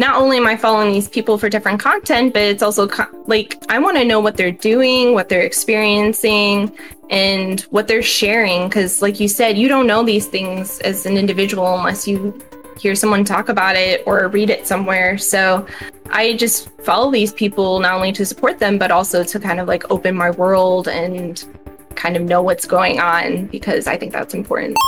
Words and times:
not 0.00 0.16
only 0.16 0.38
am 0.38 0.46
I 0.46 0.56
following 0.56 0.92
these 0.92 1.08
people 1.08 1.36
for 1.36 1.50
different 1.50 1.78
content, 1.78 2.32
but 2.32 2.40
it's 2.40 2.62
also 2.62 2.88
co- 2.88 3.06
like 3.26 3.62
I 3.68 3.78
want 3.78 3.98
to 3.98 4.04
know 4.04 4.18
what 4.18 4.36
they're 4.36 4.50
doing, 4.50 5.12
what 5.12 5.28
they're 5.28 5.42
experiencing, 5.42 6.74
and 7.10 7.60
what 7.70 7.86
they're 7.86 8.02
sharing. 8.02 8.66
Because, 8.66 9.02
like 9.02 9.20
you 9.20 9.28
said, 9.28 9.58
you 9.58 9.68
don't 9.68 9.86
know 9.86 10.02
these 10.02 10.26
things 10.26 10.80
as 10.80 11.04
an 11.04 11.18
individual 11.18 11.76
unless 11.76 12.08
you 12.08 12.36
hear 12.78 12.94
someone 12.94 13.26
talk 13.26 13.50
about 13.50 13.76
it 13.76 14.02
or 14.06 14.26
read 14.28 14.48
it 14.48 14.66
somewhere. 14.66 15.18
So 15.18 15.66
I 16.10 16.32
just 16.32 16.70
follow 16.80 17.12
these 17.12 17.32
people 17.34 17.78
not 17.78 17.92
only 17.92 18.12
to 18.12 18.24
support 18.24 18.58
them, 18.58 18.78
but 18.78 18.90
also 18.90 19.22
to 19.22 19.38
kind 19.38 19.60
of 19.60 19.68
like 19.68 19.90
open 19.90 20.14
my 20.16 20.30
world 20.30 20.88
and 20.88 21.44
kind 21.94 22.16
of 22.16 22.22
know 22.22 22.40
what's 22.42 22.64
going 22.64 23.00
on 23.00 23.46
because 23.48 23.86
I 23.86 23.98
think 23.98 24.12
that's 24.12 24.32
important. 24.32 24.78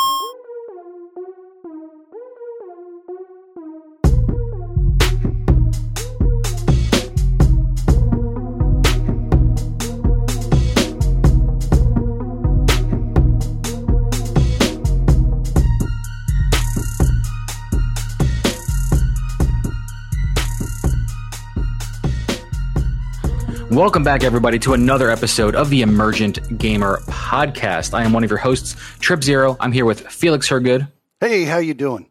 Welcome 23.82 24.04
back, 24.04 24.22
everybody, 24.22 24.60
to 24.60 24.74
another 24.74 25.10
episode 25.10 25.56
of 25.56 25.68
the 25.68 25.82
Emergent 25.82 26.56
Gamer 26.56 26.98
Podcast. 27.08 27.94
I 27.94 28.04
am 28.04 28.12
one 28.12 28.22
of 28.22 28.30
your 28.30 28.38
hosts, 28.38 28.76
Trip 29.00 29.24
Zero. 29.24 29.56
I'm 29.58 29.72
here 29.72 29.84
with 29.84 30.06
Felix 30.06 30.48
Hergood. 30.48 30.86
Hey, 31.18 31.42
how 31.42 31.58
you 31.58 31.74
doing? 31.74 32.08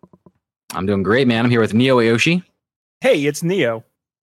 I'm 0.73 0.85
doing 0.85 1.01
great, 1.01 1.29
man. 1.29 1.45
I'm 1.45 1.49
here 1.49 1.61
with 1.61 1.73
Neo 1.73 1.99
Aoshi. 1.99 2.43
Hey, 2.99 3.25
it's 3.25 3.41
Neo. 3.41 3.85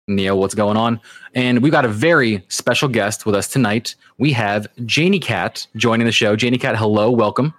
Neo, 0.08 0.36
what's 0.36 0.54
going 0.54 0.78
on? 0.78 1.02
And 1.34 1.64
we've 1.64 1.72
got 1.72 1.84
a 1.84 1.88
very 1.88 2.46
special 2.48 2.88
guest 2.88 3.26
with 3.26 3.34
us 3.34 3.48
tonight. 3.48 3.96
We 4.20 4.34
have 4.34 4.68
Janie 4.86 5.20
Cat 5.20 5.66
joining 5.76 6.06
the 6.06 6.12
show. 6.12 6.36
Janie 6.36 6.60
Cat, 6.60 6.78
hello, 6.78 7.10
welcome. 7.10 7.56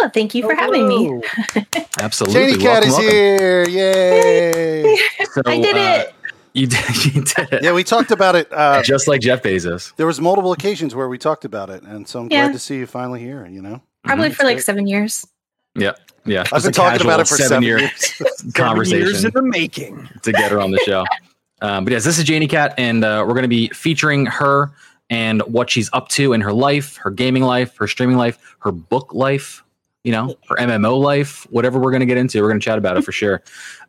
Oh, 0.00 0.08
thank 0.12 0.34
you 0.34 0.42
for 0.42 0.56
having 0.56 0.88
me. 0.88 1.22
Absolutely. 2.00 2.50
Janie 2.50 2.58
Cat 2.60 2.82
is 2.82 2.90
welcome. 2.90 3.08
here. 3.08 3.68
Yay. 3.68 4.96
So, 5.30 5.42
I 5.46 5.60
did 5.60 5.76
uh, 5.76 6.02
it. 6.02 6.14
You 6.54 6.66
did, 6.68 7.04
you 7.14 7.22
did 7.24 7.52
it. 7.52 7.62
yeah, 7.64 7.72
we 7.72 7.82
talked 7.84 8.10
about 8.12 8.36
it. 8.36 8.48
Uh, 8.52 8.82
Just 8.82 9.08
like 9.08 9.20
Jeff 9.20 9.42
Bezos. 9.42 9.94
there 9.96 10.06
was 10.06 10.20
multiple 10.20 10.52
occasions 10.52 10.94
where 10.94 11.08
we 11.08 11.18
talked 11.18 11.44
about 11.44 11.68
it, 11.68 11.82
and 11.82 12.06
so 12.06 12.20
I'm 12.20 12.28
Yeah. 12.30 12.44
glad 12.44 12.52
to 12.52 12.58
see 12.60 12.76
you 12.76 12.86
finally 12.86 13.20
here. 13.20 13.46
You 13.46 13.60
know, 13.60 13.82
Probably 14.04 14.28
Mhm. 14.30 14.34
for 14.34 14.44
like 14.44 14.56
Great. 14.56 14.64
seven 14.64 14.86
years. 14.86 15.26
Yeah. 15.74 15.92
Yeah. 16.24 16.42
I've 16.42 16.50
Just 16.50 16.64
been 16.66 16.72
talking 16.72 17.00
about 17.04 17.18
it 17.20 17.26
for 17.28 17.36
seven, 17.36 17.62
year 17.64 17.78
years. 17.80 18.14
Seven 18.36 18.52
conversation. 18.52 18.98
years 19.00 19.24
in 19.24 19.32
the 19.34 19.42
making. 19.42 20.08
to 20.22 20.30
get 20.32 20.52
her 20.52 20.60
on 20.60 20.70
the 20.70 20.78
show. 20.86 21.04
Um, 21.60 21.84
but 21.84 21.92
yes, 21.92 22.04
this 22.04 22.18
is 22.18 22.24
Janie 22.24 22.46
Cat, 22.46 22.74
and 22.78 23.04
uh, 23.04 23.24
we're 23.26 23.32
going 23.34 23.42
to 23.42 23.48
be 23.48 23.68
featuring 23.70 24.26
her 24.26 24.70
and 25.10 25.42
what 25.42 25.70
she's 25.70 25.90
up 25.92 26.08
to 26.10 26.32
in 26.32 26.40
her 26.42 26.52
life, 26.52 26.96
her 26.98 27.10
gaming 27.10 27.42
life, 27.42 27.76
her 27.78 27.88
streaming 27.88 28.16
life, 28.16 28.38
her 28.60 28.70
book 28.70 29.12
life, 29.12 29.63
you 30.04 30.12
know, 30.12 30.36
her 30.48 30.56
MMO 30.56 31.00
life, 31.00 31.46
whatever 31.50 31.78
we're 31.80 31.90
going 31.90 32.00
to 32.00 32.06
get 32.06 32.18
into. 32.18 32.40
We're 32.42 32.48
going 32.48 32.60
to 32.60 32.64
chat 32.64 32.78
about 32.78 32.96
it 32.96 33.02
for 33.04 33.12
sure. 33.12 33.42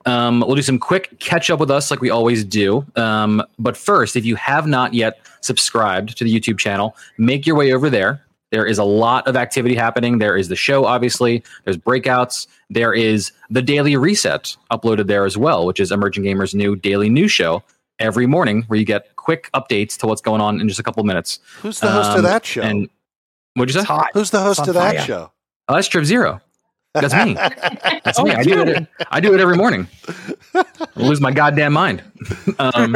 Um, 0.05 0.39
we'll 0.39 0.55
do 0.55 0.61
some 0.61 0.79
quick 0.79 1.19
catch 1.19 1.49
up 1.49 1.59
with 1.59 1.69
us 1.69 1.91
like 1.91 1.99
we 2.01 2.09
always 2.09 2.43
do. 2.43 2.85
Um, 2.95 3.43
but 3.59 3.75
first, 3.75 4.15
if 4.15 4.25
you 4.25 4.35
have 4.35 4.65
not 4.65 4.93
yet 4.93 5.19
subscribed 5.41 6.17
to 6.17 6.23
the 6.23 6.33
YouTube 6.39 6.57
channel, 6.57 6.95
make 7.17 7.45
your 7.45 7.55
way 7.55 7.73
over 7.73 7.89
there. 7.89 8.21
There 8.51 8.65
is 8.65 8.77
a 8.77 8.83
lot 8.83 9.27
of 9.27 9.35
activity 9.35 9.75
happening. 9.75 10.19
There 10.19 10.37
is 10.37 10.47
the 10.47 10.55
show, 10.55 10.85
obviously. 10.85 11.43
There's 11.65 11.77
breakouts. 11.77 12.47
There 12.69 12.93
is 12.93 13.31
the 13.49 13.61
daily 13.61 13.97
reset 13.97 14.55
uploaded 14.71 15.07
there 15.07 15.25
as 15.25 15.37
well, 15.37 15.65
which 15.65 15.79
is 15.79 15.91
Emergent 15.91 16.23
Gamer's 16.25 16.55
new 16.55 16.75
daily 16.75 17.09
news 17.09 17.31
show 17.31 17.63
every 17.99 18.25
morning, 18.27 18.63
where 18.67 18.79
you 18.79 18.85
get 18.85 19.15
quick 19.17 19.49
updates 19.53 19.97
to 19.97 20.07
what's 20.07 20.21
going 20.21 20.39
on 20.41 20.61
in 20.61 20.67
just 20.69 20.79
a 20.79 20.83
couple 20.83 21.03
minutes. 21.03 21.39
Who's 21.61 21.79
the 21.79 21.89
host 21.91 22.11
Um, 22.11 22.17
of 22.17 22.23
that 22.23 22.45
show? 22.45 22.61
And 22.61 22.87
what'd 23.55 23.73
you 23.75 23.81
say? 23.81 23.87
Who's 24.13 24.29
the 24.29 24.41
host 24.41 24.67
of 24.67 24.73
that 24.75 24.95
fire. 24.97 25.05
show? 25.05 25.31
Oh, 25.67 25.75
that's 25.75 25.87
Trip 25.87 26.05
Zero. 26.05 26.41
That's 26.93 27.13
me. 27.13 27.33
That's 28.05 28.21
me. 28.23 28.31
I 28.31 28.43
do 28.43 28.61
it. 28.61 28.87
I 29.11 29.19
do 29.19 29.33
it 29.33 29.41
every 29.41 29.57
morning. 29.57 29.85
I 30.53 30.63
lose 30.95 31.19
my 31.19 31.31
goddamn 31.31 31.73
mind. 31.73 32.01
Um, 32.59 32.93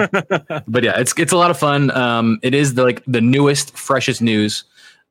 but 0.70 0.84
yeah, 0.84 0.98
it's 0.98 1.14
it's 1.18 1.34
a 1.34 1.38
lot 1.38 1.52
of 1.52 1.60
fun. 1.60 1.92
Um, 1.92 2.40
it 2.42 2.54
is 2.54 2.76
the 2.76 2.84
like 2.84 3.04
the 3.08 3.20
newest, 3.20 3.76
freshest 3.78 4.22
news. 4.22 4.64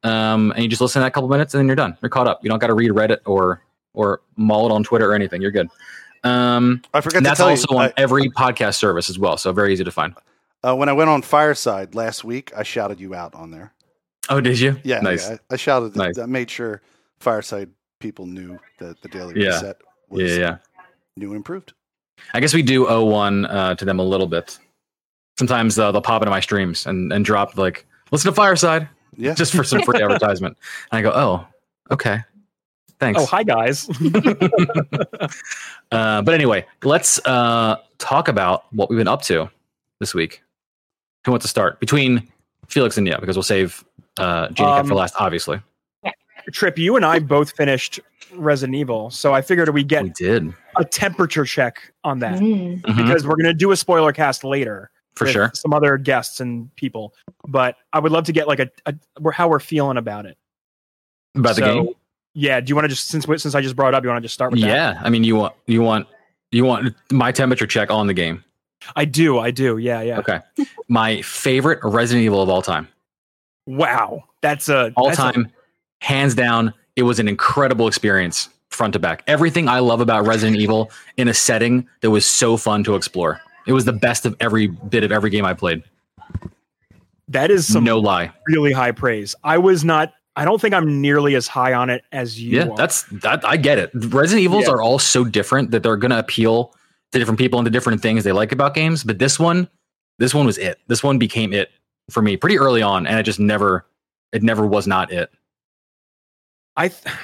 Um, 0.04 0.52
and 0.52 0.62
you 0.62 0.68
just 0.70 0.80
listen 0.80 1.00
to 1.00 1.04
that 1.04 1.12
couple 1.12 1.28
minutes 1.28 1.52
and 1.52 1.58
then 1.60 1.66
you're 1.66 1.76
done. 1.76 1.98
You're 2.00 2.08
caught 2.08 2.26
up. 2.26 2.40
You 2.42 2.48
don't 2.48 2.58
got 2.60 2.68
to 2.68 2.74
read 2.74 2.90
Reddit 2.92 3.18
or 3.26 3.60
or 3.92 4.22
maul 4.36 4.66
it 4.70 4.72
on 4.72 4.84
Twitter 4.84 5.10
or 5.10 5.14
anything. 5.14 5.42
You're 5.42 5.50
good. 5.50 5.68
Um, 6.24 6.80
I 6.94 7.00
forgot 7.02 7.18
and 7.18 7.24
to 7.26 7.28
that's 7.30 7.38
tell 7.40 7.48
also 7.50 7.66
you. 7.74 7.78
on 7.78 7.84
I- 7.88 7.92
every 7.98 8.30
podcast 8.30 8.76
service 8.76 9.10
as 9.10 9.18
well. 9.18 9.36
So 9.36 9.52
very 9.52 9.72
easy 9.74 9.84
to 9.84 9.90
find. 9.90 10.14
uh, 10.66 10.74
when 10.74 10.88
I 10.88 10.92
went 10.94 11.10
on 11.10 11.20
Fireside 11.20 11.94
last 11.94 12.24
week, 12.24 12.52
I 12.56 12.62
shouted 12.62 13.00
you 13.00 13.14
out 13.14 13.34
on 13.34 13.50
there. 13.50 13.72
Oh, 14.30 14.40
did 14.40 14.58
you? 14.58 14.78
Yeah, 14.82 15.00
Nice. 15.00 15.28
yeah, 15.28 15.36
I, 15.50 15.54
I 15.54 15.56
shouted. 15.56 15.94
Nice. 15.94 16.16
I 16.18 16.24
made 16.26 16.50
sure 16.50 16.80
Fireside 17.20 17.70
people 18.00 18.26
knew 18.26 18.58
that 18.78 19.00
the 19.02 19.08
Daily 19.08 19.34
Yeah. 19.36 19.48
Reset 19.48 19.76
was 20.08 20.22
Yeah, 20.22 20.36
yeah. 20.38 20.56
new 21.16 21.28
and 21.28 21.36
improved. 21.36 21.72
I 22.34 22.40
guess 22.40 22.54
we 22.54 22.62
do 22.62 22.86
owe 22.88 23.04
one 23.04 23.46
uh, 23.46 23.74
to 23.76 23.84
them 23.84 23.98
a 23.98 24.02
little 24.04 24.26
bit. 24.26 24.58
Sometimes 25.38 25.78
uh, 25.78 25.92
they'll 25.92 26.00
pop 26.02 26.22
into 26.22 26.30
my 26.30 26.40
streams 26.40 26.86
and, 26.86 27.12
and 27.12 27.24
drop 27.24 27.56
like, 27.56 27.86
listen 28.10 28.30
to 28.30 28.34
Fireside 28.34 28.88
Yeah, 29.16 29.34
just 29.34 29.54
for 29.54 29.62
some 29.64 29.82
free 29.82 30.02
advertisement. 30.02 30.56
And 30.92 30.98
I 30.98 31.02
go, 31.02 31.12
oh, 31.14 31.46
okay. 31.92 32.20
Thanks. 32.98 33.20
Oh, 33.20 33.26
hi 33.26 33.44
guys. 33.44 33.88
uh, 35.92 36.22
but 36.22 36.34
anyway, 36.34 36.66
let's 36.82 37.24
uh, 37.24 37.76
talk 37.98 38.26
about 38.28 38.64
what 38.72 38.90
we've 38.90 38.98
been 38.98 39.06
up 39.08 39.22
to 39.22 39.48
this 40.00 40.14
week. 40.14 40.42
Who 41.24 41.30
wants 41.30 41.44
to 41.44 41.48
start? 41.48 41.78
Between 41.78 42.28
Felix 42.66 42.96
and 42.96 43.04
Nia, 43.04 43.20
because 43.20 43.36
we'll 43.36 43.42
save 43.44 43.84
uh, 44.18 44.48
Janie 44.48 44.70
Cat 44.70 44.86
for 44.86 44.92
Um, 44.92 44.98
last, 44.98 45.14
obviously. 45.18 45.60
Trip, 46.52 46.78
you 46.78 46.96
and 46.96 47.04
I 47.04 47.18
both 47.18 47.52
finished 47.56 48.00
Resident 48.34 48.76
Evil, 48.76 49.10
so 49.10 49.34
I 49.34 49.42
figured 49.42 49.68
we 49.70 49.82
get 49.84 50.02
We 50.04 50.10
did. 50.10 50.52
a 50.76 50.84
temperature 50.84 51.44
check 51.44 51.92
on 52.04 52.18
that 52.20 52.38
Mm. 52.40 52.80
Mhm, 52.82 52.96
because 52.96 53.26
we're 53.26 53.36
going 53.36 53.44
to 53.46 53.54
do 53.54 53.70
a 53.70 53.76
spoiler 53.76 54.12
cast 54.12 54.44
later 54.44 54.90
for 55.14 55.24
with 55.24 55.32
sure. 55.32 55.50
some 55.54 55.72
other 55.72 55.96
guests 55.98 56.40
and 56.40 56.74
people. 56.76 57.14
But 57.46 57.76
I 57.92 57.98
would 58.00 58.12
love 58.12 58.24
to 58.24 58.32
get 58.32 58.46
like 58.48 58.60
a, 58.60 58.68
a 58.86 58.94
how 59.32 59.48
we're 59.48 59.60
feeling 59.60 59.96
about 59.96 60.26
it. 60.26 60.36
About 61.34 61.56
the 61.56 61.62
game? 61.62 61.88
Yeah. 62.34 62.60
Do 62.60 62.70
you 62.70 62.74
want 62.74 62.84
to 62.84 62.88
just 62.88 63.08
since 63.08 63.24
since 63.24 63.54
I 63.54 63.60
just 63.60 63.76
brought 63.76 63.88
it 63.88 63.94
up, 63.94 64.02
you 64.04 64.10
want 64.10 64.22
to 64.22 64.24
just 64.24 64.34
start 64.34 64.52
with 64.52 64.60
that? 64.60 64.66
Yeah. 64.68 65.00
I 65.02 65.10
mean, 65.10 65.24
you 65.24 65.36
want, 65.36 65.54
you 65.66 65.82
want, 65.82 66.06
you 66.52 66.64
want 66.64 66.94
my 67.10 67.32
temperature 67.32 67.66
check 67.66 67.90
on 67.90 68.06
the 68.06 68.14
game. 68.14 68.44
I 68.96 69.04
do. 69.06 69.38
I 69.38 69.50
do. 69.50 69.78
Yeah. 69.78 70.02
Yeah. 70.02 70.18
Okay. 70.20 70.40
my 70.88 71.20
favorite 71.22 71.80
Resident 71.82 72.24
Evil 72.24 72.40
of 72.42 72.48
all 72.48 72.62
time. 72.62 72.88
Wow. 73.66 74.24
That's 74.40 74.68
a 74.68 74.92
all 74.96 75.06
that's 75.08 75.18
a- 75.18 75.22
time, 75.32 75.52
hands 76.00 76.34
down. 76.34 76.72
It 76.96 77.02
was 77.02 77.18
an 77.18 77.28
incredible 77.28 77.86
experience, 77.88 78.48
front 78.70 78.92
to 78.94 78.98
back. 78.98 79.22
Everything 79.26 79.68
I 79.68 79.78
love 79.80 80.00
about 80.00 80.26
Resident 80.26 80.58
Evil 80.58 80.90
in 81.16 81.28
a 81.28 81.34
setting 81.34 81.88
that 82.00 82.10
was 82.10 82.26
so 82.26 82.56
fun 82.56 82.82
to 82.84 82.94
explore. 82.94 83.40
It 83.66 83.72
was 83.72 83.84
the 83.84 83.92
best 83.92 84.24
of 84.26 84.34
every 84.40 84.66
bit 84.68 85.04
of 85.04 85.12
every 85.12 85.30
game 85.30 85.44
I 85.44 85.54
played. 85.54 85.82
that 87.28 87.50
is 87.50 87.66
some 87.70 87.84
no 87.84 87.98
lie. 87.98 88.32
really 88.46 88.72
high 88.72 88.92
praise. 88.92 89.34
I 89.44 89.58
was 89.58 89.84
not. 89.84 90.12
I 90.36 90.44
don't 90.44 90.60
think 90.60 90.72
I'm 90.72 91.00
nearly 91.00 91.34
as 91.34 91.48
high 91.48 91.74
on 91.74 91.90
it 91.90 92.02
as 92.12 92.40
you. 92.40 92.56
Yeah, 92.58 92.68
are. 92.68 92.76
that's 92.76 93.02
that. 93.10 93.44
I 93.44 93.56
get 93.56 93.78
it. 93.78 93.90
Resident 93.92 94.44
Evils 94.44 94.64
Yeah. 94.66 94.74
are 94.74 94.82
all 94.82 94.98
so 94.98 95.24
different 95.24 95.72
that 95.72 95.82
they're 95.82 95.96
going 95.96 96.12
to 96.12 96.18
appeal 96.18 96.74
to 97.12 97.18
different 97.18 97.38
people 97.38 97.58
and 97.58 97.66
to 97.66 97.70
different 97.70 98.00
things 98.02 98.24
they 98.24 98.32
like 98.32 98.52
about 98.52 98.74
games. 98.74 99.02
But 99.04 99.18
this 99.18 99.38
one, 99.38 99.68
this 100.18 100.34
one 100.34 100.46
was 100.46 100.56
it. 100.56 100.78
This 100.86 101.02
one 101.02 101.18
became 101.18 101.52
it 101.52 101.70
for 102.10 102.22
me 102.22 102.36
pretty 102.36 102.58
early 102.58 102.82
on, 102.82 103.06
and 103.06 103.18
it 103.18 103.24
just 103.24 103.40
never, 103.40 103.84
it 104.32 104.42
never 104.42 104.64
was 104.66 104.86
not 104.86 105.12
it. 105.12 105.30
I 106.78 106.88
th- 106.88 107.14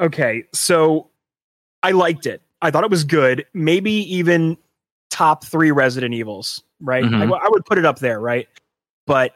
okay, 0.00 0.44
so 0.52 1.08
I 1.82 1.92
liked 1.92 2.26
it. 2.26 2.42
I 2.62 2.70
thought 2.70 2.82
it 2.82 2.90
was 2.90 3.04
good. 3.04 3.44
Maybe 3.54 3.92
even 4.12 4.56
top 5.10 5.44
three 5.44 5.70
Resident 5.70 6.14
Evils, 6.14 6.62
right? 6.80 7.04
Mhm. 7.04 7.16
I 7.16 7.20
w- 7.26 7.40
I 7.44 7.48
would 7.48 7.64
put 7.66 7.78
it 7.78 7.84
up 7.84 7.98
there, 7.98 8.18
right? 8.18 8.48
But 9.06 9.34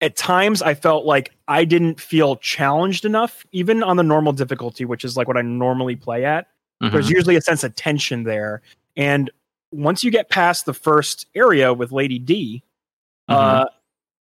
at 0.00 0.16
times, 0.16 0.62
I 0.62 0.74
felt 0.74 1.04
like 1.06 1.32
I 1.46 1.64
didn't 1.64 2.00
feel 2.00 2.36
challenged 2.36 3.04
enough, 3.04 3.44
even 3.52 3.82
on 3.82 3.96
the 3.96 4.02
normal 4.02 4.32
difficulty, 4.32 4.84
which 4.84 5.04
is 5.04 5.16
like 5.16 5.28
what 5.28 5.36
I 5.36 5.42
normally 5.42 5.96
play 5.96 6.24
at. 6.24 6.48
Mhm. 6.82 6.92
There's 6.92 7.10
usually 7.10 7.36
a 7.36 7.40
sense 7.40 7.62
of 7.64 7.74
tension 7.74 8.24
there, 8.24 8.62
and 8.96 9.30
once 9.72 10.02
you 10.02 10.10
get 10.10 10.28
past 10.30 10.66
the 10.66 10.74
first 10.74 11.26
area 11.34 11.72
with 11.74 11.92
Lady 11.92 12.18
D, 12.18 12.62
uh, 13.28 13.66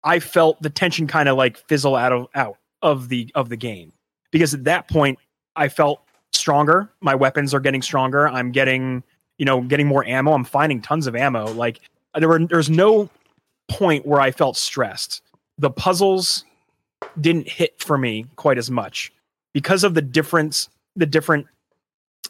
I 0.03 0.19
felt 0.19 0.61
the 0.61 0.71
tension 0.71 1.07
kind 1.07 1.29
of 1.29 1.37
like 1.37 1.57
fizzle 1.69 1.95
out 1.97 2.13
of 2.13 2.27
out 2.35 2.57
of 2.83 3.09
the 3.09 3.31
of 3.35 3.49
the 3.49 3.57
game 3.57 3.93
because 4.31 4.55
at 4.55 4.65
that 4.65 4.89
point 4.89 5.19
I 5.57 5.69
felt 5.69 6.03
stronger. 6.33 6.91
My 7.01 7.15
weapons 7.15 7.55
are 7.55 7.61
getting 7.61 7.83
stronger. 7.83 8.29
I'm 8.29 8.53
getting 8.53 9.03
you 9.39 9.45
know 9.45 9.61
getting 9.63 9.87
more 9.87 10.05
ammo. 10.05 10.33
I'm 10.33 10.45
finding 10.45 10.81
tons 10.81 11.07
of 11.07 11.17
ammo. 11.17 11.51
Like 11.53 11.81
there 12.15 12.29
were 12.29 12.39
there's 12.47 12.71
no 12.71 13.09
point 13.69 14.07
where 14.07 14.21
I 14.21 14.31
felt 14.31 14.57
stressed. 14.57 15.23
The 15.59 15.71
puzzles 15.71 16.45
didn't 17.21 17.49
hit 17.49 17.81
for 17.81 17.97
me 17.97 18.27
quite 18.37 18.59
as 18.59 18.71
much 18.71 19.13
because 19.53 19.85
of 19.85 19.95
the 19.95 20.03
difference 20.03 20.69
the 20.97 21.07
different 21.07 21.47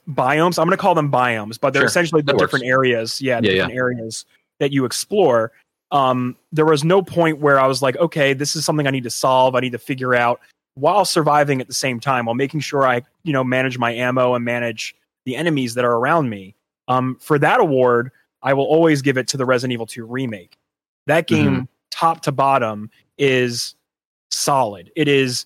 biomes. 0.08 0.58
I'm 0.58 0.66
going 0.66 0.76
to 0.76 0.80
call 0.80 0.94
them 0.94 1.10
biomes, 1.10 1.58
but 1.58 1.72
they're 1.72 1.82
Sure. 1.82 1.86
essentially 1.88 2.22
the 2.22 2.34
different 2.34 2.64
areas. 2.64 3.20
Yeah, 3.20 3.40
the 3.40 3.48
Yeah, 3.48 3.52
different 3.54 3.74
areas 3.74 4.24
that 4.58 4.72
you 4.72 4.84
explore. 4.84 5.52
Um, 5.92 6.36
there 6.52 6.64
was 6.66 6.84
no 6.84 7.02
point 7.02 7.38
where 7.38 7.58
I 7.58 7.66
was 7.66 7.82
like, 7.82 7.96
okay, 7.96 8.32
this 8.32 8.54
is 8.54 8.64
something 8.64 8.86
I 8.86 8.90
need 8.90 9.04
to 9.04 9.10
solve. 9.10 9.54
I 9.54 9.60
need 9.60 9.72
to 9.72 9.78
figure 9.78 10.14
out 10.14 10.40
while 10.80 11.04
surviving 11.04 11.60
at 11.60 11.66
the 11.68 11.74
same 11.74 12.00
time, 12.00 12.26
while 12.26 12.34
making 12.34 12.60
sure 12.60 12.86
I, 12.86 13.02
you 13.22 13.32
know, 13.32 13.44
manage 13.44 13.78
my 13.78 13.92
ammo 13.92 14.34
and 14.34 14.44
manage 14.44 14.94
the 15.24 15.36
enemies 15.36 15.74
that 15.74 15.84
are 15.84 15.96
around 15.96 16.30
me. 16.30 16.54
Um, 16.88 17.16
for 17.20 17.38
that 17.38 17.60
award, 17.60 18.10
I 18.42 18.54
will 18.54 18.64
always 18.64 19.02
give 19.02 19.16
it 19.18 19.28
to 19.28 19.36
the 19.36 19.44
Resident 19.44 19.72
Evil 19.74 19.86
2 19.86 20.04
remake. 20.06 20.56
That 21.06 21.26
game, 21.26 21.68
top 21.90 22.22
to 22.22 22.32
bottom, 22.32 22.90
is 23.18 23.74
solid. 24.30 24.90
It 24.96 25.08
is 25.08 25.44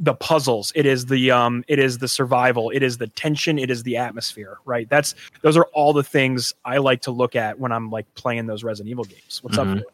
the 0.00 0.14
puzzles. 0.14 0.72
It 0.74 0.84
is 0.86 1.06
the 1.06 1.30
um. 1.30 1.64
It 1.68 1.78
is 1.78 1.98
the 1.98 2.08
survival. 2.08 2.70
It 2.70 2.82
is 2.82 2.98
the 2.98 3.06
tension. 3.06 3.58
It 3.58 3.70
is 3.70 3.84
the 3.84 3.96
atmosphere. 3.96 4.58
Right. 4.64 4.88
That's 4.88 5.14
those 5.42 5.56
are 5.56 5.66
all 5.74 5.92
the 5.92 6.02
things 6.02 6.52
I 6.64 6.78
like 6.78 7.02
to 7.02 7.10
look 7.12 7.36
at 7.36 7.60
when 7.60 7.70
I'm 7.70 7.90
like 7.90 8.12
playing 8.14 8.46
those 8.46 8.64
Resident 8.64 8.90
Evil 8.90 9.04
games. 9.04 9.40
What's 9.42 9.58
Mhm. 9.58 9.78
up? 9.78 9.84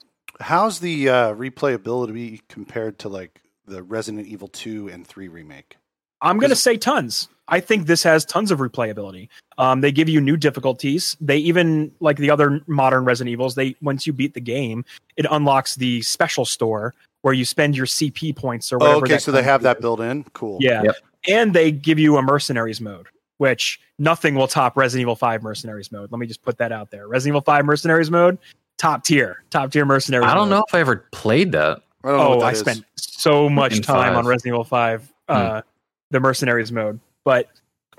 How's 0.41 0.81
the 0.81 1.09
uh, 1.09 1.35
replayability 1.35 2.41
compared 2.49 2.99
to 3.01 3.09
like 3.09 3.41
the 3.69 3.83
Resident 3.83 4.27
Evil 4.27 4.49
2 4.49 4.89
and 4.89 5.07
3 5.07 5.29
remake? 5.29 5.77
I'm 6.21 6.39
going 6.39 6.51
to 6.51 6.57
say 6.57 6.77
tons. 6.77 7.29
I 7.47 7.61
think 7.61 7.87
this 7.87 8.03
has 8.03 8.25
tons 8.25 8.51
of 8.51 8.59
replayability. 8.59 9.29
Um, 9.57 9.81
they 9.81 9.93
give 9.93 10.09
you 10.09 10.21
new 10.21 10.37
difficulties. 10.37 11.17
They 11.21 11.39
even 11.39 11.93
like 12.01 12.17
the 12.19 12.31
other 12.31 12.61
modern 12.67 13.05
Resident 13.05 13.33
Evils. 13.33 13.55
They 13.55 13.77
once 13.81 14.07
you 14.07 14.13
beat 14.13 14.35
the 14.35 14.41
game, 14.41 14.85
it 15.17 15.27
unlocks 15.31 15.77
the 15.77 16.03
special 16.03 16.45
store 16.45 16.95
where 17.23 17.35
you 17.35 17.45
spend 17.45 17.77
your 17.77 17.87
CP 17.87 18.35
points 18.37 18.73
or 18.73 18.77
Oh, 18.77 18.79
whatever. 18.81 18.97
okay, 19.05 19.13
that 19.15 19.23
so 19.23 19.33
they 19.33 19.43
have 19.43 19.63
currency 19.63 19.65
that 19.65 19.77
is. 19.79 19.81
built 19.81 20.01
in. 20.01 20.25
Cool. 20.35 20.59
Yeah, 20.61 20.83
Yep. 20.83 20.97
and 21.29 21.55
they 21.55 21.71
give 21.73 21.99
you 21.99 22.17
a 22.17 22.23
mercenaries 22.23 22.81
mode, 22.81 23.07
which 23.39 23.81
nothing 23.99 24.35
will 24.35 24.49
top 24.49 24.77
Resident 24.77 25.03
Evil 25.03 25.17
Five 25.17 25.43
mercenaries 25.43 25.91
mode. 25.91 26.11
Let 26.13 26.19
me 26.19 26.27
just 26.27 26.43
put 26.43 26.59
that 26.59 26.73
out 26.73 26.91
there. 26.91 27.07
Resident 27.09 27.33
Evil 27.33 27.41
Five 27.43 27.65
mercenaries 27.65 28.11
mode, 28.11 28.39
top 28.77 29.05
tier, 29.05 29.43
top 29.51 29.71
tier 29.73 29.85
mercenaries. 29.87 30.27
I 30.29 30.35
don't 30.35 30.49
mode. 30.49 30.59
know 30.59 30.65
if 30.69 30.75
I 30.75 30.81
ever 30.81 31.07
played 31.13 31.53
that. 31.53 31.81
I 32.05 32.09
don't 32.09 32.19
know 32.19 32.33
Oh, 32.35 32.41
I 32.41 32.53
is. 32.53 32.61
spent 32.61 32.85
so 32.97 33.49
much 33.49 33.77
In 33.77 33.83
time 33.83 34.13
five. 34.15 34.17
On 34.17 34.27
Resident 34.27 34.55
Evil 34.55 34.65
Five, 34.65 35.13
uh, 35.29 35.63
the 36.11 36.21
mercenaries 36.21 36.71
mode. 36.73 37.01
But 37.25 37.49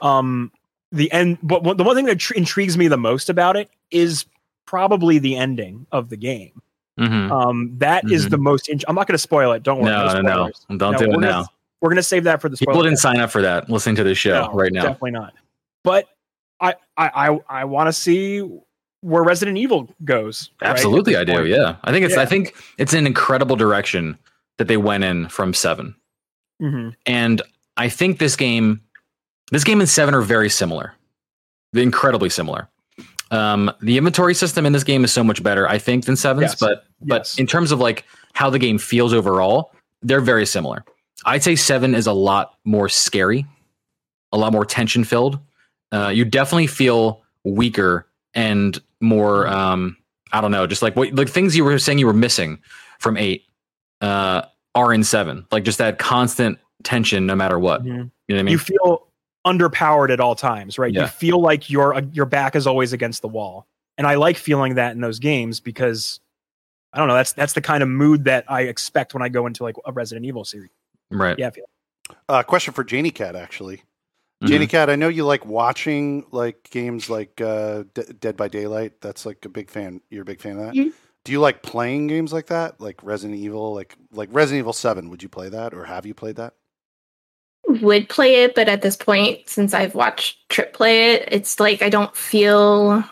um, 0.01 0.51
the 0.91 1.11
end. 1.11 1.37
But 1.43 1.63
one- 1.63 1.77
the 1.77 1.83
one 1.83 1.95
thing 1.95 2.05
that 2.05 2.19
tr- 2.19 2.33
intrigues 2.33 2.77
me 2.77 2.87
the 2.87 2.97
most 2.97 3.29
about 3.29 3.55
it 3.57 3.69
is 3.91 4.25
probably 4.65 5.19
the 5.19 5.35
ending 5.35 5.85
of 5.91 6.09
the 6.09 6.17
game. 6.17 6.61
hmm 6.97 7.31
Um, 7.31 7.73
that 7.77 8.09
is 8.11 8.27
Mhm. 8.27 8.29
the 8.31 8.37
most. 8.37 8.69
In- 8.69 8.79
I'm 8.87 8.95
not 8.95 9.07
going 9.07 9.13
to 9.13 9.17
spoil 9.19 9.51
it. 9.53 9.63
Don't 9.63 9.79
worry. 9.79 9.91
No, 9.91 10.05
no, 10.13 10.21
no, 10.21 10.31
spoilers. 10.51 10.65
don't 10.69 10.79
No, 10.93 10.97
do 10.97 11.05
we're 11.05 11.09
it 11.11 11.13
gonna- 11.15 11.27
now. 11.27 11.45
We're 11.81 11.89
going 11.89 11.95
to 11.97 12.03
save 12.03 12.25
that 12.25 12.41
for 12.41 12.49
the 12.49 12.57
People 12.57 12.73
spoiler 12.73 12.89
didn't 12.89 12.99
sign 12.99 13.19
up 13.19 13.31
for 13.31 13.41
that. 13.41 13.69
Listening 13.69 13.95
to 13.97 14.03
this 14.03 14.17
show 14.17 14.47
no, 14.47 14.51
right 14.53 14.71
now. 14.73 14.81
Definitely 14.83 15.11
not. 15.11 15.33
But 15.83 16.07
I 16.59 16.75
I 16.97 17.29
I, 17.29 17.39
I 17.61 17.65
want 17.65 17.87
to 17.87 17.93
see 17.93 18.41
where 19.01 19.23
Resident 19.23 19.57
Evil 19.57 19.93
goes. 20.03 20.49
Absolutely, 20.61 21.13
this 21.13 21.21
I 21.21 21.23
do. 21.23 21.45
Yeah, 21.45 21.75
I 21.83 21.91
think 21.91 22.05
it's. 22.05 22.15
Yeah. 22.15 22.21
I 22.21 22.25
think 22.25 22.55
it's 22.77 22.93
an 22.93 23.05
incredible 23.07 23.55
direction 23.55 24.17
that 24.57 24.67
they 24.67 24.77
went 24.77 25.03
in 25.03 25.29
from 25.29 25.53
seven, 25.53 25.95
Mhm. 26.61 26.95
and 27.05 27.41
I 27.77 27.87
think 27.89 28.19
this 28.19 28.35
game, 28.35 28.81
this 29.51 29.63
game 29.63 29.79
and 29.79 29.89
seven 29.89 30.13
are 30.13 30.21
very 30.21 30.49
similar, 30.49 30.93
incredibly 31.73 32.29
similar. 32.29 32.67
Um, 33.31 33.71
the 33.81 33.97
inventory 33.97 34.33
system 34.33 34.65
in 34.65 34.73
this 34.73 34.83
game 34.83 35.03
is 35.03 35.13
so 35.13 35.23
much 35.23 35.43
better, 35.43 35.67
I 35.69 35.77
think, 35.77 36.05
than 36.05 36.15
seven's. 36.15 36.51
Yes. 36.51 36.59
But 36.59 36.85
but 37.01 37.19
Yes. 37.21 37.37
in 37.39 37.47
terms 37.47 37.71
of 37.71 37.79
like 37.79 38.03
how 38.33 38.49
the 38.49 38.59
game 38.59 38.77
feels 38.79 39.13
overall, 39.13 39.71
they're 40.01 40.19
very 40.21 40.45
similar. 40.45 40.83
I'd 41.25 41.43
say 41.43 41.55
seven 41.55 41.93
is 41.95 42.07
a 42.07 42.11
lot 42.13 42.55
more 42.65 42.89
scary, 42.89 43.45
a 44.31 44.37
lot 44.37 44.51
more 44.51 44.65
tension 44.65 45.03
filled. 45.03 45.39
Uh, 45.91 46.09
you 46.09 46.25
definitely 46.25 46.67
feel 46.67 47.21
weaker 47.43 48.05
and 48.33 48.79
more. 49.01 49.47
Um, 49.47 49.97
I 50.31 50.41
don't 50.41 50.51
know, 50.51 50.67
just 50.67 50.81
like 50.81 50.95
what 50.95 51.13
like 51.13 51.29
things 51.29 51.55
you 51.55 51.63
were 51.63 51.79
saying 51.79 51.97
you 51.99 52.05
were 52.05 52.13
missing 52.13 52.59
from 52.99 53.17
eight 53.17 53.43
uh, 54.01 54.43
are 54.75 54.93
in 54.93 55.03
seven. 55.03 55.45
Like 55.51 55.63
just 55.63 55.77
that 55.79 55.97
constant 55.99 56.59
tension, 56.83 57.25
no 57.25 57.35
matter 57.35 57.57
what. 57.59 57.81
Mhm. 57.83 57.85
You 57.87 57.93
know 57.95 58.09
what 58.27 58.39
I 58.39 58.43
mean? 58.43 58.51
You 58.51 58.57
feel 58.59 59.07
underpowered 59.47 60.11
at 60.11 60.19
all 60.19 60.35
times, 60.35 60.77
right? 60.77 60.93
Yeah. 60.93 61.01
You 61.03 61.07
feel 61.07 61.41
like 61.41 61.69
your 61.69 61.95
uh, 61.95 62.01
your 62.11 62.25
back 62.25 62.55
is 62.55 62.67
always 62.67 62.93
against 62.93 63.21
the 63.21 63.27
wall, 63.27 63.65
and 63.97 64.05
I 64.05 64.15
like 64.15 64.37
feeling 64.37 64.75
that 64.75 64.91
in 64.93 65.01
those 65.01 65.17
games 65.19 65.59
because 65.59 66.19
I 66.93 66.99
don't 66.99 67.07
know. 67.07 67.15
That's 67.15 67.33
that's 67.33 67.53
the 67.53 67.61
kind 67.61 67.81
of 67.81 67.89
mood 67.89 68.25
that 68.25 68.45
I 68.47 68.61
expect 68.61 69.13
when 69.13 69.23
I 69.23 69.29
go 69.29 69.47
into 69.47 69.63
like 69.63 69.75
a 69.85 69.91
Resident 69.91 70.25
Evil 70.25 70.45
series. 70.45 70.69
right. 71.09 71.37
Yeah, 71.39 71.47
I 71.47 71.51
feel 71.51 71.65
Uh, 72.27 72.43
question 72.43 72.73
for 72.73 72.83
Janie 72.83 73.11
Cat, 73.11 73.35
actually. 73.35 73.81
Janie 74.45 74.67
Cat, 74.67 74.89
I 74.89 74.95
know 74.95 75.09
you 75.09 75.25
like 75.25 75.45
watching 75.45 76.25
like 76.31 76.69
games 76.71 77.09
like 77.09 77.41
uh, 77.41 77.83
D- 77.93 78.03
Dead 78.19 78.37
by 78.37 78.47
Daylight. 78.47 79.01
That's 79.01 79.25
like 79.25 79.43
a 79.45 79.49
big 79.49 79.69
fan. 79.69 80.01
You're 80.09 80.21
a 80.21 80.25
big 80.25 80.41
fan 80.41 80.57
of 80.57 80.65
that. 80.67 80.73
Mhm. 80.75 80.93
Do 81.25 81.31
you 81.33 81.41
like 81.41 81.61
playing 81.61 82.07
games 82.07 82.31
like 82.31 82.47
that, 82.47 82.79
like 82.79 83.03
Resident 83.03 83.37
Evil, 83.37 83.73
like 83.75 83.95
like 84.11 84.29
Resident 84.31 84.59
Evil 84.59 84.73
Seven? 84.73 85.09
Would 85.09 85.21
you 85.21 85.29
play 85.29 85.49
that, 85.49 85.73
or 85.73 85.83
have 85.85 86.05
you 86.05 86.13
played 86.13 86.37
that? 86.37 86.53
would 87.67 88.09
play 88.09 88.43
it, 88.43 88.55
but 88.55 88.67
at 88.67 88.81
this 88.81 88.95
point, 88.95 89.47
since 89.47 89.75
I've 89.75 89.93
watched 89.93 90.49
Trip 90.49 90.73
play 90.73 91.13
it, 91.13 91.29
it's 91.31 91.59
like 91.59 91.81
I 91.83 91.89
don't 91.89 92.15
feel 92.15 93.03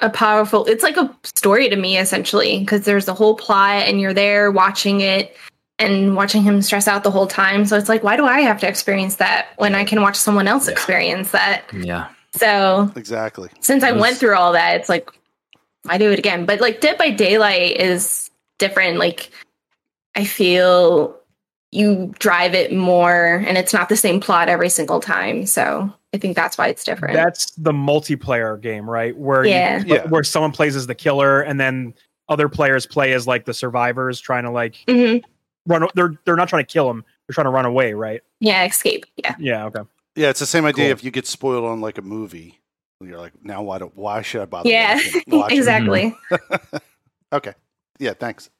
a 0.00 0.10
powerful. 0.10 0.64
It's 0.64 0.82
like 0.82 0.96
a 0.96 1.16
story 1.22 1.68
to 1.68 1.76
me 1.76 1.96
essentially 1.98 2.58
because 2.58 2.84
there's 2.84 3.06
a 3.06 3.14
whole 3.14 3.36
plot 3.36 3.82
and 3.86 4.00
you're 4.00 4.14
there 4.14 4.50
watching 4.50 5.00
it 5.00 5.36
and 5.80 6.14
watching 6.16 6.42
him 6.42 6.62
stress 6.62 6.86
out 6.86 7.02
the 7.04 7.10
whole 7.10 7.26
time. 7.26 7.64
So 7.66 7.76
it's 7.76 7.88
like, 7.88 8.02
why 8.04 8.16
do 8.16 8.24
I 8.26 8.40
have 8.42 8.60
to 8.60 8.68
experience 8.68 9.16
that 9.16 9.48
when 9.56 9.74
I 9.74 9.84
can 9.84 10.00
watch 10.02 10.16
someone 10.16 10.46
else 10.46 10.66
Yeah. 10.66 10.72
experience 10.72 11.30
that? 11.32 11.64
Yeah. 11.72 12.08
So 12.36 12.92
Exactly. 12.96 13.48
since 13.60 13.82
I 13.82 13.92
was- 13.92 14.00
went 14.02 14.16
through 14.18 14.36
all 14.36 14.52
that, 14.52 14.76
it's 14.80 14.88
like 14.88 15.10
I 15.88 15.98
do 15.98 16.10
it 16.12 16.18
again. 16.18 16.44
But 16.46 16.60
like 16.60 16.80
Dead 16.80 16.98
by 16.98 17.10
Daylight 17.10 17.76
is 17.78 18.30
different. 18.58 18.98
Like 18.98 19.30
I 20.14 20.24
feel 20.24 21.16
you 21.72 22.12
drive 22.18 22.54
it 22.54 22.72
more 22.72 23.42
and 23.46 23.56
it's 23.56 23.72
not 23.72 23.88
the 23.88 23.96
same 23.96 24.20
plot 24.20 24.48
every 24.48 24.68
single 24.68 25.00
time. 25.00 25.46
So 25.46 25.92
I 26.12 26.18
think 26.18 26.34
that's 26.36 26.58
why 26.58 26.66
it's 26.68 26.82
different. 26.84 27.14
that's 27.14 27.52
the 27.52 27.72
multiplayer 27.72 28.60
game, 28.60 28.90
right? 28.90 29.16
Where 29.16 29.44
Yeah. 29.44 29.78
you, 29.78 29.94
Yeah. 29.94 30.06
where 30.08 30.24
someone 30.24 30.50
plays 30.52 30.74
as 30.74 30.88
the 30.88 30.94
killer, 30.96 31.40
and 31.40 31.60
then 31.60 31.94
other 32.28 32.48
players 32.48 32.84
play 32.86 33.12
as 33.12 33.26
like 33.28 33.44
the 33.44 33.54
survivors, 33.54 34.20
trying 34.20 34.42
to 34.44 34.50
like 34.50 34.76
hmm 34.88 35.18
run. 35.66 35.86
They're 35.94 36.14
they're 36.24 36.36
not 36.36 36.48
trying 36.48 36.64
to 36.64 36.72
kill 36.72 36.88
him; 36.90 37.04
they're 37.26 37.34
trying 37.34 37.46
to 37.46 37.50
run 37.50 37.64
away, 37.66 37.92
right? 37.94 38.22
Yeah, 38.40 38.64
escape. 38.64 39.04
Yeah. 39.16 39.34
Yeah. 39.38 39.64
Okay. 39.66 39.80
Yeah, 40.16 40.28
it's 40.30 40.40
the 40.40 40.46
same 40.46 40.64
idea. 40.64 40.86
Cool. 40.86 40.92
If 40.92 41.04
you 41.04 41.10
get 41.10 41.26
spoiled 41.26 41.64
on 41.64 41.80
like 41.80 41.96
a 41.98 42.02
movie, 42.02 42.58
you're 43.00 43.18
like, 43.18 43.32
now 43.42 43.62
why 43.62 43.78
do 43.78 43.90
why 43.94 44.22
should 44.22 44.42
I 44.42 44.44
bother? 44.46 44.68
Yeah, 44.68 44.94
watching- 44.96 45.22
watching? 45.28 45.58
exactly. 45.58 46.16
Okay. 47.32 47.52
Yeah. 48.00 48.14
Thanks. 48.14 48.50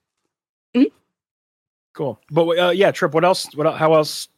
Cool. 1.92 2.20
But 2.30 2.46
uh, 2.58 2.70
yeah, 2.70 2.92
Trip. 2.92 3.12
What 3.12 3.24
else? 3.24 3.48
What 3.56 3.74
how 3.76 3.94
else 3.94 4.28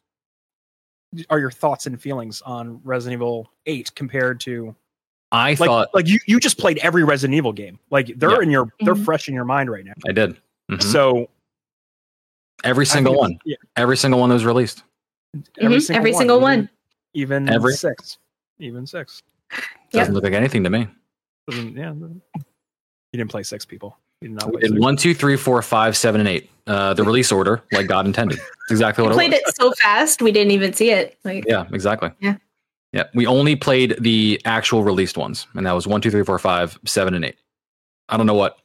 are 1.28 1.38
your 1.38 1.50
thoughts 1.50 1.86
and 1.86 2.00
feelings 2.00 2.40
on 2.42 2.80
Resident 2.82 3.18
Evil 3.18 3.50
Eight 3.66 3.94
compared 3.94 4.40
to 4.40 4.74
I 5.30 5.50
like 5.50 5.58
thought 5.68 5.88
like 5.94 6.08
you 6.08 6.18
you 6.26 6.40
just 6.40 6.56
played 6.58 6.78
every 6.78 7.04
Resident 7.04 7.36
Evil 7.36 7.52
game? 7.52 7.78
Like 7.90 8.12
they're 8.16 8.32
Yeah. 8.32 8.40
in 8.40 8.50
your 8.50 8.72
they're 8.80 8.94
Mhm. 8.94 9.04
fresh 9.04 9.28
in 9.28 9.34
your 9.34 9.44
mind 9.44 9.70
right 9.70 9.84
now. 9.84 9.92
I 10.08 10.12
did. 10.12 10.38
Mhm. 10.70 10.82
So 10.82 11.28
every 12.64 12.86
single 12.86 13.14
one. 13.16 13.38
Yeah. 13.44 13.56
every 13.76 13.96
single 13.96 14.20
one 14.20 14.28
that 14.30 14.34
was 14.34 14.44
released. 14.44 14.82
Mhm, 15.36 15.90
every 15.94 16.12
single 16.12 16.36
even- 16.36 16.42
one. 16.42 16.70
Even 17.14 17.48
Every- 17.48 17.74
six. 17.74 18.18
Even 18.58 18.86
six. 18.86 19.22
Doesn't 19.90 20.14
look 20.14 20.24
like 20.24 20.32
anything 20.32 20.64
to 20.64 20.70
me. 20.70 20.88
Doesn't, 21.48 21.76
yeah. 21.76 21.92
You 21.92 23.18
didn't 23.18 23.30
play 23.30 23.42
six 23.42 23.64
people. 23.66 23.98
You 24.22 24.28
did 24.28 24.34
not 24.38 24.52
play 24.52 24.62
six. 24.62 24.72
one, 24.80 24.96
two, 24.96 25.12
three, 25.14 25.36
four, 25.36 25.60
five, 25.60 25.94
seven, 25.96 26.20
and 26.20 26.28
eight. 26.28 26.48
Uh, 26.66 26.94
the 26.94 27.02
release 27.02 27.30
order, 27.32 27.62
like 27.72 27.86
God 27.88 28.06
intended. 28.06 28.38
It's 28.38 28.70
exactly 28.70 29.02
We 29.02 29.06
what 29.08 29.12
it 29.12 29.16
played 29.16 29.32
was. 29.32 29.40
it 29.46 29.56
so 29.56 29.72
fast 29.72 30.22
we 30.22 30.30
didn't 30.32 30.52
even 30.52 30.72
see 30.72 30.90
it. 30.90 31.18
Like 31.24 31.44
Yeah, 31.46 31.66
exactly. 31.72 32.10
Yeah. 32.20 32.36
Yeah. 32.92 33.04
We 33.14 33.26
only 33.26 33.56
played 33.56 33.96
the 34.00 34.40
actual 34.44 34.84
released 34.84 35.18
ones, 35.18 35.46
and 35.54 35.66
that 35.66 35.72
was 35.72 35.86
one, 35.86 36.00
two, 36.00 36.10
three, 36.10 36.22
four, 36.24 36.38
five, 36.38 36.78
seven, 36.86 37.14
and 37.14 37.24
eight. 37.24 37.36
I 38.08 38.16
don't 38.16 38.26
know 38.26 38.34
what 38.34 38.58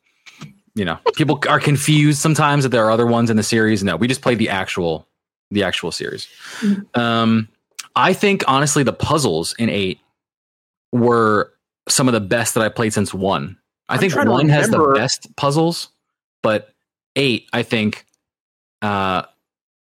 you 0.78 0.86
know. 0.86 0.98
People 1.16 1.40
are 1.50 1.60
confused 1.60 2.20
sometimes 2.20 2.64
that 2.64 2.70
there 2.70 2.86
are 2.86 2.92
other 2.92 3.08
ones 3.08 3.30
in 3.30 3.38
the 3.38 3.44
series. 3.44 3.84
No, 3.84 3.96
we 3.96 4.08
just 4.08 4.22
played 4.22 4.38
the 4.38 4.50
actual 4.50 5.08
the 5.52 5.64
actual 5.64 5.92
series. 5.92 6.28
Mhm. 6.60 6.98
Um 6.98 7.48
I 7.96 8.14
think 8.14 8.44
honestly 8.48 8.84
the 8.84 8.94
puzzles 8.94 9.56
in 9.58 9.70
eight 9.70 10.00
were 10.92 11.52
some 11.90 12.08
of 12.08 12.14
the 12.14 12.20
best 12.22 12.54
that 12.54 12.64
I 12.64 12.70
played 12.70 12.94
since 12.94 13.14
one. 13.14 13.58
I 13.90 13.96
I'm 13.96 14.00
think 14.00 14.16
one 14.16 14.50
has 14.50 14.70
the 14.70 14.92
best 14.96 15.36
puzzles, 15.36 15.90
but 16.44 16.74
eight, 17.16 17.48
I 17.54 17.64
think, 17.64 18.06
uh 18.82 19.24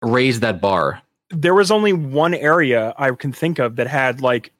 raised 0.02 0.40
that 0.42 0.60
bar. 0.60 1.00
there 1.30 1.54
was 1.54 1.70
only 1.70 1.92
one 1.92 2.34
area 2.34 2.92
I 2.98 3.10
can 3.12 3.32
think 3.32 3.58
of 3.58 3.76
that 3.76 3.86
had 3.86 4.20
like 4.20 4.52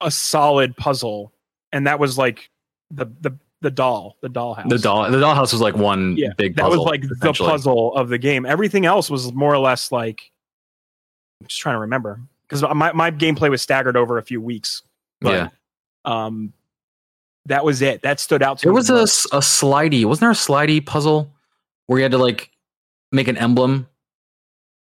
a 0.00 0.10
solid 0.10 0.76
puzzle, 0.76 1.32
and 1.72 1.86
that 1.86 1.98
was 1.98 2.16
like 2.18 2.50
the 2.90 3.06
the 3.20 3.36
the 3.62 3.70
doll, 3.70 4.16
the 4.20 4.28
dollhouse. 4.28 4.68
The 4.68 4.78
doll 4.78 5.10
the 5.10 5.18
dollhouse 5.18 5.52
was 5.52 5.60
like 5.60 5.76
one 5.76 6.16
Yeah, 6.16 6.28
big 6.36 6.56
Puzzle, 6.56 6.70
that 6.70 6.78
was 6.78 6.86
like 6.86 7.02
the 7.02 7.32
puzzle 7.32 7.94
of 7.94 8.08
the 8.08 8.18
game. 8.18 8.44
Everything 8.46 8.84
else 8.86 9.08
was 9.10 9.32
more 9.32 9.52
or 9.54 9.58
less 9.58 9.90
like 9.90 10.30
I'm 11.40 11.46
just 11.48 11.60
trying 11.60 11.76
to 11.76 11.80
remember. 11.80 12.20
because 12.48 12.62
my 12.74 12.92
my 12.92 13.10
gameplay 13.10 13.50
was 13.50 13.62
staggered 13.62 13.96
over 13.96 14.18
a 14.18 14.22
few 14.22 14.40
weeks. 14.40 14.82
But, 15.20 15.32
yeah. 15.32 15.48
Um, 16.04 16.52
that 17.46 17.64
was 17.64 17.80
it. 17.82 18.02
That 18.02 18.20
stood 18.20 18.42
out 18.42 18.58
to 18.58 18.66
me. 18.66 18.68
There 18.68 18.74
was 18.74 18.90
a, 18.90 18.94
most. 18.94 19.26
a 19.26 19.38
slidey. 19.38 20.04
Wasn't 20.04 20.20
there 20.20 20.30
a 20.30 20.34
slidey 20.34 20.84
puzzle 20.84 21.32
where 21.86 21.98
you 21.98 22.02
had 22.02 22.12
to 22.12 22.18
like 22.18 22.50
make 23.12 23.28
an 23.28 23.36
emblem, 23.36 23.86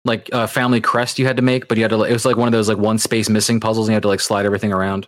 like 0.05 0.29
a 0.31 0.47
family 0.47 0.79
crest 0.79 1.19
you 1.19 1.25
had 1.25 1.35
to 1.37 1.41
make, 1.41 1.67
but 1.67 1.77
you 1.77 1.83
had 1.83 1.89
to. 1.89 1.97
like- 1.97 2.09
It 2.09 2.13
was 2.13 2.25
like 2.25 2.37
one 2.37 2.47
of 2.47 2.51
those 2.53 2.69
like 2.69 2.77
one 2.77 2.97
space 2.97 3.29
missing 3.29 3.59
puzzles, 3.59 3.87
and 3.87 3.93
you 3.93 3.95
had 3.95 4.03
to 4.03 4.07
like 4.09 4.19
slide 4.21 4.45
everything 4.45 4.71
around. 4.71 5.07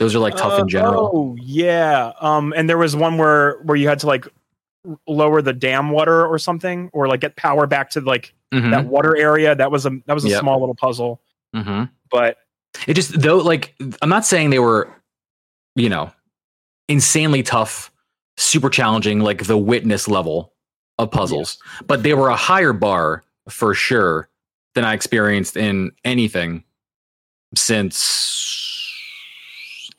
Those 0.00 0.16
are 0.16 0.18
like 0.18 0.34
tough 0.34 0.58
Uh, 0.58 0.62
in 0.62 0.68
general. 0.68 1.10
Oh 1.14 1.36
yeah. 1.38 2.12
Um, 2.20 2.52
and 2.56 2.68
there 2.68 2.78
was 2.78 2.96
one 2.96 3.18
where 3.18 3.58
where 3.64 3.76
you 3.76 3.86
had 3.86 3.98
to 4.00 4.06
like 4.06 4.26
lower 5.06 5.42
the 5.42 5.52
dam 5.52 5.90
water 5.90 6.26
or 6.26 6.38
something, 6.38 6.88
or 6.94 7.06
like 7.06 7.20
get 7.20 7.36
power 7.36 7.66
back 7.66 7.90
to 7.90 8.00
like 8.00 8.32
Mhm, 8.52 8.70
that 8.70 8.86
water 8.86 9.14
area. 9.16 9.54
That 9.54 9.70
was 9.70 9.84
a 9.86 9.90
that 10.06 10.14
was 10.14 10.24
a 10.24 10.30
Yep. 10.30 10.40
small 10.40 10.58
little 10.58 10.74
puzzle, 10.74 11.20
mhm. 11.54 11.90
but 12.10 12.38
It 12.86 12.94
just 12.94 13.20
though 13.20 13.36
like 13.38 13.74
I'm 14.00 14.08
not 14.08 14.24
saying 14.24 14.48
they 14.50 14.58
were, 14.58 14.88
you 15.76 15.90
know, 15.90 16.10
insanely 16.88 17.42
tough, 17.42 17.92
super 18.38 18.70
challenging, 18.70 19.20
like 19.20 19.44
the 19.44 19.58
witness 19.58 20.08
level 20.08 20.54
of 20.98 21.10
puzzles, 21.10 21.58
but 21.86 22.02
they 22.02 22.14
were 22.14 22.28
a 22.30 22.36
higher 22.36 22.72
bar 22.72 23.22
for 23.50 23.74
sure 23.74 24.30
than 24.74 24.84
I 24.84 24.94
experienced 24.94 25.56
in 25.58 25.92
anything 26.06 26.64
since 27.54 28.59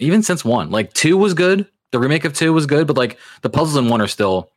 even 0.02 0.24
since 0.24 0.44
one. 0.44 0.70
Like 0.70 0.94
two 0.94 1.18
was 1.18 1.34
good. 1.34 1.68
The 1.92 2.00
remake 2.00 2.26
of 2.26 2.34
two 2.34 2.54
was 2.54 2.66
good, 2.66 2.88
but 2.88 2.98
like 2.98 3.18
the 3.42 3.50
puzzles 3.50 3.78
in 3.78 3.90
one 3.90 4.02
are 4.02 4.08
still 4.08 4.52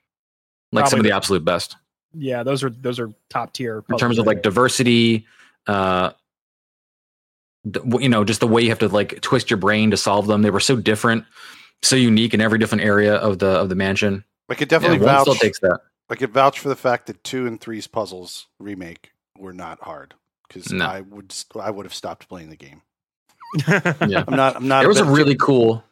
like 0.72 0.88
some 0.88 0.98
of 0.98 1.04
the 1.04 1.10
the- 1.10 1.16
absolute 1.16 1.44
best 1.44 1.76
yeah, 2.16 2.42
those 2.42 2.62
are 2.62 2.70
those 2.70 2.98
are 2.98 3.12
top 3.28 3.52
tier 3.52 3.84
in 3.88 3.98
terms 3.98 4.18
of 4.18 4.26
like 4.26 4.42
diversity 4.42 5.26
uh 5.66 6.12
you 7.98 8.08
know 8.08 8.24
just 8.24 8.40
the 8.40 8.46
way 8.46 8.62
you 8.62 8.68
have 8.68 8.78
to 8.78 8.88
like 8.88 9.20
twist 9.22 9.50
your 9.50 9.56
brain 9.56 9.90
to 9.90 9.96
solve 9.96 10.26
them 10.26 10.42
they 10.42 10.50
were 10.50 10.60
so 10.60 10.76
different 10.76 11.24
so 11.82 11.96
unique 11.96 12.34
in 12.34 12.40
every 12.40 12.58
different 12.58 12.84
area 12.84 13.14
of 13.14 13.38
the 13.38 13.46
of 13.46 13.70
the 13.70 13.74
mansion 13.74 14.22
I 14.50 14.54
could 14.54 14.68
definitely 14.68 14.98
one 14.98 15.06
vouch. 15.06 15.22
still 15.22 15.34
takes 15.34 15.60
that 15.60 15.80
I 16.10 16.16
could 16.16 16.32
vouch 16.32 16.60
for 16.60 16.68
the 16.68 16.76
fact 16.76 17.06
that 17.06 17.24
two 17.24 17.46
and 17.46 17.58
three's 17.58 17.86
puzzles 17.86 18.46
remake 18.58 19.12
were 19.38 19.54
not 19.54 19.82
hard 19.82 20.14
because 20.46 20.70
No. 20.70 20.84
I 20.84 21.00
would 21.00 21.34
I 21.58 21.70
would 21.70 21.86
have 21.86 21.94
stopped 21.94 22.28
playing 22.28 22.50
the 22.50 22.56
game. 22.56 22.82
Yeah 23.68 24.24
I'm 24.26 24.36
not. 24.36 24.56
I'm 24.56 24.68
not. 24.68 24.80
there 24.80 24.88
was 24.88 24.98
a 25.00 25.04
really 25.04 25.36
cool 25.36 25.84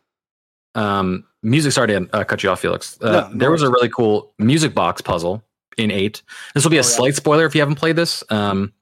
um 0.75 1.25
music 1.43 1.73
sorry 1.73 1.89
to 1.89 2.09
uh, 2.13 2.25
cut 2.25 2.43
you 2.43 2.51
off 2.51 2.61
felix 2.61 2.99
uh, 3.03 3.11
No, 3.13 3.29
no 3.29 3.39
there 3.39 3.51
was 3.51 3.63
a 3.63 3.71
really 3.71 3.89
cool 3.89 4.33
music 4.39 4.75
box 4.75 5.03
puzzle 5.03 5.43
in 5.77 5.91
eight 5.91 6.23
this 6.55 6.65
will 6.65 6.71
be 6.71 6.77
a 6.77 6.81
Oh, 6.81 6.83
yeah. 6.83 6.89
slight 6.97 7.15
spoiler 7.17 7.45
if 7.47 7.55
you 7.55 7.61
haven't 7.61 7.75
played 7.77 7.97
this 7.97 8.25
um 8.31 8.73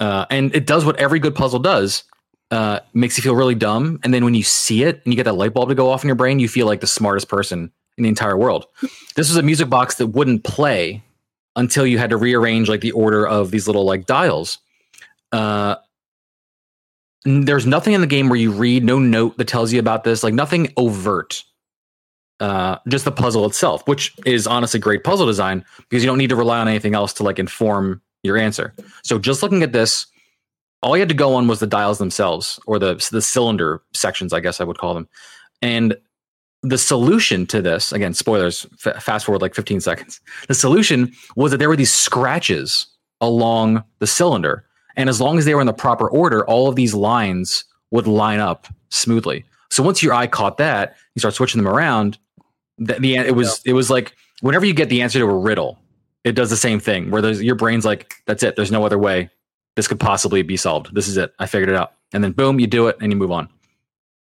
uh 0.00 0.26
and 0.30 0.54
it 0.54 0.66
does 0.66 0.84
what 0.84 0.96
every 0.96 1.18
good 1.20 1.34
puzzle 1.34 1.58
does 1.60 2.04
uh 2.50 2.80
makes 2.94 3.16
you 3.16 3.22
feel 3.22 3.36
really 3.36 3.54
dumb 3.54 4.00
and 4.02 4.12
then 4.12 4.24
when 4.24 4.34
you 4.34 4.42
see 4.42 4.82
it 4.82 5.00
and 5.04 5.12
you 5.12 5.16
get 5.16 5.24
that 5.24 5.34
light 5.34 5.54
bulb 5.54 5.68
to 5.68 5.74
go 5.74 5.90
off 5.90 6.02
in 6.02 6.08
your 6.08 6.16
brain 6.16 6.38
you 6.40 6.48
feel 6.48 6.66
like 6.66 6.80
the 6.80 6.86
smartest 6.86 7.28
person 7.28 7.70
in 7.96 8.02
the 8.02 8.08
entire 8.08 8.36
world 8.36 8.66
this 9.14 9.28
was 9.28 9.36
a 9.36 9.42
music 9.42 9.68
box 9.68 9.96
that 9.96 10.08
wouldn't 10.08 10.42
play 10.44 11.02
until 11.56 11.86
you 11.86 11.98
had 11.98 12.10
to 12.10 12.16
rearrange 12.16 12.68
like 12.68 12.80
the 12.80 12.92
order 12.92 13.26
of 13.26 13.50
these 13.52 13.66
little 13.68 13.84
like 13.84 14.06
dials 14.06 14.58
uh 15.32 15.76
there's 17.24 17.66
nothing 17.66 17.92
in 17.92 18.00
the 18.00 18.06
game 18.06 18.28
where 18.28 18.38
you 18.38 18.50
read 18.50 18.82
no 18.84 18.98
note 18.98 19.36
that 19.36 19.48
tells 19.48 19.72
you 19.72 19.78
about 19.78 20.04
this 20.04 20.22
like 20.22 20.34
nothing 20.34 20.72
overt 20.76 21.44
uh 22.40 22.78
just 22.88 23.04
the 23.04 23.12
puzzle 23.12 23.44
itself 23.44 23.86
which 23.86 24.14
is 24.24 24.46
honestly 24.46 24.80
great 24.80 25.04
puzzle 25.04 25.26
design 25.26 25.64
because 25.88 26.02
you 26.02 26.08
don't 26.08 26.18
need 26.18 26.30
to 26.30 26.36
rely 26.36 26.58
on 26.58 26.68
anything 26.68 26.94
else 26.94 27.12
to 27.12 27.22
like 27.22 27.38
inform 27.38 28.00
your 28.22 28.36
answer. 28.36 28.74
So 29.02 29.18
just 29.18 29.42
looking 29.42 29.62
at 29.62 29.72
this 29.72 30.06
all 30.82 30.96
you 30.96 31.00
had 31.00 31.10
to 31.10 31.14
go 31.14 31.34
on 31.34 31.46
was 31.46 31.60
the 31.60 31.66
dials 31.66 31.98
themselves 31.98 32.58
or 32.66 32.78
the 32.78 32.94
the 33.12 33.20
cylinder 33.20 33.82
sections 33.92 34.32
i 34.32 34.40
guess 34.40 34.60
i 34.60 34.64
would 34.64 34.78
call 34.78 34.94
them. 34.94 35.08
And 35.62 35.96
the 36.62 36.78
solution 36.78 37.46
to 37.46 37.62
this 37.62 37.92
again 37.92 38.14
spoilers 38.14 38.66
f- 38.84 39.02
fast 39.02 39.26
forward 39.26 39.42
like 39.42 39.54
15 39.54 39.80
seconds. 39.80 40.20
The 40.48 40.54
solution 40.54 41.12
was 41.36 41.50
that 41.52 41.58
there 41.58 41.68
were 41.68 41.76
these 41.76 41.92
scratches 41.92 42.86
along 43.20 43.84
the 43.98 44.06
cylinder 44.06 44.64
and 44.96 45.08
as 45.08 45.20
long 45.20 45.38
as 45.38 45.44
they 45.44 45.54
were 45.54 45.60
in 45.60 45.66
the 45.66 45.72
proper 45.72 46.08
order 46.08 46.44
all 46.46 46.68
of 46.68 46.76
these 46.76 46.94
lines 46.94 47.64
would 47.90 48.06
line 48.06 48.40
up 48.40 48.66
smoothly. 48.90 49.44
So 49.70 49.82
once 49.82 50.02
your 50.02 50.12
eye 50.14 50.26
caught 50.26 50.58
that 50.58 50.96
you 51.14 51.20
start 51.20 51.34
switching 51.34 51.62
them 51.62 51.72
around 51.72 52.18
the, 52.78 52.94
the 52.94 53.16
it 53.16 53.34
was 53.34 53.60
it 53.64 53.72
was 53.72 53.90
like 53.90 54.14
whenever 54.40 54.64
you 54.64 54.74
get 54.74 54.88
the 54.88 55.02
answer 55.02 55.18
to 55.18 55.24
a 55.24 55.34
riddle 55.38 55.78
it 56.24 56.32
does 56.32 56.50
the 56.50 56.56
same 56.56 56.80
thing 56.80 57.10
where 57.10 57.22
there's 57.22 57.42
your 57.42 57.54
brain's 57.54 57.84
like 57.84 58.14
that's 58.26 58.42
it. 58.42 58.56
There's 58.56 58.72
no 58.72 58.84
other 58.84 58.98
way. 58.98 59.30
This 59.76 59.86
could 59.88 60.00
possibly 60.00 60.42
be 60.42 60.56
solved. 60.56 60.94
This 60.94 61.08
is 61.08 61.16
it. 61.16 61.32
I 61.38 61.46
figured 61.46 61.68
it 61.70 61.76
out. 61.76 61.92
And 62.12 62.22
then 62.24 62.32
boom 62.32 62.58
you 62.60 62.66
do 62.66 62.88
it 62.88 62.96
and 63.00 63.12
you 63.12 63.16
move 63.16 63.30
on. 63.30 63.48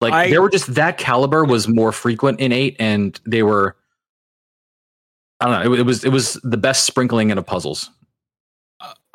Like 0.01 0.13
I- 0.13 0.31
there 0.31 0.43
were 0.43 0.51
just 0.51 0.75
that 0.75 0.99
caliber 0.99 1.45
was 1.45 1.69
more 1.69 1.93
frequent 1.93 2.41
in 2.41 2.53
eight 2.53 2.77
and 2.79 3.19
they 3.27 3.43
were 3.43 3.77
i 5.41 5.47
don't 5.47 5.65
know 5.65 5.73
it, 5.73 5.81
it 5.81 5.83
was 5.83 6.05
it 6.05 6.11
was 6.11 6.35
the 6.45 6.57
best 6.57 6.85
sprinkling 6.87 7.31
in 7.31 7.39
of 7.39 7.47
puzzles 7.47 7.91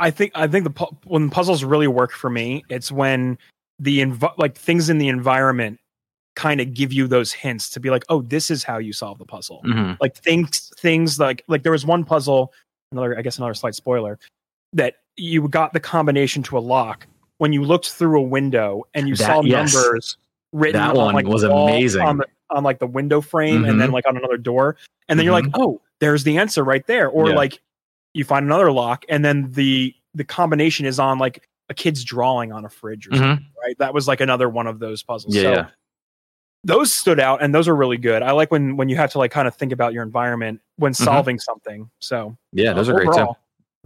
I 0.02 0.12
think 0.12 0.32
I 0.36 0.48
think 0.48 0.64
the 0.66 0.72
pu- 0.72 0.98
when 1.06 1.30
puzzles 1.30 1.64
really 1.64 1.88
work 1.88 2.12
for 2.12 2.30
me, 2.30 2.66
it's 2.70 2.92
when 2.92 3.38
the 3.80 4.00
env- 4.02 4.38
like 4.38 4.58
things 4.58 4.90
in 4.90 4.98
the 4.98 5.08
environment 5.08 5.80
kind 6.36 6.60
of 6.62 6.74
give 6.74 6.92
you 6.94 7.08
those 7.08 7.32
hints 7.34 7.70
to 7.72 7.80
be 7.80 7.90
like, 7.90 8.04
oh, 8.10 8.22
this 8.22 8.50
is 8.50 8.64
how 8.64 8.78
you 8.78 8.94
solve 8.94 9.18
the 9.20 9.26
puzzle. 9.26 9.62
Mhm. 9.66 9.98
Like 10.02 10.16
things 10.18 10.72
things 10.78 11.20
like 11.20 11.44
like 11.48 11.64
there 11.64 11.72
was 11.72 11.86
one 11.86 12.04
puzzle, 12.04 12.52
another 12.92 13.18
I 13.18 13.22
guess 13.22 13.38
another 13.38 13.54
slight 13.54 13.76
spoiler, 13.76 14.18
that 14.74 14.96
you 15.18 15.48
got 15.48 15.74
the 15.74 15.80
combination 15.80 16.42
to 16.44 16.58
a 16.58 16.60
lock 16.60 17.06
when 17.38 17.54
you 17.54 17.64
looked 17.64 17.92
through 17.92 18.20
a 18.20 18.24
window 18.24 18.84
and 18.94 19.08
you 19.08 19.16
That- 19.16 19.26
saw 19.28 19.42
yes. 19.44 19.74
numbers 19.74 20.18
written 20.54 20.82
That 20.82 20.92
on 20.92 20.96
one 20.98 21.14
like 21.16 21.28
was 21.28 21.44
the 21.44 21.52
amazing. 21.52 22.02
on, 22.02 22.18
the, 22.18 22.26
on 22.50 22.64
like 22.64 22.80
the 22.80 22.88
window 22.88 23.22
frame 23.22 23.64
and 23.66 23.76
Mhm. 23.76 23.80
then 23.80 23.92
like 23.92 24.06
on 24.08 24.18
another 24.18 24.38
door 24.38 24.76
and 25.10 25.18
then 25.18 25.26
you're 25.26 25.34
like 25.34 25.46
oh 25.54 25.80
there's 26.02 26.24
the 26.24 26.38
answer 26.38 26.64
right 26.64 26.86
there 26.88 27.08
or 27.10 27.30
Yeah. 27.30 27.36
like 27.36 27.62
you 28.14 28.24
find 28.24 28.46
another 28.46 28.72
lock 28.72 29.06
and 29.10 29.24
then 29.24 29.52
the 29.52 29.94
the 30.14 30.24
combination 30.24 30.86
is 30.86 31.00
on 31.00 31.18
like 31.20 31.48
a 31.70 31.74
kid's 31.74 32.04
drawing 32.04 32.52
on 32.52 32.66
a 32.66 32.70
fridge 32.70 33.08
or 33.08 33.16
something 33.16 33.46
Mhm. 33.46 33.62
right 33.64 33.78
that 33.80 33.94
was 33.94 34.08
like 34.08 34.20
another 34.22 34.50
one 34.50 34.68
of 34.68 34.80
those 34.80 35.02
puzzles 35.04 35.34
Yeah, 35.36 35.42
so 35.44 35.52
yeah. 35.52 35.68
those 36.64 36.94
stood 36.94 37.20
out 37.20 37.42
and 37.42 37.56
those 37.56 37.68
are 37.68 37.76
really 37.76 37.98
good 37.98 38.22
i 38.22 38.32
like 38.32 38.52
when 38.52 38.76
when 38.78 38.90
you 38.90 38.96
have 38.98 39.12
to 39.14 39.18
like 39.18 39.32
kind 39.32 39.48
of 39.48 39.56
think 39.56 39.72
about 39.72 39.94
your 39.94 40.04
environment 40.04 40.60
when 40.78 40.92
Mhm. 40.94 41.04
solving 41.04 41.40
something 41.40 41.90
so 42.00 42.36
yeah 42.52 42.74
those 42.74 42.90
uh, 42.90 42.94
are 42.94 43.04
great 43.06 43.16
too 43.16 43.28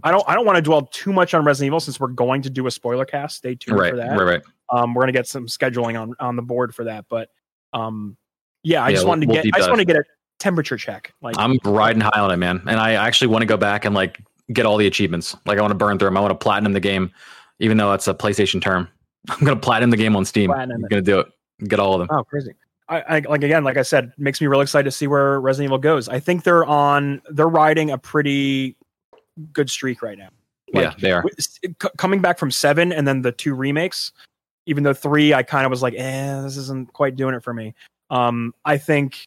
I 0.04 0.10
don't. 0.10 0.22
I 0.28 0.34
don't 0.34 0.44
want 0.44 0.56
to 0.56 0.62
dwell 0.62 0.82
too 0.82 1.10
much 1.10 1.32
on 1.32 1.42
Resident 1.42 1.68
Evil 1.68 1.80
since 1.80 1.98
we're 1.98 2.08
going 2.08 2.42
to 2.42 2.50
do 2.50 2.66
a 2.66 2.70
spoiler 2.70 3.06
cast. 3.06 3.38
Stay 3.38 3.54
tuned 3.54 3.78
right 3.80 3.92
for 3.92 3.96
that. 3.96 4.10
right 4.10 4.24
right 4.24 4.42
Um, 4.70 4.92
we're 4.92 5.00
gonna 5.02 5.12
get 5.12 5.26
some 5.26 5.46
scheduling 5.46 5.98
on 5.98 6.14
on 6.20 6.36
the 6.36 6.42
board 6.42 6.74
for 6.74 6.84
that. 6.84 7.06
But 7.08 7.30
um, 7.72 8.18
yeah, 8.62 8.84
I 8.84 8.88
Yeah, 8.88 8.92
just 8.92 9.04
we'll- 9.04 9.08
wanted 9.12 9.26
to 9.28 9.32
we'll 9.32 9.42
get. 9.44 9.54
I 9.54 9.58
just 9.58 9.70
want 9.70 9.78
to 9.80 9.86
get 9.86 9.96
a 9.96 10.04
temperature 10.38 10.76
check. 10.76 11.12
Like, 11.22 11.36
I'm 11.38 11.58
riding 11.64 12.00
high 12.00 12.20
on 12.20 12.30
it, 12.30 12.36
man. 12.36 12.62
And 12.66 12.78
I 12.80 12.92
actually 12.92 13.28
want 13.28 13.42
to 13.42 13.46
go 13.46 13.56
back 13.56 13.84
and 13.84 13.94
like 13.94 14.20
get 14.52 14.66
all 14.66 14.76
the 14.76 14.86
achievements. 14.86 15.36
Like 15.46 15.58
I 15.58 15.60
want 15.60 15.72
to 15.72 15.76
burn 15.76 15.98
through 15.98 16.08
them. 16.08 16.16
I 16.16 16.20
want 16.20 16.32
to 16.32 16.42
platinum 16.42 16.72
the 16.72 16.80
game, 16.80 17.12
even 17.58 17.76
though 17.76 17.92
it's 17.92 18.08
a 18.08 18.14
PlayStation 18.14 18.60
term. 18.60 18.88
I'm 19.30 19.44
gonna 19.44 19.60
platinum 19.60 19.90
the 19.90 19.96
game 19.96 20.14
on 20.16 20.24
Steam. 20.24 20.50
Platinum 20.50 20.84
I'm 20.84 20.88
gonna 20.88 21.02
do 21.02 21.20
it. 21.20 21.26
Get 21.68 21.80
all 21.80 21.94
of 21.94 22.00
them. 22.00 22.16
oh, 22.16 22.24
crazy. 22.24 22.52
I, 22.88 23.00
I 23.00 23.18
like 23.28 23.42
again, 23.42 23.64
like 23.64 23.76
I 23.76 23.82
said, 23.82 24.12
makes 24.18 24.40
me 24.40 24.46
real 24.46 24.60
excited 24.60 24.84
to 24.84 24.92
see 24.92 25.08
where 25.08 25.40
Resident 25.40 25.68
Evil 25.68 25.78
goes. 25.78 26.08
I 26.08 26.20
think 26.20 26.44
they're 26.44 26.64
on. 26.64 27.20
They're 27.30 27.48
riding 27.48 27.90
a 27.90 27.98
pretty 27.98 28.76
good 29.52 29.68
streak 29.68 30.02
right 30.02 30.16
now. 30.16 30.28
yeah, 30.72 30.94
they 31.00 31.10
are. 31.12 31.24
C- 31.38 31.74
coming 31.96 32.20
back 32.20 32.38
from 32.38 32.50
seven 32.50 32.92
and 32.92 33.06
then 33.08 33.22
the 33.22 33.32
two 33.32 33.54
remakes 33.54 34.12
even 34.66 34.82
though 34.82 34.92
three 34.92 35.32
i 35.32 35.42
kind 35.42 35.64
of 35.64 35.70
was 35.70 35.82
like 35.82 35.94
eh 35.96 36.40
this 36.42 36.56
isn't 36.56 36.92
quite 36.92 37.16
doing 37.16 37.34
it 37.34 37.42
for 37.42 37.54
me 37.54 37.74
um 38.10 38.52
i 38.64 38.76
think 38.76 39.26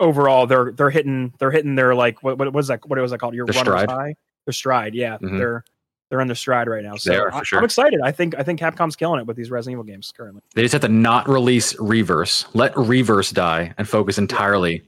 overall 0.00 0.46
they're 0.46 0.72
they're 0.72 0.90
hitting 0.90 1.32
they're 1.38 1.50
hitting 1.50 1.74
their 1.74 1.94
like 1.94 2.22
what 2.22 2.38
what 2.38 2.52
was 2.52 2.68
that 2.68 2.86
what 2.88 2.98
was 2.98 3.10
that 3.10 3.18
called 3.18 3.34
your 3.34 3.46
Their 3.46 3.62
runner's 3.62 3.82
stride. 3.82 3.90
high 3.90 4.14
their 4.44 4.52
stride 4.52 4.94
yeah 4.94 5.16
Mhm. 5.18 5.38
they're 5.38 5.64
they're 6.10 6.20
in 6.20 6.28
their 6.28 6.34
stride 6.36 6.68
right 6.68 6.84
now 6.84 6.96
so 6.96 7.10
They 7.10 7.16
are, 7.16 7.30
for 7.30 7.38
I, 7.38 7.42
sure. 7.42 7.58
i'm 7.58 7.64
excited 7.64 8.00
i 8.04 8.12
think 8.12 8.34
i 8.38 8.42
think 8.42 8.60
capcom's 8.60 8.94
killing 8.94 9.20
it 9.20 9.26
with 9.26 9.36
these 9.36 9.50
resident 9.50 9.72
evil 9.74 9.84
games 9.84 10.12
currently 10.16 10.42
They 10.54 10.62
just 10.62 10.72
have 10.72 10.82
to 10.82 10.88
not 10.88 11.28
release 11.28 11.74
Reverse. 11.80 12.44
Let 12.54 12.76
Reverse 12.76 13.30
die 13.30 13.74
and 13.78 13.88
focus 13.88 14.18
entirely 14.18 14.82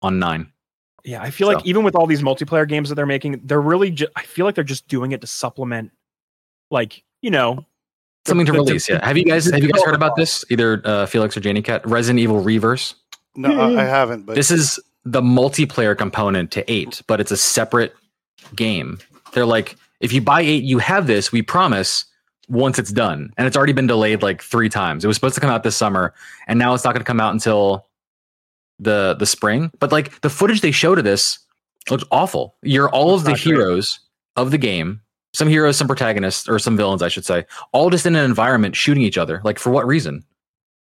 on 0.00 0.18
nine. 0.20 0.50
yeah 1.04 1.20
i 1.20 1.30
feel 1.30 1.48
like 1.52 1.66
even 1.66 1.82
with 1.82 1.96
all 1.96 2.06
these 2.06 2.22
multiplayer 2.22 2.66
games 2.68 2.88
that 2.88 2.94
they're 2.94 3.04
making 3.04 3.40
they're 3.44 3.60
really 3.60 3.90
ju- 3.90 4.06
i 4.16 4.22
feel 4.22 4.46
like 4.46 4.54
they're 4.54 4.62
just 4.64 4.86
doing 4.86 5.10
it 5.12 5.20
to 5.22 5.26
supplement 5.26 5.90
like 6.70 7.02
you 7.20 7.30
know 7.30 7.66
Something 8.24 8.46
to 8.46 8.52
the- 8.52 8.58
the- 8.58 8.64
release. 8.66 8.88
Yeah. 8.88 9.04
Have 9.04 9.18
you 9.18 9.24
guys 9.24 9.46
have 9.50 9.64
you 9.64 9.72
guys 9.72 9.82
heard 9.82 9.96
about 9.96 10.14
this? 10.14 10.44
Either 10.48 10.80
uh, 10.84 11.06
Felix 11.06 11.36
or 11.36 11.40
Janie 11.40 11.60
Cat. 11.60 11.84
Resident 11.84 12.20
Evil 12.20 12.38
Reverse. 12.38 12.94
No, 13.34 13.76
I, 13.78 13.84
haven't. 13.84 14.26
But 14.26 14.36
This 14.36 14.50
is 14.50 14.78
the 15.04 15.22
multiplayer 15.22 15.96
component 15.96 16.50
to 16.52 16.70
eight, 16.72 17.02
but 17.06 17.20
it's 17.20 17.30
a 17.30 17.36
separate 17.36 17.94
game. 18.54 18.98
They're 19.32 19.46
like, 19.46 19.76
if 20.00 20.12
you 20.12 20.20
buy 20.20 20.42
eight, 20.42 20.64
you 20.64 20.78
have 20.78 21.06
this. 21.06 21.32
We 21.32 21.42
promise. 21.42 22.04
Once 22.48 22.78
it's 22.78 22.92
done, 22.92 23.32
and 23.38 23.46
it's 23.46 23.56
already 23.56 23.72
been 23.72 23.86
delayed 23.86 24.20
like 24.20 24.42
three 24.42 24.68
times. 24.68 25.04
It 25.04 25.06
was 25.06 25.16
supposed 25.16 25.36
to 25.36 25.40
come 25.40 25.48
out 25.48 25.62
this 25.62 25.76
summer, 25.76 26.12
and 26.48 26.58
now 26.58 26.74
it's 26.74 26.84
not 26.84 26.92
going 26.92 27.00
to 27.00 27.04
come 27.06 27.20
out 27.20 27.32
until 27.32 27.86
the 28.78 29.14
the 29.18 29.24
spring. 29.24 29.70
But 29.78 29.92
like 29.92 30.20
the 30.20 30.28
footage 30.28 30.60
they 30.60 30.72
showed 30.72 30.98
of 30.98 31.04
this 31.04 31.38
looks 31.88 32.04
awful. 32.10 32.56
You're 32.60 32.90
all 32.90 33.14
It's 33.14 33.20
of 33.20 33.24
the 33.24 33.30
not 33.30 33.40
great. 33.40 33.54
heroes 33.54 34.00
of 34.36 34.50
the 34.50 34.58
game 34.58 35.00
some 35.34 35.48
heroes, 35.48 35.76
some 35.78 35.86
protagonists, 35.86 36.46
or 36.48 36.58
some 36.58 36.76
villains, 36.76 37.00
I 37.00 37.08
should 37.08 37.24
say, 37.24 37.46
all 37.72 37.88
just 37.88 38.04
in 38.04 38.16
an 38.16 38.24
environment 38.24 38.76
shooting 38.76 39.02
each 39.02 39.16
other. 39.16 39.40
Like 39.44 39.58
for 39.58 39.70
what 39.70 39.86
reason? 39.86 40.22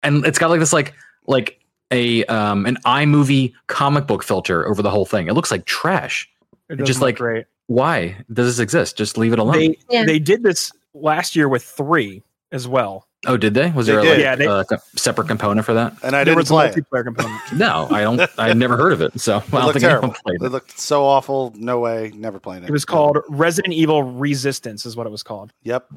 And 0.03 0.23
it's 0.25 0.37
got 0.37 0.51
like 0.51 0.59
this 0.59 0.73
like 0.73 0.93
like 1.25 1.59
a 1.91 2.25
um 2.25 2.65
an 2.65 2.77
iMovie 2.85 3.53
comic 3.67 4.07
book 4.07 4.23
filter 4.23 4.67
over 4.67 4.81
the 4.81 4.89
whole 4.91 5.05
thing. 5.05 5.27
It 5.27 5.33
looks 5.33 5.51
like 5.51 5.65
trash. 5.65 6.29
It 6.69 6.77
just 6.83 6.99
look 6.99 7.07
like- 7.07 7.17
great. 7.17 7.45
Why 7.67 8.15
does 8.31 8.45
this 8.47 8.59
exist? 8.59 8.95
Just 8.97 9.17
leave 9.17 9.33
it 9.33 9.39
alone. 9.39 9.57
They 9.57 9.77
Yeah. 9.89 10.05
they 10.05 10.19
did 10.19 10.43
this 10.43 10.71
last 10.93 11.35
year 11.35 11.49
with 11.49 11.63
three 11.63 12.21
as 12.51 12.67
well. 12.67 13.07
oh, 13.27 13.37
did 13.37 13.55
they? 13.55 13.71
Was 13.71 13.87
They 13.87 13.93
there 13.93 14.01
did. 14.03 14.09
like 14.09 14.19
Yeah, 14.19 14.35
they- 14.35 14.45
a 14.75 14.79
separate 14.95 15.27
component 15.27 15.65
for 15.65 15.73
that? 15.73 15.93
And 16.03 16.15
I 16.15 16.23
there 16.23 16.35
didn't 16.35 16.37
was 16.37 16.51
a 16.51 16.53
play 16.53 16.67
it. 16.67 16.75
multiplayer 16.75 17.03
component. 17.03 17.41
No, 17.53 17.87
I 17.89 18.01
don't. 18.01 18.21
I 18.37 18.53
never 18.53 18.77
heard 18.77 18.93
of 18.93 19.01
it, 19.01 19.19
so 19.19 19.35
I 19.35 19.37
It 19.39 19.49
don't 19.51 19.61
looked 19.63 19.73
think 19.73 19.81
terrible. 19.83 20.03
anyone 20.09 20.19
played 20.23 20.41
It 20.41 20.45
it. 20.45 20.51
looked 20.51 20.79
so 20.79 21.03
awful. 21.05 21.51
No 21.57 21.79
way. 21.79 22.11
Never 22.15 22.39
playing 22.39 22.63
it. 22.63 22.69
It 22.69 22.71
was 22.71 22.85
called 22.85 23.17
Resident 23.29 23.73
Evil 23.73 24.03
Resistance, 24.03 24.85
is 24.85 24.95
what 24.95 25.07
it 25.07 25.09
was 25.09 25.23
called. 25.23 25.51
Yep. 25.63 25.89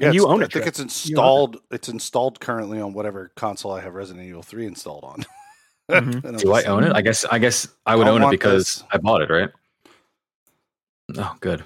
And 0.00 0.06
Yeah, 0.06 0.10
you 0.12 0.26
own 0.26 0.42
it. 0.42 0.46
I 0.46 0.48
think 0.48 0.66
it's 0.66 0.80
installed. 0.80 1.58
It's 1.70 1.88
installed 1.88 2.40
currently 2.40 2.80
on 2.80 2.92
whatever 2.94 3.30
console 3.36 3.72
I 3.72 3.80
have 3.80 3.94
Resident 3.94 4.26
Evil 4.26 4.42
Three 4.42 4.66
installed 4.66 5.04
on. 5.04 5.24
Mhm. 5.90 6.38
Do 6.40 6.54
I 6.54 6.62
own 6.62 6.82
it? 6.84 6.92
I 6.96 7.02
guess. 7.02 7.26
I 7.26 7.38
guess 7.38 7.68
I 7.84 7.94
would 7.94 8.06
I 8.06 8.10
own 8.10 8.22
it 8.22 8.30
because 8.30 8.76
this. 8.76 8.84
I 8.90 8.96
bought 8.96 9.20
it, 9.20 9.28
right? 9.28 9.50
Oh, 11.18 11.36
good. 11.40 11.62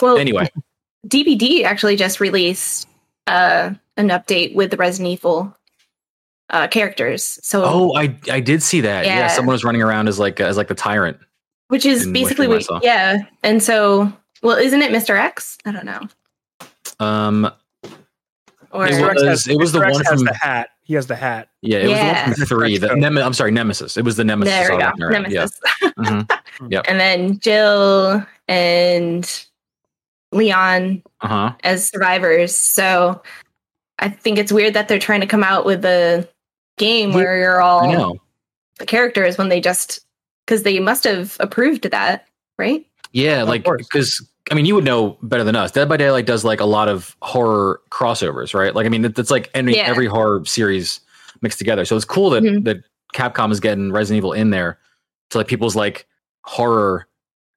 Well, 0.00 0.16
Anyway, 0.16 0.50
DBD 1.06 1.64
actually 1.64 1.96
just 1.96 2.18
released 2.18 2.88
uh, 3.26 3.72
an 3.98 4.08
update 4.08 4.54
with 4.54 4.70
the 4.70 4.78
Resident 4.78 5.12
Evil 5.12 5.54
uh, 6.48 6.66
characters. 6.68 7.38
So, 7.42 7.62
oh, 7.62 7.94
I 7.94 8.16
I 8.30 8.40
did 8.40 8.62
see 8.62 8.80
that. 8.80 9.04
Yeah, 9.04 9.18
Yeah. 9.18 9.26
someone 9.28 9.52
was 9.52 9.64
running 9.64 9.82
around 9.82 10.08
as 10.08 10.18
like 10.18 10.40
as 10.40 10.56
like 10.56 10.68
the 10.68 10.74
tyrant. 10.74 11.18
which 11.68 11.84
is 11.84 12.06
basically 12.06 12.48
what, 12.48 12.64
yeah. 12.82 13.18
And 13.42 13.62
so, 13.62 14.10
well, 14.42 14.56
isn't 14.56 14.80
it 14.80 14.90
Mr. 14.90 15.14
X? 15.18 15.58
I 15.66 15.72
don't 15.72 15.84
know. 15.86 16.00
Um, 17.02 17.52
Or 18.70 18.86
It 18.86 18.92
Mr. 18.92 19.14
Was- 19.14 19.22
has- 19.24 19.46
it 19.48 19.58
was 19.58 19.72
the 19.72 19.80
Mr. 19.80 19.92
One 19.92 20.04
from- 20.04 20.24
the 20.24 20.34
hat. 20.34 20.70
He 20.84 20.94
has 20.94 21.06
the 21.06 21.14
hat. 21.16 21.48
yeah, 21.62 21.78
it 21.78 21.88
was 21.88 21.98
the 21.98 22.04
one 22.04 22.34
from 22.34 22.46
three. 22.46 22.76
The 22.78 22.86
Correct. 22.88 23.00
Nem- 23.00 23.18
I'm 23.18 23.32
sorry, 23.34 23.50
Nemesis. 23.52 23.96
It 23.96 24.04
was 24.04 24.16
the 24.16 24.24
Nemesis. 24.24 24.52
there 24.54 24.72
we 24.72 24.78
go, 24.82 24.84
running 24.98 25.02
around. 25.02 25.22
Nemesis. 25.22 25.60
Yeah. 26.68 26.80
Mhm. 26.80 26.84
and 26.88 27.00
then 27.00 27.38
Jill 27.40 28.24
and 28.48 29.44
Leon 30.32 31.02
Uh 31.20 31.28
huh. 31.28 31.52
as 31.64 31.88
survivors. 31.88 32.56
So 32.56 33.22
I 33.98 34.08
think 34.08 34.38
it's 34.38 34.52
weird 34.52 34.74
that 34.74 34.88
they're 34.88 34.98
trying 34.98 35.20
to 35.20 35.26
come 35.26 35.44
out 35.44 35.64
with 35.66 35.84
a 35.84 36.28
game 36.78 37.10
Yeah, 37.10 37.16
where 37.16 37.38
you're 37.38 37.62
I 37.62 37.66
all 37.66 37.92
know. 37.92 38.20
the 38.78 38.86
characters 38.86 39.38
when 39.38 39.48
they 39.48 39.60
just 39.60 40.00
because 40.46 40.62
they 40.62 40.78
must 40.80 41.04
have 41.04 41.36
approved 41.40 41.90
that, 41.90 42.26
right? 42.58 42.84
Yeah, 43.12 43.42
Of 43.42 43.48
like 43.48 43.64
because 43.64 44.26
I 44.50 44.54
mean, 44.54 44.64
you 44.66 44.74
would 44.74 44.84
know 44.84 45.16
better 45.22 45.44
than 45.44 45.54
us. 45.56 45.70
Dead 45.70 45.88
by 45.88 45.96
Daylight 45.96 46.26
does 46.26 46.44
like 46.44 46.60
a 46.60 46.64
lot 46.64 46.88
of 46.88 47.16
horror 47.22 47.80
crossovers, 47.90 48.54
right? 48.54 48.74
Like, 48.74 48.86
I 48.86 48.88
mean, 48.88 49.04
it- 49.04 49.18
it's 49.18 49.30
like 49.30 49.50
every, 49.54 49.76
Yeah. 49.76 49.82
every 49.84 50.06
horror 50.06 50.44
series 50.44 51.00
mixed 51.42 51.58
together. 51.58 51.84
So 51.84 51.94
it's 51.96 52.04
cool 52.04 52.30
that 52.30 52.42
Mhm. 52.42 52.64
that 52.64 52.78
Capcom 53.14 53.52
is 53.52 53.60
getting 53.60 53.92
Resident 53.92 54.18
Evil 54.18 54.32
in 54.32 54.50
there 54.50 54.78
to 55.30 55.38
like 55.38 55.46
people's 55.46 55.76
like 55.76 56.06
horror. 56.44 57.06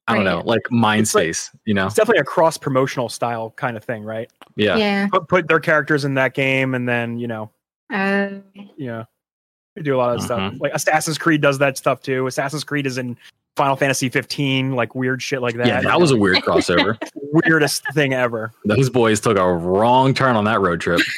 I 0.08 0.14
don't 0.16 0.26
Right. 0.26 0.32
know, 0.36 0.42
like 0.46 0.62
mind 0.70 1.02
It's 1.04 1.16
like- 1.16 1.24
space. 1.24 1.52
you 1.66 1.74
know? 1.74 1.88
It's 1.88 1.96
definitely 1.96 2.22
a 2.22 2.26
cross 2.26 2.58
promotional 2.58 3.10
style 3.10 3.52
kind 3.56 3.76
of 3.76 3.84
thing, 3.84 4.04
right? 4.04 4.30
Yeah. 4.56 4.78
Yeah. 4.78 5.08
Put 5.08 5.28
put 5.28 5.48
their 5.48 5.60
characters 5.60 6.06
in 6.06 6.14
that 6.16 6.34
game, 6.36 6.76
and 6.76 6.88
then 6.88 7.18
you 7.18 7.28
know, 7.28 7.50
Uh, 7.92 8.28
you 8.78 8.88
know, 8.88 9.06
they 9.76 9.82
do 9.82 9.96
a 9.96 9.98
lot 9.98 10.16
of 10.16 10.22
stuff. 10.22 10.40
Mhm. 10.54 10.60
Like 10.60 10.74
Assassin's 10.74 11.18
Creed 11.18 11.42
does 11.42 11.58
that 11.60 11.78
stuff 11.78 12.02
too. 12.02 12.26
Assassin's 12.28 12.64
Creed 12.64 12.86
is 12.86 12.98
in 12.98 13.18
Final 13.56 13.76
Fantasy 13.76 14.10
15, 14.10 14.74
like 14.74 14.96
weird 14.96 15.22
shit 15.22 15.42
like 15.42 15.56
that. 15.56 15.68
Yeah, 15.68 15.82
that 15.82 16.00
was 16.00 16.12
a 16.12 16.18
weird 16.18 16.38
crossover. 16.38 16.98
weirdest 17.46 17.84
thing 17.94 18.14
ever. 18.14 18.52
Those 18.66 18.90
boys 18.90 19.20
took 19.20 19.38
a 19.38 19.54
wrong 19.54 20.14
turn 20.14 20.36
on 20.36 20.44
that 20.46 20.62
road 20.62 20.82
trip. 20.82 21.02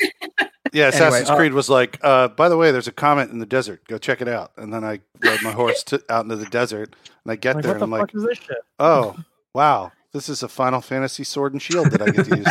Yeah, 0.74 0.89
Assassin's 0.89 1.29
uh, 1.29 1.36
Creed 1.38 1.53
was 1.53 1.70
like, 1.70 1.98
uh, 2.03 2.27
by 2.27 2.50
the 2.50 2.58
way, 2.58 2.74
there's 2.74 2.89
a 2.89 2.91
comet 2.91 3.32
in 3.32 3.39
the 3.39 3.46
desert. 3.46 3.88
Go 3.88 3.98
check 3.98 4.22
it 4.22 4.27
out. 4.27 4.51
And 4.57 4.72
then 4.72 4.83
I 4.83 5.00
rode 5.24 5.42
my 5.42 5.53
horse 5.53 5.81
to, 5.85 6.03
out 6.09 6.25
into 6.25 6.35
the 6.35 6.46
desert, 6.46 6.94
and 7.24 7.31
I 7.31 7.38
get 7.38 7.55
Like, 7.55 7.64
there, 7.64 7.74
what 7.75 7.81
and 7.83 7.94
the 7.94 7.96
I'm 7.96 8.01
like, 8.01 8.14
is 8.14 8.24
this 8.24 8.38
shit? 8.38 8.57
oh, 8.77 9.16
wow, 9.53 9.94
this 10.11 10.27
is 10.27 10.44
a 10.44 10.50
Final 10.50 10.81
Fantasy 10.81 11.24
Sword 11.24 11.53
and 11.53 11.61
Shield 11.61 11.90
that 11.92 12.01
I 12.01 12.09
get 12.09 12.25
to 12.25 12.35
use 12.38 12.46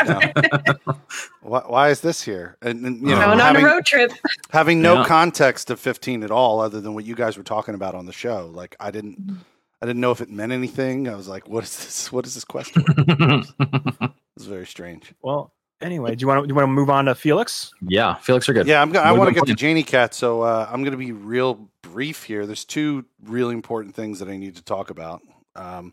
now. 0.87 0.95
why, 1.43 1.61
why 1.67 1.89
is 1.91 2.01
this 2.01 2.23
here? 2.23 2.57
And, 2.63 2.87
and 2.87 3.01
you 3.03 3.09
know, 3.09 3.17
Uh-huh. 3.17 3.33
on 3.33 3.39
having, 3.39 3.63
a 3.65 3.67
road 3.69 3.85
trip. 3.85 4.13
having 4.51 4.81
no 4.81 4.95
Yeah. 5.01 5.05
context 5.07 5.69
of 5.71 5.79
15 5.79 6.23
at 6.23 6.31
all, 6.31 6.61
other 6.61 6.81
than 6.81 6.95
what 6.95 7.05
you 7.05 7.15
guys 7.15 7.37
were 7.37 7.45
talking 7.45 7.75
about 7.75 7.95
on 7.95 8.07
the 8.07 8.13
show. 8.15 8.51
Like, 8.53 8.77
I 8.81 8.91
didn't, 8.91 9.45
I 9.83 9.87
didn't 9.87 10.01
know 10.01 10.11
if 10.11 10.21
it 10.21 10.31
meant 10.31 10.53
anything. 10.53 11.09
I 11.09 11.15
was 11.15 11.29
like, 11.29 11.49
what 11.49 11.65
is 11.65 11.77
this? 11.77 12.13
What 12.13 12.27
is 12.27 12.35
this 12.35 12.45
question? 12.45 12.85
It 12.89 13.47
was 14.37 14.47
very 14.47 14.67
strange. 14.67 15.13
Well, 15.23 15.53
anyway, 15.81 16.15
do 16.15 16.23
you 16.23 16.29
want 16.29 16.43
to 16.43 16.47
do 16.47 16.53
you 16.53 16.55
want 16.55 16.65
to 16.65 16.73
move 16.73 16.91
on 16.91 17.07
to 17.07 17.15
Felix? 17.15 17.73
yeah, 17.87 18.15
Felix 18.15 18.49
are 18.49 18.53
good. 18.53 18.67
Yeah, 18.67 18.81
I'm 18.81 18.91
gonna, 18.91 19.07
I 19.07 19.13
want 19.13 19.29
to 19.29 19.35
get 19.35 19.47
to? 19.47 19.55
Janie 19.55 19.83
Cat, 19.83 20.15
so 20.15 20.43
uh, 20.43 20.69
I'm 20.71 20.83
going 20.83 20.93
to 20.93 20.99
be 20.99 21.13
real 21.13 21.69
brief 21.83 22.25
here. 22.25 22.47
There's 22.47 22.65
two 22.65 23.05
really 23.23 23.55
important 23.55 23.95
things 23.95 24.19
that 24.19 24.29
I 24.29 24.37
need 24.37 24.57
to 24.57 24.63
talk 24.63 24.91
about. 24.91 25.23
Um, 25.55 25.93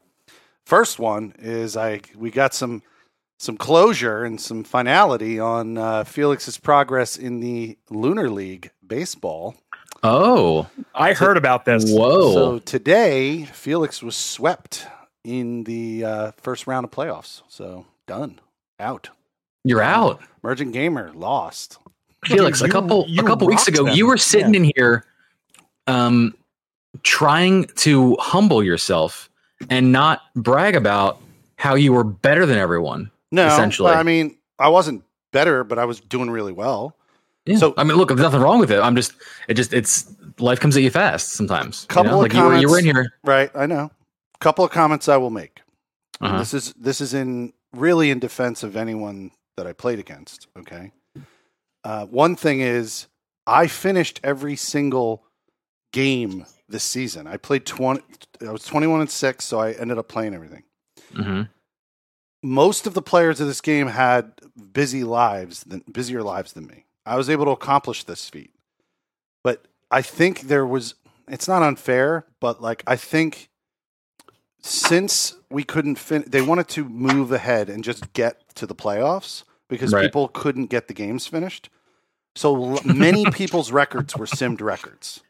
first 0.66 1.00
one 1.00 1.34
is 1.40 1.76
I 1.76 2.02
we 2.16 2.32
got 2.32 2.54
some 2.54 2.84
some 3.40 3.58
closure 3.58 4.24
and 4.24 4.40
some 4.40 4.64
finality 4.64 5.40
on 5.40 5.78
uh, 5.78 6.04
Felix's 6.06 6.58
progress 6.58 7.18
in 7.18 7.42
the 7.42 7.78
Lunar 7.90 8.30
League 8.30 8.72
baseball. 8.86 9.56
Oh, 10.04 10.68
I 10.94 11.14
heard 11.14 11.38
about 11.38 11.66
this. 11.66 11.90
whoa. 11.90 12.34
So 12.34 12.60
today, 12.60 13.46
Felix 13.46 14.04
was 14.04 14.16
swept 14.16 14.86
in 15.24 15.64
the 15.64 16.04
uh, 16.04 16.32
first 16.38 16.68
round 16.68 16.84
of 16.84 16.92
playoffs. 16.92 17.42
So 17.48 17.86
done, 18.06 18.40
out. 18.80 19.10
You're 19.64 19.82
out. 19.82 20.22
Emergent 20.44 20.74
Gamer 20.74 21.12
lost. 21.14 21.78
Felix, 22.26 22.62
a 22.62 22.70
couple 22.70 23.06
a 23.18 23.24
couple 23.24 23.48
weeks 23.48 23.68
ago, 23.68 23.86
them. 23.86 23.96
you 23.96 24.08
were 24.08 24.18
sitting 24.18 24.56
in 24.56 24.72
here, 24.76 25.06
um, 25.88 26.34
trying 27.04 27.66
to 27.76 28.16
humble 28.20 28.64
yourself 28.64 29.30
and 29.70 29.92
not 29.92 30.22
brag 30.36 30.76
about 30.76 31.22
how 31.58 31.76
you 31.76 31.94
were 31.94 32.04
better 32.04 32.46
than 32.46 32.58
everyone. 32.58 33.10
No, 33.32 33.48
Essentially. 33.48 33.90
well, 33.92 34.00
I 34.00 34.04
mean, 34.04 34.38
I 34.60 34.70
wasn't 34.70 35.04
better, 35.32 35.64
but 35.64 35.80
I 35.80 35.86
was 35.86 36.00
doing 36.00 36.30
really 36.30 36.52
well. 36.52 36.96
Yeah. 37.46 37.58
So- 37.58 37.74
I 37.78 37.84
mean, 37.84 37.98
look, 37.98 38.10
there's 38.10 38.20
nothing 38.22 38.42
wrong 38.42 38.60
with 38.60 38.72
it. 38.72 38.80
I'm 38.80 38.96
just, 38.96 39.14
it 39.48 39.56
just, 39.56 39.74
it's 39.74 40.14
life 40.40 40.60
comes 40.60 40.76
at 40.78 40.84
you 40.84 40.90
fast 40.90 41.34
sometimes. 41.34 41.84
you 41.84 41.88
Couple 41.88 42.12
know? 42.12 42.18
of 42.18 42.24
like 42.24 42.34
you 42.34 42.44
were, 42.44 42.56
you 42.58 42.70
were 42.70 42.80
in 42.80 42.86
here. 42.86 43.14
Right, 43.24 43.52
I 43.56 43.66
know. 43.66 43.92
Couple 44.40 44.64
of 44.66 44.72
comments 44.72 45.08
I 45.10 45.18
will 45.18 45.30
make. 45.30 45.62
Uh-huh. 46.22 46.38
This 46.40 46.54
is 46.54 46.74
this 46.74 47.02
is 47.02 47.14
in 47.14 47.54
really 47.74 48.10
in 48.12 48.20
defense 48.20 48.64
of 48.64 48.76
anyone 48.78 49.32
that 49.58 49.68
I 49.68 49.74
played 49.74 50.00
against. 50.00 50.48
Okay. 50.58 50.92
Uh, 51.84 52.06
one 52.06 52.36
thing 52.36 52.62
is, 52.62 53.08
I 53.46 53.68
finished 53.68 54.20
every 54.24 54.56
single 54.56 55.24
game 55.92 56.46
this 56.70 56.84
season. 56.84 57.28
I 57.28 57.38
played 57.38 57.66
twenty. 57.66 58.04
I 58.46 58.52
was 58.52 58.64
twenty-one 58.66 59.02
and 59.02 59.10
six, 59.10 59.44
so 59.46 59.60
I 59.60 59.72
ended 59.74 59.98
up 59.98 60.08
playing 60.08 60.34
everything. 60.34 60.64
Mhm. 61.14 61.50
Most 62.42 62.88
of 62.88 62.94
the 62.94 63.02
players 63.02 63.40
of 63.40 63.48
this 63.48 63.62
game 63.62 63.88
had 63.88 64.34
busy 64.74 65.04
lives 65.04 65.64
than 65.64 65.84
busier 65.92 66.22
lives 66.24 66.54
than 66.54 66.68
me. 66.68 66.86
I 67.06 67.16
was 67.18 67.30
able 67.30 67.46
to 67.46 67.52
accomplish 67.52 68.04
this 68.04 68.30
feat, 68.30 68.54
but 69.44 69.66
I 69.92 70.02
think 70.02 70.42
there 70.42 70.66
was. 70.66 70.96
It's 71.28 71.48
not 71.48 71.64
unfair, 71.64 72.26
but 72.40 72.62
like 72.62 72.84
I 72.86 72.96
think 72.98 73.50
since 74.62 75.36
we 75.50 75.64
couldn't 75.64 75.96
fin, 75.96 76.24
they 76.28 76.42
wanted 76.42 76.68
to 76.70 76.86
move 76.86 77.32
ahead 77.32 77.70
and 77.70 77.84
just 77.84 78.12
get 78.14 78.56
to 78.56 78.66
the 78.66 78.76
playoffs 78.76 79.44
because 79.70 79.94
Right. 79.94 80.04
people 80.04 80.28
couldn't 80.30 80.68
get 80.68 80.88
the 80.88 80.94
games 80.94 81.28
finished. 81.28 81.70
So 82.36 82.74
l- 82.76 82.80
many 82.86 83.26
people's 83.32 83.72
records 83.72 84.16
were 84.16 84.26
simmed 84.26 84.62
records. 84.62 85.22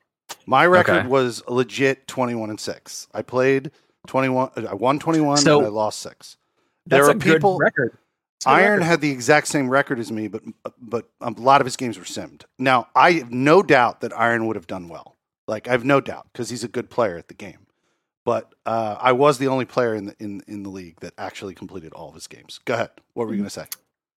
My 0.45 0.65
record 0.65 0.97
Okay. 0.99 1.07
was 1.07 1.43
legit 1.47 2.07
21 2.07 2.49
and 2.49 2.59
6. 2.59 3.07
I 3.13 3.21
played 3.21 3.71
21 4.07 4.49
uh, 4.55 4.67
I 4.69 4.73
won 4.73 4.99
21 4.99 5.37
So- 5.37 5.59
and 5.59 5.67
I 5.67 5.69
lost 5.69 5.99
6. 5.99 6.37
That's 6.85 6.99
there 7.07 7.11
a 7.13 7.15
are 7.15 7.19
people 7.19 7.57
good 7.57 7.63
record. 7.63 7.97
It's 8.43 8.47
Iron 8.47 8.79
record. 8.79 8.83
had 8.83 8.99
the 8.99 9.09
exact 9.09 9.47
same 9.47 9.69
record 9.69 9.99
as 9.99 10.11
me, 10.11 10.27
but 10.27 10.43
but 10.77 11.07
a 11.21 11.31
lot 11.31 11.61
of 11.61 11.65
his 11.65 11.77
games 11.77 11.97
were 11.97 12.03
simmed. 12.03 12.43
Now 12.59 12.87
I 12.93 13.13
have 13.13 13.31
no 13.31 13.63
doubt 13.63 14.01
that 14.01 14.11
Iron 14.19 14.47
would 14.47 14.57
have 14.57 14.67
done 14.67 14.89
well. 14.89 15.15
Like 15.47 15.69
I 15.69 15.71
have 15.71 15.85
no 15.85 16.01
doubt 16.01 16.27
because 16.33 16.49
he's 16.49 16.61
a 16.61 16.67
good 16.67 16.89
player 16.89 17.17
at 17.17 17.29
the 17.29 17.33
game. 17.33 17.67
But 18.25 18.53
uh, 18.65 18.97
I 18.99 19.13
was 19.13 19.37
the 19.37 19.47
only 19.47 19.63
player 19.63 19.95
in 19.95 20.07
the 20.07 20.15
in 20.19 20.41
in 20.45 20.63
the 20.63 20.69
league 20.69 20.99
that 20.99 21.13
actually 21.17 21.55
completed 21.55 21.93
all 21.93 22.09
of 22.09 22.15
his 22.15 22.27
games. 22.27 22.59
Go 22.65 22.73
ahead. 22.73 22.89
What 23.13 23.27
were 23.27 23.33
you 23.33 23.37
going 23.39 23.49
to 23.49 23.49
say? 23.49 23.65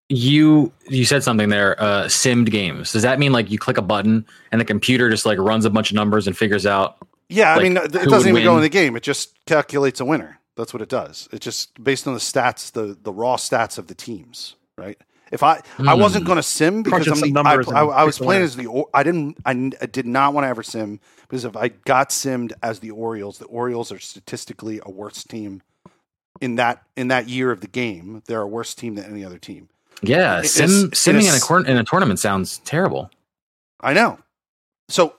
You, 0.09 0.73
you 0.89 1.05
said 1.05 1.25
something 1.25 1.49
there, 1.49 1.81
uh, 1.81 2.05
simmed 2.05 2.51
games. 2.51 2.93
Does 2.93 3.03
that 3.03 3.19
mean 3.19 3.33
like 3.33 3.51
you 3.51 3.59
click 3.59 3.77
a 3.77 3.83
button 3.83 4.25
and 4.53 4.61
the 4.61 4.65
computer 4.65 5.11
just 5.11 5.27
like 5.27 5.39
runs 5.39 5.65
a 5.65 5.71
bunch 5.71 5.91
of 5.91 5.97
numbers 5.97 6.27
and 6.27 6.37
figures 6.37 6.67
out? 6.67 6.97
Yeah, 7.29 7.55
I 7.55 7.63
mean 7.63 7.77
it 7.77 7.93
doesn't 7.93 8.11
would 8.11 8.27
even 8.27 8.45
go 8.45 8.57
in 8.57 8.63
the 8.63 8.69
game. 8.69 8.97
It 8.97 9.05
just 9.05 9.37
calculates 9.47 10.01
a 10.01 10.05
winner. 10.05 10.41
That's 10.57 10.73
what 10.75 10.83
it 10.83 10.89
does. 10.89 11.29
It's 11.33 11.45
just 11.45 11.83
based 11.83 12.07
on 12.07 12.15
the 12.15 12.21
stats, 12.21 12.73
the 12.73 12.97
the 13.01 13.13
raw 13.13 13.37
stats 13.37 13.79
of 13.79 13.89
the 13.89 13.95
teams, 13.95 14.57
right? 14.79 14.99
If 15.31 15.43
I 15.43 15.61
I 15.79 15.95
Hmm. 15.95 16.01
wasn't 16.01 16.25
going 16.25 16.37
to 16.37 16.43
sim 16.43 16.83
because 16.83 17.07
I'm 17.09 17.21
the, 17.21 17.43
I, 17.45 17.55
I, 17.75 17.85
I 17.85 18.05
was 18.05 18.19
playing 18.19 18.43
as 18.43 18.57
the 18.57 18.85
I 18.95 19.03
didn't 19.03 19.39
I 19.45 19.55
did 19.87 20.07
not 20.07 20.35
want 20.35 20.45
to 20.45 20.49
ever 20.49 20.63
sim 20.63 21.01
because 21.23 21.45
if 21.45 21.57
I 21.57 21.69
got 21.69 22.11
simmed 22.11 22.53
as 22.63 22.81
the 22.81 22.91
Orioles, 22.91 23.39
the 23.39 23.47
Orioles 23.47 23.93
are 23.93 23.99
statistically 23.99 24.81
a 24.85 24.91
worse 24.91 25.25
team 25.25 25.63
in 26.41 26.57
that 26.57 26.83
in 26.97 27.09
that 27.09 27.29
year 27.29 27.51
of 27.51 27.61
the 27.61 27.67
game. 27.67 28.23
They're 28.27 28.43
a 28.43 28.49
worse 28.49 28.75
team 28.75 28.95
than 28.95 29.05
any 29.07 29.25
other 29.25 29.39
team. 29.39 29.69
Yeah, 30.03 30.43
sim, 30.43 30.91
simming 30.93 31.27
in 31.27 31.67
a, 31.67 31.71
in 31.71 31.77
a 31.79 31.85
tournament 31.85 32.19
sounds 32.21 32.59
terrible. 32.59 33.11
I 33.81 33.93
know. 33.95 34.19
So 34.89 35.16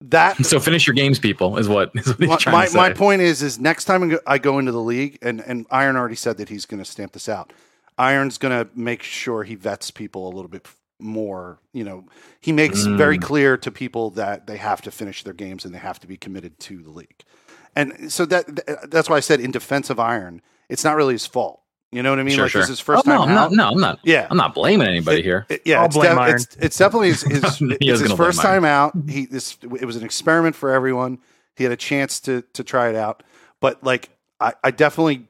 that 0.00 0.44
So 0.46 0.60
finish 0.60 0.86
your 0.86 0.94
games, 0.94 1.18
people. 1.18 1.58
Is 1.58 1.68
what 1.68 1.90
is 1.94 2.06
what 2.08 2.18
he's 2.20 2.28
my, 2.28 2.36
trying 2.36 2.52
my, 2.56 2.64
to 2.66 2.70
say. 2.70 2.76
my 2.76 2.92
point 2.92 3.22
is 3.22 3.42
is 3.42 3.58
next 3.58 3.84
time 3.86 4.16
I 4.26 4.38
go- 4.38 4.58
into 4.58 4.72
the 4.72 4.80
league 4.80 5.18
and 5.22 5.40
and 5.40 5.66
Iron 5.70 5.96
already 5.96 6.14
said 6.16 6.36
that 6.38 6.48
he's 6.48 6.66
going 6.66 6.78
to 6.82 6.84
stamp 6.88 7.12
this 7.12 7.28
out. 7.28 7.52
Iron's 7.98 8.38
going 8.38 8.56
to 8.64 8.70
make 8.78 9.02
sure 9.02 9.42
he 9.42 9.56
vets 9.56 9.90
people 9.90 10.26
a 10.28 10.32
little 10.32 10.48
bit 10.48 10.68
more. 11.00 11.58
You 11.72 11.82
know, 11.84 12.04
he 12.40 12.52
makes 12.52 12.86
Mm. 12.86 12.96
very 12.96 13.18
clear 13.18 13.56
to 13.56 13.70
people 13.72 14.10
that 14.10 14.46
they 14.46 14.56
have 14.56 14.80
to 14.82 14.90
finish 14.92 15.24
their 15.24 15.32
games 15.34 15.64
and 15.64 15.74
they 15.74 15.78
have 15.80 15.98
to 16.00 16.06
be 16.06 16.16
committed 16.16 16.58
to 16.60 16.80
the 16.82 16.90
league. 16.90 17.24
And 17.74 18.12
so 18.12 18.24
that 18.26 18.90
that's 18.90 19.08
why 19.10 19.16
I 19.16 19.20
said 19.20 19.40
in 19.40 19.50
defense 19.50 19.90
of 19.90 19.98
Iron, 19.98 20.42
it's 20.68 20.84
not 20.84 20.94
really 20.96 21.14
his 21.14 21.26
fault. 21.26 21.60
You 21.90 22.02
know 22.02 22.10
what 22.10 22.18
I 22.18 22.22
mean? 22.22 22.34
Sure, 22.34 22.44
like 22.44 22.52
sure. 22.52 22.60
this 22.62 22.66
is 22.70 22.78
his 22.78 22.80
first 22.80 23.06
oh, 23.06 23.10
no, 23.10 23.18
time 23.18 23.28
I'm 23.30 23.36
out. 23.36 23.50
not, 23.50 23.52
no, 23.52 23.68
I'm 23.70 23.80
not. 23.80 23.98
Yeah, 24.04 24.26
I'm 24.30 24.36
not 24.36 24.54
blaming 24.54 24.88
anybody 24.88 25.20
It- 25.20 25.24
here. 25.24 25.46
it- 25.48 25.62
yeah, 25.64 25.80
I'll 25.80 25.86
it's, 25.86 25.96
blame 25.96 26.10
def- 26.12 26.18
Iron. 26.18 26.34
it's, 26.36 26.56
it's 26.56 26.76
definitely 26.78 27.08
his, 27.08 27.22
his, 27.22 27.58
He 27.58 27.66
it's 27.80 27.86
his 28.00 28.02
gonna 28.02 28.16
first 28.16 28.44
Iron. 28.44 28.62
time 28.62 28.64
out. 28.66 28.92
He 29.08 29.24
this 29.26 29.56
it 29.62 29.84
was 29.86 29.96
an 29.96 30.04
experiment 30.04 30.54
for 30.54 30.70
everyone. 30.70 31.18
He 31.56 31.64
had 31.64 31.72
a 31.72 31.76
chance 31.76 32.20
to 32.20 32.42
to 32.52 32.62
try 32.62 32.88
it 32.90 32.94
out, 32.94 33.22
but 33.60 33.82
like 33.82 34.10
I, 34.38 34.52
I 34.62 34.70
definitely 34.70 35.28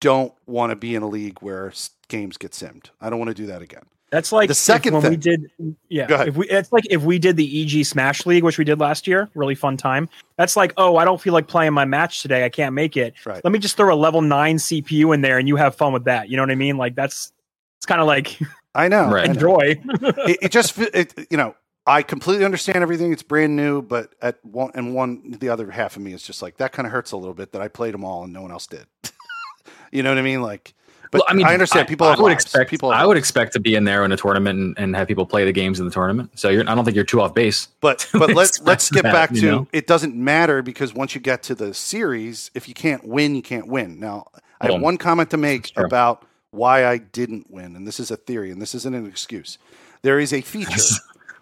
don't 0.00 0.34
want 0.46 0.70
to 0.70 0.76
be 0.76 0.94
in 0.96 1.02
a 1.02 1.08
league 1.08 1.38
where 1.40 1.72
games 2.08 2.36
get 2.36 2.50
simmed. 2.52 2.90
I 3.00 3.08
don't 3.08 3.18
want 3.18 3.28
to 3.30 3.34
do 3.34 3.46
that 3.46 3.62
again. 3.62 3.84
That's 4.14 4.30
like 4.30 4.46
The 4.46 4.54
second 4.54 4.94
when 4.94 5.10
we 5.10 5.16
did 5.16 5.50
yeah. 5.88 6.06
Go 6.06 6.14
ahead. 6.14 6.28
If 6.28 6.36
we 6.36 6.48
it's 6.48 6.70
like 6.70 6.84
if 6.88 7.02
we 7.02 7.18
did 7.18 7.36
the 7.36 7.62
EG 7.80 7.84
Smash 7.84 8.24
League, 8.26 8.44
which 8.44 8.58
we 8.58 8.64
did 8.64 8.78
last 8.78 9.08
year, 9.08 9.28
really 9.34 9.56
fun 9.56 9.76
time. 9.76 10.08
That's 10.36 10.56
like, 10.56 10.72
oh, 10.76 10.98
I 10.98 11.04
don't 11.04 11.20
feel 11.20 11.32
like 11.32 11.48
playing 11.48 11.72
my 11.72 11.84
match 11.84 12.22
today. 12.22 12.44
I 12.44 12.48
can't 12.48 12.76
make 12.76 12.96
it. 12.96 13.14
Right. 13.26 13.42
Let 13.42 13.52
me 13.52 13.58
just 13.58 13.76
throw 13.76 13.92
a 13.92 13.98
level 13.98 14.22
nine 14.22 14.58
CPU 14.58 15.12
in 15.12 15.20
there 15.20 15.36
and 15.38 15.48
you 15.48 15.56
have 15.56 15.74
fun 15.74 15.92
with 15.92 16.04
that. 16.04 16.28
You 16.28 16.36
know 16.36 16.44
what 16.44 16.52
I 16.52 16.54
mean? 16.54 16.76
Like 16.76 16.94
that's 16.94 17.32
it's 17.78 17.86
kind 17.86 18.00
of 18.00 18.06
like 18.06 18.38
I 18.76 18.86
know. 18.86 19.10
Right. 19.10 19.24
I 19.24 19.26
know. 19.26 19.32
enjoy. 19.32 19.58
it, 20.28 20.38
it 20.42 20.52
just 20.52 20.78
it, 20.78 21.12
you 21.28 21.36
know 21.36 21.56
I 21.84 22.02
completely 22.02 22.44
understand 22.44 22.82
everything. 22.82 23.12
It's 23.12 23.24
brand 23.24 23.56
new, 23.56 23.82
but 23.82 24.14
at 24.22 24.42
one 24.44 24.70
and 24.76 24.94
one 24.94 25.36
the 25.40 25.48
other 25.48 25.72
half 25.72 25.96
of 25.96 26.02
me 26.02 26.12
is 26.12 26.22
just 26.22 26.40
like 26.40 26.58
that 26.58 26.70
kind 26.70 26.86
of 26.86 26.92
hurts 26.92 27.10
a 27.10 27.16
little 27.16 27.34
bit 27.34 27.50
that 27.50 27.60
I 27.60 27.66
played 27.66 27.94
them 27.94 28.04
all 28.04 28.22
and 28.22 28.32
no 28.32 28.42
one 28.42 28.52
else 28.52 28.68
did. 28.68 28.86
you 29.90 30.04
know 30.04 30.10
what 30.10 30.18
I 30.18 30.22
mean? 30.22 30.40
Like, 30.40 30.72
but 31.14 31.20
well, 31.20 31.26
I 31.28 31.34
mean, 31.34 31.46
I 31.46 31.52
understand 31.52 31.86
people. 31.86 32.08
I, 32.08 32.10
have 32.10 32.18
would 32.18 32.30
lives. 32.30 32.44
expect. 32.44 32.70
people. 32.70 32.90
I 32.90 33.06
would 33.06 33.14
lives. 33.14 33.20
expect 33.20 33.52
to 33.52 33.60
be 33.60 33.76
in 33.76 33.84
there 33.84 34.04
in 34.04 34.10
a 34.10 34.16
tournament 34.16 34.58
and, 34.58 34.78
and 34.78 34.96
have 34.96 35.06
people 35.06 35.24
play 35.26 35.44
the 35.44 35.52
games 35.52 35.78
in 35.78 35.86
the 35.86 35.92
tournament. 35.92 36.36
So 36.36 36.48
you're, 36.48 36.68
I 36.68 36.74
don't 36.74 36.84
think 36.84 36.96
you're 36.96 37.04
too 37.04 37.20
off 37.20 37.34
base. 37.34 37.68
But 37.80 38.08
but 38.12 38.34
let's 38.34 38.60
let's 38.62 38.90
get 38.90 39.04
that, 39.04 39.12
back 39.12 39.30
you 39.30 39.40
to 39.42 39.46
know? 39.46 39.68
it 39.72 39.86
doesn't 39.86 40.16
matter 40.16 40.60
because 40.60 40.92
once 40.92 41.14
you 41.14 41.20
get 41.20 41.44
to 41.44 41.54
the 41.54 41.72
series, 41.72 42.50
if 42.54 42.66
you 42.66 42.74
can't 42.74 43.06
win, 43.06 43.36
you 43.36 43.42
can't 43.42 43.68
win. 43.68 44.00
Now, 44.00 44.26
I 44.60 44.72
have 44.72 44.80
one 44.80 44.96
comment 44.96 45.30
to 45.30 45.36
make 45.36 45.70
about 45.76 46.24
why 46.50 46.84
I 46.86 46.98
didn't 46.98 47.48
win, 47.50 47.76
and 47.76 47.86
this 47.86 48.00
is 48.00 48.10
a 48.10 48.16
theory, 48.16 48.50
and 48.50 48.60
this 48.60 48.74
isn't 48.74 48.94
an 48.94 49.06
excuse. 49.06 49.58
There 50.02 50.18
is 50.18 50.32
a 50.32 50.40
feature. 50.54 50.80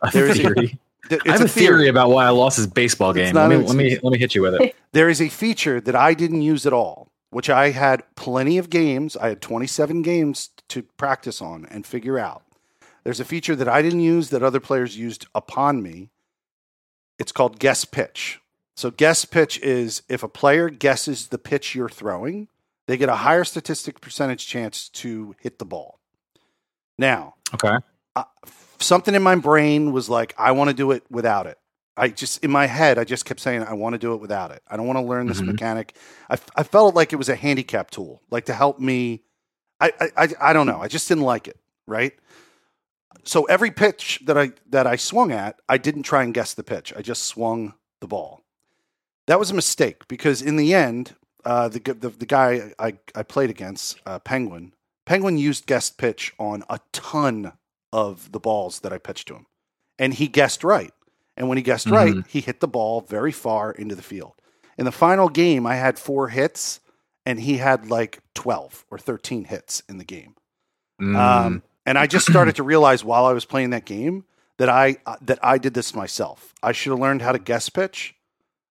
A 0.03 0.11
There 0.13 0.27
is 0.27 0.39
a- 0.39 0.43
theory. 0.43 0.79
Th- 1.09 1.21
I 1.27 1.33
have 1.33 1.41
a 1.41 1.49
theory 1.49 1.89
about 1.89 2.11
why 2.11 2.25
I 2.27 2.29
lost 2.31 2.57
his 2.57 2.69
baseball 2.69 3.13
game. 3.13 3.35
Let 3.35 3.51
me 3.51 3.57
let 3.57 3.75
me 3.75 3.99
let 4.03 4.13
me 4.13 4.19
hit 4.19 4.35
you 4.37 4.43
with 4.43 4.55
it. 4.55 4.77
There 4.93 5.09
is 5.09 5.21
a 5.21 5.29
feature 5.29 5.81
that 5.81 5.97
I 5.97 6.15
didn't 6.15 6.43
use 6.43 6.65
at 6.65 6.73
all, 6.73 7.09
which 7.33 7.49
I 7.49 7.71
had 7.71 8.03
plenty 8.15 8.59
of 8.59 8.69
games. 8.69 9.17
I 9.17 9.31
had 9.31 9.41
27 9.41 10.03
games 10.03 10.51
to 10.69 10.83
practice 10.99 11.41
on 11.41 11.67
and 11.71 11.87
figure 11.87 12.19
out. 12.19 12.43
There's 13.05 13.21
a 13.21 13.25
feature 13.25 13.57
that 13.57 13.69
I 13.69 13.81
didn't 13.81 14.01
use 14.01 14.29
that 14.31 14.43
other 14.43 14.61
players 14.61 14.99
used 14.99 15.27
upon 15.35 15.83
me. 15.83 16.11
It's 17.19 17.33
called 17.33 17.59
guess 17.59 17.87
pitch. 17.87 18.39
So, 18.77 18.91
guess 18.91 19.25
pitch 19.25 19.59
is 19.61 20.03
if 20.11 20.23
a 20.23 20.29
player 20.29 20.69
guesses 20.69 21.29
the 21.29 21.39
pitch 21.39 21.75
you're 21.75 21.89
throwing, 21.89 22.49
they 22.87 22.97
get 22.99 23.09
a 23.09 23.17
higher 23.17 23.45
statistic 23.45 24.01
percentage 24.03 24.47
chance 24.47 24.89
to 24.91 25.35
hit 25.41 25.59
the 25.59 25.65
ball. 25.65 26.01
Now, 26.99 27.35
Okay. 27.55 27.77
uh, 28.15 28.25
something 28.79 29.15
in 29.15 29.23
my 29.23 29.37
brain 29.37 29.93
was 29.93 30.11
like, 30.11 30.35
I 30.37 30.53
want 30.53 30.69
to 30.69 30.75
do 30.75 30.91
it 30.91 31.05
without 31.11 31.47
it. 31.47 31.59
I 31.97 32.09
just 32.09 32.43
in 32.43 32.51
my 32.51 32.67
head, 32.67 32.99
I 32.99 33.05
just 33.05 33.25
kept 33.25 33.41
saying, 33.41 33.63
I 33.65 33.75
want 33.75 33.93
to 33.95 33.99
do 33.99 34.15
it 34.15 34.21
without 34.21 34.51
it. 34.51 34.63
I 34.69 34.77
don't 34.77 34.87
want 34.87 34.99
to 34.99 35.05
learn 35.05 35.27
this 35.27 35.41
Mhm. 35.41 35.47
mechanic. 35.49 35.95
I, 36.31 36.39
I 36.57 36.63
felt 36.63 36.95
like 36.95 37.13
it 37.13 37.17
was 37.17 37.29
a 37.29 37.37
handicap 37.37 37.91
tool, 37.91 38.23
like 38.31 38.47
to 38.47 38.55
help 38.55 38.79
me. 38.81 39.23
I, 39.81 39.93
I 40.01 40.09
I 40.25 40.29
I 40.41 40.53
don't 40.53 40.67
know. 40.67 40.81
I 40.81 40.89
just 40.89 41.07
didn't 41.09 41.25
like 41.25 41.49
it. 41.49 41.59
Right. 41.87 42.15
So 43.25 43.45
every 43.45 43.71
pitch 43.71 44.21
that 44.25 44.39
I 44.39 44.53
that 44.71 44.87
I 44.87 44.97
swung 44.97 45.33
at, 45.33 45.61
I 45.69 45.77
didn't 45.79 46.03
try 46.05 46.23
and 46.23 46.33
guess 46.35 46.55
the 46.55 46.65
pitch. 46.65 46.93
I 46.97 47.03
just 47.03 47.25
swung 47.25 47.75
the 48.01 48.09
ball. 48.09 48.43
That 49.27 49.39
was 49.39 49.51
a 49.51 49.55
mistake 49.55 50.09
because 50.09 50.43
in 50.43 50.57
the 50.57 50.75
end, 50.75 51.15
uh, 51.45 51.69
the, 51.69 51.79
the 51.79 52.09
the 52.09 52.27
guy 52.27 52.73
I 52.79 52.95
I 53.15 53.23
played 53.23 53.51
against, 53.51 53.99
uh, 54.07 54.19
Penguin, 54.19 54.73
Penguin 55.05 55.39
used 55.39 55.67
guess 55.67 55.91
pitch 55.91 56.33
on 56.39 56.65
a 56.71 56.81
ton 56.93 57.53
of 57.93 58.33
the 58.33 58.41
balls 58.41 58.81
that 58.81 58.93
I 58.93 58.99
pitched 58.99 59.29
to 59.29 59.35
him. 59.35 59.47
And 59.99 60.15
he 60.15 60.27
guessed 60.27 60.65
right. 60.65 60.93
And 61.37 61.49
when 61.49 61.57
he 61.59 61.63
guessed 61.63 61.87
right, 61.89 62.15
he 62.29 62.41
hit 62.41 62.61
the 62.61 62.69
ball 62.69 63.01
very 63.01 63.33
far 63.33 63.73
into 63.73 63.95
the 63.95 64.03
field. 64.03 64.35
In 64.79 64.85
the 64.85 64.93
final 64.93 65.29
game, 65.29 65.67
I 65.67 65.77
had 65.77 65.99
four 65.99 66.29
hits, 66.29 66.81
and 67.25 67.41
he 67.41 67.59
had 67.59 67.89
like 67.89 68.21
12 68.35 68.85
or 68.91 68.99
13 68.99 69.45
hits 69.45 69.83
in 69.89 69.99
the 69.99 70.05
game. 70.05 70.35
Mm, 71.01 71.17
Um, 71.17 71.63
and 71.87 71.99
I 71.99 72.07
just 72.07 72.27
started 72.29 72.57
to 72.57 72.63
realize 72.63 73.05
while 73.05 73.25
I 73.25 73.33
was 73.33 73.45
playing 73.45 73.71
that 73.71 73.85
game 73.85 74.25
that 74.59 74.69
I 74.69 74.97
uh, 75.07 75.17
that 75.23 75.39
I 75.43 75.59
did 75.59 75.75
this 75.75 75.95
myself. 75.95 76.55
I 76.63 76.73
should 76.73 76.91
have 76.91 77.01
learned 77.01 77.23
how 77.23 77.33
to 77.33 77.39
guess 77.39 77.69
pitch, 77.69 78.15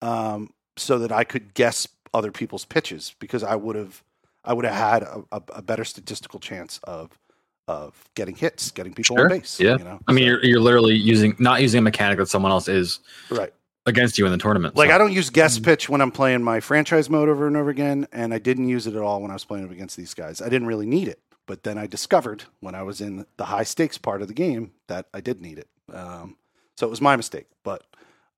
um, 0.01 0.53
so 0.77 0.99
that 0.99 1.11
I 1.11 1.23
could 1.23 1.53
guess 1.53 1.87
other 2.13 2.31
people's 2.31 2.65
pitches 2.65 3.15
because 3.19 3.43
I 3.43 3.55
would 3.55 3.75
have 3.75 4.03
I 4.45 4.53
would 4.53 4.65
have 4.65 4.75
had 4.75 5.03
a, 5.03 5.23
a, 5.31 5.41
a 5.55 5.61
better 5.61 5.83
statistical 5.83 6.39
chance 6.39 6.79
of 6.83 7.17
of 7.67 7.93
getting 8.15 8.35
hits, 8.35 8.71
getting 8.71 8.93
people 8.93 9.15
Sure. 9.15 9.25
on 9.31 9.39
base. 9.39 9.59
Yeah. 9.59 9.77
you 9.77 9.83
know. 9.83 9.99
I 10.07 10.11
mean, 10.11 10.23
So- 10.23 10.27
you're 10.27 10.45
you're 10.45 10.59
literally 10.59 10.95
using 10.95 11.35
not 11.39 11.61
using 11.61 11.79
a 11.79 11.81
mechanic 11.81 12.17
that 12.17 12.27
someone 12.27 12.51
else 12.51 12.67
is 12.67 12.99
right. 13.29 13.53
against 13.85 14.17
you 14.17 14.25
in 14.25 14.31
the 14.31 14.37
tournament. 14.37 14.75
Like 14.75 14.89
so. 14.89 14.95
I 14.95 14.97
don't 14.97 15.13
use 15.13 15.29
guess 15.29 15.59
Mm. 15.59 15.63
pitch 15.65 15.89
when 15.89 16.01
I'm 16.01 16.11
playing 16.11 16.43
my 16.43 16.59
franchise 16.59 17.09
mode 17.09 17.29
over 17.29 17.47
and 17.47 17.55
over 17.57 17.69
again, 17.69 18.07
and 18.11 18.33
I 18.33 18.39
didn't 18.39 18.67
use 18.69 18.85
it 18.87 18.95
at 18.95 19.01
all 19.01 19.21
when 19.21 19.31
I 19.31 19.35
was 19.35 19.45
playing 19.45 19.69
against 19.71 19.95
these 19.97 20.13
guys. 20.13 20.41
I 20.41 20.49
didn't 20.49 20.67
really 20.67 20.85
need 20.85 21.07
it, 21.07 21.19
but 21.47 21.63
then 21.63 21.77
I 21.77 21.87
discovered 21.87 22.43
when 22.59 22.75
I 22.75 22.83
was 22.83 22.99
in 23.01 23.25
the 23.37 23.45
high 23.45 23.63
stakes 23.63 23.97
part 23.97 24.21
of 24.21 24.27
the 24.27 24.33
game 24.33 24.71
that 24.87 25.07
I 25.13 25.21
did 25.21 25.41
need 25.41 25.57
it. 25.59 25.67
Um, 25.93 26.37
so 26.77 26.85
it 26.87 26.89
was 26.89 27.01
my 27.01 27.15
mistake, 27.15 27.47
but 27.63 27.83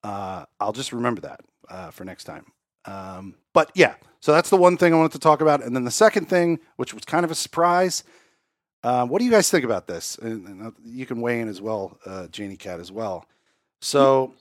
uh, 0.03 0.45
I'll 0.59 0.73
just 0.73 0.93
remember 0.93 1.21
that 1.21 1.41
uh, 1.69 1.89
for 1.89 2.03
next 2.05 2.25
time. 2.25 2.45
Um, 2.85 3.35
but 3.53 3.71
yeah, 3.73 3.95
so 4.19 4.31
that's 4.31 4.49
the 4.51 4.57
one 4.57 4.77
thing 4.77 4.93
I 4.93 4.97
wanted 4.97 5.13
to 5.13 5.19
talk 5.19 5.41
about, 5.41 5.63
and 5.63 5.75
then 5.75 5.83
the 5.83 5.89
second 5.91 6.25
thing, 6.29 6.59
which 6.75 6.93
was 6.93 7.05
kind 7.05 7.25
of 7.25 7.31
a 7.31 7.35
surprise. 7.35 8.03
Uh, 8.85 9.05
what 9.05 9.17
do 9.17 9.25
you 9.25 9.31
guys 9.31 9.49
think 9.49 9.65
about 9.65 9.87
this? 9.87 10.17
And, 10.19 10.47
and 10.47 10.73
you 10.85 11.07
can 11.07 11.19
weigh 11.19 11.39
in 11.39 11.47
as 11.47 11.59
well, 11.59 11.97
uh, 12.05 12.27
Janie 12.27 12.57
Cat 12.57 12.79
as 12.79 12.91
well. 12.91 13.25
So. 13.81 14.33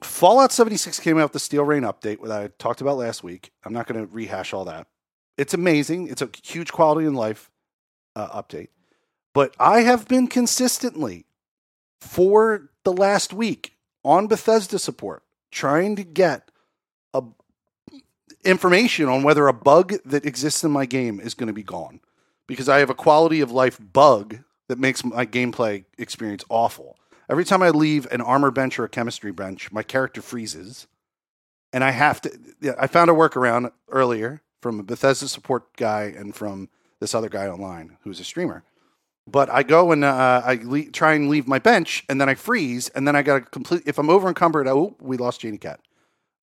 Fallout 0.00 0.52
76 0.52 1.00
came 1.00 1.18
out 1.18 1.24
with 1.24 1.32
the 1.32 1.40
Steel 1.40 1.64
Reign 1.64 1.82
update 1.82 2.22
that 2.22 2.30
I 2.30 2.50
talked 2.58 2.80
about 2.80 2.98
last 2.98 3.24
week. 3.24 3.50
I'm 3.64 3.72
not 3.72 3.88
going 3.88 4.00
to 4.00 4.12
rehash 4.12 4.52
all 4.52 4.64
that. 4.66 4.86
It's 5.36 5.54
amazing. 5.54 6.06
It's 6.06 6.22
a 6.22 6.30
huge 6.44 6.70
quality 6.70 7.04
in 7.04 7.14
life 7.14 7.50
uh, 8.14 8.40
update. 8.40 8.68
But 9.34 9.54
I 9.58 9.80
have 9.80 10.06
been 10.06 10.28
consistently 10.28 11.26
for 12.00 12.70
the 12.84 12.92
last 12.92 13.32
week 13.32 13.76
on 14.04 14.28
Bethesda 14.28 14.78
support 14.78 15.24
trying 15.50 15.96
to 15.96 16.04
get 16.04 16.50
a 17.12 17.22
information 18.44 19.08
on 19.08 19.22
whether 19.22 19.48
a 19.48 19.52
bug 19.52 19.94
that 20.04 20.24
exists 20.24 20.62
in 20.62 20.70
my 20.70 20.86
game 20.86 21.18
is 21.18 21.34
going 21.34 21.48
to 21.48 21.52
be 21.52 21.62
gone 21.62 22.00
because 22.48 22.68
I 22.68 22.78
have 22.78 22.90
a 22.90 22.94
quality 22.94 23.40
of 23.40 23.52
life 23.52 23.78
bug 23.92 24.38
that 24.68 24.80
makes 24.80 25.04
my 25.04 25.24
gameplay 25.24 25.84
experience 25.96 26.44
awful. 26.48 26.96
Every 27.30 27.44
time 27.44 27.62
I 27.62 27.70
leave 27.70 28.08
an 28.10 28.20
armor 28.20 28.50
bench 28.50 28.78
or 28.78 28.84
a 28.84 28.88
chemistry 28.88 29.30
bench, 29.30 29.70
my 29.70 29.84
character 29.84 30.20
freezes. 30.20 30.88
And 31.72 31.84
I 31.84 31.90
have 31.90 32.20
to, 32.22 32.36
yeah, 32.60 32.72
I 32.78 32.86
found 32.86 33.10
a 33.10 33.14
workaround 33.14 33.70
earlier 33.90 34.42
from 34.62 34.80
a 34.80 34.82
Bethesda 34.82 35.28
support 35.28 35.76
guy 35.76 36.04
and 36.16 36.34
from 36.34 36.70
this 37.00 37.14
other 37.14 37.28
guy 37.28 37.46
online 37.46 37.98
who's 38.02 38.18
a 38.18 38.24
streamer. 38.24 38.64
But 39.26 39.50
I 39.50 39.62
go 39.62 39.92
and 39.92 40.04
uh, 40.04 40.42
I 40.42 40.58
le- 40.62 40.90
try 40.90 41.12
and 41.12 41.28
leave 41.28 41.46
my 41.46 41.58
bench, 41.58 42.02
and 42.08 42.18
then 42.18 42.30
I 42.30 42.34
freeze, 42.34 42.88
and 42.88 43.06
then 43.06 43.14
I 43.14 43.20
got 43.20 43.34
to 43.34 43.40
complete. 43.42 43.82
If 43.84 43.98
I'm 43.98 44.08
over 44.08 44.26
encumbered, 44.26 44.66
oh, 44.66 44.96
we 45.00 45.18
lost 45.18 45.42
Janie 45.42 45.58
Cat. 45.58 45.80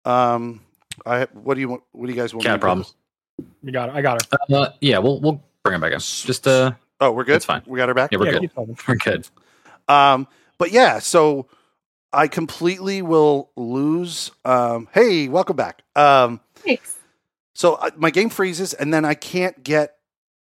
Um, 0.06 0.62
I 1.04 1.26
what 1.34 1.56
do 1.56 1.62
you 1.62 1.70
want? 1.70 1.82
What 1.94 2.06
do 2.06 2.14
you 2.14 2.20
guys 2.20 2.32
want? 2.32 2.46
cat 2.46 2.54
to 2.54 2.60
problems. 2.60 2.94
You 3.64 3.72
got 3.72 3.90
it. 3.90 3.96
I 3.96 4.04
got 4.04 4.22
her. 4.22 4.38
Uh, 4.56 4.70
yeah, 4.82 5.00
we'll 5.00 5.20
we'll 5.20 5.44
bring 5.66 5.76
it 5.78 5.82
back 5.82 5.94
in. 5.94 6.00
Just 6.00 6.48
uh, 6.48 6.72
Oh, 7.02 7.12
we're 7.12 7.26
good. 7.26 7.36
It's 7.36 7.46
fine. 7.46 7.62
We 7.66 7.78
got 7.78 7.90
her 7.90 7.94
back. 7.94 8.12
yeah, 8.12 8.20
we're 8.20 8.32
yeah, 8.34 8.40
good. 8.56 8.78
We're 8.88 8.96
good. 8.96 9.28
Um, 9.88 10.28
but 10.58 10.72
yeah, 10.72 11.00
so 11.00 11.48
I 12.14 12.28
completely 12.28 13.02
will 13.02 13.50
lose. 13.58 14.32
Um, 14.46 14.88
hey, 14.94 15.28
welcome 15.28 15.56
back. 15.58 15.82
Um, 15.96 16.40
Thanks. 16.56 16.98
so 17.54 17.78
I, 17.82 17.90
my 17.98 18.12
game 18.12 18.30
freezes, 18.30 18.74
and 18.74 18.94
then 18.94 19.04
I 19.04 19.14
can't 19.14 19.62
get 19.64 19.98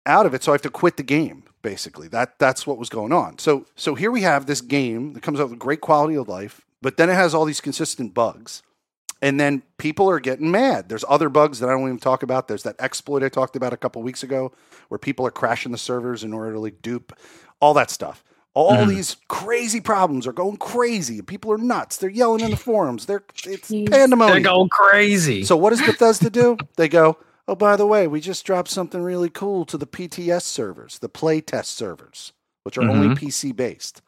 out 0.04 0.26
of 0.26 0.34
it, 0.34 0.42
so 0.42 0.52
I 0.52 0.54
have 0.54 0.62
to 0.62 0.70
quit 0.70 0.96
the 0.96 1.04
game. 1.04 1.44
Basically, 1.62 2.08
that 2.08 2.40
that's 2.40 2.66
what 2.66 2.76
was 2.76 2.88
going 2.88 3.12
on. 3.12 3.38
So 3.38 3.66
so 3.76 3.94
here 3.94 4.10
we 4.10 4.22
have 4.22 4.46
this 4.46 4.60
game 4.60 5.12
that 5.12 5.22
comes 5.22 5.38
out 5.38 5.48
with 5.50 5.60
great 5.60 5.80
quality 5.80 6.16
of 6.16 6.26
life, 6.28 6.62
but 6.82 6.96
then 6.96 7.08
it 7.08 7.14
has 7.14 7.34
all 7.34 7.44
these 7.44 7.60
consistent 7.60 8.14
bugs, 8.14 8.64
And 9.22 9.38
then 9.38 9.62
people 9.78 10.10
are 10.10 10.18
getting 10.20 10.50
mad. 10.50 10.88
There's 10.88 11.04
other 11.08 11.28
bugs 11.28 11.60
that 11.60 11.68
I 11.68 11.72
don't 11.72 11.82
even 11.82 11.98
talk 11.98 12.24
about. 12.24 12.48
There's 12.48 12.64
that 12.64 12.76
exploit 12.80 13.22
I 13.22 13.28
talked 13.28 13.54
about 13.56 13.72
a 13.72 13.76
couple 13.76 14.02
weeks 14.02 14.22
ago 14.24 14.52
where 14.88 14.98
people 14.98 15.24
are 15.26 15.30
crashing 15.30 15.70
the 15.72 15.78
servers 15.78 16.24
in 16.24 16.32
order 16.34 16.52
to 16.52 16.58
like 16.58 16.82
dupe 16.82 17.12
all 17.60 17.72
that 17.74 17.88
stuff. 17.90 18.24
All 18.54 18.72
Mhm. 18.72 18.88
these 18.88 19.16
crazy 19.28 19.80
problems 19.80 20.26
are 20.26 20.32
going 20.32 20.56
crazy. 20.58 21.22
People 21.22 21.52
are 21.52 21.56
nuts. 21.58 21.96
They're 21.96 22.10
yelling 22.10 22.40
in 22.44 22.50
the 22.50 22.56
forums. 22.56 23.06
They're 23.06 23.22
it's 23.46 23.70
Jeez. 23.70 23.88
They're 23.88 24.40
going 24.40 24.68
crazy. 24.68 25.44
So 25.44 25.56
what 25.56 25.70
does 25.70 25.80
Bethesda 25.80 26.28
do? 26.28 26.58
They 26.76 26.88
go, 26.88 27.16
oh, 27.48 27.54
by 27.54 27.76
the 27.76 27.86
way, 27.86 28.06
we 28.08 28.20
just 28.20 28.44
dropped 28.44 28.68
something 28.68 29.02
really 29.02 29.30
cool 29.30 29.64
to 29.66 29.78
the 29.78 29.86
PTS 29.86 30.44
servers, 30.44 30.98
the 30.98 31.08
playtest 31.08 31.66
servers, 31.66 32.32
which 32.64 32.76
are 32.76 32.82
only 32.82 33.14
PC 33.14 33.52
based. 33.52 34.02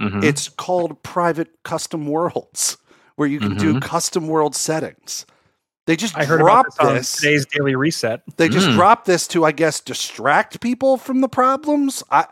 Mhm. 0.00 0.24
It's 0.24 0.48
called 0.48 1.02
private 1.02 1.62
custom 1.64 2.06
worlds, 2.06 2.78
where 3.16 3.28
you 3.28 3.38
can 3.40 3.56
do 3.56 3.78
custom 3.80 4.26
world 4.28 4.54
settings. 4.54 5.26
They 5.86 5.96
just 5.96 6.16
I 6.16 6.24
heard 6.24 6.40
about 6.40 6.64
dropped 6.64 6.78
this 6.78 6.86
on 6.86 6.94
this. 6.94 7.16
today's 7.16 7.46
daily 7.46 7.74
reset. 7.74 8.22
They 8.36 8.48
just 8.48 8.68
Mm. 8.68 8.74
dropped 8.74 9.06
this 9.06 9.26
to, 9.28 9.44
I 9.44 9.50
guess, 9.52 9.80
distract 9.80 10.60
people 10.60 10.96
from 10.96 11.20
the 11.20 11.28
problems. 11.28 12.04
I, 12.10 12.24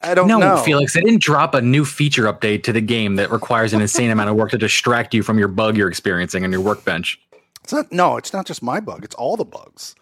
I 0.00 0.14
don't 0.14 0.28
know. 0.28 0.38
no, 0.38 0.54
know. 0.56 0.62
Felix, 0.62 0.94
they 0.94 1.00
didn't 1.02 1.22
drop 1.22 1.54
a 1.54 1.60
new 1.60 1.84
feature 1.84 2.24
update 2.24 2.62
to 2.64 2.72
the 2.72 2.80
game 2.80 3.16
that 3.16 3.30
requires 3.30 3.72
an 3.74 3.80
insane 3.82 4.10
amount 4.10 4.30
of 4.30 4.36
work 4.36 4.50
to 4.52 4.58
distract 4.58 5.12
you 5.14 5.22
from 5.22 5.38
your 5.38 5.48
bug 5.48 5.76
you're 5.76 5.88
experiencing 5.88 6.42
on 6.44 6.52
your 6.52 6.60
workbench. 6.62 7.18
It's 7.62 7.72
not, 7.72 7.90
no, 7.92 8.16
it's 8.16 8.32
not 8.32 8.46
just 8.46 8.62
my 8.62 8.80
bug. 8.80 9.04
It's 9.04 9.14
all 9.14 9.36
the 9.36 9.44
bugs. 9.44 9.94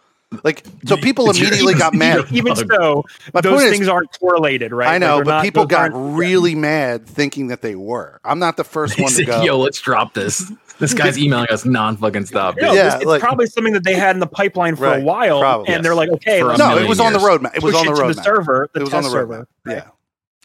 Like, 0.45 0.65
so 0.87 0.97
people 0.97 1.29
immediately 1.31 1.75
got 1.75 1.95
mad. 1.95 2.25
Even 2.31 2.55
Bug. 2.55 2.67
so, 2.71 3.05
My 3.35 3.41
those 3.41 3.53
point 3.55 3.65
is- 3.67 3.73
things 3.73 3.89
aren't 3.89 4.19
correlated, 4.19 4.73
right? 4.73 4.89
I 4.89 4.99
know, 4.99 5.17
Like, 5.17 5.25
but 5.27 5.31
not- 5.31 5.45
people 5.45 5.67
got 5.67 5.93
aren't- 5.93 6.17
really 6.17 6.55
mad 6.55 7.07
thinking 7.07 7.49
that 7.49 7.63
they 7.63 7.75
were. 7.75 8.21
I'm 8.25 8.39
not 8.39 8.57
the 8.57 8.65
first 8.65 8.99
one 8.99 9.09
to 9.11 9.15
said, 9.15 9.27
go. 9.27 9.43
Yo, 9.43 9.59
let's 9.59 9.81
drop 9.81 10.15
this. 10.15 10.51
This 10.79 10.95
guy's 10.95 11.19
emailing 11.23 11.49
us 11.51 11.65
non 11.65 11.97
fucking 11.97 12.27
stop. 12.27 12.57
No, 12.57 12.73
Yeah, 12.73 12.85
this- 12.85 12.95
it's 12.95 13.05
like- 13.05 13.21
probably 13.21 13.47
something 13.47 13.73
that 13.75 13.85
they 13.85 13.95
had 13.95 14.17
in 14.17 14.21
the 14.21 14.27
pipeline 14.27 14.77
for 14.77 14.85
Right, 14.85 15.03
a 15.03 15.05
while, 15.05 15.41
probably, 15.41 15.75
and 15.75 15.85
they're 15.85 15.95
like, 15.95 16.11
okay, 16.11 16.41
For 16.41 16.57
no, 16.57 16.67
it 16.67 16.69
million 16.71 16.89
was 16.89 17.01
on 17.01 17.13
the 17.13 17.19
roadmap. 17.19 17.55
It 17.55 17.63
was 17.63 17.75
push 17.75 17.87
on 17.89 17.95
the 17.95 18.01
roadmap. 18.01 18.15
the 18.17 18.23
server, 18.23 18.71
the 18.73 18.81
it 18.81 18.85
was 18.85 18.95
on 18.95 19.03
test 19.03 19.13
the 19.13 19.19
server. 19.21 19.35
roadmap. 19.67 19.73
Yeah, 19.75 19.89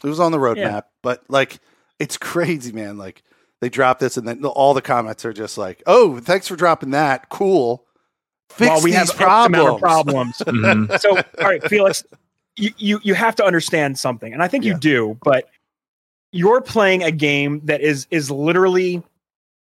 it 0.04 0.08
was 0.08 0.20
on 0.20 0.32
the 0.32 0.38
roadmap. 0.38 0.56
Yeah. 0.56 0.80
But 1.02 1.24
like, 1.28 1.58
it's 1.98 2.16
crazy, 2.18 2.72
man. 2.72 2.98
Like, 2.98 3.22
they 3.60 3.68
dropped 3.68 3.98
this, 4.00 4.16
and 4.16 4.28
then 4.28 4.44
all 4.44 4.72
the 4.74 4.82
comments 4.82 5.24
are 5.24 5.32
just 5.32 5.58
like, 5.58 5.82
"Oh, 5.86 6.20
thanks 6.20 6.46
for 6.46 6.54
dropping 6.54 6.90
that. 6.90 7.28
Cool. 7.28 7.84
Fix 8.50 8.68
While 8.68 8.82
we 8.82 8.90
these 8.90 8.98
have 8.98 9.10
X 9.10 9.16
problems." 9.18 9.56
amount 9.62 9.74
of 9.74 9.80
problems. 9.80 10.36
Mhm. 10.46 11.00
so, 11.00 11.16
all 11.16 11.48
right, 11.48 11.62
Felix, 11.68 12.04
you, 12.56 12.70
you 12.78 13.00
you 13.02 13.14
have 13.14 13.36
to 13.36 13.44
understand 13.44 13.98
something, 13.98 14.32
and 14.32 14.42
I 14.42 14.48
think 14.48 14.64
you 14.64 14.74
do, 14.74 15.18
but 15.22 15.48
you're 16.32 16.60
playing 16.60 17.02
a 17.02 17.10
game 17.10 17.60
that 17.64 17.80
is 17.80 18.06
is 18.10 18.30
literally 18.30 19.02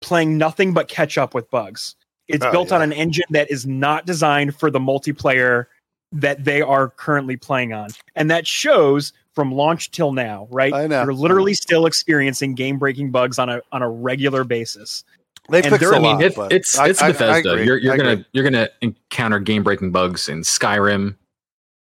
playing 0.01 0.37
nothing 0.37 0.73
but 0.73 0.87
catch 0.87 1.17
up 1.17 1.33
with 1.33 1.49
bugs. 1.49 1.95
It's 2.27 2.43
Oh, 2.45 2.51
built 2.51 2.71
on 2.71 2.81
an 2.81 2.91
engine 2.93 3.25
that 3.31 3.49
is 3.51 3.65
not 3.65 4.05
designed 4.05 4.55
for 4.55 4.69
the 4.71 4.79
multiplayer 4.79 5.65
that 6.11 6.43
they 6.43 6.61
are 6.61 6.89
currently 6.89 7.37
playing 7.37 7.73
on, 7.73 7.89
and 8.15 8.29
that 8.31 8.45
shows 8.47 9.13
from 9.33 9.51
launch 9.53 9.91
till 9.91 10.11
now. 10.11 10.47
Right? 10.51 10.73
I 10.73 10.87
know. 10.87 11.03
You're 11.03 11.13
literally 11.13 11.53
still 11.55 11.85
experiencing 11.87 12.55
game 12.55 12.77
breaking 12.77 13.11
bugs 13.11 13.39
on 13.39 13.49
a 13.49 13.61
on 13.71 13.81
a 13.81 13.89
regular 13.89 14.43
basis. 14.43 15.03
They 15.49 15.59
And 15.61 15.67
fixed 15.67 15.79
they're- 15.81 15.91
a 15.93 15.95
I 15.97 15.99
mean, 15.99 16.15
lot. 16.15 16.23
It- 16.23 16.35
but 16.35 16.51
it's 16.51 16.77
I- 16.77 16.87
it's 16.87 17.01
I- 17.01 17.07
I 17.07 17.11
Bethesda. 17.11 17.51
agree. 17.53 17.65
you're 17.65 17.77
you're 17.77 17.97
gonna 17.97 18.25
you're 18.33 18.43
gonna 18.43 18.69
encounter 18.81 19.39
game 19.39 19.63
breaking 19.63 19.91
bugs 19.91 20.27
in 20.29 20.41
Skyrim, 20.41 21.15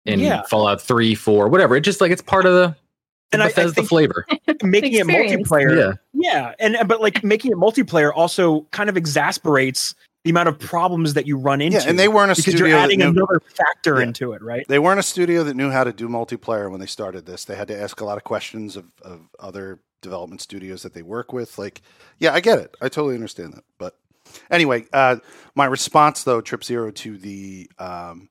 in 0.05 0.19
Yeah. 0.19 0.43
Fallout 0.43 0.81
Three, 0.81 1.15
Four, 1.15 1.47
whatever. 1.49 1.75
It's 1.75 1.85
just 1.85 2.01
like 2.01 2.11
it's 2.11 2.21
part 2.21 2.45
of 2.45 2.53
the, 2.53 2.67
the 2.69 2.75
And 3.33 3.41
I- 3.43 3.45
I 3.45 3.49
Bethesda 3.49 3.73
think- 3.75 3.89
flavor. 3.89 4.25
Making 4.63 4.93
it 4.93 5.07
multiplayer, 5.07 5.97
Yeah, 6.13 6.51
Yeah, 6.51 6.53
and 6.59 6.77
but 6.87 7.01
like 7.01 7.23
making 7.23 7.51
it 7.51 7.57
multiplayer 7.57 8.11
also 8.13 8.67
kind 8.71 8.89
of 8.89 8.97
exasperates 8.97 9.95
the 10.25 10.31
amount 10.31 10.49
of 10.49 10.59
problems 10.59 11.13
that 11.13 11.25
you 11.25 11.37
run 11.37 11.61
into. 11.61 11.77
Yeah, 11.77 11.85
and 11.87 11.97
they 11.97 12.09
weren't 12.09 12.29
a 12.31 12.35
because 12.35 12.53
studio. 12.53 12.67
you're 12.67 12.77
adding 12.77 12.99
knew- 12.99 13.07
another 13.09 13.39
factor 13.53 13.97
Yeah. 13.97 14.07
into 14.07 14.33
it, 14.33 14.41
right? 14.43 14.65
They 14.67 14.77
weren't 14.79 14.99
a 14.99 15.03
studio 15.03 15.43
that 15.45 15.55
knew 15.55 15.69
how 15.71 15.85
to 15.85 15.93
do 15.93 16.09
multiplayer 16.09 16.69
when 16.69 16.79
they 16.81 16.85
started 16.87 17.25
this. 17.25 17.45
They 17.45 17.55
had 17.55 17.69
to 17.69 17.79
ask 17.81 18.01
a 18.01 18.05
lot 18.05 18.17
of 18.17 18.25
questions 18.25 18.75
of, 18.75 18.85
of 19.01 19.21
other 19.39 19.79
development 20.01 20.41
studios 20.41 20.83
that 20.83 20.93
they 20.93 21.01
work 21.01 21.33
with. 21.33 21.57
Like, 21.57 21.81
yeah, 22.17 22.33
I 22.33 22.39
get 22.39 22.59
it. 22.59 22.75
I 22.81 22.89
totally 22.89 23.15
understand 23.15 23.53
that. 23.53 23.63
But 23.77 23.95
anyway, 24.51 24.85
uh, 24.93 25.17
my 25.55 25.65
response 25.65 26.23
though, 26.23 26.41
Trip 26.41 26.63
Zero 26.63 26.91
to 26.91 27.17
the 27.17 27.69
um, 27.79 28.29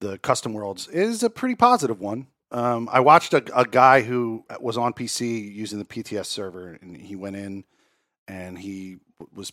the 0.00 0.18
custom 0.18 0.52
worlds 0.52 0.88
is 0.88 1.22
a 1.22 1.30
pretty 1.30 1.54
positive 1.54 2.00
one. 2.00 2.26
Um, 2.52 2.88
I 2.90 3.00
watched 3.00 3.32
a, 3.34 3.44
a 3.56 3.64
guy 3.64 4.00
who 4.02 4.44
was 4.60 4.76
on 4.76 4.92
PC 4.92 5.54
using 5.54 5.78
the 5.78 5.84
PTS 5.84 6.26
server, 6.26 6.78
and 6.82 6.96
he 6.96 7.14
went 7.14 7.36
in 7.36 7.64
and 8.26 8.58
he 8.58 8.98
was 9.34 9.52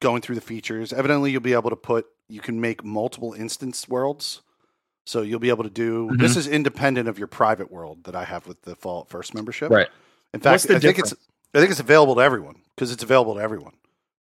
going 0.00 0.20
through 0.20 0.34
the 0.34 0.40
features. 0.42 0.92
Evidently, 0.92 1.30
you'll 1.30 1.40
be 1.40 1.52
able 1.54 1.70
to 1.70 1.76
put 1.76 2.06
you 2.28 2.40
can 2.40 2.60
make 2.60 2.84
multiple 2.84 3.32
instance 3.34 3.88
worlds. 3.88 4.42
So 5.04 5.22
you'll 5.22 5.38
be 5.38 5.50
able 5.50 5.62
to 5.62 5.70
do 5.70 6.08
Mhm. 6.10 6.18
this 6.18 6.36
is 6.36 6.48
independent 6.48 7.08
of 7.08 7.16
your 7.16 7.28
private 7.28 7.70
world 7.70 8.02
that 8.04 8.16
I 8.16 8.24
have 8.24 8.48
with 8.48 8.62
the 8.62 8.74
Fallout 8.74 9.08
First 9.08 9.32
membership. 9.34 9.70
right. 9.70 9.88
In 10.36 10.40
fact, 10.40 10.52
What's 10.52 10.64
the 10.66 10.76
I 10.76 10.78
think 10.78 10.98
it's? 10.98 11.14
I 11.54 11.58
think 11.60 11.70
it's 11.70 11.80
available 11.80 12.14
to 12.16 12.20
everyone 12.20 12.56
because 12.74 12.92
it's 12.92 13.02
available 13.02 13.34
to 13.36 13.40
everyone. 13.40 13.72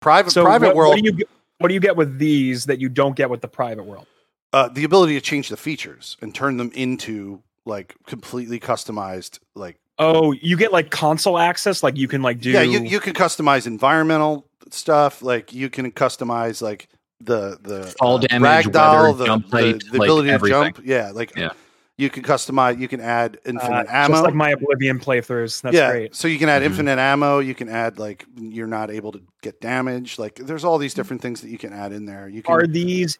Private 0.00 0.30
So 0.30 0.44
private 0.44 0.68
what, 0.68 0.76
world, 0.76 0.90
what 0.90 1.00
do 1.00 1.04
you 1.04 1.12
get, 1.12 1.28
what 1.58 1.68
do 1.68 1.74
you 1.74 1.80
get 1.80 1.96
with 1.96 2.18
these 2.18 2.66
that 2.66 2.80
you 2.80 2.88
don't 2.88 3.16
get 3.16 3.30
with 3.30 3.40
the 3.40 3.48
private 3.48 3.84
world? 3.84 4.06
uh, 4.52 4.68
the 4.68 4.84
ability 4.84 5.14
to 5.14 5.20
change 5.20 5.48
the 5.48 5.56
features 5.56 6.16
and 6.22 6.32
turn 6.32 6.56
them 6.56 6.70
into 6.74 7.42
like 7.64 7.96
completely 8.06 8.60
customized. 8.60 9.40
Like 9.56 9.80
Oh, 9.98 10.30
you 10.32 10.56
get 10.56 10.72
like 10.72 10.90
console 10.90 11.36
access, 11.38 11.82
like 11.82 11.96
you 11.96 12.06
can 12.06 12.22
like 12.22 12.40
do. 12.40 12.50
yeah, 12.50 12.62
you 12.62 12.80
you 12.82 13.00
can 13.00 13.14
customize 13.14 13.66
environmental 13.66 14.46
stuff. 14.70 15.20
Like 15.22 15.52
you 15.52 15.68
can 15.68 15.90
customize 15.90 16.62
like 16.62 16.88
the 17.20 17.58
the 17.60 17.92
Fall 17.98 18.16
uh, 18.16 18.20
damage, 18.20 18.66
ragdoll, 18.66 19.02
weather, 19.06 19.18
the, 19.18 19.26
jump 19.26 19.50
the, 19.50 19.56
height, 19.56 19.84
the 19.90 19.98
like 19.98 20.06
ability 20.06 20.30
to 20.30 20.48
jump. 20.48 20.80
Yeah, 20.84 21.10
like 21.10 21.34
Yeah. 21.36 21.50
You 21.96 22.10
can 22.10 22.22
customize. 22.22 22.78
You 22.78 22.88
can 22.88 23.00
add 23.00 23.36
uh, 23.36 23.50
infinite 23.50 23.86
ammo. 23.88 24.14
just 24.14 24.24
like 24.24 24.34
my 24.34 24.50
Oblivion 24.50 24.98
playthroughs. 24.98 25.62
That's 25.62 25.74
yeah, 25.74 25.90
great. 25.90 26.14
so 26.14 26.28
you 26.28 26.38
can 26.38 26.48
add 26.48 26.62
Mhm. 26.62 26.66
infinite 26.66 26.98
ammo. 26.98 27.38
You 27.38 27.54
can 27.54 27.68
add 27.68 27.98
like 27.98 28.26
you're 28.36 28.66
not 28.66 28.90
able 28.90 29.12
to 29.12 29.20
get 29.42 29.60
damage. 29.60 30.18
Like 30.18 30.36
there's 30.36 30.64
all 30.64 30.78
these 30.78 30.94
different 30.94 31.22
things 31.22 31.40
that 31.40 31.50
you 31.50 31.58
can 31.58 31.72
add 31.72 31.92
in 31.92 32.06
there. 32.06 32.28
You 32.28 32.42
can. 32.42 32.54
Are 32.54 32.66
these 32.66 33.18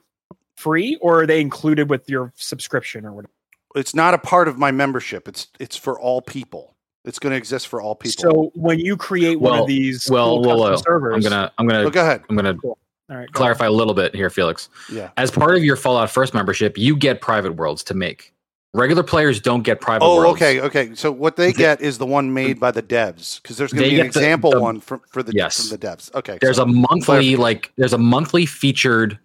free 0.57 0.97
or 1.01 1.23
are 1.23 1.27
they 1.27 1.41
included 1.41 1.91
with 1.91 2.09
your 2.09 2.33
subscription 2.37 3.07
or 3.07 3.13
whatever? 3.13 3.31
it's 3.75 3.95
not 3.95 4.15
a 4.15 4.19
part 4.19 4.49
of 4.49 4.59
my 4.59 4.71
membership. 4.71 5.29
It's 5.29 5.49
it's 5.59 5.77
for 5.77 5.99
all 5.99 6.23
people. 6.23 6.75
It's 7.05 7.19
going 7.19 7.33
to 7.33 7.37
exist 7.37 7.69
for 7.69 7.83
all 7.83 7.95
people. 7.95 8.23
So 8.23 8.51
when 8.55 8.79
you 8.79 8.97
create 8.97 9.39
one 9.39 9.59
of 9.59 9.67
these 9.67 10.09
well, 10.11 10.43
cool 10.43 10.43
well, 10.43 10.57
custom 10.57 10.71
well, 10.71 10.79
servers, 10.79 11.15
I'm 11.27 11.31
gonna 11.31 11.53
I'm 11.59 11.67
gonna 11.67 11.85
oh, 11.85 11.91
go 11.91 12.01
ahead. 12.01 12.23
I'm 12.31 12.37
gonna 12.37 12.57
all 12.65 12.79
right, 13.11 13.31
go 13.31 13.39
clarify 13.39 13.67
a 13.67 13.71
little 13.71 13.93
bit 13.95 14.15
here, 14.15 14.31
Felix. 14.31 14.71
Yeah. 14.91 15.11
As 15.19 15.31
part 15.31 15.57
of 15.57 15.65
your 15.65 15.77
Fallout 15.77 16.11
First 16.11 16.33
membership, 16.33 16.79
you 16.79 16.97
get 16.97 17.21
private 17.21 17.57
worlds 17.57 17.85
to 17.85 17.95
make. 17.95 18.34
Regular 18.75 19.05
players 19.05 19.41
don't 19.41 19.63
get 19.63 19.81
private 19.81 20.05
Oh, 20.05 20.17
worlds. 20.17 20.43
okay, 20.43 20.61
okay. 20.61 20.95
So 20.97 21.13
what 21.13 21.37
they 21.37 21.53
get 21.53 21.81
is 21.81 21.97
the 21.99 22.07
one 22.07 22.35
made 22.35 22.59
by 22.59 22.73
the 22.73 22.83
devs 22.83 23.41
because 23.41 23.57
there's 23.57 23.73
going 23.73 23.85
to 23.85 23.91
be 23.91 24.01
an 24.01 24.07
get 24.07 24.13
the- 24.15 24.19
example 24.21 24.51
the- 24.51 24.61
one 24.61 24.81
from 24.81 25.01
for 25.09 25.23
the 25.23 25.33
Yes. 25.33 25.69
from 25.69 25.79
the 25.79 25.87
devs. 25.87 26.13
Okay, 26.15 26.39
There's 26.41 26.57
so 26.57 26.65
a 26.65 26.67
monthly 26.67 27.37
like 27.37 27.71
there's 27.77 27.93
a 27.93 27.99
monthly 27.99 28.47
featured 28.47 29.19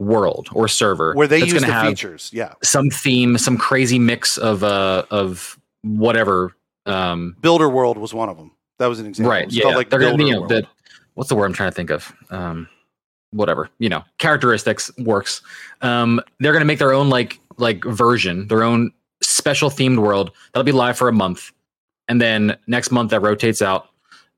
world 0.00 0.48
or 0.52 0.66
server 0.68 1.14
where 1.14 1.28
they 1.28 1.38
that's 1.40 1.52
use 1.52 1.62
the 1.62 1.72
have 1.72 1.86
features. 1.86 2.30
Yeah, 2.32 2.54
some 2.64 2.90
theme, 2.90 3.38
some 3.38 3.56
crazy 3.56 3.98
mix 4.00 4.36
of 4.38 4.64
uh 4.64 5.04
of 5.10 5.56
whatever. 5.82 6.56
Um, 6.84 7.36
Builder 7.40 7.68
World 7.68 7.98
was 7.98 8.12
one 8.12 8.28
of 8.28 8.36
them. 8.36 8.50
That 8.78 8.86
was 8.88 8.98
an 8.98 9.06
example. 9.06 9.30
right? 9.30 9.50
Yeah, 9.50 9.68
like 9.68 9.88
they're 9.88 10.00
gonna 10.00 10.24
you 10.24 10.32
know 10.32 10.46
the 10.48 10.66
what's 11.14 11.28
the 11.28 11.36
word 11.36 11.46
I'm 11.46 11.52
trying 11.52 11.70
to 11.70 11.74
think 11.76 11.90
of? 11.90 12.12
Um, 12.30 12.68
whatever 13.30 13.70
you 13.78 13.88
know, 13.88 14.02
characteristics 14.18 14.90
works. 14.98 15.42
Um, 15.80 16.20
they're 16.40 16.52
gonna 16.52 16.64
make 16.64 16.80
their 16.80 16.92
own 16.92 17.08
like 17.08 17.38
like 17.58 17.82
version, 17.84 18.48
their 18.48 18.62
own 18.62 18.90
special 19.46 19.70
themed 19.70 19.98
world 19.98 20.32
that'll 20.52 20.64
be 20.64 20.72
live 20.72 20.98
for 20.98 21.08
a 21.08 21.12
month, 21.12 21.52
and 22.08 22.20
then 22.20 22.56
next 22.66 22.90
month 22.90 23.10
that 23.12 23.20
rotates 23.20 23.62
out. 23.62 23.86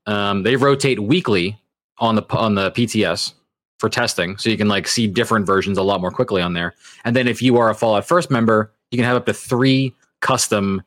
Um, 0.05 0.43
they 0.43 0.55
rotate 0.55 0.99
weekly 0.99 1.59
on 1.97 2.13
the 2.13 2.23
on 2.29 2.53
the 2.53 2.69
PTS 2.69 3.33
for 3.79 3.89
testing, 3.89 4.37
so 4.37 4.51
you 4.51 4.57
can 4.57 4.67
like 4.67 4.87
see 4.87 5.07
different 5.07 5.47
versions 5.47 5.79
a 5.79 5.81
lot 5.81 5.99
more 5.99 6.11
quickly 6.11 6.43
on 6.43 6.53
there. 6.53 6.75
And 7.05 7.15
then 7.15 7.27
if 7.27 7.41
you 7.41 7.57
are 7.57 7.71
a 7.71 7.73
Fallout 7.73 8.05
First 8.05 8.29
member, 8.29 8.71
you 8.91 8.99
can 8.99 9.05
have 9.05 9.17
up 9.17 9.25
to 9.25 9.33
three 9.33 9.95
custom 10.21 10.83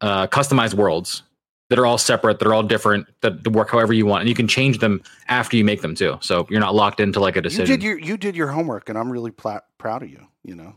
uh, 0.00 0.28
customized 0.28 0.74
worlds 0.74 1.24
that 1.68 1.80
are 1.80 1.86
all 1.86 1.98
separate, 1.98 2.38
that 2.38 2.46
are 2.46 2.54
all 2.54 2.62
different, 2.62 3.08
that 3.22 3.48
work 3.48 3.70
however 3.70 3.92
you 3.92 4.06
want, 4.06 4.20
and 4.20 4.28
you 4.28 4.36
can 4.36 4.46
change 4.46 4.78
them 4.78 5.02
after 5.26 5.56
you 5.56 5.64
make 5.64 5.82
them 5.82 5.96
too. 5.96 6.16
So 6.20 6.46
you're 6.48 6.60
not 6.60 6.76
locked 6.76 7.00
into 7.00 7.18
like 7.18 7.34
a 7.34 7.38
you 7.38 7.42
decision. 7.42 7.66
did 7.66 7.82
your 7.82 7.98
you 7.98 8.16
did 8.16 8.36
your 8.36 8.48
homework, 8.48 8.88
and 8.88 8.96
I'm 8.96 9.10
really 9.10 9.32
pla- 9.32 9.62
proud 9.78 10.04
of 10.04 10.10
you. 10.10 10.28
You 10.44 10.54
know, 10.54 10.76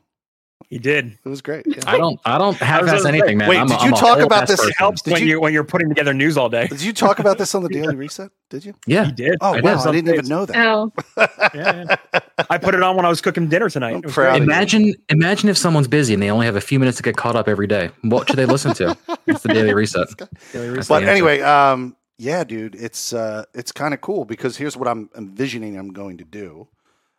He 0.70 0.80
did. 0.80 1.18
it 1.24 1.30
was 1.30 1.42
great. 1.44 1.66
Yeah. 1.68 1.84
I 1.86 1.98
don't. 1.98 2.20
I 2.26 2.38
don't 2.40 2.60
I 2.62 2.66
half 2.66 2.82
was 2.82 2.90
ass 2.92 3.04
gonna 3.04 3.14
say, 3.14 3.20
anything, 3.20 3.38
man. 3.38 3.50
wait, 3.50 3.60
I'm 3.60 3.68
a- 3.68 3.70
did 3.70 3.82
you 3.82 3.90
I'm 3.90 3.94
talk 3.94 4.20
about 4.20 4.48
this- 4.48 4.56
person. 4.58 4.72
It 4.72 4.76
helps 4.78 5.02
Did 5.04 5.14
when 5.14 5.22
you- 5.22 5.28
you, 5.28 5.40
when 5.40 5.54
you're 5.54 5.64
putting 5.64 5.90
together 5.90 6.14
news 6.14 6.38
all 6.38 6.50
day. 6.50 6.66
Did 6.68 6.82
you 6.82 6.92
talk 6.92 7.20
about 7.20 7.38
this 7.38 7.54
on 7.54 7.62
the 7.62 7.70
Daily 7.70 7.96
Reset? 8.04 8.32
Did 8.50 8.66
you? 8.66 8.74
Yeah, 8.88 9.06
He 9.06 9.12
did. 9.12 9.38
Oh 9.42 9.54
I 9.54 9.62
wow, 9.62 9.78
did. 9.78 9.88
I 9.88 9.92
didn't 9.92 10.14
even 10.16 10.28
know 10.28 10.46
that. 10.46 10.56
Oh, 10.58 10.92
Yeah, 11.54 11.96
yeah. 12.14 12.20
I 12.50 12.58
put 12.58 12.74
it 12.74 12.82
on 12.82 12.96
when 12.96 13.06
I 13.06 13.10
was 13.10 13.22
cooking 13.22 13.48
dinner 13.48 13.70
tonight. 13.70 13.96
I'm 13.96 14.02
proud 14.02 14.14
great. 14.14 14.28
of 14.30 14.38
you. 14.38 14.44
Imagine, 14.44 14.94
imagine 15.10 15.50
if 15.50 15.58
someone's 15.58 15.88
busy 15.88 16.14
and 16.16 16.24
they 16.24 16.32
only 16.32 16.48
have 16.48 16.56
a 16.56 16.62
few 16.62 16.80
minutes 16.80 16.98
to 16.98 17.04
get 17.04 17.16
caught 17.16 17.36
up 17.36 17.48
every 17.48 17.68
day. 17.68 17.92
What 18.02 18.28
should 18.28 18.38
they 18.38 18.46
listen 18.46 18.74
to? 18.76 18.98
It's 19.28 19.42
the 19.44 19.50
Daily 19.54 19.74
Reset. 19.74 20.08
Daily 20.54 20.70
Reset. 20.70 20.88
But 20.88 21.04
anyway, 21.04 21.42
um, 21.42 21.96
yeah, 22.18 22.44
dude, 22.44 22.76
it's 22.76 23.14
uh, 23.14 23.44
it's 23.54 23.72
kind 23.72 23.94
of 23.94 24.02
cool 24.02 24.26
because 24.26 24.58
here's 24.58 24.76
what 24.78 24.88
I'm 24.88 25.10
envisioning 25.18 25.78
I'm 25.78 25.92
going 25.94 26.18
to 26.20 26.24
do. 26.26 26.68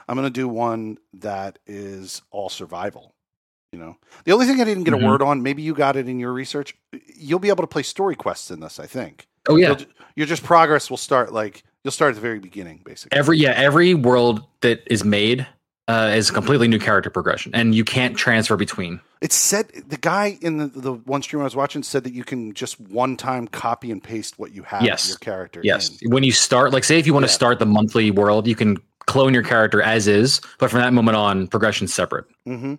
I'm 0.09 0.17
going 0.17 0.27
to 0.27 0.31
do 0.31 0.47
one 0.49 0.99
that 1.15 1.59
is 1.67 2.23
all 2.31 2.49
survival. 2.49 3.13
You 3.73 3.79
know, 3.81 3.97
the 4.25 4.33
only 4.33 4.47
thing 4.47 4.61
I 4.61 4.65
didn't 4.65 4.85
get 4.85 4.95
Mhm. 4.95 5.03
a 5.03 5.07
word 5.07 5.23
on, 5.23 5.43
maybe 5.43 5.61
you 5.63 5.75
got 5.75 5.97
it 5.97 6.09
in 6.09 6.19
your 6.21 6.33
research. 6.33 6.75
You'll 7.17 7.41
be 7.41 7.49
able 7.49 7.63
to 7.63 7.67
play 7.67 7.83
story 7.83 8.15
quests 8.15 8.51
in 8.51 8.61
this. 8.61 8.79
I 8.79 8.87
think. 8.87 9.27
Oh 9.49 9.57
yeah. 9.57 9.69
You'll 9.69 9.79
your 10.15 10.27
just 10.27 10.43
progress 10.45 10.89
will 10.89 10.97
start 10.97 11.33
like 11.33 11.63
you'll 11.85 11.93
start 11.93 12.11
at 12.11 12.15
the 12.15 12.21
very 12.21 12.39
beginning, 12.39 12.81
basically. 12.85 13.17
Every 13.19 13.39
yeah, 13.39 13.53
every 13.57 13.93
world 13.95 14.43
that 14.63 14.83
is 14.87 15.05
made 15.05 15.47
uh, 15.89 16.13
is 16.17 16.31
a 16.31 16.33
completely 16.33 16.67
new 16.69 16.79
character 16.81 17.11
progression, 17.11 17.55
and 17.55 17.75
you 17.75 17.85
can't 17.85 18.17
transfer 18.17 18.57
between. 18.57 19.01
It 19.21 19.33
said 19.33 19.69
the 19.87 19.97
guy 19.97 20.37
in 20.41 20.57
the, 20.57 20.67
the 20.69 20.93
one 20.95 21.23
stream 21.23 21.41
I 21.43 21.45
was 21.45 21.55
watching 21.55 21.83
said 21.85 22.03
that 22.05 22.13
you 22.13 22.25
can 22.25 22.55
just 22.55 22.81
one 22.81 23.17
time 23.17 23.47
copy 23.47 23.91
and 23.93 24.03
paste 24.03 24.37
what 24.39 24.53
you 24.53 24.63
have 24.65 24.83
Yes. 24.83 25.09
your 25.09 25.19
character. 25.19 25.61
Yes, 25.63 25.99
in. 26.03 26.11
when 26.11 26.23
you 26.25 26.33
start, 26.33 26.73
like 26.73 26.83
say 26.85 26.99
if 26.99 27.07
you 27.07 27.15
want 27.15 27.25
to 27.27 27.33
start 27.33 27.59
the 27.61 27.67
monthly 27.67 28.11
world, 28.11 28.47
you 28.49 28.57
can 28.57 28.79
clone 29.07 29.33
your 29.33 29.45
character 29.45 29.81
as 29.81 30.09
is, 30.09 30.41
but 30.59 30.71
from 30.71 30.81
that 30.81 30.93
moment 30.93 31.17
on, 31.17 31.47
progression's 31.47 31.95
separate. 31.95 32.25
hmm 32.47 32.75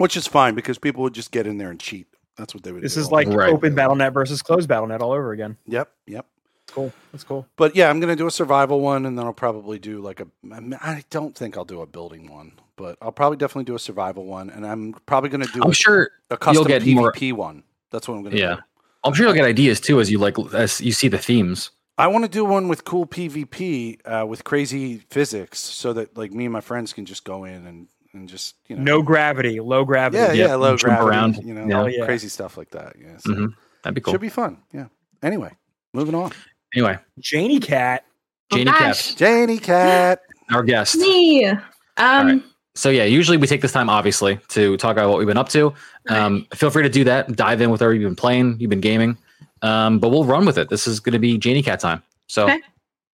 Which 0.00 0.16
is 0.16 0.26
fine 0.26 0.54
because 0.54 0.78
people 0.78 1.02
would 1.02 1.12
just 1.14 1.30
get 1.30 1.46
in 1.46 1.58
there 1.58 1.70
and 1.70 1.78
cheat. 1.78 2.06
That's 2.36 2.54
what 2.54 2.62
they 2.62 2.72
would 2.72 2.78
do. 2.78 2.82
This 2.82 2.94
do. 2.94 3.00
is 3.00 3.10
like 3.12 3.28
Right. 3.28 3.52
open 3.52 3.74
BattleNet 3.74 4.14
versus 4.14 4.40
closed 4.40 4.68
BattleNet 4.68 5.00
all 5.00 5.12
over 5.12 5.32
again. 5.32 5.58
Yep, 5.66 5.90
yep. 6.06 6.26
Cool. 6.68 6.92
That's 7.12 7.24
cool. 7.24 7.46
But 7.56 7.76
yeah, 7.76 7.90
I'm 7.90 8.00
going 8.00 8.08
to 8.08 8.16
do 8.16 8.26
a 8.26 8.30
survival 8.30 8.80
one, 8.80 9.04
and 9.04 9.18
then 9.18 9.26
I'll 9.26 9.32
probably 9.32 9.78
do 9.78 10.00
like 10.00 10.20
a. 10.20 10.26
I 10.52 10.60
mean, 10.60 10.74
I 10.80 11.02
don't 11.10 11.34
think 11.36 11.56
I'll 11.58 11.64
do 11.64 11.82
a 11.82 11.86
building 11.86 12.30
one, 12.32 12.52
but 12.76 12.96
I'll 13.02 13.12
probably 13.12 13.36
definitely 13.36 13.64
do 13.64 13.74
a 13.74 13.78
survival 13.78 14.24
one, 14.24 14.48
and 14.50 14.66
I'm 14.66 14.94
probably 15.04 15.28
going 15.30 15.44
to 15.44 15.52
do 15.52 15.60
I'm 15.62 15.70
a, 15.70 15.74
sure. 15.74 16.10
a 16.30 16.36
custom 16.36 16.66
get 16.66 16.82
PvP 16.82 16.94
more- 17.32 17.38
one. 17.38 17.62
That's 17.90 18.08
what 18.08 18.14
I'm 18.14 18.22
going 18.22 18.36
to 18.36 18.40
Yeah. 18.40 18.54
do. 18.54 18.60
I'm 19.04 19.12
sure 19.14 19.26
you'll 19.26 19.34
get 19.34 19.44
ideas 19.44 19.80
too 19.80 20.00
as 20.00 20.10
you 20.10 20.18
like 20.18 20.36
as 20.54 20.80
you 20.80 20.92
see 20.92 21.08
the 21.08 21.18
themes. 21.18 21.72
I 21.98 22.06
want 22.06 22.24
to 22.24 22.30
do 22.30 22.44
one 22.44 22.68
with 22.68 22.84
cool 22.84 23.04
PvP 23.06 23.98
uh, 24.06 24.24
with 24.26 24.44
crazy 24.44 24.98
physics, 25.10 25.58
so 25.58 25.92
that 25.92 26.16
like 26.16 26.32
me 26.32 26.44
and 26.46 26.52
my 26.52 26.60
friends 26.62 26.92
can 26.94 27.04
just 27.04 27.24
go 27.24 27.44
in 27.44 27.66
and 27.66 27.88
and 28.12 28.28
just 28.28 28.56
you 28.68 28.76
know 28.76 28.82
No 28.82 29.02
gravity, 29.02 29.60
low 29.60 29.84
gravity. 29.84 30.18
yeah 30.22 30.32
yeah 30.32 30.46
yeah, 30.48 30.54
low 30.56 30.76
gravity 30.76 31.08
around. 31.08 31.36
you 31.44 31.54
know 31.54 31.86
Yeah. 31.86 31.98
Yeah. 31.98 32.04
crazy 32.06 32.28
stuff 32.28 32.56
like 32.56 32.70
that. 32.70 32.96
Yeah, 33.00 33.16
so 33.18 33.30
Mhm. 33.32 33.54
That'd 33.82 33.94
be 33.94 34.00
cool. 34.00 34.12
should 34.14 34.20
be 34.20 34.28
fun. 34.28 34.58
Yeah. 34.72 34.86
Anyway, 35.22 35.50
moving 35.94 36.14
on. 36.14 36.32
Anyway, 36.74 36.98
Janie 37.18 37.60
Cat. 37.60 38.04
Oh, 38.52 38.56
Janie 38.56 38.70
Cat, 38.70 38.80
gosh. 38.80 39.14
Janie 39.14 39.58
Cat. 39.58 40.20
our 40.50 40.62
guest. 40.62 40.96
Me. 40.96 41.44
Um, 41.46 41.58
right. 41.98 42.42
So 42.74 42.88
yeah, 42.90 43.04
usually 43.04 43.36
we 43.36 43.46
take 43.46 43.60
this 43.62 43.72
time 43.72 43.88
obviously 43.90 44.38
to 44.50 44.76
talk 44.76 44.92
about 44.92 45.08
what 45.10 45.18
we've 45.18 45.26
been 45.26 45.36
up 45.36 45.48
to. 45.50 45.72
Um, 46.08 46.46
feel 46.54 46.70
free 46.70 46.82
to 46.84 46.88
do 46.88 47.04
that. 47.04 47.34
Dive 47.36 47.60
in 47.60 47.70
with 47.70 47.80
whatever 47.80 47.94
you've 47.94 48.08
been 48.08 48.16
playing, 48.16 48.58
you've 48.60 48.70
been 48.70 48.80
gaming. 48.80 49.18
Um, 49.62 49.98
but 49.98 50.08
we'll 50.10 50.24
run 50.24 50.46
with 50.46 50.56
it. 50.56 50.68
This 50.68 50.86
is 50.86 51.00
going 51.00 51.12
to 51.12 51.18
be 51.18 51.36
Janie 51.36 51.62
Cat 51.62 51.80
time. 51.80 52.02
So 52.28 52.44
Okay. 52.44 52.60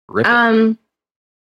rip 0.09 0.27
it. 0.27 0.31
Um, 0.33 0.79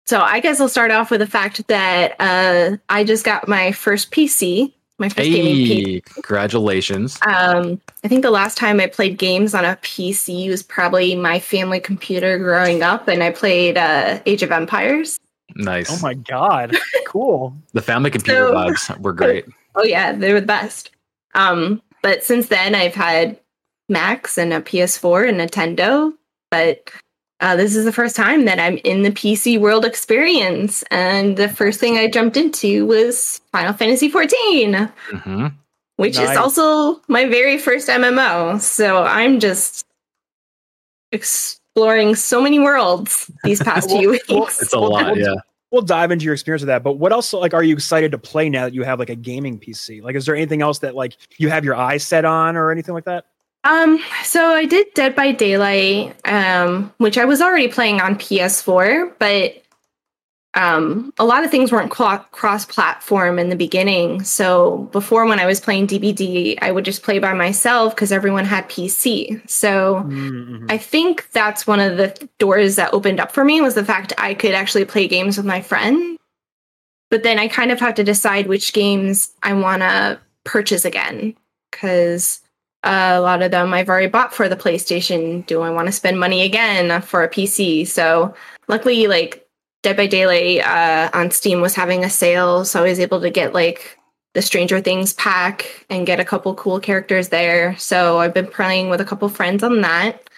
so 0.07 0.21
I 0.21 0.41
guess 0.41 0.61
I'll 0.61 0.69
start 0.69 0.91
off 0.91 1.11
with 1.11 1.21
the 1.21 1.27
fact 1.27 1.67
that 1.69 2.15
uh, 2.21 2.77
I 2.89 3.05
just 3.05 3.25
got 3.25 3.49
my 3.49 3.73
first 3.73 4.11
PC, 4.11 4.73
my 4.99 5.09
first 5.09 5.29
gaming 5.31 5.57
PC. 5.67 6.05
Congratulations! 6.05 7.19
Um, 7.27 7.81
I 8.05 8.09
think 8.09 8.23
the 8.23 8.31
last 8.31 8.57
time 8.57 8.81
I 8.81 8.87
played 8.87 9.19
games 9.19 9.55
on 9.55 9.65
a 9.65 9.77
PC 9.77 10.49
was 10.49 10.63
probably 10.63 11.15
my 11.15 11.39
family 11.41 11.81
computer 11.81 12.39
growing 12.39 12.83
up, 12.83 13.09
and 13.09 13.23
I 13.23 13.31
played 13.31 13.77
uh, 13.79 14.21
Age 14.27 14.43
of 14.43 14.53
Empires. 14.53 15.19
Nice. 15.57 15.91
Oh 15.91 16.03
my 16.03 16.15
god. 16.15 16.77
cool. 17.07 17.55
the 17.73 17.83
family 17.83 18.11
computer 18.11 18.49
So- 18.49 18.55
vibes 18.55 19.01
were 19.01 19.13
great. 19.13 19.45
Oh 19.77 19.83
yeah, 19.83 20.13
they 20.13 20.33
were 20.33 20.41
the 20.41 20.47
best. 20.47 20.93
Um, 21.35 21.83
but 22.01 22.23
since 22.23 22.47
then, 22.47 22.77
I've 22.77 22.95
had 22.95 23.41
Macs 23.89 24.39
and 24.39 24.53
a 24.53 24.61
PS4 24.61 25.29
and 25.29 25.41
Nintendo. 25.41 26.13
But 26.53 26.91
uh, 27.45 27.55
this 27.57 27.77
is 27.77 27.85
the 27.85 27.93
first 27.93 28.17
time 28.17 28.47
that 28.47 28.59
I'm 28.59 28.79
in 28.85 29.03
the 29.03 29.11
PC 29.11 29.61
world 29.61 29.85
experience, 29.85 30.83
and 30.91 31.37
the 31.37 31.49
first 31.49 31.79
thing 31.79 31.99
I 31.99 32.09
jumped 32.09 32.39
into 32.39 32.87
was 32.87 33.41
Final 33.53 33.75
Fantasy 33.75 34.11
XIV, 34.11 34.91
hmm 35.11 35.47
which 35.97 36.17
Nice. 36.17 36.31
is 36.31 36.37
also 36.37 37.01
my 37.07 37.25
very 37.27 37.57
first 37.57 37.89
MMO. 37.89 38.61
So 38.61 39.05
I'm 39.05 39.39
just 39.39 39.87
exploring 41.13 42.15
so 42.17 42.41
many 42.41 42.59
worlds 42.59 43.31
these 43.45 43.63
past 43.63 43.89
few 43.97 44.11
Well, 44.11 44.19
well, 44.29 44.41
weeks. 44.41 44.61
It's 44.63 44.73
a 44.73 44.81
Well, 44.81 44.91
lot. 44.91 45.05
well, 45.07 45.19
Yeah. 45.19 45.35
We'll 45.71 45.83
dive 45.83 46.11
into 46.13 46.25
your 46.25 46.35
experience 46.35 46.63
with 46.63 46.69
that. 46.69 46.83
But 46.85 46.95
what 46.95 47.11
else 47.13 47.33
like 47.33 47.53
are 47.53 47.63
you 47.63 47.75
excited 47.75 48.11
to 48.13 48.19
play 48.19 48.49
now 48.49 48.65
that 48.65 48.75
you 48.75 48.85
have 48.85 48.99
like 49.01 49.11
a 49.11 49.17
gaming 49.17 49.59
PC? 49.59 50.03
Like 50.03 50.15
is 50.17 50.25
there 50.27 50.35
anything 50.35 50.63
else 50.63 50.79
that 50.81 50.95
like 50.95 51.17
you 51.39 51.49
have 51.49 51.65
your 51.65 51.75
eyes 51.75 52.07
set 52.07 52.25
on 52.25 52.57
or 52.57 52.71
anything 52.71 52.95
like 52.95 53.05
that? 53.05 53.27
Um, 53.65 53.99
so 54.23 54.51
I 54.51 54.67
did 54.67 54.93
Dead 54.95 55.17
by 55.17 55.33
Daylight, 55.33 56.17
um, 56.27 56.93
which 56.99 57.17
I 57.17 57.25
was 57.25 57.41
already 57.41 57.69
playing 57.69 58.01
on 58.01 58.17
PS4, 58.17 59.15
but 59.19 59.63
um, 60.53 61.13
a 61.19 61.25
lot 61.25 61.45
of 61.45 61.51
things 61.51 61.73
weren't 61.73 61.91
clo- 61.91 62.25
cross-platform 62.31 63.39
in 63.39 63.49
the 63.49 63.57
beginning. 63.57 64.23
So 64.23 64.89
before, 64.93 65.27
when 65.27 65.41
I 65.41 65.47
was 65.47 65.61
playing 65.61 65.89
DBD, 65.89 66.59
I 66.63 66.71
would 66.71 66.85
just 66.85 67.03
play 67.03 67.19
by 67.19 67.33
myself 67.33 67.95
because 67.95 68.13
everyone 68.13 68.45
had 68.45 68.69
PC. 68.69 69.49
So 69.51 70.05
Mm-hmm. 70.05 70.67
I 70.69 70.79
think 70.79 71.31
that's 71.33 71.67
one 71.67 71.81
of 71.81 71.97
the 71.97 72.29
doors 72.39 72.77
that 72.77 72.95
opened 72.95 73.19
up 73.19 73.33
for 73.33 73.45
me 73.45 73.61
was 73.61 73.75
the 73.75 73.85
fact 73.85 74.13
I 74.17 74.35
could 74.35 74.53
actually 74.53 74.85
play 74.85 75.09
games 75.09 75.37
with 75.37 75.47
my 75.47 75.61
friend. 75.61 76.19
But 77.11 77.23
then 77.23 77.39
I 77.39 77.49
kind 77.49 77.73
of 77.73 77.81
have 77.81 77.95
to 77.95 78.05
decide 78.05 78.47
which 78.47 78.73
games 78.73 79.33
I 79.43 79.55
want 79.55 79.83
to 79.83 80.21
purchase 80.45 80.85
again 80.85 81.35
because 81.71 82.41
uh, 82.85 83.15
a 83.17 83.21
lot 83.21 83.43
of 83.43 83.51
them 83.51 83.73
I've 83.75 83.89
already 83.89 84.07
bought 84.09 84.33
for 84.35 84.49
the 84.49 84.57
PlayStation. 84.57 85.45
Do 85.47 85.63
I 85.63 85.71
want 85.71 85.87
to 85.87 85.93
spend 85.93 86.21
money 86.21 86.43
again 86.43 87.01
for 87.03 87.23
a 87.25 87.29
PC? 87.29 87.87
So 87.87 88.35
luckily, 88.69 89.07
like 89.07 89.47
Dead 89.83 89.97
by 89.97 90.07
Daylight 90.07 90.61
uh, 90.67 91.11
on 91.13 91.31
Steam 91.31 91.61
was 91.61 91.75
having 91.75 92.05
a 92.05 92.11
sale, 92.11 92.65
so 92.65 92.81
I 92.85 92.89
was 92.89 93.01
able 93.01 93.21
to 93.21 93.31
get 93.31 93.53
like 93.55 93.99
the 94.35 94.43
Stranger 94.43 94.81
Things 94.81 95.13
pack 95.15 95.87
and 95.91 96.07
get 96.07 96.19
a 96.21 96.25
couple 96.25 96.55
cool 96.55 96.81
characters 96.81 97.29
there. 97.29 97.77
So 97.79 98.19
I've 98.19 98.35
been 98.35 98.47
playing 98.49 98.89
with 98.91 99.01
a 99.01 99.05
couple 99.05 99.29
friends 99.29 99.63
on 99.63 99.81
that. 99.83 100.29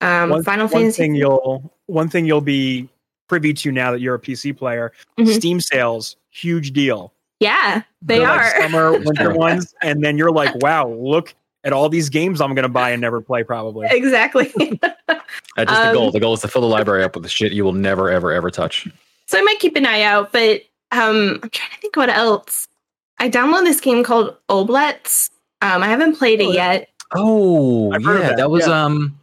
Um, 0.00 0.30
one, 0.30 0.42
Final 0.42 0.66
one 0.66 0.72
Fantasy. 0.82 1.02
thing 1.02 1.14
you'll 1.14 1.72
one 1.86 2.08
thing 2.08 2.24
you'll 2.24 2.40
be 2.40 2.88
privy 3.28 3.52
to 3.52 3.70
now 3.72 3.92
that 3.92 4.00
you're 4.00 4.14
a 4.14 4.18
PC 4.20 4.56
player, 4.56 4.92
Mhm. 5.18 5.34
Steam 5.34 5.60
sales, 5.60 6.16
huge 6.30 6.72
deal. 6.72 7.12
yeah, 7.40 7.82
they 8.02 8.18
They're 8.18 8.28
are. 8.28 8.36
like 8.38 8.56
summer, 8.62 8.92
winter 8.92 9.34
ones, 9.34 9.74
and 9.82 10.02
then 10.02 10.16
you're 10.16 10.32
like, 10.32 10.54
wow, 10.62 10.88
look 10.88 11.34
at 11.64 11.72
all 11.72 11.88
these 11.88 12.08
games 12.08 12.40
I'm 12.40 12.54
gonna 12.54 12.68
buy 12.68 12.90
and 12.90 13.00
never 13.00 13.20
play 13.20 13.42
probably. 13.44 13.86
exactly. 13.90 14.52
That's 14.80 14.96
just 15.58 15.68
the 15.68 15.88
Um, 15.88 15.94
goal. 15.94 16.10
The 16.10 16.20
goal 16.20 16.34
is 16.34 16.40
to 16.40 16.48
fill 16.48 16.62
the 16.62 16.68
library 16.68 17.04
up 17.04 17.14
with 17.14 17.22
the 17.24 17.28
shit 17.30 17.52
you 17.52 17.64
will 17.64 17.72
never, 17.72 18.10
ever, 18.10 18.32
ever 18.32 18.50
touch. 18.50 18.88
so 19.26 19.38
I 19.38 19.42
might 19.42 19.58
keep 19.58 19.76
an 19.76 19.86
eye 19.86 20.02
out, 20.02 20.32
but 20.32 20.62
um, 20.92 21.38
I'm 21.42 21.50
trying 21.50 21.70
to 21.70 21.76
think 21.80 21.96
what 21.96 22.08
else. 22.10 22.66
I 23.18 23.28
downloaded 23.28 23.64
this 23.64 23.80
game 23.80 24.02
called 24.02 24.36
Ooblets. 24.48 25.28
Um, 25.62 25.82
I 25.82 25.88
haven't 25.88 26.16
played 26.16 26.40
Oh, 26.40 26.48
it 26.50 26.54
yeah. 26.54 26.72
yet. 26.72 26.88
Oh, 27.14 27.92
I've 27.92 28.02
yeah, 28.02 28.12
that, 28.14 28.36
that, 28.38 28.50
was 28.50 28.66
yeah. 28.66 28.84
um. 28.84 29.18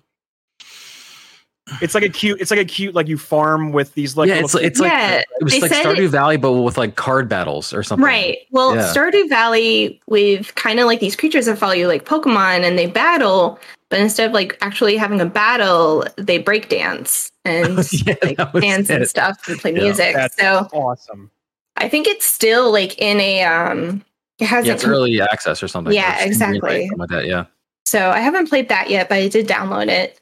It's 1.82 1.94
like 1.94 2.04
a 2.04 2.10
cute 2.10 2.40
it's 2.40 2.50
like 2.52 2.60
a 2.60 2.66
cute 2.66 2.96
like 2.96 3.08
you 3.08 3.18
farm 3.18 3.72
with 3.72 3.94
these 3.94 4.16
like 4.16 4.30
yeah, 4.30 4.36
little 4.42 4.60
it's 4.60 4.66
it's 4.66 4.80
like 4.80 4.92
Yeah, 4.92 5.18
it 5.20 5.44
was 5.44 5.60
like 5.62 5.72
Stardew 5.72 6.06
it- 6.06 6.10
Valley, 6.10 6.38
but 6.38 6.54
with 6.54 6.78
like 6.78 6.96
card 6.96 7.28
battles 7.28 7.74
or 7.74 7.84
something. 7.84 8.06
Right. 8.06 8.38
Well, 8.52 8.76
Yeah. 8.76 8.94
Stardew 8.94 9.28
Valley 9.30 10.02
with 10.08 10.56
kind 10.56 10.80
of 10.80 10.86
like 10.86 11.00
these 11.00 11.16
creatures 11.16 11.46
that 11.46 11.58
follow 11.58 11.74
you, 11.74 11.88
like 11.88 12.06
Pokemon, 12.06 12.64
and 12.64 12.78
they 12.80 12.86
battle. 12.88 13.60
But 13.90 14.00
instead 14.00 14.28
of 14.28 14.34
like 14.34 14.58
actually 14.62 14.98
having 14.98 15.20
a 15.22 15.26
battle, 15.26 16.06
they 16.18 16.38
break 16.38 16.70
dance 16.70 17.32
and 17.46 17.80
Yeah, 17.92 18.16
like 18.24 18.38
that 18.38 18.54
was 18.54 18.64
dance 18.64 18.90
and 18.90 19.08
stuff 19.08 19.38
and 19.48 19.60
play 19.60 19.74
Yeah. 19.74 19.84
music. 19.84 20.16
That's 20.16 20.38
so 20.40 20.68
awesome. 20.74 21.32
I 21.78 21.88
think 21.90 22.08
it's 22.08 22.26
still 22.26 22.72
like 22.72 22.98
in 23.00 23.20
a 23.20 23.44
um. 23.44 24.04
It 24.40 24.44
Yeah, 24.44 24.48
hasn't 24.48 24.76
it's 24.76 24.86
early 24.86 25.20
access 25.20 25.62
or 25.64 25.68
something. 25.68 25.94
Yeah, 25.94 26.24
exactly. 26.24 26.88
Something 26.88 26.98
like 26.98 27.10
that. 27.10 27.26
Yeah. 27.26 27.46
So 27.86 28.10
I 28.12 28.20
haven't 28.20 28.50
played 28.50 28.70
that 28.70 28.90
yet, 28.90 29.10
but 29.10 29.16
I 29.18 29.28
did 29.30 29.48
download 29.48 29.88
it. 29.90 30.20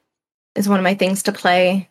Is 0.56 0.70
one 0.70 0.80
of 0.80 0.84
my 0.84 0.96
things 0.96 1.24
to 1.24 1.32
play. 1.32 1.90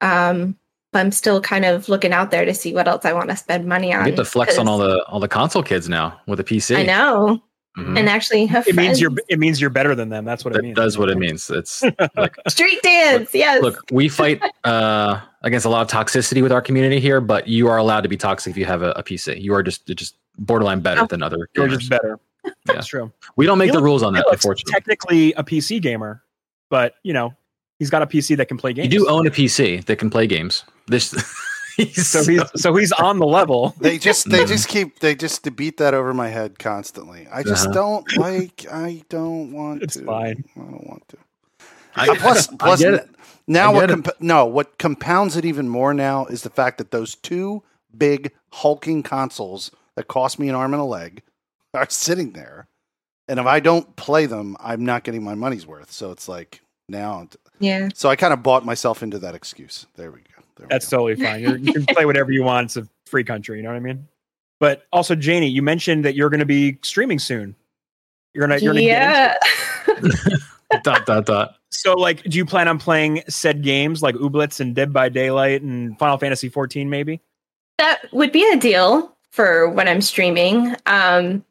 Um, 0.00 0.56
but 0.92 1.00
I'm 1.00 1.12
still 1.12 1.40
kind 1.40 1.64
of 1.64 1.88
looking 1.88 2.12
out 2.12 2.30
there 2.30 2.44
to 2.44 2.54
see 2.54 2.72
what 2.74 2.88
else 2.88 3.04
I 3.04 3.12
want 3.12 3.30
to 3.30 3.36
spend 3.36 3.66
money 3.66 3.92
on. 3.92 4.04
You 4.06 4.12
get 4.12 4.16
to 4.16 4.24
flex 4.24 4.58
on 4.58 4.68
all 4.68 4.78
the 4.78 5.02
all 5.04 5.20
the 5.20 5.28
console 5.28 5.62
kids 5.62 5.88
now 5.88 6.20
with 6.26 6.38
a 6.40 6.44
PC. 6.44 6.76
I 6.76 6.82
know, 6.84 7.42
Mhm. 7.78 7.98
and 7.98 8.08
actually, 8.08 8.46
have 8.46 8.66
It 8.68 8.74
means 8.76 9.00
you're 9.00 9.12
it 9.28 9.38
means 9.38 9.60
you're 9.60 9.70
better 9.70 9.94
than 9.94 10.08
them. 10.10 10.24
That's 10.24 10.44
what 10.44 10.52
it 10.54 10.58
That 10.58 10.62
means. 10.64 10.76
does 10.76 10.96
what 10.98 11.10
it 11.10 11.18
means. 11.18 11.48
It's 11.50 11.82
like 12.16 12.36
street 12.48 12.80
dance. 12.82 13.30
Yes. 13.34 13.62
look, 13.62 13.82
we 13.90 14.08
fight 14.08 14.40
uh, 14.64 15.20
against 15.42 15.66
a 15.66 15.68
lot 15.70 15.82
of 15.82 15.88
toxicity 15.88 16.42
with 16.42 16.52
our 16.52 16.62
community 16.62 17.00
here, 17.00 17.20
but 17.20 17.48
you 17.48 17.68
are 17.68 17.76
allowed 17.78 18.02
to 18.02 18.08
be 18.08 18.16
toxic 18.16 18.50
if 18.52 18.56
you 18.56 18.64
have 18.66 18.82
a, 18.82 18.90
a 18.92 19.02
PC. 19.02 19.40
You 19.40 19.54
are 19.54 19.62
just 19.62 19.86
just 19.88 20.16
borderline 20.38 20.80
better 20.80 21.02
Oh. 21.02 21.06
than 21.06 21.22
other 21.22 21.48
You're 21.54 21.66
gamers. 21.68 21.78
just 21.78 21.90
better. 21.90 22.18
That's 22.66 22.86
true. 22.86 23.10
we 23.36 23.44
don't 23.46 23.58
make 23.58 23.68
the 23.68 23.74
Felix- 23.78 23.84
rules 23.84 24.02
on 24.02 24.12
that, 24.14 24.24
Felix 24.24 24.44
unfortunately. 24.44 24.72
technically 24.72 25.32
a 25.34 25.42
PC 25.42 25.80
gamer, 25.82 26.22
but 26.70 26.94
you 27.02 27.12
know, 27.12 27.34
he's 27.78 27.90
got 27.90 28.02
a 28.02 28.06
PC 28.06 28.36
that 28.36 28.46
can 28.46 28.56
play 28.56 28.72
games. 28.72 28.92
You 28.92 29.00
do 29.00 29.08
own 29.08 29.26
a 29.26 29.30
PC 29.30 29.84
that 29.86 29.96
can 29.96 30.10
play 30.10 30.26
games. 30.26 30.64
This 30.86 31.12
he's 31.76 32.06
so 32.06 32.24
he's 32.24 32.42
so 32.60 32.74
he's 32.74 32.92
on 32.92 33.18
the 33.18 33.26
level. 33.26 33.74
They 33.80 33.98
just 33.98 34.30
they 34.30 34.44
just 34.44 34.68
keep 34.68 35.00
they 35.00 35.14
just 35.14 35.54
beat 35.56 35.76
that 35.78 35.94
over 35.94 36.12
my 36.14 36.28
head 36.28 36.58
constantly. 36.58 37.26
I 37.32 37.42
just 37.42 37.66
Uh-huh. 37.66 37.74
don't 37.74 38.16
like. 38.18 38.66
I 38.70 39.02
don't 39.08 39.52
want 39.52 39.82
It's 39.82 39.94
to. 39.96 40.04
fine. 40.04 40.44
I 40.56 40.60
don't 40.60 40.86
want 40.86 41.08
to. 41.08 41.16
I, 41.96 42.08
Uh, 42.08 42.14
plus, 42.16 42.48
I 42.52 42.56
plus 42.56 42.80
get 42.80 42.94
it. 42.94 43.08
now 43.46 43.70
I 43.70 43.74
what 43.74 43.80
get 43.88 43.90
it. 43.90 44.04
comp- 44.04 44.20
no 44.20 44.46
what 44.46 44.78
compounds 44.78 45.36
it 45.36 45.44
even 45.44 45.68
more 45.68 45.92
now 45.94 46.26
is 46.26 46.42
the 46.42 46.50
fact 46.50 46.78
that 46.78 46.90
those 46.90 47.14
two 47.14 47.62
big 47.96 48.32
hulking 48.52 49.02
consoles 49.02 49.70
that 49.96 50.06
cost 50.08 50.38
me 50.38 50.48
an 50.48 50.54
arm 50.54 50.74
and 50.74 50.80
a 50.80 50.84
leg 50.84 51.22
are 51.72 51.86
sitting 51.90 52.32
there, 52.32 52.68
and 53.28 53.38
if 53.40 53.46
I 53.46 53.60
don't 53.60 53.96
play 53.96 54.26
them, 54.26 54.56
I'm 54.60 54.84
not 54.84 55.04
getting 55.04 55.22
my 55.24 55.34
money's 55.34 55.66
worth. 55.66 55.90
So 55.90 56.10
it's 56.10 56.28
like 56.28 56.60
now, 56.88 57.28
Yeah. 57.58 57.88
so 57.94 58.08
I 58.08 58.16
kind 58.16 58.32
of 58.32 58.42
bought 58.42 58.64
myself 58.64 59.02
into 59.02 59.18
that 59.20 59.34
excuse. 59.34 59.86
There 59.96 60.10
we 60.10 60.18
go. 60.18 60.42
There 60.56 60.66
we 60.66 60.68
That's 60.70 60.88
go. 60.88 60.98
totally 60.98 61.16
fine. 61.16 61.40
You're, 61.40 61.56
you 61.56 61.72
can 61.72 61.86
play 61.94 62.04
whatever 62.04 62.32
you 62.32 62.42
want. 62.42 62.66
It's 62.66 62.76
a 62.76 62.88
free 63.06 63.24
country. 63.24 63.58
You 63.58 63.62
know 63.62 63.70
what 63.70 63.76
I 63.76 63.80
mean? 63.80 64.06
But 64.58 64.86
also, 64.92 65.14
Janie, 65.14 65.48
you 65.48 65.62
mentioned 65.62 66.04
that 66.04 66.14
you're 66.14 66.30
going 66.30 66.40
to 66.40 66.46
be 66.46 66.78
streaming 66.82 67.18
soon. 67.18 67.54
You're 68.32 68.46
gonna, 68.46 68.60
you're 68.60 68.74
gonna 68.74 68.84
get 68.84 69.38
yeah. 69.88 70.76
dot 70.82 71.06
dot 71.06 71.24
dot. 71.24 71.56
So, 71.70 71.94
like, 71.94 72.22
do 72.24 72.36
you 72.36 72.44
plan 72.44 72.68
on 72.68 72.78
playing 72.78 73.22
said 73.28 73.62
games 73.62 74.02
like 74.02 74.14
Ooblets 74.16 74.60
and 74.60 74.74
Dead 74.74 74.92
by 74.92 75.08
Daylight 75.08 75.62
and 75.62 75.98
Final 75.98 76.18
Fantasy 76.18 76.48
14, 76.48 76.90
maybe? 76.90 77.20
that 77.78 78.02
would 78.12 78.32
be 78.32 78.48
a 78.52 78.56
deal 78.56 79.14
for 79.30 79.68
when 79.70 79.88
I'm 79.88 80.00
streaming. 80.00 80.74
Um, 80.86 81.44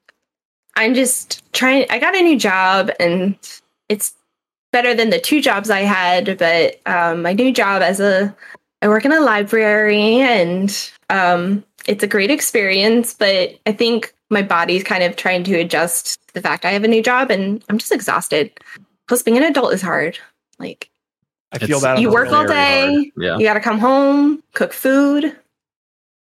I'm 0.76 0.93
just 0.93 1.43
trying. 1.53 1.86
I 1.89 1.99
got 1.99 2.16
a 2.16 2.22
new 2.22 2.38
job, 2.38 2.91
and 2.99 3.38
it's 3.89 4.14
better 4.76 4.93
than 4.93 5.09
the 5.09 5.19
two 5.19 5.41
jobs 5.41 5.69
I 5.69 5.84
had. 5.84 6.38
But 6.38 6.82
um, 6.86 7.21
my 7.21 7.32
new 7.32 7.53
job 7.53 7.82
as 7.82 8.01
a, 8.01 8.36
I 8.82 8.89
work 8.89 9.05
in 9.05 9.13
a 9.13 9.21
library, 9.21 10.19
and 10.19 10.91
um, 11.09 11.63
it's 11.88 12.03
a 12.03 12.07
great 12.07 12.30
experience. 12.30 13.13
But 13.13 13.57
I 13.65 13.71
think 13.71 14.13
my 14.30 14.41
body's 14.41 14.84
kind 14.84 15.01
of 15.01 15.15
trying 15.15 15.45
to 15.45 15.55
adjust 15.55 16.19
to 16.28 16.34
the 16.34 16.41
fact 16.41 16.65
I 16.65 16.71
have 16.71 16.84
a 16.84 16.89
new 16.89 17.01
job, 17.01 17.32
and 17.32 17.63
I'm 17.69 17.78
just 17.78 17.93
exhausted. 17.93 18.51
Plus, 19.07 19.23
being 19.23 19.38
an 19.38 19.43
adult 19.43 19.71
is 19.71 19.82
hard. 19.82 20.19
Like 20.59 20.89
I 21.53 21.59
feel 21.59 21.80
that. 21.80 21.99
you 22.01 22.11
work 22.11 22.26
real- 22.26 22.36
all 22.36 22.47
day. 22.47 23.13
Yeah. 23.15 23.38
You 23.38 23.45
got 23.45 23.53
to 23.53 23.61
come 23.61 23.80
home, 23.80 24.43
cook 24.53 24.73
food, 24.73 25.38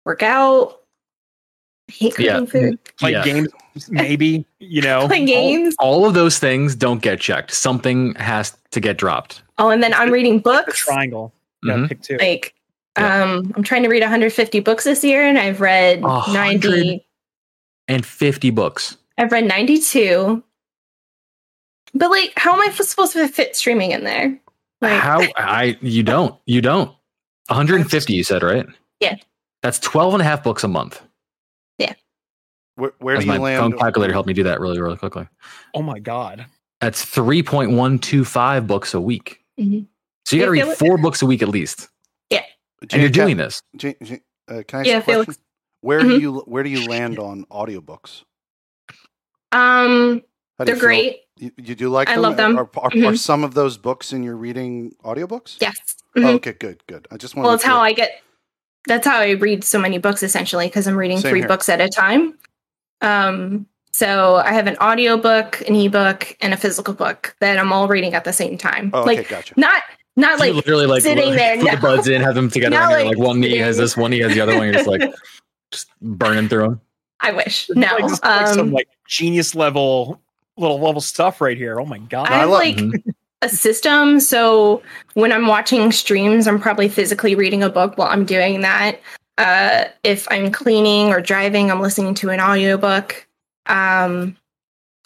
work 0.03 0.23
out. 0.23 0.80
I 1.91 1.93
hate 1.93 2.11
cooking 2.15 2.25
Yeah. 2.25 2.45
food. 2.45 2.79
play 2.97 3.11
Yeah. 3.11 3.23
games, 3.23 3.49
maybe. 3.89 4.45
You 4.59 4.81
know, 4.81 5.07
Play 5.09 5.25
games. 5.25 5.75
All 5.79 6.05
of 6.05 6.13
those 6.13 6.39
things 6.39 6.75
don't 6.75 7.01
get 7.01 7.19
checked. 7.19 7.51
Something 7.53 8.15
has 8.15 8.55
to 8.71 8.79
get 8.79 8.97
dropped. 8.97 9.41
Oh, 9.57 9.69
and 9.69 9.83
then 9.83 9.93
I'm 9.93 10.09
reading 10.11 10.37
A 10.37 10.39
books. 10.39 10.79
triangle. 10.79 11.33
You 11.63 11.69
gotta 11.71 11.81
Mhm. 11.83 11.89
pick 11.89 12.01
two. 12.01 12.17
Like, 12.17 12.53
Yeah. 12.97 13.23
um, 13.23 13.51
I'm 13.55 13.63
trying 13.63 13.83
to 13.83 13.89
read 13.89 14.03
150 14.03 14.59
books 14.61 14.83
this 14.85 15.03
year, 15.03 15.25
and 15.27 15.37
I've 15.37 15.59
read 15.61 16.01
90. 16.01 17.05
And 17.87 18.05
50 18.05 18.49
books. 18.51 18.95
I've 19.17 19.31
read 19.31 19.45
92. 19.45 20.43
But 21.93 22.09
like, 22.09 22.31
how 22.37 22.53
am 22.53 22.61
I 22.61 22.71
supposed 22.71 23.13
to 23.13 23.27
fit 23.27 23.55
streaming 23.55 23.91
in 23.91 24.03
there? 24.05 24.39
Like, 24.79 24.99
How 25.01 25.21
I 25.35 25.77
you 25.81 26.03
don't. 26.03 26.35
You 26.45 26.61
don't. 26.61 26.91
150 27.49 28.13
you 28.13 28.23
said, 28.23 28.43
right? 28.43 28.65
Yeah. 29.01 29.15
That's 29.61 29.77
12 29.79 30.13
and 30.15 30.21
a 30.21 30.23
half 30.23 30.41
books 30.43 30.63
a 30.63 30.67
month. 30.67 31.01
Where, 32.75 32.93
where 32.99 33.15
As 33.17 33.25
do 33.25 33.31
you 33.33 33.39
my 33.39 33.55
phone 33.57 33.77
calculator 33.77 34.13
helped 34.13 34.27
me 34.27 34.33
do 34.33 34.43
that 34.43 34.59
really, 34.59 34.79
really 34.81 34.97
quickly. 34.97 35.27
Oh 35.73 35.81
my 35.81 35.99
god. 35.99 36.45
That's 36.79 37.03
3.125 37.05 38.65
books 38.67 38.93
a 38.93 39.01
week. 39.01 39.41
Mhm. 39.59 39.85
So 40.25 40.35
you 40.35 40.41
got 40.41 40.45
to 40.45 40.51
read 40.51 40.61
Felix- 40.61 40.79
four 40.79 40.97
books 40.97 41.21
a 41.21 41.25
week 41.25 41.41
at 41.41 41.49
least. 41.49 41.89
Yeah. 42.29 42.43
And 42.81 42.93
you're 43.01 43.09
doing 43.09 43.37
this. 43.37 43.61
Jane, 43.75 43.95
Jane, 44.01 44.21
uh, 44.47 44.63
can 44.67 44.77
I 44.77 44.79
ask 44.81 44.87
Yeah, 44.87 44.93
you 44.95 44.99
a 44.99 45.01
Felix. 45.03 45.39
Where 45.81 45.99
do 46.01 46.07
Mhm. 46.17 46.21
you 46.21 46.33
where 46.47 46.63
do 46.63 46.69
you 46.69 46.87
land 46.87 47.19
on 47.19 47.45
audiobooks? 47.51 48.23
um, 49.51 50.21
they're 50.59 50.75
feel? 50.75 50.79
great. 50.79 51.17
You, 51.37 51.51
you 51.57 51.75
do 51.75 51.89
like 51.89 52.07
I 52.09 52.13
them? 52.13 52.21
love 52.21 52.37
them. 52.37 52.57
Are, 52.57 52.69
are, 52.77 52.85
are 52.85 52.89
Mhm. 52.91 53.17
some 53.17 53.43
of 53.43 53.53
those 53.55 53.77
books 53.77 54.13
in 54.13 54.21
your 54.23 54.35
reading 54.35 54.93
audiobooks? 55.03 55.57
Yes. 55.59 55.75
Oh, 56.15 56.21
Mhm. 56.21 56.33
okay, 56.35 56.53
good, 56.53 56.83
good. 56.87 57.07
I 57.11 57.17
just 57.17 57.35
want. 57.35 57.45
To. 57.45 57.47
Well, 57.47 57.55
it's 57.55 57.63
how 57.63 57.79
I 57.79 57.93
get. 57.93 58.21
That's 58.87 59.05
how 59.05 59.17
I 59.19 59.31
read 59.31 59.63
so 59.63 59.79
many 59.79 59.97
books 59.97 60.23
essentially 60.23 60.67
because 60.67 60.87
I'm 60.87 60.95
reading 60.97 61.19
Same 61.19 61.31
three 61.31 61.39
here. 61.39 61.47
books 61.47 61.67
at 61.69 61.81
a 61.81 61.89
time. 61.89 62.37
Um, 63.01 63.65
so 63.91 64.35
I 64.37 64.53
have 64.53 64.67
an 64.67 64.77
audiobook, 64.77 65.61
an 65.67 65.75
ebook, 65.75 66.35
and 66.41 66.53
a 66.53 66.57
physical 66.57 66.93
book 66.93 67.35
that 67.39 67.57
I'm 67.57 67.73
all 67.73 67.87
reading 67.87 68.13
at 68.13 68.23
the 68.23 68.33
same 68.33 68.57
time. 68.57 68.89
Oh, 68.93 69.01
okay, 69.01 69.17
like 69.17 69.29
gotcha. 69.29 69.53
not 69.57 69.83
not 70.15 70.33
You 70.33 70.37
like 70.39 70.53
literally 70.55 70.85
like 70.85 71.01
sitting 71.03 71.35
there, 71.35 71.57
put 71.57 71.71
the 71.71 71.77
buds 71.77 72.07
in, 72.07 72.21
have 72.21 72.35
them 72.35 72.49
together, 72.51 72.75
Not 72.75 72.93
and 72.93 73.07
like 73.09 73.17
like 73.17 73.25
one 73.25 73.39
knee 73.39 73.57
has 73.57 73.77
this, 73.77 73.95
one 73.97 74.11
knee 74.11 74.19
has 74.19 74.33
the 74.33 74.41
other 74.41 74.55
one. 74.55 74.65
You're 74.65 74.73
just 74.73 74.87
like 74.87 75.01
just 75.71 75.87
burning 76.01 76.47
through 76.49 76.61
them. 76.63 76.81
I 77.19 77.31
wish. 77.31 77.69
It's 77.69 77.77
No. 77.77 77.87
like, 77.87 78.03
this 78.03 78.13
is 78.13 78.23
like 78.23 78.47
some 78.47 78.59
um, 78.59 78.71
like 78.71 78.87
genius 79.07 79.53
level 79.55 80.19
little 80.57 80.79
level 80.79 81.01
stuff 81.01 81.39
right 81.41 81.57
here. 81.57 81.79
Oh 81.79 81.85
my 81.85 81.97
god. 81.99 82.27
I 82.29 82.37
have 82.39 82.49
love- 82.49 82.59
like 82.61 82.77
Mhm. 82.77 83.13
a 83.41 83.49
system. 83.49 84.19
So 84.19 84.81
when 85.13 85.31
I'm 85.31 85.47
watching 85.47 85.91
streams, 85.91 86.47
I'm 86.47 86.59
probably 86.59 86.89
physically 86.89 87.35
reading 87.35 87.61
a 87.63 87.69
book 87.69 87.97
while 87.97 88.07
I'm 88.09 88.25
doing 88.25 88.61
that. 88.61 88.99
Uh, 89.37 89.85
if 90.03 90.27
I'm 90.31 90.51
cleaning 90.51 91.09
or 91.09 91.21
driving, 91.21 91.71
I'm 91.71 91.81
listening 91.81 92.13
to 92.15 92.29
an 92.29 92.39
audiobook. 92.39 93.27
Um, 93.65 94.37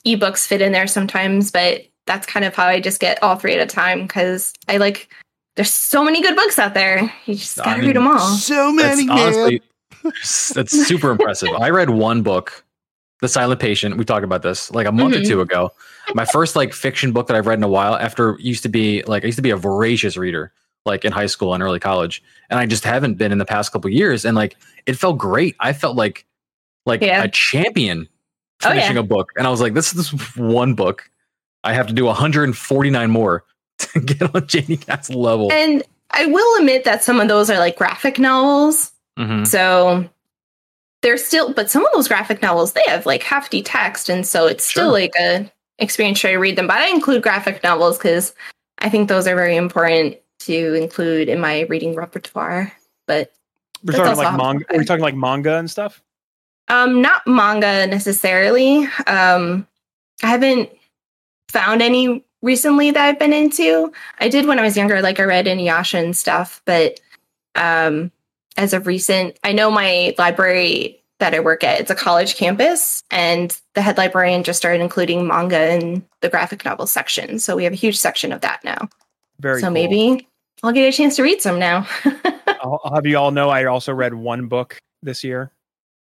ebooks 0.05 0.45
fit 0.45 0.61
in 0.61 0.71
there 0.71 0.87
sometimes, 0.87 1.51
but 1.51 1.85
that's 2.05 2.27
kind 2.27 2.45
of 2.45 2.55
how 2.55 2.65
I 2.67 2.79
just 2.79 2.99
get 2.99 3.21
all 3.23 3.35
three 3.35 3.53
at 3.53 3.61
a 3.61 3.65
time 3.65 4.03
because 4.03 4.53
I 4.67 4.77
like. 4.77 5.09
There's 5.55 5.71
so 5.71 6.03
many 6.03 6.21
good 6.21 6.35
books 6.35 6.59
out 6.59 6.73
there. 6.73 7.13
You 7.25 7.35
just 7.35 7.55
gotta 7.57 7.77
mean, 7.77 7.87
read 7.87 7.95
them 7.95 8.07
all. 8.07 8.19
So 8.19 8.73
many, 8.73 9.05
man. 9.05 9.17
honestly 9.17 9.61
that's 10.53 10.71
super 10.87 11.11
impressive. 11.11 11.49
I 11.59 11.69
read 11.69 11.89
one 11.89 12.21
book, 12.21 12.63
The 13.21 13.27
Silent 13.27 13.59
Patient. 13.59 13.97
We 13.97 14.05
talked 14.05 14.23
about 14.23 14.41
this 14.41 14.71
like 14.71 14.87
a 14.87 14.91
month 14.91 15.15
or 15.15 15.19
Mhm. 15.19 15.27
two 15.27 15.41
ago. 15.41 15.71
My 16.13 16.25
first 16.25 16.55
like 16.55 16.73
fiction 16.73 17.11
book 17.11 17.27
that 17.27 17.35
I've 17.35 17.47
read 17.47 17.59
in 17.59 17.63
a 17.63 17.69
while. 17.69 17.95
After 17.95 18.37
used 18.39 18.63
to 18.63 18.69
be 18.69 19.03
like 19.03 19.23
I 19.23 19.27
used 19.27 19.37
to 19.37 19.41
be 19.41 19.49
a 19.49 19.57
voracious 19.57 20.17
reader, 20.17 20.51
like 20.85 21.03
in 21.05 21.11
high 21.11 21.25
school 21.25 21.53
and 21.53 21.61
early 21.63 21.79
college, 21.79 22.21
and 22.49 22.59
I 22.59 22.65
just 22.65 22.83
haven't 22.83 23.15
been 23.15 23.31
in 23.31 23.37
the 23.37 23.45
past 23.45 23.71
couple 23.71 23.89
years. 23.89 24.23
And 24.25 24.35
like 24.35 24.55
it 24.85 24.93
felt 24.97 25.17
great. 25.17 25.55
I 25.59 25.73
felt 25.73 25.95
like 25.95 26.25
like 26.85 27.01
Yeah. 27.01 27.23
a 27.23 27.27
champion 27.27 28.07
Oh, 28.63 28.69
yeah. 28.69 28.75
finishing 28.75 28.97
a 28.97 29.03
book, 29.03 29.31
and 29.37 29.45
I 29.45 29.49
was 29.49 29.59
like, 29.61 29.73
this 29.73 29.93
is 29.93 30.09
this 30.11 30.35
one 30.37 30.75
book. 30.75 31.09
I 31.63 31.73
have 31.73 31.87
to 31.87 31.93
do 31.93 32.05
149 32.05 33.09
more 33.11 33.43
to 33.79 33.99
get 33.99 34.33
on 34.35 34.47
Janie 34.47 34.77
Cat's 34.77 35.09
level. 35.09 35.51
And 35.51 35.83
I 36.11 36.27
will 36.27 36.59
admit 36.59 36.83
that 36.85 37.03
some 37.03 37.19
of 37.19 37.27
those 37.27 37.49
are 37.49 37.57
like 37.59 37.75
graphic 37.75 38.19
novels. 38.19 38.91
Mhm. 39.19 39.45
So 39.47 40.07
they're 41.01 41.17
still, 41.17 41.53
but 41.53 41.69
some 41.69 41.85
of 41.85 41.91
those 41.93 42.07
graphic 42.07 42.41
novels 42.41 42.73
they 42.73 42.83
have 42.87 43.05
like 43.05 43.23
hefty 43.23 43.61
text, 43.61 44.07
and 44.09 44.25
so 44.25 44.45
it's 44.47 44.63
still 44.63 44.91
like 44.91 45.13
a 45.19 45.51
experience 45.79 46.19
trying 46.19 46.33
to 46.35 46.39
read 46.39 46.55
them. 46.55 46.67
But 46.67 46.77
I 46.77 46.87
include 46.89 47.21
graphic 47.23 47.61
novels 47.63 47.97
because 47.97 48.33
I 48.79 48.89
think 48.89 49.09
those 49.09 49.27
are 49.27 49.35
very 49.35 49.55
important 49.57 50.15
to 50.39 50.73
include 50.73 51.29
in 51.29 51.39
my 51.39 51.61
reading 51.61 51.95
repertoire. 51.95 52.71
But 53.07 53.31
We're 53.83 53.93
talking 53.93 54.17
like 54.17 54.37
manga. 54.37 54.65
Are 54.73 54.77
we 54.77 54.85
talking 54.85 55.03
like 55.03 55.15
manga 55.15 55.57
and 55.57 55.69
stuff? 55.69 56.01
um, 56.67 57.01
not 57.01 57.25
manga 57.27 57.87
necessarily. 57.87 58.87
Um, 59.07 59.67
I 60.23 60.27
haven't 60.27 60.69
found 61.49 61.81
any 61.81 62.23
recently 62.41 62.91
that 62.91 63.05
I've 63.05 63.19
been 63.19 63.33
into. 63.33 63.91
I 64.19 64.29
did 64.29 64.45
when 64.45 64.59
I 64.59 64.63
was 64.63 64.77
younger, 64.77 65.01
like 65.01 65.19
I 65.19 65.23
read 65.23 65.45
Inuyasha 65.45 66.03
and 66.03 66.15
stuff, 66.15 66.61
but 66.65 66.99
um, 67.55 68.11
as 68.57 68.73
of 68.73 68.87
recent, 68.87 69.37
I 69.43 69.51
know 69.51 69.69
my 69.71 70.15
library 70.17 71.01
that 71.19 71.33
I 71.33 71.39
work 71.39 71.63
at, 71.63 71.79
it's 71.79 71.91
a 71.91 71.95
college 71.95 72.35
campus, 72.35 73.03
and 73.09 73.57
the 73.73 73.81
head 73.81 73.97
librarian 73.97 74.43
just 74.43 74.59
started 74.59 74.81
including 74.81 75.25
manga 75.25 75.73
in 75.73 76.05
the 76.19 76.29
graphic 76.29 76.65
novel 76.65 76.87
section. 76.87 77.39
So 77.39 77.55
we 77.55 77.63
have 77.63 77.73
a 77.73 77.77
huge 77.77 77.97
section 77.97 78.33
of 78.33 78.41
that 78.41 78.63
now. 78.63 78.89
Very. 79.39 79.59
so 79.61 79.67
cool. 79.67 79.73
maybe 79.73 80.27
I'll 80.63 80.71
get 80.71 80.87
a 80.87 80.91
chance 80.95 81.15
to 81.17 81.23
read 81.23 81.41
some 81.41 81.59
now. 81.59 81.87
I'll, 82.47 82.79
I'll 82.83 82.95
have 82.95 83.05
you 83.05 83.17
all 83.17 83.31
know. 83.31 83.49
I 83.49 83.65
also 83.65 83.93
read 83.93 84.13
one 84.13 84.47
book 84.47 84.77
this 85.03 85.23
year. 85.23 85.51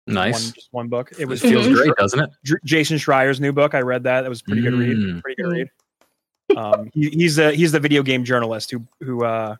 Nice. 0.05 0.33
One, 0.45 0.53
just 0.53 0.67
one 0.71 0.87
book. 0.89 1.11
It 1.13 1.19
It 1.21 1.27
was 1.27 1.41
feels 1.41 1.65
Mhm. 1.67 1.75
great, 1.75 1.95
doesn't 1.97 2.19
it? 2.19 2.29
J- 2.43 2.55
Jason 2.65 2.97
Schreier's 2.97 3.39
new 3.39 3.53
book. 3.53 3.73
I 3.73 3.79
read 3.79 4.03
that. 4.03 4.21
That 4.21 4.29
was 4.29 4.41
a 4.41 4.43
pretty 4.43 4.61
good 4.61 4.73
read. 4.73 4.97
Mm. 4.97 5.21
Pretty 5.21 5.41
good 5.41 5.49
Mm. 5.51 5.53
read. 5.53 6.57
Um, 6.57 6.89
he, 6.93 7.09
he's 7.09 7.37
a 7.39 7.53
he's 7.53 7.71
the 7.71 7.79
video 7.79 8.03
game 8.03 8.23
journalist 8.25 8.69
who 8.69 8.85
who 9.01 9.23
uh, 9.23 9.55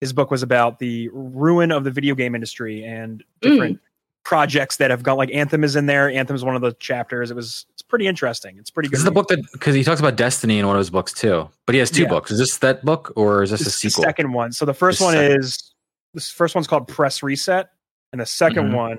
his 0.00 0.12
book 0.12 0.30
was 0.30 0.44
about 0.44 0.78
the 0.78 1.08
ruin 1.12 1.72
of 1.72 1.82
the 1.82 1.90
video 1.90 2.14
game 2.14 2.34
industry 2.36 2.84
and 2.84 3.24
different 3.40 3.80
projects 4.28 4.76
that 4.76 4.90
have 4.90 5.02
gone. 5.02 5.16
Like 5.16 5.32
Anthem 5.32 5.64
is 5.64 5.74
in 5.74 5.86
there. 5.86 6.10
Anthem 6.10 6.36
is 6.36 6.44
one 6.44 6.54
of 6.54 6.60
the 6.60 6.74
chapters. 6.74 7.30
It 7.30 7.34
was 7.34 7.64
it's 7.70 7.80
pretty 7.80 8.06
interesting. 8.06 8.58
It's 8.58 8.70
pretty 8.70 8.90
good. 8.90 8.96
This 8.96 8.98
is 8.98 9.04
the 9.06 9.10
book 9.10 9.26
that 9.28 9.40
because 9.52 9.74
he 9.74 9.82
talks 9.82 10.00
about 10.00 10.16
Destiny 10.16 10.58
in 10.58 10.66
one 10.66 10.76
of 10.76 10.80
his 10.80 10.90
books 10.90 11.14
too. 11.14 11.48
But 11.64 11.74
he 11.74 11.78
has 11.78 11.90
two 11.90 12.02
Yeah. 12.02 12.08
books. 12.10 12.30
Is 12.30 12.38
this 12.38 12.58
that 12.58 12.84
book 12.84 13.10
or 13.16 13.42
is 13.42 13.52
this 13.52 13.62
a 13.62 13.64
This 13.64 13.76
is 13.76 13.80
the 13.80 13.88
sequel? 13.88 14.04
second 14.04 14.30
one. 14.34 14.52
So 14.52 14.66
the 14.66 14.74
first 14.74 14.98
The 14.98 15.04
one 15.06 15.14
second. 15.14 15.40
is 15.40 15.72
this 16.12 16.30
first 16.30 16.54
one's 16.54 16.66
called 16.66 16.88
Press 16.88 17.22
Reset, 17.22 17.70
and 18.12 18.20
the 18.20 18.26
2nd 18.26 18.70
Mhm. 18.70 18.76
one 18.76 18.98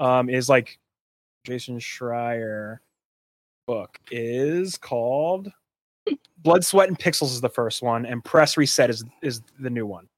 um, 0.00 0.28
is 0.28 0.48
like 0.48 0.76
Jason 1.44 1.78
Schreier 1.78 2.78
book 3.68 4.00
is 4.10 4.76
called 4.76 5.52
Blood, 6.38 6.64
Sweat, 6.64 6.88
and 6.88 6.98
Pixels 6.98 7.30
is 7.30 7.40
the 7.40 7.48
first 7.48 7.80
one, 7.80 8.06
and 8.06 8.24
Press 8.24 8.56
Reset 8.56 8.90
is 8.90 9.04
is 9.22 9.40
the 9.60 9.70
new 9.70 9.86
one. 9.86 10.08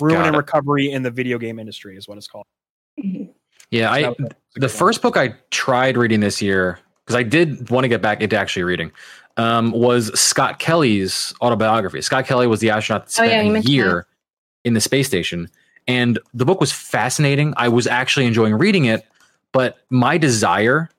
Ruin 0.00 0.22
and 0.26 0.36
recovery 0.36 0.90
in 0.90 1.04
the 1.04 1.10
video 1.12 1.38
game 1.38 1.60
industry 1.60 1.96
is 1.96 2.08
what 2.08 2.18
it's 2.18 2.26
called. 2.26 2.44
Yeah, 3.70 3.90
I 3.90 4.02
That 4.02 4.08
was- 4.10 4.16
that 4.18 4.22
was 4.24 4.32
a 4.56 4.60
the 4.60 4.68
first 4.68 5.02
book 5.02 5.16
I 5.16 5.34
tried 5.50 5.96
reading 5.96 6.20
this 6.20 6.40
year 6.42 6.78
because 7.04 7.14
I 7.16 7.22
did 7.22 7.70
want 7.70 7.84
to 7.84 7.88
get 7.88 8.02
back 8.02 8.20
into 8.22 8.36
actually 8.36 8.64
reading, 8.64 8.90
um, 9.36 9.70
was 9.72 10.18
Scott 10.18 10.58
Kelly's 10.58 11.32
autobiography. 11.40 12.00
Scott 12.02 12.26
Kelly 12.26 12.46
was 12.46 12.60
the 12.60 12.70
astronaut 12.70 13.06
that 13.06 13.10
Oh, 13.22 13.24
spent 13.26 13.30
yeah, 13.30 13.40
a 13.40 13.52
mentioned 13.52 13.72
year 13.72 14.06
in 14.64 14.74
the 14.74 14.80
space 14.80 15.06
station, 15.06 15.48
and 15.86 16.18
the 16.34 16.44
book 16.44 16.60
was 16.60 16.72
fascinating. 16.72 17.54
I 17.56 17.68
was 17.68 17.86
actually 17.86 18.26
enjoying 18.26 18.54
reading 18.54 18.86
it, 18.86 19.06
but 19.52 19.78
my 19.90 20.18
desire 20.18 20.90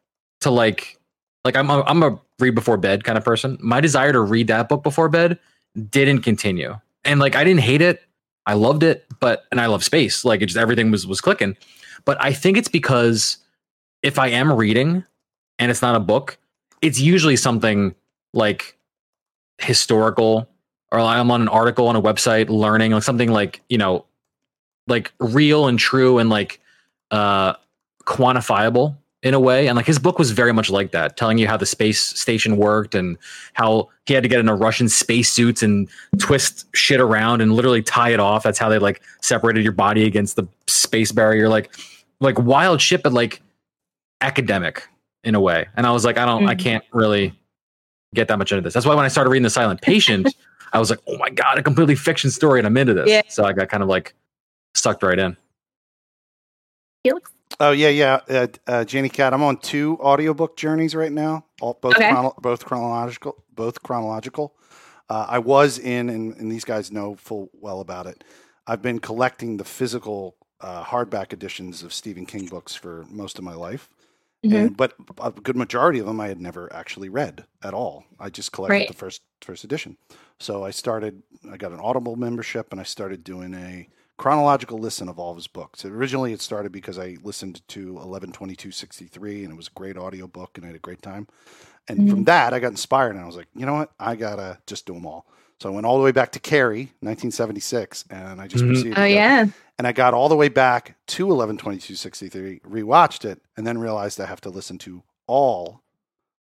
to 0.41 0.49
like, 0.51 0.97
like 1.43 1.55
I'm 1.57 1.69
a, 1.69 1.81
I'm 1.83 2.01
a 2.01 2.19
read 2.39 2.55
before 2.55 2.77
bed 2.77 3.03
kind 3.03 3.17
of 3.17 3.25
person. 3.25 3.57
My 3.61 3.81
desire 3.81 4.13
to 4.13 4.21
read 4.21 4.47
that 4.47 4.69
book 4.69 4.83
before 4.83 5.09
bed 5.09 5.37
didn't 5.89 6.21
continue, 6.21 6.75
and 7.03 7.19
like 7.19 7.35
I 7.35 7.43
didn't 7.43 7.61
hate 7.61 7.81
it. 7.81 8.01
I 8.45 8.53
loved 8.53 8.83
it, 8.83 9.05
but 9.19 9.43
and 9.51 9.59
I 9.59 9.65
love 9.65 9.83
space. 9.83 10.23
Like 10.23 10.41
it 10.41 10.45
just 10.45 10.57
everything 10.57 10.91
was 10.91 11.05
was 11.05 11.19
clicking. 11.19 11.57
But 12.05 12.17
I 12.23 12.33
think 12.33 12.57
it's 12.57 12.67
because 12.67 13.37
if 14.03 14.19
I 14.19 14.27
am 14.27 14.51
reading 14.51 15.03
and 15.57 15.71
it's 15.71 15.81
not 15.81 15.95
a 15.95 15.99
book, 15.99 16.37
it's 16.81 16.99
usually 16.99 17.35
something 17.35 17.95
like 18.33 18.77
historical 19.57 20.49
or 20.91 20.99
I'm 20.99 21.29
on 21.31 21.41
an 21.41 21.47
article 21.49 21.87
on 21.87 21.95
a 21.95 22.01
website 22.01 22.49
learning 22.49 22.93
like 22.93 23.03
something 23.03 23.31
like, 23.31 23.61
you 23.69 23.77
know, 23.77 24.05
like 24.87 25.11
real 25.19 25.67
and 25.67 25.77
true 25.77 26.17
and 26.17 26.29
like 26.29 26.59
uh 27.11 27.53
quantifiable 28.05 28.95
in 29.21 29.33
a 29.33 29.39
way. 29.39 29.67
And 29.67 29.75
like 29.75 29.85
his 29.85 29.99
book 29.99 30.17
was 30.17 30.31
very 30.31 30.53
much 30.53 30.69
like 30.69 30.91
that, 30.91 31.17
telling 31.17 31.37
you 31.37 31.47
how 31.47 31.57
the 31.57 31.65
space 31.65 32.01
station 32.01 32.55
worked 32.57 32.95
and 32.95 33.17
how 33.53 33.89
he 34.05 34.13
had 34.13 34.23
to 34.23 34.29
get 34.29 34.39
into 34.39 34.53
Russian 34.55 34.87
spacesuits 34.87 35.61
and 35.61 35.89
twist 36.19 36.65
shit 36.73 37.01
around 37.01 37.41
and 37.41 37.53
literally 37.53 37.83
tie 37.83 38.09
it 38.11 38.19
off. 38.19 38.43
That's 38.43 38.57
how 38.59 38.69
they 38.69 38.79
like 38.79 39.01
separated 39.21 39.63
your 39.63 39.73
body 39.73 40.05
against 40.05 40.35
the 40.37 40.47
space 40.67 41.11
barrier. 41.11 41.49
Like 41.49 41.75
like 42.21 42.37
wild 42.39 42.81
shit, 42.81 43.03
but 43.03 43.11
like 43.13 43.41
academic 44.21 44.87
in 45.23 45.35
a 45.35 45.39
way. 45.39 45.67
And 45.75 45.85
I 45.85 45.91
was 45.91 46.05
like, 46.05 46.17
I 46.17 46.25
don't, 46.25 46.47
I 46.47 46.55
Mhm. 46.55 46.59
can't 46.59 46.83
really 46.93 47.33
get 48.15 48.27
that 48.29 48.37
much 48.39 48.51
into 48.51 48.61
this. 48.61 48.73
That's 48.73 48.85
why 48.85 48.95
when 48.95 49.05
I 49.05 49.09
started 49.09 49.29
reading 49.29 49.43
The 49.43 49.49
Silent 49.49 49.81
Patient, 49.81 50.33
I 50.73 50.79
was 50.79 50.89
like, 50.89 50.99
oh 51.07 51.17
my 51.17 51.29
God, 51.29 51.57
a 51.57 51.63
completely 51.63 51.95
fiction 51.95 52.31
story 52.31 52.59
and 52.59 52.67
I'm 52.67 52.75
into 52.77 52.93
this. 52.93 53.07
Yeah. 53.09 53.21
So 53.27 53.43
I 53.45 53.53
got 53.53 53.69
kind 53.69 53.83
of 53.83 53.89
like 53.89 54.13
sucked 54.75 55.03
right 55.03 55.19
in. 55.19 55.35
Felix? 57.03 57.31
Oh 57.59 57.71
yeah, 57.71 57.89
yeah. 57.89 58.19
Uh, 58.29 58.47
uh, 58.67 58.85
Jenny 58.85 59.09
Cat, 59.09 59.33
I'm 59.33 59.43
on 59.43 59.57
two 59.57 59.97
audiobook 59.99 60.55
journeys 60.55 60.95
right 60.95 61.11
now, 61.11 61.45
all, 61.61 61.77
both 61.81 61.95
Okay. 61.95 62.09
chrono- 62.09 62.35
both 62.41 62.63
chronological, 62.65 63.43
both 63.53 63.83
chronological. 63.83 64.55
Uh, 65.09 65.25
I 65.27 65.39
was 65.39 65.77
in, 65.77 66.09
and, 66.09 66.35
and 66.37 66.51
these 66.51 66.63
guys 66.63 66.91
know 66.91 67.15
full 67.15 67.49
well 67.53 67.81
about 67.81 68.05
it. 68.05 68.23
I've 68.67 68.81
been 68.81 68.99
collecting 68.99 69.57
the 69.57 69.65
physical 69.65 70.35
uh, 70.61 70.83
hardback 70.83 71.33
editions 71.33 71.83
of 71.83 71.93
Stephen 71.93 72.25
King 72.25 72.45
books 72.45 72.75
for 72.75 73.05
most 73.09 73.37
of 73.37 73.43
my 73.43 73.55
life, 73.55 73.89
Mhm. 74.45 74.55
and, 74.67 74.77
but 74.77 74.93
a 75.21 75.31
good 75.31 75.55
majority 75.57 75.99
of 75.99 76.05
them 76.05 76.21
I 76.21 76.27
had 76.29 76.39
never 76.39 76.71
actually 76.71 77.09
read 77.09 77.45
at 77.61 77.73
all. 77.73 78.05
I 78.19 78.29
just 78.29 78.51
collected 78.53 78.73
Right. 78.75 78.87
the 78.87 78.93
first 78.93 79.21
first 79.41 79.63
edition. 79.65 79.97
So 80.39 80.63
I 80.63 80.71
started. 80.71 81.23
I 81.51 81.57
got 81.57 81.71
an 81.73 81.79
Audible 81.81 82.15
membership, 82.15 82.71
and 82.71 82.79
I 82.79 82.83
started 82.83 83.23
doing 83.25 83.53
a 83.53 83.87
chronological 84.19 84.77
listen 84.77 85.09
of 85.09 85.17
all 85.17 85.31
of 85.31 85.37
his 85.37 85.47
books. 85.47 85.83
Originally, 85.85 86.33
it 86.33 86.41
started 86.41 86.71
because 86.71 86.99
I 86.99 87.17
listened 87.23 87.67
to 87.69 87.93
112263 87.93 89.43
and 89.45 89.53
it 89.53 89.55
was 89.55 89.67
a 89.67 89.71
great 89.71 89.97
audiobook 89.97 90.57
and 90.57 90.65
I 90.65 90.67
had 90.67 90.75
a 90.75 90.79
great 90.79 91.01
time. 91.01 91.27
And 91.87 92.07
from 92.09 92.25
that, 92.25 92.53
I 92.53 92.59
got 92.59 92.67
inspired 92.67 93.15
and 93.15 93.19
I 93.19 93.25
was 93.25 93.35
like, 93.35 93.47
you 93.55 93.65
know 93.65 93.73
what? 93.73 93.91
I 93.99 94.15
got 94.15 94.35
to 94.35 94.59
just 94.67 94.85
do 94.85 94.93
them 94.93 95.05
all. 95.07 95.25
So 95.59 95.69
I 95.69 95.73
went 95.73 95.85
all 95.87 95.97
the 95.97 96.03
way 96.03 96.11
back 96.11 96.31
to 96.33 96.39
Carrie, 96.39 96.93
1976, 97.01 98.05
and 98.11 98.39
I 98.39 98.47
just 98.47 98.63
Mhm. 98.63 98.67
proceeded. 98.67 98.97
Oh 98.99 99.01
to 99.03 99.09
yeah. 99.09 99.45
And 99.77 99.87
I 99.87 99.91
got 99.93 100.13
all 100.13 100.29
the 100.29 100.35
way 100.35 100.49
back 100.49 100.95
to 101.07 101.25
112263, 101.31 102.59
rewatched 102.59 103.25
it, 103.25 103.41
and 103.57 103.65
then 103.65 103.77
realized 103.77 104.19
I 104.21 104.25
have 104.27 104.41
to 104.41 104.49
listen 104.49 104.77
to 104.79 105.03
all 105.27 105.81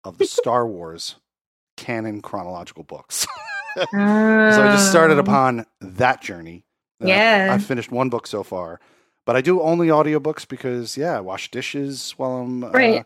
of 0.04 0.18
the 0.18 0.26
Star 0.26 0.66
Wars 0.76 1.16
canon 1.76 2.22
chronological 2.22 2.84
books. 2.84 3.28
So 4.50 4.64
I 4.64 4.70
just 4.72 4.90
started 4.90 5.18
Oh. 5.18 5.22
upon 5.22 5.66
that 5.82 6.20
journey. 6.20 6.66
Yeah. 7.00 7.50
I've 7.52 7.64
finished 7.64 7.92
one 7.92 8.10
book 8.10 8.28
so 8.28 8.44
far, 8.44 8.80
but 9.26 9.36
I 9.36 9.42
do 9.42 9.62
only 9.62 9.88
audiobooks 9.88 10.48
because, 10.48 10.98
yeah, 10.98 11.18
I 11.18 11.22
wash 11.22 11.52
dishes 11.52 12.14
while 12.18 12.38
I'm. 12.38 12.64
Uh, 12.64 12.72
Right. 12.72 13.06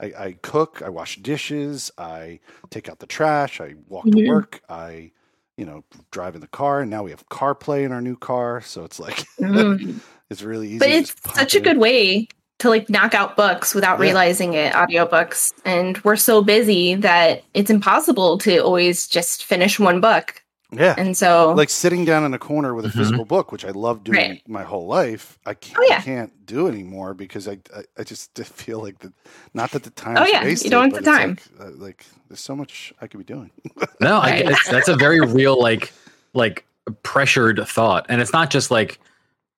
I, 0.00 0.06
I 0.18 0.32
cook, 0.42 0.82
I 0.84 0.88
wash 0.88 1.18
dishes, 1.18 1.90
I 1.96 2.40
take 2.70 2.88
out 2.88 2.98
the 2.98 3.06
trash, 3.06 3.60
I 3.60 3.74
walk 3.88 4.06
Mhm. 4.06 4.12
to 4.24 4.28
work, 4.28 4.60
I, 4.68 5.12
you 5.56 5.64
know, 5.64 5.84
drive 6.10 6.34
in 6.34 6.40
the 6.40 6.48
car. 6.48 6.80
And 6.80 6.90
now 6.90 7.04
we 7.04 7.10
have 7.12 7.28
CarPlay 7.28 7.84
in 7.84 7.92
our 7.92 8.00
new 8.00 8.16
car. 8.16 8.60
So 8.62 8.84
it's 8.84 8.98
like, 8.98 9.24
Mm. 9.40 10.00
it's 10.30 10.42
really 10.42 10.66
easy. 10.68 10.78
but 10.80 10.88
it's 10.90 11.14
such 11.34 11.54
a 11.54 11.58
it 11.58 11.60
in. 11.60 11.62
good 11.64 11.78
way 11.78 12.26
to 12.58 12.68
like 12.68 12.90
knock 12.90 13.14
out 13.14 13.36
books 13.36 13.74
without 13.76 13.98
Yeah. 13.98 14.06
realizing 14.06 14.54
it 14.54 14.72
audiobooks 14.72 15.52
and 15.64 15.98
we're 16.04 16.16
so 16.16 16.42
busy 16.42 16.94
that 16.96 17.44
it's 17.54 17.70
impossible 17.70 18.38
to 18.38 18.58
always 18.58 19.06
just 19.06 19.44
finish 19.44 19.78
one 19.78 20.00
book 20.00 20.41
Yeah. 20.74 20.94
and 20.96 21.14
so 21.16 21.52
like 21.52 21.68
sitting 21.68 22.04
down 22.06 22.24
in 22.24 22.32
a 22.32 22.38
corner 22.38 22.74
with 22.74 22.86
a 22.86 22.88
Mhm. 22.88 22.92
physical 22.96 23.24
book, 23.26 23.52
which 23.52 23.64
I 23.64 23.70
love 23.70 24.02
doing 24.04 24.16
Right. 24.18 24.42
my 24.48 24.62
whole 24.62 24.86
life. 24.86 25.38
I 25.44 25.52
can't, 25.54 25.78
Oh, 25.78 25.86
yeah. 25.88 25.98
I 25.98 26.00
can't 26.00 26.46
do 26.46 26.66
anymore 26.66 27.12
because 27.14 27.46
I, 27.46 27.58
I, 27.76 27.82
I 27.98 28.04
just 28.04 28.34
feel 28.44 28.80
like 28.80 28.98
the, 29.00 29.12
not 29.54 29.70
that 29.72 29.82
the 29.82 29.90
time. 29.90 30.16
Oh, 30.18 30.24
yeah, 30.26 30.44
you 30.46 30.70
don't 30.70 30.94
have 30.94 31.04
the 31.04 31.10
time. 31.10 31.36
Like, 31.58 31.68
uh, 31.68 31.70
like 31.76 32.06
there's 32.28 32.40
so 32.40 32.56
much 32.56 32.92
I 33.02 33.06
could 33.06 33.18
be 33.18 33.24
doing. 33.24 33.50
No, 34.00 34.16
I 34.18 34.30
Right. 34.30 34.42
get 34.44 34.52
it's, 34.52 34.68
that's 34.68 34.88
a 34.88 34.96
very 34.96 35.20
real, 35.20 35.60
like, 35.60 35.92
like 36.34 36.64
pressured 37.02 37.60
thought. 37.68 38.06
And 38.08 38.20
it's 38.22 38.32
not 38.32 38.50
just 38.50 38.70
like 38.70 38.98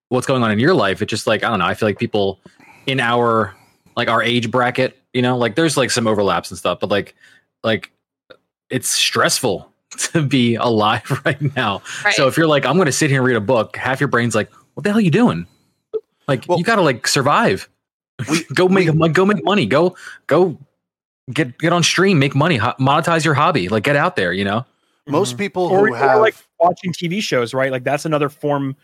what's 0.08 0.26
going 0.26 0.42
on 0.42 0.50
in 0.50 0.58
your 0.58 0.74
life. 0.74 1.00
It's 1.00 1.10
just 1.10 1.26
like, 1.26 1.44
I 1.44 1.48
don't 1.48 1.60
know. 1.60 1.64
I 1.66 1.74
feel 1.74 1.88
like 1.88 1.98
people 1.98 2.40
in 2.86 2.98
our, 3.00 3.54
like 3.96 4.08
our 4.08 4.22
age 4.22 4.50
bracket, 4.50 4.98
you 5.12 5.22
know, 5.22 5.38
like 5.38 5.54
there's 5.54 5.76
like 5.76 5.90
some 5.92 6.06
overlaps 6.06 6.50
and 6.50 6.58
stuff, 6.58 6.80
but 6.80 6.90
like, 6.90 7.14
like 7.62 7.90
it's 8.68 8.88
stressful 8.88 9.70
to 10.12 10.22
be 10.22 10.54
alive 10.56 11.22
right 11.24 11.40
now. 11.56 11.82
right. 12.04 12.14
So 12.14 12.28
if 12.28 12.36
you're 12.36 12.46
like, 12.46 12.66
I'm 12.66 12.76
going 12.76 12.86
to 12.86 12.92
sit 12.92 13.10
here 13.10 13.20
and 13.20 13.26
read 13.26 13.36
a 13.36 13.40
book, 13.40 13.76
half 13.76 14.00
your 14.00 14.08
brain's 14.08 14.34
like, 14.34 14.50
what 14.74 14.84
the 14.84 14.90
hell 14.90 14.98
are 14.98 15.02
you 15.02 15.10
doing? 15.10 15.46
Like, 16.28 16.44
Well- 16.48 16.58
you 16.58 16.64
got 16.64 16.76
to 16.76 16.82
like 16.82 17.06
survive. 17.06 17.68
We- 18.28 18.44
go 18.54 18.68
make 18.68 18.90
we- 18.92 19.08
go 19.08 19.24
make 19.26 19.44
money. 19.44 19.66
Go 19.66 19.96
go 20.26 20.58
get 21.32 21.58
get 21.58 21.72
on 21.72 21.82
stream, 21.82 22.18
make 22.18 22.34
money, 22.34 22.56
ho- 22.56 22.74
monetize 22.80 23.24
your 23.24 23.34
hobby. 23.34 23.68
Like, 23.68 23.82
get 23.84 23.96
out 23.96 24.16
there. 24.16 24.32
You 24.32 24.44
know. 24.44 24.64
Most 25.06 25.34
Mhm. 25.34 25.38
people 25.38 25.64
or, 25.64 25.86
who 25.88 25.92
or 25.94 25.96
have 25.98 26.20
like 26.20 26.34
watching 26.58 26.92
TV 26.92 27.20
shows, 27.20 27.52
right? 27.52 27.70
Like 27.70 27.84
that's 27.84 28.04
another 28.06 28.28
form 28.30 28.74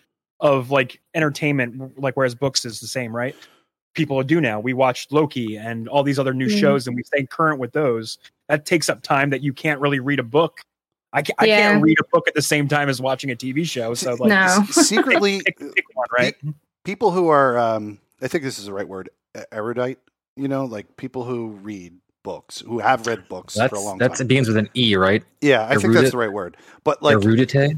of 0.41 0.71
like 0.71 1.01
entertainment. 1.15 1.99
Like 1.99 2.15
whereas 2.17 2.35
books 2.35 2.65
is 2.67 2.79
the 2.81 2.87
same, 2.87 3.15
right? 3.17 3.35
People 3.95 4.23
do 4.23 4.41
now. 4.41 4.61
We 4.61 4.73
watch 4.75 5.07
Loki 5.11 5.57
and 5.57 5.89
all 5.89 6.03
these 6.03 6.19
other 6.19 6.35
new 6.35 6.49
Mhm. 6.49 6.61
shows, 6.61 6.87
and 6.87 6.95
we 6.95 7.03
stay 7.05 7.25
current 7.27 7.59
with 7.59 7.73
those. 7.73 8.19
That 8.49 8.67
takes 8.67 8.89
up 8.91 9.03
time 9.03 9.31
that 9.31 9.43
you 9.43 9.53
can't 9.55 9.81
really 9.81 9.99
read 9.99 10.19
a 10.19 10.23
book. 10.23 10.61
I 11.13 11.23
can't, 11.23 11.37
I 11.41 11.47
can't 11.47 11.83
read 11.83 11.99
a 12.01 12.05
book 12.13 12.29
at 12.29 12.35
the 12.35 12.43
same 12.43 12.69
time 12.69 12.89
as 12.89 13.01
watching 13.01 13.31
a 13.31 13.37
TV 13.37 13.67
show. 13.67 13.95
So 13.95 14.15
like, 14.15 14.29
No. 14.31 14.65
secretly 14.71 15.41
pick, 15.47 15.59
pick 15.59 15.85
one, 15.95 16.07
right? 16.17 16.35
people 16.85 17.11
who 17.11 17.29
are 17.29 17.59
um, 17.59 17.99
I 18.23 18.29
think 18.29 18.45
this 18.45 18.59
is 18.59 18.67
the 18.67 18.73
right 18.73 18.87
word, 18.89 19.11
erudite. 19.53 19.99
You 20.37 20.49
know, 20.49 20.65
like 20.65 20.97
people 20.97 21.25
who 21.25 21.49
read 21.49 21.95
books, 22.23 22.61
who 22.61 22.79
have 22.79 23.07
read 23.07 23.29
books 23.29 23.55
That's 23.55 23.71
for 23.71 23.77
a 23.77 23.81
long 23.81 23.99
that's 23.99 24.19
time. 24.19 24.27
it 24.27 24.29
begins 24.29 24.49
with 24.49 24.57
an 24.59 24.69
E, 24.77 24.95
right? 24.97 25.25
yeah, 25.41 25.67
I 25.69 25.77
think 25.77 25.95
that's 25.95 26.13
the 26.13 26.17
right 26.19 26.33
word. 26.33 26.57
But 26.85 27.03
like, 27.03 27.17
Erudite. 27.25 27.77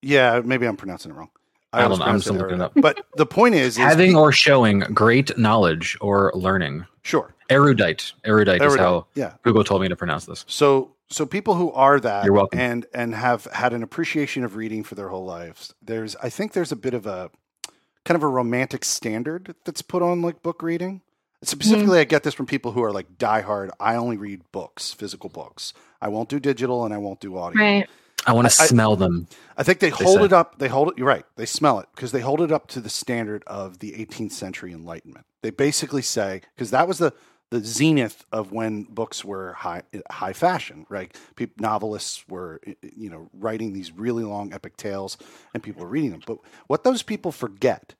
yeah, 0.00 0.40
maybe 0.44 0.66
I'm 0.66 0.76
pronouncing 0.76 1.10
it 1.12 1.14
wrong. 1.14 1.30
I 1.72 1.82
always 1.82 1.98
don't 1.98 2.06
know, 2.06 2.12
I'm 2.12 2.20
pronounce 2.20 2.24
still 2.24 2.34
looking 2.34 2.60
it 2.60 2.60
erudite. 2.60 2.82
But 2.82 3.06
the 3.16 3.26
point 3.26 3.54
is, 3.54 3.76
is 3.76 3.76
Having 3.78 4.12
pe- 4.12 4.18
or 4.18 4.32
showing 4.32 4.80
great 4.80 5.36
knowledge 5.38 5.96
or 6.00 6.32
learning. 6.34 6.86
sure, 7.02 7.34
Erudite. 7.48 8.12
Erudite, 8.24 8.62
is 8.62 8.76
how 8.76 9.06
yeah. 9.14 9.34
Google 9.42 9.64
told 9.64 9.82
me 9.82 9.88
to 9.88 9.96
pronounce 9.96 10.26
this. 10.26 10.44
So 10.48 10.92
so 11.08 11.26
people 11.26 11.54
who 11.54 11.70
are 11.72 12.00
that 12.00 12.24
You're 12.24 12.34
welcome. 12.34 12.58
and 12.58 12.86
and 12.94 13.14
have 13.14 13.44
had 13.46 13.72
an 13.72 13.82
appreciation 13.82 14.44
of 14.44 14.56
reading 14.56 14.82
for 14.84 14.94
their 14.94 15.08
whole 15.08 15.24
lives, 15.24 15.74
there's 15.82 16.16
I 16.16 16.28
think 16.28 16.52
there's 16.52 16.72
a 16.72 16.76
bit 16.76 16.94
of 16.94 17.06
a 17.06 17.30
kind 18.04 18.16
of 18.16 18.22
a 18.22 18.28
romantic 18.28 18.84
standard 18.84 19.54
that's 19.64 19.82
put 19.82 20.02
on 20.02 20.22
like 20.22 20.42
book 20.42 20.62
reading. 20.62 21.02
Specifically, 21.44 21.98
hmm. 21.98 22.02
I 22.02 22.04
get 22.04 22.22
this 22.22 22.34
from 22.34 22.46
people 22.46 22.72
who 22.72 22.84
are 22.84 22.92
like 22.92 23.18
diehard. 23.18 23.70
I 23.80 23.96
only 23.96 24.16
read 24.16 24.42
books, 24.52 24.92
physical 24.92 25.28
books. 25.28 25.72
I 26.00 26.08
won't 26.08 26.28
do 26.28 26.38
digital 26.38 26.84
and 26.84 26.94
I 26.94 26.98
won't 26.98 27.20
do 27.20 27.36
audio. 27.36 27.60
right 27.60 27.88
I 28.26 28.32
want 28.32 28.48
to 28.50 28.56
I- 28.60 28.64
I- 28.64 28.66
smell 28.68 28.96
them. 28.96 29.26
I 29.56 29.62
think 29.64 29.80
they, 29.80 29.90
They 29.90 30.04
hold 30.04 30.18
say. 30.20 30.24
it 30.26 30.32
up. 30.32 30.58
They 30.58 30.68
hold 30.68 30.88
it. 30.88 30.98
You're 30.98 31.06
right. 31.06 31.26
They 31.36 31.46
smell 31.46 31.78
it 31.80 31.88
because 31.94 32.12
they 32.12 32.20
hold 32.20 32.40
it 32.40 32.50
up 32.52 32.68
to 32.68 32.80
the 32.80 32.88
standard 32.88 33.42
of 33.46 33.80
the 33.80 33.92
18th 33.92 34.32
century 34.32 34.72
Enlightenment. 34.72 35.26
They 35.42 35.50
basically 35.50 36.02
say 36.02 36.40
because 36.54 36.70
that 36.70 36.86
was 36.88 36.98
the 36.98 37.12
the 37.50 37.60
zenith 37.60 38.24
of 38.32 38.50
when 38.50 38.84
books 38.84 39.24
were 39.26 39.52
high 39.52 39.82
high 40.10 40.32
fashion. 40.32 40.86
Right, 40.88 41.14
people, 41.36 41.54
novelists 41.60 42.26
were 42.28 42.60
you 42.96 43.10
know 43.10 43.28
writing 43.34 43.72
these 43.74 43.92
really 43.92 44.24
long 44.24 44.52
epic 44.54 44.76
tales, 44.78 45.18
and 45.52 45.62
people 45.62 45.82
were 45.82 45.88
reading 45.88 46.12
them. 46.12 46.22
But 46.26 46.38
what 46.66 46.82
those 46.84 47.02
people 47.02 47.30
forget 47.32 47.94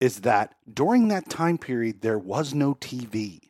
is 0.00 0.22
that 0.22 0.54
during 0.72 1.08
that 1.08 1.28
time 1.28 1.56
period 1.58 2.00
there 2.00 2.18
was 2.18 2.52
no 2.54 2.74
TV. 2.74 3.40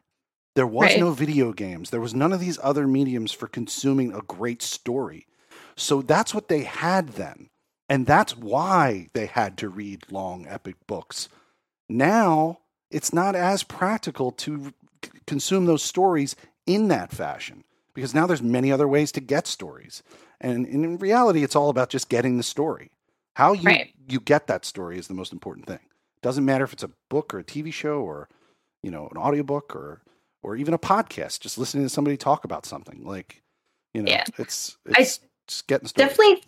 There 0.57 0.67
was 0.67 0.91
Right. 0.91 0.99
no 1.01 1.13
video 1.13 1.53
games. 1.53 1.89
There 1.91 2.01
was 2.01 2.13
none 2.13 2.33
of 2.33 2.41
these 2.41 2.59
other 2.63 2.87
mediums 2.89 3.31
for 3.33 3.47
consuming 3.47 4.13
a 4.13 4.21
great 4.21 4.61
story. 4.61 5.27
So 5.81 6.03
that's 6.03 6.35
what 6.35 6.49
they 6.49 6.65
had 6.65 7.11
then. 7.11 7.49
And 7.89 8.07
that's 8.07 8.37
why 8.37 9.09
they 9.15 9.27
had 9.27 9.59
to 9.59 9.69
read 9.71 10.13
long, 10.13 10.47
epic 10.49 10.77
books. 10.87 11.29
Now, 11.89 12.61
it's 12.91 13.13
not 13.13 13.37
as 13.37 13.63
practical 13.65 14.33
to 14.33 14.73
c- 15.05 15.11
consume 15.27 15.67
those 15.67 15.83
stories 15.83 16.37
in 16.67 16.89
that 16.89 17.13
fashion 17.13 17.65
because 17.95 18.15
now 18.15 18.27
there's 18.27 18.43
many 18.43 18.73
other 18.73 18.89
ways 18.89 19.13
to 19.13 19.21
get 19.21 19.47
stories. 19.47 20.03
And, 20.41 20.67
and 20.67 20.85
in 20.85 20.99
reality, 20.99 21.45
it's 21.45 21.57
all 21.57 21.71
about 21.71 21.91
just 21.91 22.09
getting 22.09 22.37
the 22.37 22.45
story. 22.45 22.93
How 23.37 23.53
you 23.55 23.67
Right. 23.67 23.95
you 24.09 24.21
get 24.21 24.49
that 24.49 24.65
story 24.65 24.99
is 24.99 25.09
the 25.09 25.15
most 25.15 25.33
important 25.33 25.67
thing. 25.67 25.81
Doesn't 26.23 26.45
matter 26.45 26.65
if 26.65 26.73
it's 26.73 26.83
a 26.83 26.91
book 27.11 27.35
or 27.35 27.41
a 27.41 27.45
TV 27.45 27.73
show 27.73 28.03
or 28.03 28.29
you 28.83 28.91
know 28.91 29.09
an 29.11 29.17
audiobook 29.19 29.75
or 29.77 30.03
or 30.43 30.57
even 30.57 30.75
a 30.75 30.79
podcast. 30.79 31.41
Just 31.41 31.59
listening 31.59 31.85
to 31.85 31.91
somebody 31.91 32.17
talk 32.17 32.45
about 32.45 32.67
something 32.67 33.05
like 33.05 33.43
you 33.95 34.03
know 34.03 34.11
Yeah. 34.13 34.25
it's 34.39 34.79
I 34.95 35.03
it's 35.03 35.21
just 35.51 35.67
getting 35.67 35.85
the 35.85 35.89
story. 35.91 36.09
definitely 36.09 36.43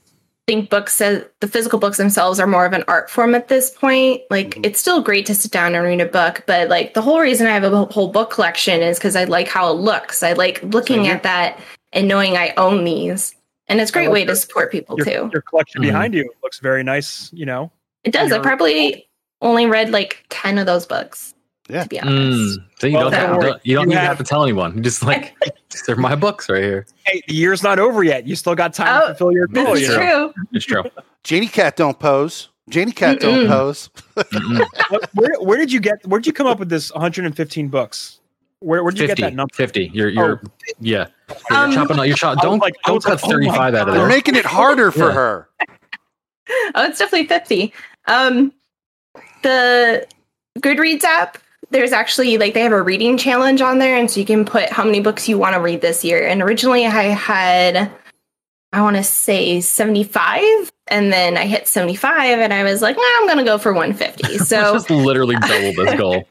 think 0.48 0.70
books 0.70 1.00
uh, 1.00 1.22
the 1.40 1.46
physical 1.46 1.78
books 1.78 1.98
themselves 1.98 2.40
are 2.40 2.46
more 2.48 2.66
of 2.66 2.72
an 2.72 2.82
art 2.88 3.08
form 3.08 3.34
at 3.34 3.46
this 3.48 3.70
point 3.70 4.20
like 4.30 4.56
Mhm. 4.56 4.66
it's 4.66 4.80
still 4.80 5.00
great 5.00 5.24
to 5.26 5.34
sit 5.36 5.52
down 5.52 5.74
and 5.76 5.84
read 5.84 6.00
a 6.00 6.06
book 6.06 6.42
but 6.48 6.68
like 6.68 6.94
the 6.94 7.00
whole 7.02 7.20
reason 7.20 7.46
i 7.46 7.50
have 7.50 7.62
a 7.64 7.84
whole 7.84 8.08
book 8.08 8.30
collection 8.30 8.82
is 8.82 8.98
because 8.98 9.14
i 9.14 9.22
like 9.24 9.46
how 9.46 9.70
it 9.70 9.74
looks 9.74 10.22
i 10.22 10.32
like 10.32 10.60
looking 10.64 11.04
Same 11.04 11.12
at 11.16 11.22
that 11.22 11.60
and 11.92 12.08
knowing 12.08 12.36
i 12.36 12.52
own 12.56 12.82
these 12.82 13.36
and 13.68 13.80
it's 13.80 13.90
a 13.90 13.94
great 13.94 14.08
like 14.08 14.14
way 14.14 14.24
to 14.24 14.34
support 14.34 14.72
people 14.72 14.96
Your, 14.96 15.06
too 15.06 15.30
your 15.32 15.42
collection 15.42 15.80
Mhm. 15.80 15.86
behind 15.86 16.14
you 16.14 16.28
looks 16.42 16.58
very 16.58 16.82
nice. 16.82 17.30
You 17.32 17.46
know, 17.46 17.70
it 18.02 18.12
does 18.12 18.32
i 18.32 18.38
probably 18.40 19.08
only 19.42 19.66
read 19.66 19.90
like 19.90 20.24
10 20.30 20.58
of 20.58 20.66
those 20.66 20.86
books 20.86 21.34
Yeah. 21.68 21.84
to 21.84 21.88
be 21.88 22.00
honest 22.00 22.58
Mm, 22.58 22.64
so 22.80 22.86
you 22.88 22.94
Well, 22.94 23.04
don't, 23.04 23.12
don't 23.12 23.20
have, 23.20 23.36
worry. 23.36 23.50
don't- 23.50 23.66
you 23.66 23.74
don't 23.76 23.82
You 23.84 23.88
need 23.90 23.94
to 23.94 24.00
have- 24.00 24.08
have 24.08 24.18
to 24.18 24.24
tell 24.24 24.42
anyone. 24.42 24.76
You 24.76 24.82
Just 24.82 25.02
like 25.04 25.34
they're 25.86 25.96
my 25.96 26.14
books 26.16 26.48
right 26.48 26.62
here. 26.62 26.86
hey, 27.06 27.22
the 27.28 27.34
year's 27.34 27.62
not 27.62 27.78
over 27.78 28.02
yet. 28.02 28.26
You 28.26 28.34
still 28.36 28.54
got 28.54 28.74
time 28.74 29.00
Oh, 29.02 29.08
to 29.08 29.14
fulfill 29.14 29.32
your 29.32 29.46
goal. 29.46 29.74
this 29.74 29.80
You 29.82 29.92
is 29.92 29.96
know? 29.96 30.32
true 30.32 30.44
It's 30.52 30.64
true. 30.64 30.82
Janie 31.24 31.46
Cat 31.46 31.76
don't 31.76 31.98
pose. 31.98 32.48
Janie 32.68 32.92
Cat 32.92 33.20
don't 33.20 33.46
pose. 33.48 33.90
Where, 35.14 35.34
where 35.40 35.58
did 35.58 35.72
you 35.72 35.80
get? 35.80 36.04
Where 36.06 36.18
did 36.20 36.26
you 36.26 36.32
come 36.32 36.46
up 36.46 36.58
with 36.58 36.68
this 36.68 36.92
115 36.92 37.68
books? 37.68 38.20
Where, 38.60 38.82
where 38.84 38.92
did 38.92 39.00
you 39.00 39.06
50, 39.08 39.22
get 39.22 39.30
that 39.30 39.34
number? 39.36 39.52
50. 39.54 39.90
You're 39.92 40.08
you're 40.08 40.42
yeah. 40.80 41.06
You're 41.50 41.58
Um, 41.58 41.72
chopping 41.72 41.98
out. 41.98 42.02
You're 42.08 42.16
chop, 42.16 42.40
don't 42.40 42.58
like- 42.60 42.74
don't 42.86 42.96
was 42.96 43.04
like, 43.04 43.18
cut 43.20 43.28
oh 43.28 43.32
35 43.32 43.74
out 43.74 43.88
of 43.88 43.94
there. 43.94 44.02
You're 44.02 44.08
making 44.08 44.36
it 44.36 44.44
harder 44.44 44.90
for 44.92 45.08
Yeah. 45.08 45.12
her. 45.12 45.48
oh 46.74 46.84
it's 46.84 46.98
definitely 46.98 47.26
50 47.28 47.72
um 48.08 48.52
the 49.42 50.06
goodreads 50.58 51.04
app 51.04 51.38
there's 51.72 51.92
actually 51.92 52.38
like 52.38 52.54
they 52.54 52.60
have 52.60 52.72
a 52.72 52.82
reading 52.82 53.16
challenge 53.16 53.60
on 53.60 53.78
there 53.78 53.96
and 53.96 54.10
so 54.10 54.20
you 54.20 54.26
can 54.26 54.44
put 54.44 54.68
how 54.70 54.84
many 54.84 55.00
books 55.00 55.28
you 55.28 55.38
want 55.38 55.54
to 55.54 55.60
read 55.60 55.80
this 55.80 56.04
year 56.04 56.26
and 56.26 56.42
originally 56.42 56.86
i 56.86 57.04
had 57.04 57.90
i 58.72 58.80
want 58.80 58.96
to 58.96 59.02
say 59.02 59.60
75 59.60 60.42
and 60.88 61.12
then 61.12 61.36
i 61.36 61.46
hit 61.46 61.66
75 61.66 62.38
and 62.38 62.52
i 62.52 62.62
was 62.62 62.82
like 62.82 62.96
nah, 62.96 63.02
i'm 63.16 63.26
gonna 63.26 63.44
go 63.44 63.58
for 63.58 63.72
150 63.72 64.38
so 64.44 64.74
it's 64.74 64.84
just 64.84 64.90
literally 64.90 65.36
double 65.36 65.84
this 65.84 65.94
goal. 65.98 66.28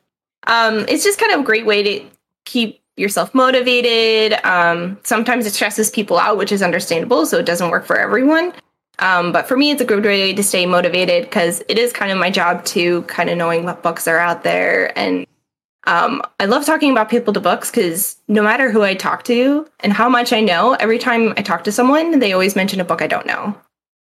um, 0.48 0.86
it's 0.88 1.04
just 1.04 1.20
kind 1.20 1.34
of 1.34 1.42
a 1.42 1.44
great 1.44 1.66
way 1.66 1.84
to 1.84 2.06
keep 2.46 2.82
yourself 2.98 3.34
motivated. 3.34 4.34
Um, 4.46 5.00
sometimes 5.04 5.46
it 5.46 5.54
stresses 5.54 5.90
people 5.90 6.20
out, 6.20 6.38
which 6.38 6.52
is 6.52 6.62
understandable, 6.62 7.26
so 7.26 7.38
it 7.38 7.46
doesn't 7.46 7.70
work 7.70 7.86
for 7.86 7.98
everyone. 7.98 8.54
Um, 9.00 9.32
but 9.32 9.48
for 9.48 9.58
me, 9.58 9.72
it's 9.72 9.82
a 9.82 9.86
good 9.86 10.04
way 10.06 10.34
to 10.34 10.44
stay 10.44 10.66
motivated 10.66 11.24
because 11.24 11.64
it 11.68 11.80
is 11.80 11.92
kind 11.92 12.12
of 12.12 12.18
my 12.18 12.30
job 12.30 12.64
to 12.66 13.02
kind 13.04 13.30
of 13.30 13.38
knowing 13.38 13.66
what 13.66 13.82
books 13.82 14.08
are 14.08 14.20
out 14.20 14.44
there. 14.44 14.98
And 14.98 15.26
um, 15.86 16.22
I 16.40 16.46
love 16.46 16.66
talking 16.66 16.92
about 16.92 17.10
people 17.10 17.34
to 17.34 17.40
books 17.40 17.72
because 17.72 18.18
no 18.28 18.44
matter 18.44 18.70
who 18.72 18.84
I 18.84 18.94
talk 18.94 19.24
to 19.26 19.68
and 19.80 19.92
how 19.92 20.10
much 20.10 20.32
I 20.32 20.42
know, 20.42 20.74
every 20.74 21.00
time 21.00 21.34
I 21.38 21.42
talk 21.42 21.64
to 21.64 21.72
someone, 21.72 22.20
they 22.20 22.34
always 22.34 22.56
mention 22.56 22.80
a 22.80 22.86
book 22.86 23.02
I 23.02 23.08
don't 23.08 23.26
know. 23.26 23.56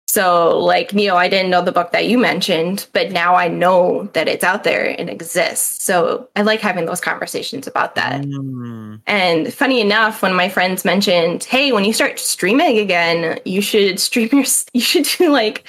So, 0.07 0.61
like 0.61 0.95
Neo, 0.95 1.17
I 1.17 1.29
didn't 1.29 1.51
know 1.51 1.65
the 1.65 1.73
book 1.73 1.91
that 1.91 2.07
you 2.07 2.19
mentioned, 2.19 2.87
but 2.93 3.11
now 3.11 3.35
I 3.35 3.49
know 3.49 4.09
that 4.13 4.29
it's 4.29 4.45
out 4.45 4.63
there 4.63 4.95
and 4.97 5.11
exists. 5.11 5.83
So, 5.83 6.29
I 6.37 6.43
like 6.43 6.61
having 6.61 6.87
those 6.87 7.01
conversations 7.01 7.67
about 7.67 7.97
that. 7.97 8.23
Mm. 8.23 9.01
And 9.09 9.53
funny 9.53 9.81
enough, 9.81 10.23
when 10.23 10.33
my 10.33 10.49
friends 10.49 10.85
mentioned, 10.85 11.43
"Hey, 11.43 11.73
when 11.73 11.85
you 11.85 11.93
start 11.93 12.21
streaming 12.21 12.79
again, 12.79 13.41
you 13.45 13.61
should 13.61 13.99
stream 13.99 14.29
your, 14.31 14.45
you 14.73 14.81
should 14.81 15.09
do 15.19 15.33
like 15.33 15.69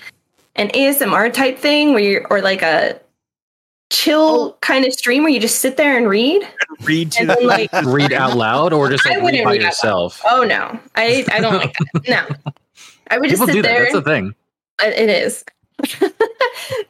an 0.55 0.67
ASMR 0.75 1.33
type 1.33 1.57
thing, 1.57 1.93
where 1.93 2.03
you 2.03 2.27
or 2.29 2.41
like 2.41 2.61
a 2.61 2.99
chill 3.95 4.53
oh. 4.53 4.57
kind 4.61 4.85
of 4.85 4.93
stream 4.93 5.23
where 5.23 5.31
you 5.31 5.39
just 5.39 5.59
sit 5.59 5.77
there 5.77 5.97
and 5.97 6.07
read." 6.09 6.47
Read 6.81 7.11
to 7.13 7.21
And 7.21 7.29
then, 7.29 7.47
like, 7.47 7.69
Read 7.85 8.11
out 8.13 8.35
loud 8.35 8.73
or 8.73 8.89
just 8.89 9.05
I 9.07 9.15
like 9.17 9.31
read 9.33 9.43
by 9.45 9.51
read 9.53 9.61
yourself. 9.61 10.21
oh 10.25 10.43
no, 10.43 10.77
I 10.95 11.25
I 11.31 11.39
don't 11.39 11.55
like 11.57 11.73
that. 11.93 12.07
No, 12.09 12.53
I 13.09 13.17
would 13.17 13.29
just 13.29 13.41
People 13.41 13.47
sit 13.47 13.53
do 13.53 13.61
that. 13.61 13.67
there. 13.69 13.81
That's 13.83 13.93
the 13.93 14.01
thing. 14.01 14.35
It 14.83 14.97
it 14.97 15.09
is. 15.09 15.43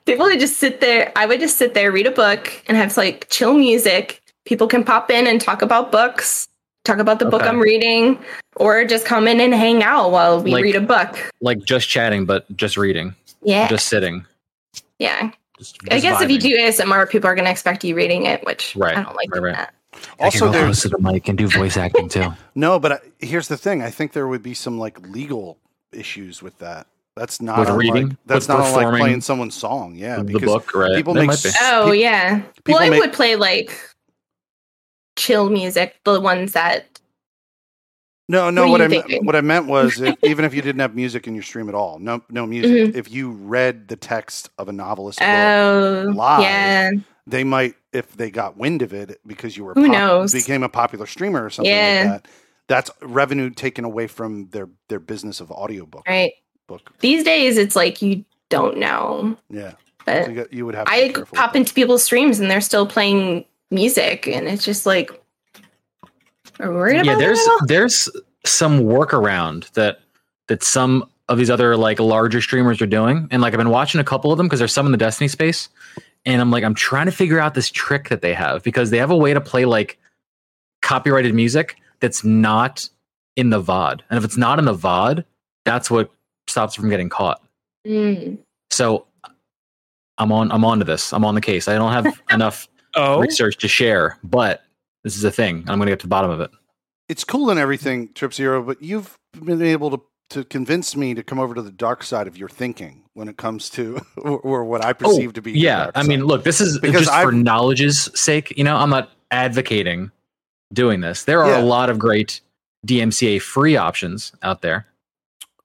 People 0.05 0.25
would 0.25 0.39
just 0.39 0.57
sit 0.57 0.81
there. 0.81 1.11
I 1.15 1.25
would 1.25 1.39
just 1.39 1.57
sit 1.57 1.73
there, 1.73 1.91
read 1.91 2.07
a 2.07 2.11
book, 2.11 2.51
and 2.67 2.77
have 2.77 2.95
like 2.97 3.27
chill 3.29 3.53
music. 3.53 4.21
People 4.45 4.67
can 4.67 4.83
pop 4.83 5.09
in 5.11 5.25
and 5.27 5.41
talk 5.41 5.61
about 5.61 5.91
books, 5.91 6.47
talk 6.83 6.99
about 6.99 7.17
the 7.19 7.25
book 7.25 7.41
I'm 7.43 7.59
reading, 7.59 8.19
or 8.55 8.85
just 8.85 9.05
come 9.05 9.27
in 9.27 9.39
and 9.39 9.53
hang 9.53 9.81
out 9.83 10.11
while 10.11 10.41
we 10.41 10.51
Like- 10.51 10.63
read 10.63 10.75
a 10.75 10.81
book. 10.81 11.31
Like 11.41 11.63
just 11.65 11.89
chatting, 11.89 12.25
but 12.25 12.45
just 12.55 12.77
reading, 12.77 13.15
Yeah, 13.41 13.67
just 13.67 13.87
sitting. 13.87 14.25
yeah. 14.99 15.31
Just, 15.57 15.77
I 15.89 15.99
just 15.99 16.03
guess 16.03 16.21
if 16.21 16.29
you 16.29 16.37
vibing. 16.37 16.41
do 16.41 16.57
ASMR, 16.57 17.09
people 17.09 17.29
are 17.29 17.35
going 17.35 17.45
to 17.45 17.51
expect 17.51 17.83
you 17.83 17.95
reading 17.95 18.25
it, 18.25 18.43
which 18.45 18.75
Right, 18.75 18.97
I 18.97 19.03
don't 19.03 19.15
like 19.15 19.29
right, 19.31 19.39
doing 19.39 19.43
right. 19.53 19.55
that. 19.55 19.73
Also, 20.19 20.49
there's 20.51 20.81
to 20.81 20.89
the 20.89 20.99
mic 20.99 21.29
and 21.29 21.37
do 21.37 21.47
voice 21.47 21.77
acting 21.77 22.09
too. 22.09 22.33
no, 22.55 22.79
but 22.79 22.91
I, 22.91 22.99
here's 23.19 23.47
the 23.47 23.55
thing. 23.57 23.81
I 23.81 23.89
think 23.89 24.11
there 24.11 24.27
would 24.27 24.43
be 24.43 24.53
some 24.53 24.77
like 24.77 24.99
legal 25.07 25.57
issues 25.93 26.41
with 26.43 26.57
that. 26.59 26.87
That's 27.15 27.41
not 27.41 27.59
With 27.59 27.69
unlike- 27.69 27.81
reading? 27.93 28.17
That's 28.25 28.49
With 28.49 28.57
not 28.57 28.73
like 28.75 28.99
playing 28.99 29.21
someone's 29.21 29.55
song. 29.55 29.95
Yeah, 29.95 30.21
the 30.21 30.37
book, 30.39 30.73
right? 30.75 30.95
people 30.97 31.13
There 31.13 31.25
make 31.25 31.41
be. 31.41 31.49
Oh 31.61 31.91
pe- 31.91 31.99
yeah. 31.99 32.39
people 32.39 32.73
Well, 32.73 32.83
I 32.83 32.89
make- 32.89 32.99
would 32.99 33.13
play 33.13 33.37
like 33.37 33.71
chill 35.15 35.49
music, 35.49 35.95
the 36.03 36.19
ones 36.19 36.51
that. 36.53 36.94
No, 38.27 38.49
no. 38.49 38.63
What 38.63 38.71
What, 38.71 38.81
I 38.81 38.87
meant, 38.87 39.05
thinking? 39.07 39.25
what 39.25 39.35
I 39.35 39.41
meant 39.41 39.67
was, 39.67 40.01
if, 40.01 40.15
even 40.23 40.45
if 40.45 40.53
you 40.53 40.61
didn't 40.61 40.79
have 40.81 40.95
music 40.95 41.27
in 41.27 41.35
your 41.35 41.43
stream 41.43 41.69
at 41.69 41.75
all, 41.75 41.99
no, 41.99 42.21
no 42.29 42.45
music. 42.45 42.71
Mm-hmm. 42.89 42.97
If 42.97 43.11
you 43.11 43.31
read 43.31 43.87
the 43.87 43.95
text 43.95 44.49
of 44.57 44.67
a 44.67 44.73
novelist, 44.73 45.19
book, 45.19 45.27
Oh, 45.27 46.11
live. 46.15 46.41
yeah. 46.41 46.91
they 47.27 47.43
might, 47.43 47.75
if 47.93 48.11
they 48.17 48.31
got 48.31 48.57
wind 48.57 48.81
of 48.81 48.93
it 48.93 49.19
because 49.27 49.55
you 49.55 49.63
were 49.65 49.73
Who 49.75 49.87
knows? 49.87 50.31
became 50.33 50.63
a 50.63 50.69
popular 50.69 51.05
streamer 51.05 51.45
or 51.45 51.49
something 51.49 51.71
Yeah. 51.73 52.11
like 52.13 52.23
that. 52.23 52.27
That's 52.67 52.89
revenue 53.03 53.51
taken 53.51 53.85
away 53.85 54.07
from 54.07 54.47
their 54.49 54.69
their 54.87 54.99
business 54.99 55.39
of 55.39 55.51
audiobook 55.51 56.03
Right. 56.07 56.31
book. 56.65 56.91
These 56.99 57.23
days, 57.23 57.57
it's 57.59 57.75
like 57.75 58.01
you 58.01 58.25
don't 58.49 58.77
know, 58.77 59.37
Yeah, 59.51 59.71
so 59.71 59.77
but 60.05 60.29
you, 60.29 60.35
got, 60.35 60.53
you 60.53 60.65
would 60.65 60.73
have. 60.73 60.87
To 60.87 60.91
I 60.91 61.11
pop 61.35 61.55
into 61.55 61.75
people's 61.75 62.03
streams 62.03 62.39
and 62.39 62.49
they're 62.49 62.61
still 62.61 62.87
playing 62.87 63.45
music, 63.69 64.27
and 64.27 64.47
it's 64.47 64.65
just 64.65 64.87
like, 64.87 65.11
are 66.59 66.69
we 66.69 66.75
worried 66.75 66.95
yeah 67.05 67.11
about 67.13 67.19
there's 67.19 67.37
that 67.39 67.45
at 67.45 67.61
all? 67.61 67.67
there's 67.67 68.09
some 68.45 68.81
workaround 68.81 69.69
that 69.71 69.99
that 70.47 70.63
some 70.63 71.09
of 71.27 71.37
these 71.39 71.49
other 71.49 71.75
like 71.75 71.99
larger 71.99 72.39
streamers 72.39 72.79
are 72.81 72.85
doing. 72.85 73.27
And 73.31 73.41
like 73.41 73.53
i've 73.53 73.57
been 73.57 73.69
watching 73.69 73.99
a 73.99 74.03
couple 74.03 74.31
of 74.31 74.37
them 74.37 74.45
because 74.47 74.59
there's 74.59 74.73
some 74.73 74.85
in 74.85 74.91
the 74.91 74.97
destiny 74.97 75.27
space. 75.27 75.69
And 76.25 76.39
i'm 76.41 76.51
like 76.51 76.63
i'm 76.63 76.75
trying 76.75 77.05
to 77.07 77.11
figure 77.11 77.39
out 77.39 77.53
this 77.55 77.69
trick 77.69 78.09
that 78.09 78.21
they 78.21 78.33
have 78.33 78.63
because 78.63 78.89
they 78.91 78.97
have 78.97 79.11
a 79.11 79.17
way 79.17 79.33
to 79.33 79.41
play 79.41 79.65
like 79.65 79.97
copyrighted 80.81 81.33
music 81.33 81.77
that's 81.99 82.23
not 82.23 82.87
in 83.35 83.49
the 83.49 83.61
vod 83.61 84.01
and 84.09 84.17
if 84.17 84.23
it's 84.23 84.37
not 84.37 84.59
in 84.59 84.65
the 84.65 84.73
vod 84.75 85.25
that's 85.65 85.89
what 85.89 86.11
stops 86.47 86.75
from 86.75 86.89
getting 86.89 87.09
caught. 87.09 87.41
Mm. 87.87 88.37
so 88.69 89.05
i'm 90.19 90.31
on 90.31 90.51
i'm 90.51 90.63
on 90.63 90.79
to 90.79 90.85
this. 90.85 91.11
I'm 91.13 91.25
on 91.25 91.35
the 91.35 91.41
case. 91.41 91.67
I 91.67 91.75
don't 91.75 91.91
have 91.91 92.21
enough 92.31 92.67
Oh, 92.97 93.19
research 93.19 93.57
to 93.57 93.67
share 93.67 94.17
but 94.23 94.63
this 95.05 95.15
is 95.15 95.23
a 95.23 95.31
thing 95.31 95.59
i'm 95.69 95.77
going 95.79 95.85
to 95.87 95.91
get 95.93 95.99
to 96.01 96.05
the 96.07 96.09
bottom 96.09 96.29
of 96.29 96.41
it 96.41 96.51
it's 97.07 97.23
cool 97.23 97.51
and 97.51 97.59
everything, 97.59 98.11
Trip 98.15 98.33
Zero, 98.33 98.63
but 98.63 98.81
you've 98.81 99.15
been 99.39 99.61
able 99.61 99.91
to 99.91 100.01
to 100.31 100.43
convince 100.43 100.95
me 100.95 101.13
to 101.13 101.21
come 101.21 101.37
over 101.39 101.53
to 101.53 101.61
the 101.61 101.71
dark 101.71 102.01
side 102.01 102.25
of 102.27 102.35
your 102.35 102.49
thinking 102.49 103.03
when 103.13 103.27
it 103.27 103.37
comes 103.37 103.69
to 103.69 103.99
or, 104.17 104.39
or 104.39 104.65
what 104.65 104.83
I 104.83 104.89
oh, 104.89 104.93
perceive 104.95 105.33
to 105.33 105.41
be. 105.43 105.51
your 105.51 105.59
Oh, 105.59 105.61
yeah 105.77 105.83
dark 105.83 105.91
i 105.97 106.01
mean 106.03 106.25
look 106.25 106.43
this 106.43 106.59
is 106.59 106.79
Because 106.79 107.01
just 107.05 107.21
for 107.21 107.27
I've- 107.29 107.37
knowledge's 107.37 108.09
sake 108.19 108.57
you 108.57 108.63
know 108.63 108.75
i'm 108.75 108.89
not 108.89 109.11
advocating 109.29 110.09
doing 110.73 111.01
this 111.01 111.25
there 111.25 111.43
are 111.43 111.51
Yeah. 111.51 111.61
a 111.61 111.65
lot 111.65 111.91
of 111.91 111.99
great 111.99 112.41
dmca 112.87 113.39
free 113.39 113.77
options 113.77 114.31
out 114.41 114.63
there 114.63 114.87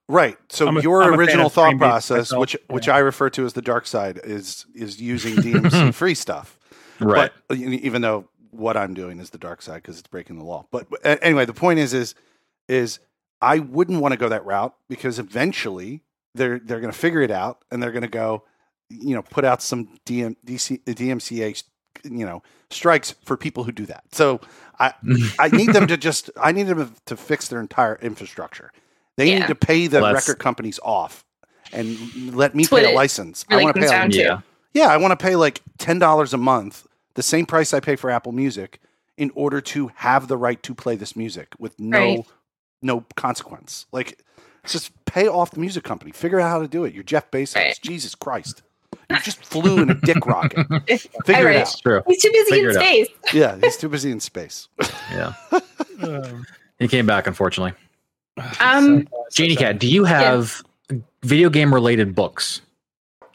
right. 0.07 0.37
So 0.49 0.67
a- 0.67 0.81
your 0.81 1.01
I'm 1.01 1.19
original 1.19 1.49
thought 1.49 1.75
process, 1.79 2.17
myself, 2.31 2.39
which 2.39 2.55
which 2.69 2.85
yeah. 2.87 2.95
I 2.97 2.99
refer 2.99 3.31
to 3.31 3.45
as 3.45 3.53
the 3.53 3.61
dark 3.63 3.87
side, 3.87 4.19
is 4.23 4.67
is 4.75 5.01
using 5.01 5.35
DMC 5.43 5.91
free 5.95 6.13
stuff. 6.13 6.59
right 6.99 7.31
But 7.47 7.57
even 7.57 8.01
though 8.03 8.27
what 8.51 8.77
I'm 8.77 8.93
doing 8.93 9.19
is 9.19 9.29
the 9.31 9.37
dark 9.37 9.61
side 9.61 9.75
because 9.81 9.97
it's 9.99 10.07
breaking 10.07 10.37
the 10.37 10.43
law. 10.45 10.65
But 10.71 10.87
a- 11.03 11.23
anyway, 11.23 11.45
the 11.45 11.53
point 11.53 11.79
is 11.79 11.93
is 11.93 12.15
is 12.67 12.99
I 13.41 13.59
wouldn't 13.59 14.01
want 14.01 14.11
to 14.13 14.17
go 14.17 14.29
that 14.29 14.45
route 14.45 14.75
because 14.87 15.19
eventually 15.19 16.03
they're 16.35 16.59
they're 16.59 16.79
going 16.79 16.91
to 16.93 16.97
figure 16.97 17.21
it 17.21 17.31
out 17.31 17.63
and 17.71 17.81
they're 17.81 17.91
going 17.91 18.01
to 18.03 18.07
go, 18.07 18.43
you 18.89 19.15
know, 19.15 19.21
put 19.21 19.43
out 19.45 19.61
some 19.61 19.97
DM, 20.05 20.35
DC, 20.45 20.83
DMCA, 20.85 21.63
you 22.03 22.25
know, 22.25 22.43
strikes 22.69 23.11
for 23.25 23.35
people 23.37 23.63
who 23.63 23.71
do 23.71 23.85
that. 23.87 24.03
So 24.11 24.41
I 24.79 24.93
I 25.39 25.49
need 25.49 25.73
them 25.73 25.87
to 25.87 25.97
just 25.97 26.29
I 26.39 26.51
need 26.51 26.63
them 26.67 26.93
to 27.07 27.17
fix 27.17 27.47
their 27.47 27.59
entire 27.59 27.95
infrastructure. 28.01 28.71
They 29.17 29.29
Yeah. 29.31 29.39
need 29.39 29.47
to 29.47 29.55
pay 29.55 29.87
the 29.87 30.01
Well, 30.01 30.13
that's- 30.13 30.27
record 30.27 30.39
companies 30.41 30.79
off 30.83 31.25
and 31.73 32.35
let 32.35 32.53
me 32.55 32.63
That's 32.63 32.69
pay 32.81 32.85
a 32.85 32.89
it 32.89 32.95
license. 32.95 33.45
I 33.49 33.61
want 33.63 33.75
to 33.75 33.81
pay 33.81 33.87
a 33.87 34.07
yeah 34.09 34.41
yeah, 34.73 34.87
I 34.87 34.97
want 34.97 35.17
to 35.17 35.21
pay 35.21 35.35
like 35.35 35.61
ten 35.77 35.99
dollars 35.99 36.33
a 36.33 36.37
month, 36.37 36.87
the 37.15 37.23
same 37.23 37.45
price 37.45 37.73
I 37.73 37.79
pay 37.79 37.95
for 37.95 38.09
Apple 38.09 38.31
Music, 38.31 38.79
in 39.17 39.31
order 39.35 39.61
to 39.61 39.91
have 39.95 40.27
the 40.27 40.37
right 40.37 40.61
to 40.63 40.73
play 40.73 40.95
this 40.95 41.15
music 41.15 41.49
with 41.59 41.79
no 41.79 41.99
Right. 41.99 42.25
no 42.81 43.05
consequence. 43.15 43.85
Like 43.91 44.23
just 44.65 44.91
pay 45.05 45.27
off 45.27 45.51
the 45.51 45.59
music 45.59 45.83
company. 45.83 46.11
Figure 46.11 46.39
out 46.39 46.49
how 46.49 46.61
to 46.61 46.67
do 46.67 46.85
it. 46.85 46.93
You're 46.93 47.03
Jeff 47.03 47.29
Bezos. 47.31 47.55
Right. 47.55 47.79
Jesus 47.81 48.15
Christ. 48.15 48.61
You 49.09 49.19
just 49.19 49.43
flew 49.43 49.81
in 49.81 49.89
a 49.89 49.95
dick 49.95 50.25
rocket. 50.25 50.65
Figure 51.25 51.47
Alright. 51.47 51.55
it 51.57 51.61
It's 51.61 51.75
out. 51.75 51.81
true. 51.81 52.01
He's 52.07 52.21
too 52.21 52.31
busy 52.31 52.51
Figure 52.51 52.69
in 52.69 52.75
it 52.75 52.79
out. 52.79 52.83
space. 52.83 53.07
Yeah, 53.33 53.57
he's 53.61 53.77
too 53.77 53.89
busy 53.89 54.11
in 54.11 54.19
space. 54.19 54.67
Yeah. 55.11 55.33
Um, 56.01 56.45
He 56.79 56.87
came 56.87 57.05
back, 57.05 57.27
unfortunately. 57.27 57.73
Um, 58.59 59.07
Janie 59.31 59.55
Cat, 59.55 59.77
do 59.77 59.87
you 59.87 60.03
have 60.05 60.63
video 61.23 61.49
game 61.49 61.71
related 61.73 62.15
books 62.15 62.61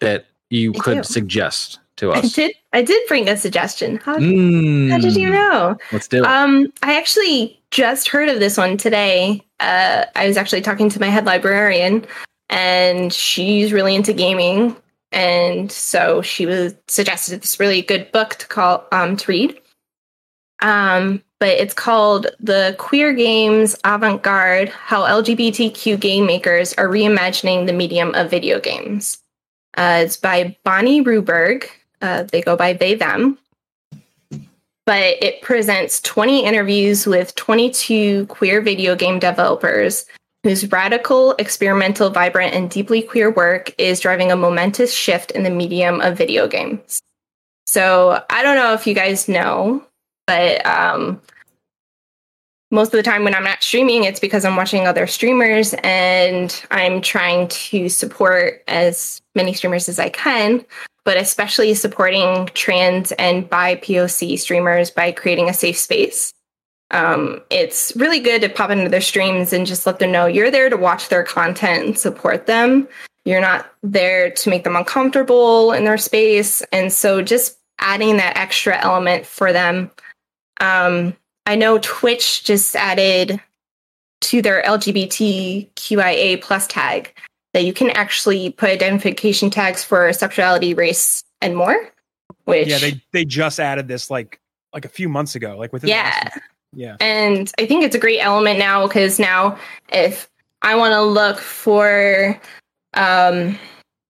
that 0.00 0.26
you 0.50 0.72
I 0.74 0.78
could 0.78 0.96
do. 0.98 1.02
suggest 1.04 1.78
to 1.96 2.12
I 2.12 2.20
did. 2.20 2.54
I 2.72 2.82
did 2.82 3.02
bring 3.08 3.28
a 3.28 3.36
suggestion. 3.36 3.96
How, 3.98 4.16
Mm, 4.16 4.90
how 4.90 4.98
did 4.98 5.16
you 5.16 5.30
know? 5.30 5.76
Let's 5.92 6.08
do 6.08 6.18
it. 6.18 6.26
Um, 6.26 6.72
I 6.82 6.96
actually 6.96 7.58
just 7.70 8.08
heard 8.08 8.28
of 8.28 8.38
this 8.38 8.56
one 8.56 8.76
today. 8.76 9.42
Uh, 9.60 10.04
I 10.14 10.28
was 10.28 10.36
actually 10.36 10.60
talking 10.60 10.88
to 10.90 11.00
my 11.00 11.08
head 11.08 11.24
librarian, 11.24 12.06
and 12.50 13.12
she's 13.12 13.72
really 13.72 13.94
into 13.94 14.12
gaming, 14.12 14.76
and 15.12 15.72
so 15.72 16.20
she 16.22 16.46
was 16.46 16.74
suggested 16.86 17.40
this 17.40 17.58
really 17.58 17.82
good 17.82 18.12
book 18.12 18.34
to 18.36 18.46
call 18.46 18.86
um 18.92 19.16
to 19.16 19.30
read. 19.30 19.60
Um, 20.60 21.22
but 21.38 21.48
it's 21.48 21.74
called 21.74 22.26
"The 22.40 22.76
Queer 22.78 23.14
Games 23.14 23.76
Avant-Garde: 23.84 24.68
How 24.68 25.02
LGBTQ 25.02 25.98
Game 25.98 26.26
Makers 26.26 26.74
Are 26.74 26.88
Reimagining 26.88 27.66
the 27.66 27.72
Medium 27.72 28.14
of 28.14 28.30
Video 28.30 28.60
Games." 28.60 29.18
Uh, 29.76 30.02
it's 30.04 30.16
by 30.16 30.56
Bonnie 30.64 31.02
Ruberg. 31.02 31.68
Uh, 32.02 32.22
they 32.24 32.42
go 32.42 32.56
by 32.56 32.72
they 32.72 32.94
them 32.94 33.38
but 34.86 35.20
it 35.20 35.42
presents 35.42 36.00
20 36.00 36.44
interviews 36.44 37.06
with 37.06 37.34
22 37.34 38.26
queer 38.26 38.60
video 38.62 38.94
game 38.94 39.18
developers 39.18 40.06
whose 40.44 40.70
radical, 40.70 41.32
experimental, 41.40 42.08
vibrant, 42.08 42.54
and 42.54 42.70
deeply 42.70 43.02
queer 43.02 43.28
work 43.28 43.74
is 43.78 43.98
driving 43.98 44.30
a 44.30 44.36
momentous 44.36 44.94
shift 44.94 45.32
in 45.32 45.42
the 45.42 45.50
medium 45.50 46.00
of 46.00 46.16
video 46.16 46.46
games. 46.46 47.00
So 47.66 48.22
I 48.30 48.44
don't 48.44 48.54
know 48.54 48.72
if 48.72 48.86
you 48.86 48.94
guys 48.94 49.28
know, 49.28 49.84
but 50.28 50.64
um, 50.64 51.20
most 52.70 52.88
of 52.88 52.92
the 52.92 53.02
time 53.02 53.24
when 53.24 53.34
I'm 53.34 53.42
not 53.42 53.64
streaming, 53.64 54.04
it's 54.04 54.20
because 54.20 54.44
I'm 54.44 54.54
watching 54.54 54.86
other 54.86 55.08
streamers 55.08 55.74
and 55.82 56.64
I'm 56.70 57.00
trying 57.00 57.48
to 57.48 57.88
support 57.88 58.62
as 58.68 59.20
many 59.34 59.52
streamers 59.52 59.88
as 59.88 59.98
I 59.98 60.10
can 60.10 60.64
but 61.06 61.16
especially 61.16 61.72
supporting 61.72 62.50
trans 62.52 63.12
and 63.12 63.48
BIPOC 63.48 64.36
streamers 64.40 64.90
by 64.90 65.12
creating 65.12 65.48
a 65.48 65.54
safe 65.54 65.78
space. 65.78 66.34
Um, 66.90 67.40
it's 67.48 67.92
really 67.94 68.18
good 68.18 68.42
to 68.42 68.48
pop 68.48 68.70
into 68.70 68.88
their 68.88 69.00
streams 69.00 69.52
and 69.52 69.66
just 69.66 69.86
let 69.86 70.00
them 70.00 70.10
know 70.10 70.26
you're 70.26 70.50
there 70.50 70.68
to 70.68 70.76
watch 70.76 71.08
their 71.08 71.22
content 71.22 71.86
and 71.86 71.98
support 71.98 72.46
them. 72.46 72.88
You're 73.24 73.40
not 73.40 73.72
there 73.84 74.32
to 74.32 74.50
make 74.50 74.64
them 74.64 74.74
uncomfortable 74.74 75.72
in 75.72 75.84
their 75.84 75.96
space. 75.96 76.60
And 76.72 76.92
so 76.92 77.22
just 77.22 77.56
adding 77.78 78.16
that 78.16 78.36
extra 78.36 78.76
element 78.76 79.26
for 79.26 79.52
them. 79.52 79.92
Um, 80.60 81.16
I 81.46 81.54
know 81.54 81.78
Twitch 81.78 82.42
just 82.42 82.74
added 82.74 83.40
to 84.22 84.42
their 84.42 84.60
LGBTQIA 84.62 86.42
plus 86.42 86.66
tag 86.66 87.14
that 87.56 87.64
you 87.64 87.72
can 87.72 87.88
actually 87.92 88.50
put 88.50 88.68
identification 88.68 89.48
tags 89.48 89.82
for 89.82 90.12
sexuality, 90.12 90.74
race, 90.74 91.24
and 91.40 91.56
more. 91.56 91.90
Which 92.44 92.68
yeah, 92.68 92.76
they 92.76 93.00
they 93.12 93.24
just 93.24 93.58
added 93.58 93.88
this 93.88 94.10
like 94.10 94.38
like 94.74 94.84
a 94.84 94.90
few 94.90 95.08
months 95.08 95.34
ago, 95.34 95.56
like 95.56 95.72
within 95.72 95.88
the 95.88 95.94
last 95.94 96.38
yeah, 96.74 96.96
yeah. 97.00 97.06
and 97.24 97.50
I 97.58 97.64
think 97.64 97.82
it's 97.82 97.96
a 97.96 97.98
great 97.98 98.20
element 98.20 98.58
now 98.58 98.86
because 98.86 99.18
now 99.18 99.58
if 99.88 100.28
I 100.60 100.74
want 100.76 100.92
to 100.92 101.00
look 101.00 101.38
for 101.38 102.38
um, 102.92 103.58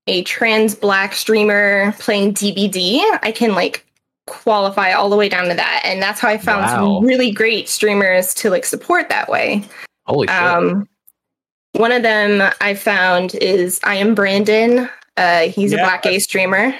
a 0.09 0.24
trans 0.24 0.74
black 0.74 1.14
streamer 1.14 1.92
playing 2.01 2.34
DBD, 2.34 3.01
I 3.22 3.30
can 3.30 3.55
like 3.55 3.86
qualify 4.26 4.90
all 4.90 5.09
the 5.09 5.16
way 5.16 5.28
down 5.28 5.49
to 5.51 5.55
that, 5.55 5.82
and 5.84 6.03
that's 6.03 6.18
how 6.18 6.28
I 6.28 6.36
found 6.36 6.62
Wow. 6.62 6.99
some 6.99 7.07
really 7.07 7.30
great 7.30 7.68
streamers 7.68 8.34
to 8.34 8.51
like 8.51 8.64
support 8.64 9.09
that 9.09 9.28
way. 9.28 9.62
Holy 10.05 10.26
shit. 10.26 10.88
One 11.76 11.92
of 11.92 12.02
them 12.02 12.50
I 12.60 12.74
found 12.74 13.34
is 13.36 13.80
I 13.84 13.96
am 13.96 14.14
Brandon. 14.14 14.88
Uh, 15.16 15.42
he's 15.48 15.72
a 15.72 15.76
black 15.76 16.02
gay 16.02 16.18
streamer. 16.18 16.74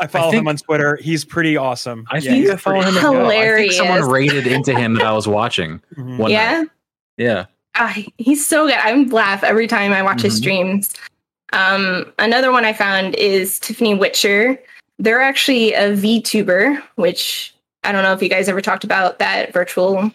I 0.00 0.06
follow 0.06 0.30
think- 0.30 0.42
him 0.42 0.48
on 0.48 0.56
Twitter. 0.56 0.96
He's 0.96 1.24
pretty 1.24 1.56
awesome. 1.56 2.06
I 2.10 2.20
think 2.20 2.34
he's 2.34 2.50
I 2.50 2.56
follow 2.56 2.80
him 2.82 2.96
as 2.96 3.02
well. 3.02 3.12
I 3.12 3.16
think 3.16 3.22
Hilarious. 3.32 3.76
someone 3.76 4.08
rated 4.08 4.46
into 4.46 4.74
him 4.74 4.94
that 4.94 5.04
I 5.04 5.12
was 5.12 5.26
watching. 5.28 5.80
Mhm. 5.96 6.16
One 6.18 6.30
yeah, 6.30 6.60
night. 6.62 6.68
Yeah. 7.16 7.46
Ah, 7.76 7.94
he's 8.18 8.46
so 8.46 8.66
good. 8.66 8.76
I 8.76 8.94
laugh 9.04 9.42
every 9.44 9.66
time 9.66 9.92
I 9.92 10.02
watch 10.02 10.22
his 10.22 10.34
Mhm. 10.34 10.38
streams. 10.38 10.92
Um, 11.52 12.12
another 12.18 12.52
one 12.52 12.64
I 12.64 12.72
found 12.72 13.14
is 13.16 13.58
Tiffany 13.58 13.94
Witcher. 13.94 14.58
They're 14.98 15.20
actually 15.20 15.72
a 15.74 15.92
VTuber, 15.96 16.80
which 16.96 17.52
I 17.84 17.92
don't 17.92 18.02
know 18.04 18.12
if 18.12 18.22
you 18.22 18.28
guys 18.28 18.48
ever 18.48 18.60
talked 18.60 18.84
about 18.84 19.18
that 19.18 19.52
virtual, 19.52 20.12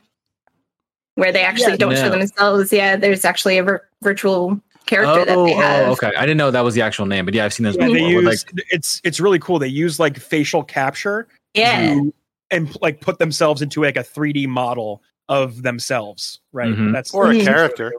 where 1.15 1.31
they 1.31 1.43
actually 1.43 1.71
Yeah, 1.71 1.77
don't 1.77 1.95
show 1.95 2.09
themselves. 2.09 2.71
Yeah, 2.71 2.95
there's 2.95 3.25
actually 3.25 3.57
a 3.57 3.63
vir- 3.63 3.87
virtual 4.05 4.61
character 4.85 5.25
that 5.25 5.35
Oh, 5.35 5.45
they 5.47 5.53
have. 5.53 5.87
oh, 5.89 5.91
okay. 5.93 6.11
I 6.15 6.21
didn't 6.21 6.37
know 6.37 6.51
that 6.51 6.61
was 6.63 6.75
the 6.75 6.81
actual 6.81 7.05
name, 7.07 7.25
but 7.25 7.33
yeah, 7.33 7.43
I've 7.43 7.53
seen 7.53 7.65
those 7.65 7.75
Yeah, 7.75 7.87
they 7.87 8.01
where, 8.01 8.21
use 8.21 8.45
it's 8.71 9.01
it's 9.03 9.19
really 9.19 9.39
cool. 9.39 9.59
They 9.59 9.67
use 9.67 9.99
like 9.99 10.17
facial 10.17 10.63
capture 10.63 11.27
Yeah, 11.55 11.95
to, 11.95 12.13
and 12.51 12.77
like 12.81 13.01
put 13.01 13.19
themselves 13.19 13.61
into 13.61 13.81
like 13.81 13.97
a 13.97 14.03
3D 14.03 14.47
model 14.47 15.01
of 15.27 15.63
themselves, 15.63 16.39
right? 16.53 16.69
Mhm. 16.73 16.93
That's 16.93 17.13
Or 17.13 17.31
a 17.31 17.43
character. 17.43 17.91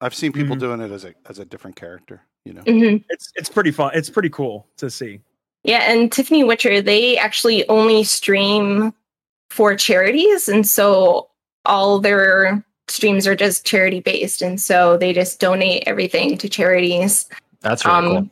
I've 0.00 0.14
seen 0.14 0.32
people 0.32 0.56
Mhm. 0.56 0.60
doing 0.60 0.80
it 0.80 0.90
as 0.90 1.04
a 1.04 1.14
as 1.28 1.38
a 1.38 1.44
different 1.44 1.76
character. 1.76 2.22
You 2.44 2.54
know. 2.54 2.62
hmm 2.62 2.96
it's 3.10 3.30
it's 3.36 3.48
pretty 3.48 3.70
fun. 3.70 3.92
It's 3.94 4.10
pretty 4.10 4.30
cool 4.30 4.66
to 4.78 4.90
see. 4.90 5.20
Yeah, 5.64 5.82
and 5.92 6.10
Tiffany 6.10 6.42
Witcher, 6.42 6.80
they 6.82 7.16
actually 7.18 7.68
only 7.68 8.02
stream 8.02 8.92
for 9.50 9.76
charities. 9.76 10.48
And 10.48 10.66
so 10.66 11.28
all 11.66 12.00
their 12.00 12.64
streams 12.92 13.26
are 13.26 13.34
just 13.34 13.64
charity 13.64 14.00
based. 14.00 14.42
And 14.42 14.60
so 14.60 14.96
they 14.96 15.12
just 15.12 15.40
donate 15.40 15.84
everything 15.86 16.36
to 16.38 16.48
charities. 16.48 17.28
That's 17.60 17.84
really 17.84 17.96
Um, 17.96 18.04
cool. 18.04 18.30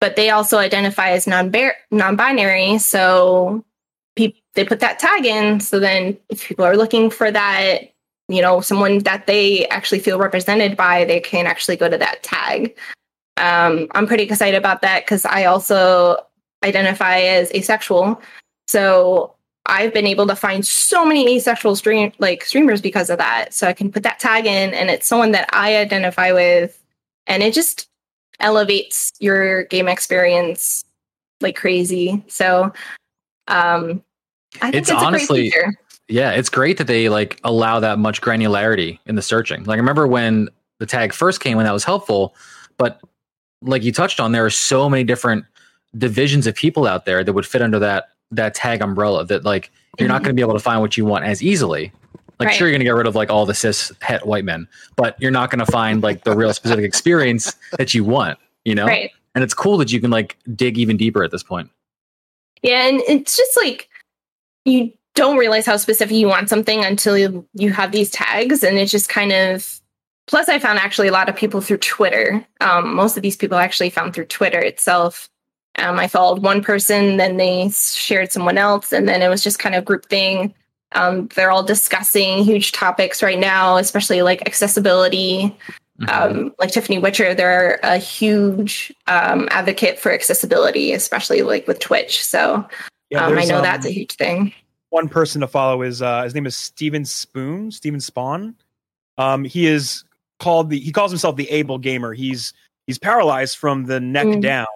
But 0.00 0.16
they 0.16 0.30
also 0.30 0.58
identify 0.58 1.10
as 1.10 1.26
non 1.26 1.52
non 1.90 2.16
binary. 2.16 2.78
So 2.78 3.64
pe- 4.16 4.32
they 4.54 4.64
put 4.64 4.80
that 4.80 4.98
tag 4.98 5.26
in. 5.26 5.60
So 5.60 5.80
then 5.80 6.16
if 6.28 6.46
people 6.48 6.64
are 6.64 6.76
looking 6.76 7.10
for 7.10 7.30
that, 7.30 7.90
you 8.28 8.42
know, 8.42 8.60
someone 8.60 8.98
that 9.00 9.26
they 9.26 9.66
actually 9.68 9.98
feel 10.00 10.18
represented 10.18 10.76
by, 10.76 11.04
they 11.04 11.20
can 11.20 11.46
actually 11.46 11.76
go 11.76 11.88
to 11.88 11.98
that 11.98 12.22
tag. 12.22 12.76
Um, 13.38 13.88
I'm 13.92 14.06
pretty 14.06 14.24
excited 14.24 14.56
about 14.56 14.82
that 14.82 15.04
because 15.04 15.24
I 15.24 15.44
also 15.44 16.16
identify 16.64 17.20
as 17.20 17.52
asexual. 17.52 18.20
So 18.66 19.34
I've 19.68 19.92
been 19.92 20.06
able 20.06 20.26
to 20.26 20.34
find 20.34 20.66
so 20.66 21.04
many 21.04 21.36
asexual 21.36 21.76
stream 21.76 22.12
like 22.18 22.44
streamers 22.44 22.80
because 22.80 23.10
of 23.10 23.18
that. 23.18 23.52
So 23.52 23.68
I 23.68 23.72
can 23.74 23.92
put 23.92 24.02
that 24.02 24.18
tag 24.18 24.46
in 24.46 24.72
and 24.74 24.90
it's 24.90 25.06
someone 25.06 25.32
that 25.32 25.48
I 25.52 25.76
identify 25.76 26.32
with 26.32 26.82
and 27.26 27.42
it 27.42 27.52
just 27.52 27.88
elevates 28.40 29.12
your 29.20 29.64
game 29.64 29.86
experience 29.88 30.84
like 31.40 31.54
crazy. 31.54 32.24
So 32.28 32.72
um 33.48 34.02
I 34.62 34.70
think 34.70 34.74
It's 34.76 34.90
it's, 34.90 35.02
honestly- 35.02 35.48
a 35.48 35.50
great 35.50 35.52
feature. 35.52 35.74
Yeah, 36.10 36.30
it's 36.30 36.48
great 36.48 36.78
that 36.78 36.86
they 36.86 37.10
like 37.10 37.38
allow 37.44 37.80
that 37.80 37.98
much 37.98 38.22
granularity 38.22 38.98
in 39.04 39.14
the 39.14 39.20
searching. 39.22 39.64
Like 39.64 39.76
I 39.76 39.80
remember 39.80 40.06
when 40.06 40.48
the 40.78 40.86
tag 40.86 41.12
first 41.12 41.40
came 41.40 41.58
when 41.58 41.66
that 41.66 41.72
was 41.72 41.84
helpful, 41.84 42.34
but 42.78 42.98
like 43.60 43.82
you 43.82 43.92
touched 43.92 44.18
on, 44.18 44.32
there 44.32 44.46
are 44.46 44.50
so 44.50 44.88
many 44.88 45.04
different 45.04 45.44
divisions 45.98 46.46
of 46.46 46.54
people 46.54 46.86
out 46.86 47.04
there 47.04 47.22
that 47.22 47.34
would 47.34 47.44
fit 47.44 47.60
under 47.60 47.78
that 47.80 48.08
that 48.30 48.54
tag 48.54 48.82
umbrella 48.82 49.24
that 49.26 49.44
like 49.44 49.70
you're 49.98 50.08
not 50.08 50.20
Mhm. 50.20 50.24
going 50.24 50.36
to 50.36 50.40
be 50.40 50.42
able 50.42 50.54
to 50.54 50.58
find 50.60 50.80
what 50.80 50.96
you 50.96 51.04
want 51.04 51.24
as 51.24 51.42
easily. 51.42 51.92
Like 52.38 52.48
Right. 52.48 52.54
sure 52.56 52.68
you're 52.68 52.72
going 52.72 52.80
to 52.80 52.84
get 52.84 52.94
rid 52.94 53.06
of 53.06 53.14
like 53.16 53.30
all 53.30 53.46
the 53.46 53.54
cis 53.54 53.90
het 54.00 54.26
white 54.26 54.44
men, 54.44 54.68
but 54.96 55.16
you're 55.20 55.30
not 55.32 55.50
going 55.50 55.64
to 55.64 55.70
find 55.70 56.02
like 56.02 56.24
the 56.24 56.36
real 56.36 56.52
specific 56.54 56.84
experience 56.92 57.54
that 57.78 57.94
you 57.94 58.04
want, 58.04 58.38
you 58.64 58.74
know? 58.74 58.86
Right. 58.86 59.10
And 59.34 59.42
it's 59.42 59.54
cool 59.54 59.76
that 59.78 59.90
you 59.92 60.00
can 60.00 60.10
like 60.10 60.36
dig 60.54 60.78
even 60.78 60.96
deeper 60.96 61.24
at 61.24 61.30
this 61.30 61.42
point. 61.42 61.70
Yeah, 62.62 62.86
and 62.86 63.00
it's 63.08 63.36
just 63.36 63.56
like 63.56 63.88
you 64.64 64.92
don't 65.14 65.36
realize 65.36 65.64
how 65.66 65.76
specific 65.76 66.16
you 66.16 66.26
want 66.28 66.48
something 66.48 66.84
until 66.84 67.16
you, 67.18 67.46
you 67.54 67.72
have 67.72 67.92
these 67.92 68.10
tags, 68.10 68.62
and 68.62 68.78
it's 68.78 68.90
just 68.92 69.08
kind 69.08 69.32
of. 69.32 69.80
Plus, 70.26 70.48
I 70.48 70.58
found 70.58 70.78
actually 70.78 71.08
a 71.08 71.12
lot 71.12 71.28
of 71.28 71.36
people 71.36 71.60
through 71.60 71.78
Twitter. 71.78 72.44
Um, 72.60 72.94
most 72.94 73.16
of 73.16 73.22
these 73.22 73.36
people 73.36 73.56
actually 73.58 73.90
found 73.90 74.12
through 74.14 74.26
Twitter 74.26 74.58
itself. 74.60 75.28
Um, 75.76 75.98
I 75.98 76.08
followed 76.08 76.42
one 76.42 76.62
person, 76.62 77.18
then 77.18 77.36
they 77.36 77.68
shared 77.70 78.32
someone 78.32 78.58
else, 78.58 78.92
and 78.92 79.08
then 79.08 79.22
it 79.22 79.28
was 79.28 79.42
just 79.42 79.58
kind 79.58 79.74
of 79.74 79.84
group 79.84 80.06
thing. 80.06 80.52
Um, 80.92 81.28
they're 81.34 81.50
all 81.50 81.62
discussing 81.62 82.42
huge 82.44 82.72
topics 82.72 83.22
right 83.22 83.38
now, 83.38 83.76
especially 83.76 84.22
like 84.22 84.42
accessibility, 84.46 85.56
Mhm. 86.00 86.08
um, 86.10 86.54
like 86.58 86.70
Tiffany 86.70 86.98
Witcher, 86.98 87.34
they're 87.34 87.78
a 87.82 87.98
huge 87.98 88.92
um, 89.08 89.48
advocate 89.50 89.98
for 89.98 90.12
accessibility, 90.12 90.92
especially 90.92 91.42
like 91.42 91.66
with 91.66 91.78
Twitch. 91.80 92.24
So 92.24 92.66
Yeah, 93.10 93.26
um, 93.26 93.36
I 93.38 93.44
know 93.44 93.56
um, 93.58 93.62
that's 93.62 93.84
a 93.86 93.90
huge 93.90 94.12
thing. 94.16 94.52
one 94.90 95.08
person 95.08 95.40
to 95.42 95.46
follow 95.48 95.82
is 95.82 96.00
uh, 96.00 96.22
his 96.22 96.34
name 96.34 96.46
is 96.46 96.56
Steven 96.56 97.04
Spoon, 97.04 97.70
Steven 97.70 98.00
Spohn. 98.00 98.54
Um, 99.18 99.44
he 99.44 99.66
is 99.66 100.04
called 100.38 100.70
the 100.70 100.78
he 100.78 100.92
calls 100.92 101.10
himself 101.10 101.36
the 101.36 101.50
able 101.50 101.78
gamer. 101.78 102.14
He's 102.14 102.52
he's 102.86 102.98
paralyzed 102.98 103.56
from 103.58 103.84
the 103.86 103.98
neck 104.00 104.26
Mm. 104.26 104.40
down, 104.40 104.66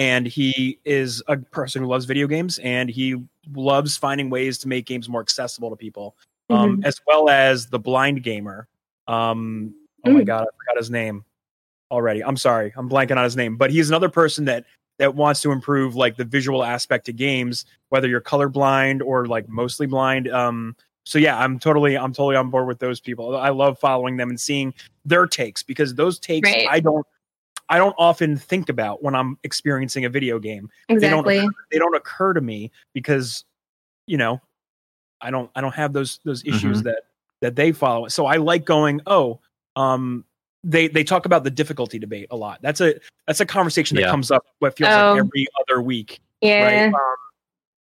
and 0.00 0.26
he 0.26 0.78
is 0.86 1.22
a 1.28 1.36
person 1.36 1.82
who 1.82 1.88
loves 1.88 2.06
video 2.06 2.26
games 2.26 2.58
and 2.60 2.88
he 2.88 3.22
loves 3.54 3.98
finding 3.98 4.30
ways 4.30 4.56
to 4.56 4.66
make 4.66 4.86
games 4.86 5.10
more 5.10 5.20
accessible 5.20 5.68
to 5.68 5.76
people, 5.76 6.16
um, 6.48 6.80
as 6.84 6.98
well 7.06 7.28
as 7.28 7.66
the 7.66 7.78
blind 7.78 8.22
gamer. 8.22 8.66
Um, 9.06 9.74
oh 10.06 10.10
my 10.10 10.22
Mm. 10.22 10.26
god, 10.26 10.42
I 10.44 10.56
forgot 10.56 10.78
his 10.78 10.90
name 10.90 11.22
already. 11.90 12.24
I'm 12.24 12.38
sorry, 12.38 12.72
I'm 12.76 12.88
blanking 12.88 13.18
on 13.18 13.24
his 13.24 13.36
name, 13.36 13.58
but 13.58 13.70
he's 13.70 13.90
another 13.90 14.08
person 14.08 14.46
that 14.46 14.64
that 14.98 15.14
wants 15.14 15.42
to 15.42 15.52
improve 15.52 15.94
like 15.94 16.16
the 16.16 16.24
visual 16.24 16.64
aspect 16.64 17.08
of 17.10 17.16
games, 17.16 17.66
whether 17.90 18.08
you're 18.08 18.20
colorblind 18.22 19.02
or 19.04 19.26
like 19.26 19.48
mostly 19.48 19.86
blind. 19.86 20.30
Um, 20.30 20.76
so 21.04 21.18
yeah, 21.18 21.38
I'm 21.38 21.58
totally 21.58 21.98
I'm 21.98 22.14
totally 22.14 22.36
on 22.36 22.48
board 22.48 22.66
with 22.66 22.78
those 22.78 23.00
people. 23.00 23.36
I 23.36 23.50
love 23.50 23.78
following 23.78 24.16
them 24.16 24.30
and 24.30 24.40
seeing 24.40 24.72
their 25.04 25.26
takes 25.26 25.62
because 25.62 25.94
those 25.94 26.18
takes 26.18 26.50
Right. 26.50 26.66
I 26.68 26.80
don't 26.80 27.06
I 27.70 27.78
don't 27.78 27.94
often 27.98 28.36
think 28.36 28.68
about 28.68 29.02
when 29.02 29.14
I'm 29.14 29.38
experiencing 29.44 30.04
a 30.04 30.08
video 30.10 30.38
game. 30.38 30.68
Exactly. 30.88 31.46
They 31.70 31.78
don't 31.78 31.94
occur 31.94 32.32
to 32.34 32.40
me 32.40 32.70
because 32.92 33.44
you 34.06 34.16
know 34.18 34.40
I 35.20 35.30
don't 35.30 35.50
I 35.54 35.60
don't 35.60 35.74
have 35.74 35.92
those 35.92 36.18
those 36.24 36.44
issues 36.44 36.82
that 36.82 37.02
that 37.40 37.56
they 37.56 37.72
follow. 37.72 38.08
So 38.08 38.26
I 38.26 38.36
like 38.36 38.64
going, 38.64 39.00
oh, 39.06 39.40
um 39.76 40.24
they 40.64 40.88
they 40.88 41.04
talk 41.04 41.24
about 41.24 41.44
the 41.44 41.50
difficulty 41.50 41.98
debate 41.98 42.26
a 42.30 42.36
lot. 42.36 42.58
That's 42.60 42.80
a 42.80 42.94
that's 43.26 43.40
a 43.40 43.46
conversation 43.46 43.94
that 43.94 44.02
Yeah. 44.02 44.10
comes 44.10 44.30
up 44.30 44.44
what 44.58 44.76
feels 44.76 44.90
Oh. 44.92 45.12
like 45.14 45.24
every 45.24 45.46
other 45.60 45.80
week 45.80 46.20
Yeah. 46.42 46.64
right? 46.64 46.92
Um, 46.92 47.16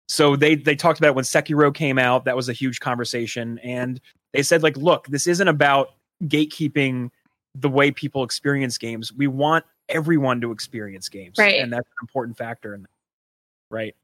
so 0.09 0.35
they 0.35 0.55
they 0.55 0.75
talked 0.75 0.99
about 0.99 1.09
it 1.09 1.15
when 1.15 1.23
Sekiro 1.25 1.73
came 1.73 1.97
out. 1.97 2.25
That 2.25 2.35
was 2.35 2.49
a 2.49 2.53
huge 2.53 2.79
conversation, 2.81 3.57
and 3.59 3.99
they 4.33 4.43
said 4.43 4.63
like, 4.63 4.75
look, 4.77 5.07
this 5.07 5.27
isn't 5.27 5.47
about 5.47 5.91
gatekeeping 6.25 7.09
the 7.55 7.69
way 7.69 7.89
people 7.89 8.23
experience 8.23 8.77
games. 8.77 9.11
We 9.13 9.27
want 9.27 9.65
everyone 9.89 10.41
to 10.41 10.51
experience 10.51 11.09
games, 11.09 11.37
Right. 11.37 11.59
And 11.61 11.71
that's 11.71 11.87
an 11.87 11.95
important 12.01 12.37
factor 12.37 12.73
in 12.73 12.81
that, 12.83 12.89
right? 13.69 13.95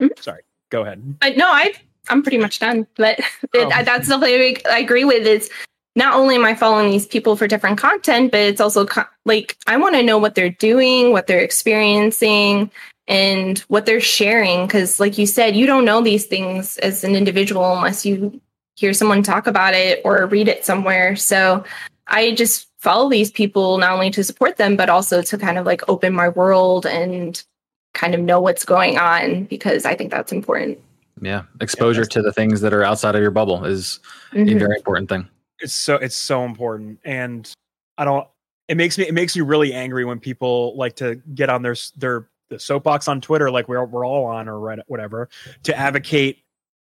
Mhm. 0.00 0.18
Sorry, 0.22 0.42
go 0.70 0.82
ahead. 0.82 1.18
But 1.20 1.36
no, 1.36 1.46
I 1.46 1.72
I'm 2.08 2.22
pretty 2.22 2.38
much 2.38 2.58
done. 2.58 2.86
But 2.96 3.18
it, 3.54 3.54
Oh. 3.54 3.68
that's 3.84 4.08
something 4.08 4.28
I 4.32 4.56
I 4.70 4.78
agree 4.78 5.04
with. 5.04 5.26
Is 5.26 5.50
not 5.96 6.14
only 6.14 6.36
am 6.36 6.44
I 6.44 6.54
following 6.54 6.90
these 6.90 7.06
people 7.06 7.36
for 7.36 7.46
different 7.46 7.78
content, 7.78 8.30
but 8.30 8.40
it's 8.40 8.60
also 8.60 8.86
co- 8.86 9.04
like 9.26 9.56
I 9.66 9.76
want 9.76 9.96
to 9.96 10.02
know 10.02 10.18
what 10.18 10.34
they're 10.34 10.50
doing, 10.50 11.12
what 11.12 11.26
they're 11.26 11.40
experiencing, 11.40 12.70
and 13.08 13.58
what 13.68 13.86
they're 13.86 14.00
sharing. 14.00 14.66
Because, 14.66 15.00
like 15.00 15.18
you 15.18 15.26
said, 15.26 15.56
you 15.56 15.66
don't 15.66 15.84
know 15.84 16.00
these 16.00 16.26
things 16.26 16.78
as 16.78 17.04
an 17.04 17.14
individual 17.16 17.76
unless 17.76 18.06
you 18.06 18.40
hear 18.76 18.94
someone 18.94 19.22
talk 19.22 19.46
about 19.46 19.74
it 19.74 20.00
or 20.04 20.24
read 20.26 20.48
it 20.48 20.64
somewhere. 20.64 21.14
So 21.16 21.64
I 22.06 22.30
just 22.34 22.68
follow 22.80 23.08
these 23.10 23.30
people 23.30 23.78
not 23.78 23.92
only 23.92 24.10
to 24.10 24.24
support 24.24 24.56
them, 24.56 24.76
but 24.76 24.88
also 24.88 25.22
to 25.22 25.38
kind 25.38 25.58
of 25.58 25.66
like 25.66 25.86
open 25.88 26.12
my 26.14 26.28
world 26.30 26.86
and 26.86 27.42
kind 27.94 28.14
of 28.14 28.20
know 28.20 28.40
what's 28.40 28.64
going 28.64 28.98
on 28.98 29.44
because 29.44 29.84
I 29.84 29.94
think 29.94 30.10
that's 30.10 30.32
important. 30.32 30.78
Yeah, 31.20 31.42
exposure 31.60 32.06
to 32.06 32.22
the 32.22 32.32
things 32.32 32.62
that 32.62 32.72
are 32.72 32.82
outside 32.82 33.14
of 33.14 33.20
your 33.20 33.30
bubble 33.30 33.64
is 33.66 34.00
a 34.32 34.36
Mhm. 34.36 34.58
very 34.58 34.76
important 34.76 35.08
thing. 35.10 35.28
It's 35.58 35.74
so 35.74 35.96
it's 35.96 36.16
so 36.16 36.44
important, 36.44 36.98
and 37.04 37.50
I 37.98 38.06
don't. 38.06 38.26
It 38.68 38.76
makes 38.78 38.96
me 38.96 39.06
it 39.06 39.12
makes 39.12 39.36
me 39.36 39.42
really 39.42 39.74
angry 39.74 40.06
when 40.06 40.18
people 40.18 40.74
like 40.76 40.96
to 40.96 41.16
get 41.34 41.50
on 41.50 41.60
their 41.60 41.76
their 41.96 42.28
the 42.48 42.58
soapbox 42.58 43.06
on 43.08 43.20
Twitter, 43.20 43.50
like 43.50 43.68
we're 43.68 43.84
we're 43.84 44.06
all 44.06 44.24
on 44.24 44.48
or 44.48 44.58
whatever, 44.86 45.28
to 45.64 45.76
advocate. 45.76 46.38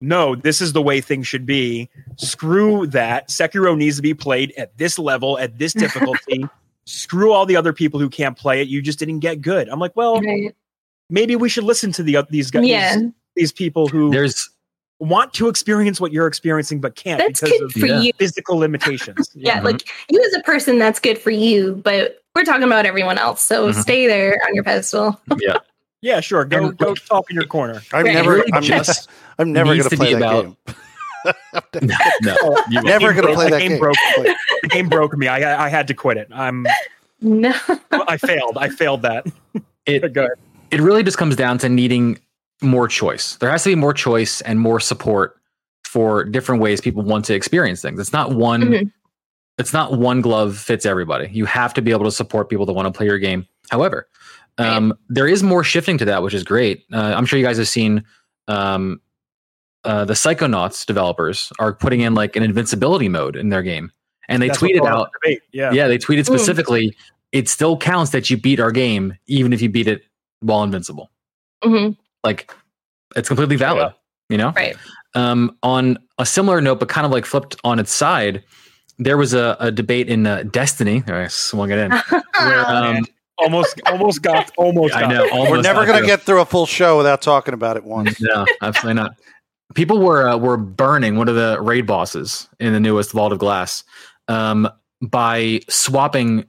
No, 0.01 0.35
this 0.35 0.61
is 0.61 0.73
the 0.75 0.83
way 0.83 1.01
things 1.01 1.27
should 1.27 1.47
be. 1.47 1.89
Screw 2.17 2.87
that. 2.89 3.29
Sekiro 3.29 3.77
needs 3.77 3.97
to 3.97 4.03
be 4.03 4.15
played 4.15 4.53
at 4.59 4.77
this 4.77 4.99
level, 4.99 5.39
at 5.39 5.59
this 5.59 5.73
difficulty. 5.85 6.47
Screw 6.85 7.33
all 7.33 7.47
the 7.47 7.57
other 7.57 7.73
people 7.73 7.99
who 7.99 8.09
can't 8.11 8.37
play 8.37 8.61
it. 8.61 8.69
You 8.69 8.83
just 8.83 8.99
didn't 8.99 9.21
get 9.21 9.41
good. 9.41 9.69
I'm 9.69 9.81
like, 9.81 9.97
well, 9.97 10.21
Right. 10.21 10.55
maybe 11.11 11.35
we 11.35 11.49
should 11.49 11.65
listen 11.65 11.93
to 11.93 12.03
the 12.03 12.19
oth- 12.19 12.29
these 12.29 12.51
guys, 12.51 12.67
Yeah, 12.67 12.97
these, 12.97 13.11
these 13.35 13.53
people 13.53 13.89
who 13.89 14.11
There's 14.11 14.51
want 14.99 15.33
to 15.35 15.49
experience 15.49 16.01
what 16.01 16.11
you're 16.13 16.27
experiencing 16.27 16.81
but 16.81 16.95
can't 16.95 17.19
that's 17.19 17.41
because 17.41 17.59
good 17.59 17.63
of 17.65 17.73
for 17.73 17.87
Yeah. 17.87 18.01
you. 18.01 18.13
physical 18.19 18.57
limitations. 18.57 19.31
Yeah, 19.35 19.61
Mhm. 19.61 19.65
like 19.65 19.89
you 20.11 20.23
as 20.23 20.35
a 20.35 20.43
person, 20.43 20.79
that's 20.79 20.99
good 21.01 21.19
for 21.19 21.31
you, 21.31 21.81
but 21.85 22.19
we're 22.35 22.45
talking 22.45 22.63
about 22.63 22.87
everyone 22.87 23.19
else. 23.19 23.43
So 23.43 23.71
Mhm. 23.71 23.75
stay 23.75 24.07
there 24.07 24.41
on 24.47 24.55
your 24.55 24.65
pedestal. 24.65 25.21
yeah. 25.39 25.59
Yeah, 26.07 26.21
sure. 26.21 26.45
Go 26.45 26.67
And- 26.69 26.79
go 26.79 26.95
talk 26.95 27.29
in 27.31 27.35
your 27.35 27.47
corner. 27.47 27.83
I'm 27.93 28.05
Right. 28.05 28.15
never. 28.15 28.33
Really 28.35 28.53
I'm, 28.53 28.63
just 28.63 29.11
I'm 29.39 29.53
never 29.53 29.71
going 29.75 29.83
to 29.83 29.89
to 29.91 29.97
play 29.97 30.13
that 30.15 30.19
about- 30.19 30.43
game. 30.45 30.57
no, 31.83 31.97
you 32.71 32.77
won't. 32.77 32.87
Never 32.87 33.13
going 33.13 33.27
to 33.27 33.35
play 33.35 33.47
the 33.47 33.51
that 33.53 33.59
game 33.61 33.71
game. 33.73 33.79
broke. 33.81 33.97
The 34.63 34.69
game 34.69 34.89
broke 34.89 35.17
me. 35.17 35.27
I 35.27 35.67
I 35.67 35.69
had 35.69 35.89
to 35.89 35.95
quit 35.95 36.17
it. 36.19 36.29
I'm 36.33 36.65
No, 37.21 37.53
I 37.91 38.17
failed. 38.17 38.57
I 38.59 38.69
failed 38.69 39.03
that. 39.03 39.27
It, 39.89 40.03
it 40.73 40.81
really 40.81 41.05
just 41.05 41.17
comes 41.17 41.37
down 41.37 41.59
to 41.59 41.69
needing 41.69 42.19
more 42.61 42.89
choice. 42.89 43.37
There 43.37 43.49
has 43.49 43.63
to 43.63 43.69
be 43.71 43.77
more 43.77 43.95
choice 43.95 44.41
and 44.41 44.59
more 44.59 44.81
support 44.81 45.37
for 45.87 46.25
different 46.25 46.61
ways 46.61 46.81
people 46.81 47.05
want 47.05 47.25
to 47.27 47.35
experience 47.35 47.83
things. 47.83 48.01
It's 48.01 48.13
not 48.13 48.33
one 48.33 48.63
Mhm. 48.63 48.91
it's 49.59 49.73
not 49.73 49.97
one 49.97 50.23
glove 50.23 50.59
fits 50.59 50.85
everybody. 50.85 51.29
You 51.33 51.45
have 51.45 51.73
to 51.75 51.83
be 51.83 51.93
able 51.93 52.05
to 52.07 52.11
support 52.11 52.49
people 52.51 52.67
that 52.67 52.73
want 52.73 52.93
to 52.93 52.97
play 52.99 53.07
your 53.07 53.21
game. 53.21 53.47
However, 53.71 54.09
um, 54.59 54.95
there 55.09 55.27
is 55.29 55.43
more 55.43 55.63
shifting 55.65 55.99
to 55.99 56.05
that, 56.07 56.23
which 56.23 56.35
is 56.35 56.45
great. 56.45 56.85
Uh, 56.93 57.15
I'm 57.17 57.27
sure 57.27 57.39
you 57.39 57.45
guys 57.45 57.59
have 57.59 57.69
seen 57.69 58.05
um, 58.49 59.01
uh, 59.85 60.05
the 60.05 60.15
Psychonauts 60.15 60.85
developers 60.87 61.53
are 61.59 61.73
putting 61.73 62.01
in 62.01 62.15
like 62.15 62.37
an 62.37 62.43
invincibility 62.43 63.09
mode 63.09 63.37
in 63.37 63.49
their 63.51 63.63
game, 63.63 63.91
and 64.29 64.43
they 64.43 64.49
That's 64.49 64.61
tweeted 64.61 64.87
out 64.87 65.01
up 65.03 65.11
the 65.13 65.19
debate. 65.31 65.43
Yeah. 65.53 65.73
yeah, 65.73 65.89
they 65.89 65.99
tweeted 65.99 66.21
Mm. 66.21 66.27
specifically, 66.27 66.97
it 67.33 67.49
still 67.49 67.77
counts 67.77 68.11
that 68.13 68.31
you 68.31 68.37
beat 68.37 68.61
our 68.61 68.73
game, 68.73 69.15
even 69.27 69.53
if 69.53 69.61
you 69.61 69.69
beat 69.69 69.89
it 69.89 70.03
while 70.41 70.63
invincible. 70.63 71.11
hmm 71.63 71.91
Like, 72.25 72.53
it's 73.15 73.29
completely 73.29 73.57
valid, 73.57 73.93
you 74.29 74.37
know? 74.39 74.53
right. 74.57 74.77
Um, 75.15 75.57
on 75.63 75.99
a 76.19 76.27
similar 76.27 76.61
note, 76.61 76.79
but 76.81 76.89
kind 76.89 77.05
of 77.07 77.11
like 77.13 77.25
flipped 77.25 77.57
on 77.65 77.79
its 77.79 77.93
side, 77.93 78.45
there 78.99 79.17
was 79.17 79.33
a, 79.35 79.57
a 79.61 79.71
debate 79.71 80.09
in 80.09 80.27
uh, 80.27 80.43
Destiny. 80.45 81.03
I 81.07 81.27
swung 81.29 81.71
it 81.71 81.79
in. 81.79 81.91
Where, 82.41 82.71
um, 82.71 83.07
Almost 83.39 83.81
almost 83.87 84.23
got 84.23 84.51
almost 84.57 84.95
I 84.95 85.03
got 85.03 85.11
know. 85.11 85.29
Almost 85.31 85.51
we're 85.51 85.63
never 85.63 85.85
going 85.85 85.97
to. 85.97 86.01
to 86.03 86.07
get 86.07 86.23
through 86.23 86.41
a 86.41 86.47
full 86.47 86.67
show 86.67 86.97
without 86.97 87.21
talking 87.21 87.55
about 87.55 87.77
it 87.77 87.85
once. 87.85 88.21
No, 88.21 88.47
absolutely 88.63 89.01
not. 89.03 89.13
People 89.75 89.99
were 90.01 90.29
uh, 90.29 90.37
were 90.37 90.57
burning 90.57 91.17
one 91.17 91.29
of 91.29 91.35
the 91.35 91.59
raid 91.61 91.87
bosses 91.87 92.49
in 92.61 92.73
the 92.73 92.81
newest 92.81 93.13
Vault 93.13 93.33
of 93.33 93.39
Glass 93.39 93.85
um, 94.29 94.69
by 95.03 95.61
swapping 95.69 96.47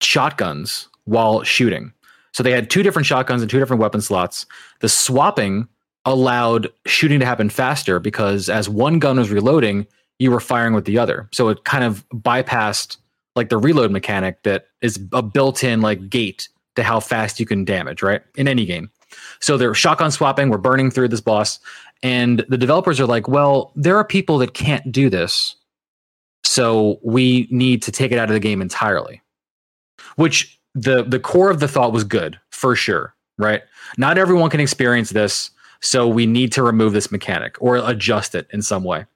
shotguns 0.00 0.88
while 1.04 1.42
shooting. 1.44 1.92
So 2.32 2.42
they 2.42 2.52
had 2.52 2.70
two 2.70 2.82
different 2.82 3.06
shotguns 3.06 3.42
and 3.42 3.50
two 3.50 3.58
different 3.58 3.80
weapon 3.80 4.00
slots. 4.00 4.46
The 4.80 4.88
swapping 4.88 5.68
allowed 6.04 6.68
shooting 6.86 7.20
to 7.20 7.26
happen 7.26 7.50
faster 7.50 8.00
because 8.00 8.48
as 8.48 8.68
one 8.68 8.98
gun 8.98 9.18
was 9.18 9.30
reloading, 9.30 9.86
you 10.18 10.30
were 10.30 10.40
firing 10.40 10.74
with 10.74 10.84
the 10.84 10.98
other. 10.98 11.28
So 11.32 11.48
it 11.48 11.64
kind 11.64 11.84
of 11.84 12.04
bypassed 12.10 12.96
like 13.38 13.48
the 13.48 13.56
reload 13.56 13.90
mechanic 13.90 14.42
that 14.42 14.66
is 14.82 15.00
a 15.12 15.22
built-in 15.22 15.80
like 15.80 16.10
gate 16.10 16.48
to 16.76 16.82
how 16.82 17.00
fast 17.00 17.40
you 17.40 17.46
can 17.46 17.64
damage, 17.64 18.02
right? 18.02 18.22
In 18.36 18.46
any 18.46 18.66
game. 18.66 18.90
So 19.40 19.56
they're 19.56 19.74
shotgun 19.74 20.10
swapping, 20.10 20.50
we're 20.50 20.58
burning 20.58 20.90
through 20.90 21.08
this 21.08 21.20
boss, 21.20 21.58
and 22.02 22.44
the 22.48 22.58
developers 22.58 23.00
are 23.00 23.06
like, 23.06 23.26
well, 23.26 23.72
there 23.74 23.96
are 23.96 24.04
people 24.04 24.38
that 24.38 24.54
can't 24.54 24.92
do 24.92 25.08
this. 25.10 25.56
So 26.44 26.98
we 27.02 27.48
need 27.50 27.82
to 27.82 27.92
take 27.92 28.12
it 28.12 28.18
out 28.18 28.28
of 28.28 28.34
the 28.34 28.40
game 28.40 28.60
entirely. 28.62 29.22
Which 30.16 30.60
the 30.74 31.02
the 31.02 31.18
core 31.18 31.50
of 31.50 31.60
the 31.60 31.68
thought 31.68 31.92
was 31.92 32.04
good, 32.04 32.38
for 32.50 32.76
sure, 32.76 33.14
right? 33.38 33.62
Not 33.96 34.18
everyone 34.18 34.50
can 34.50 34.60
experience 34.60 35.10
this, 35.10 35.50
so 35.80 36.06
we 36.06 36.26
need 36.26 36.52
to 36.52 36.62
remove 36.62 36.92
this 36.92 37.10
mechanic 37.10 37.56
or 37.60 37.76
adjust 37.76 38.34
it 38.34 38.46
in 38.52 38.62
some 38.62 38.84
way. 38.84 39.06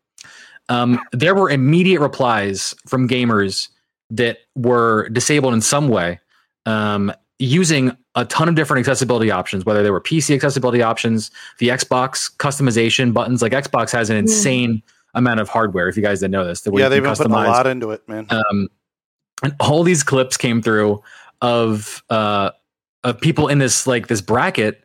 Um, 0.68 1.00
there 1.12 1.34
were 1.34 1.50
immediate 1.50 2.00
replies 2.00 2.74
from 2.86 3.08
gamers 3.08 3.68
that 4.12 4.38
were 4.54 5.08
disabled 5.08 5.54
in 5.54 5.60
some 5.60 5.88
way 5.88 6.20
um, 6.66 7.12
using 7.38 7.96
a 8.14 8.24
ton 8.24 8.48
of 8.48 8.54
different 8.54 8.80
accessibility 8.80 9.30
options, 9.30 9.64
whether 9.64 9.82
they 9.82 9.90
were 9.90 10.00
PC 10.00 10.34
accessibility 10.34 10.82
options, 10.82 11.30
the 11.58 11.68
Xbox 11.68 12.34
customization 12.36 13.12
buttons. 13.12 13.42
Like 13.42 13.52
Xbox 13.52 13.90
has 13.92 14.10
an 14.10 14.16
insane 14.16 14.82
amount 15.14 15.40
of 15.40 15.48
hardware. 15.48 15.88
If 15.88 15.96
you 15.96 16.02
guys 16.02 16.20
didn't 16.20 16.32
know 16.32 16.44
this, 16.44 16.60
that 16.62 16.74
Yeah, 16.74 16.88
they've 16.88 17.02
can 17.02 17.10
been 17.10 17.16
putting 17.16 17.32
a 17.32 17.36
lot 17.36 17.66
into 17.66 17.90
it, 17.90 18.06
man. 18.08 18.26
Um, 18.30 18.68
and 19.42 19.54
all 19.60 19.82
these 19.82 20.02
clips 20.02 20.36
came 20.36 20.62
through 20.62 21.02
of 21.40 22.02
uh, 22.10 22.50
of 23.02 23.20
people 23.20 23.48
in 23.48 23.58
this 23.58 23.86
like 23.86 24.08
this 24.08 24.20
bracket 24.20 24.84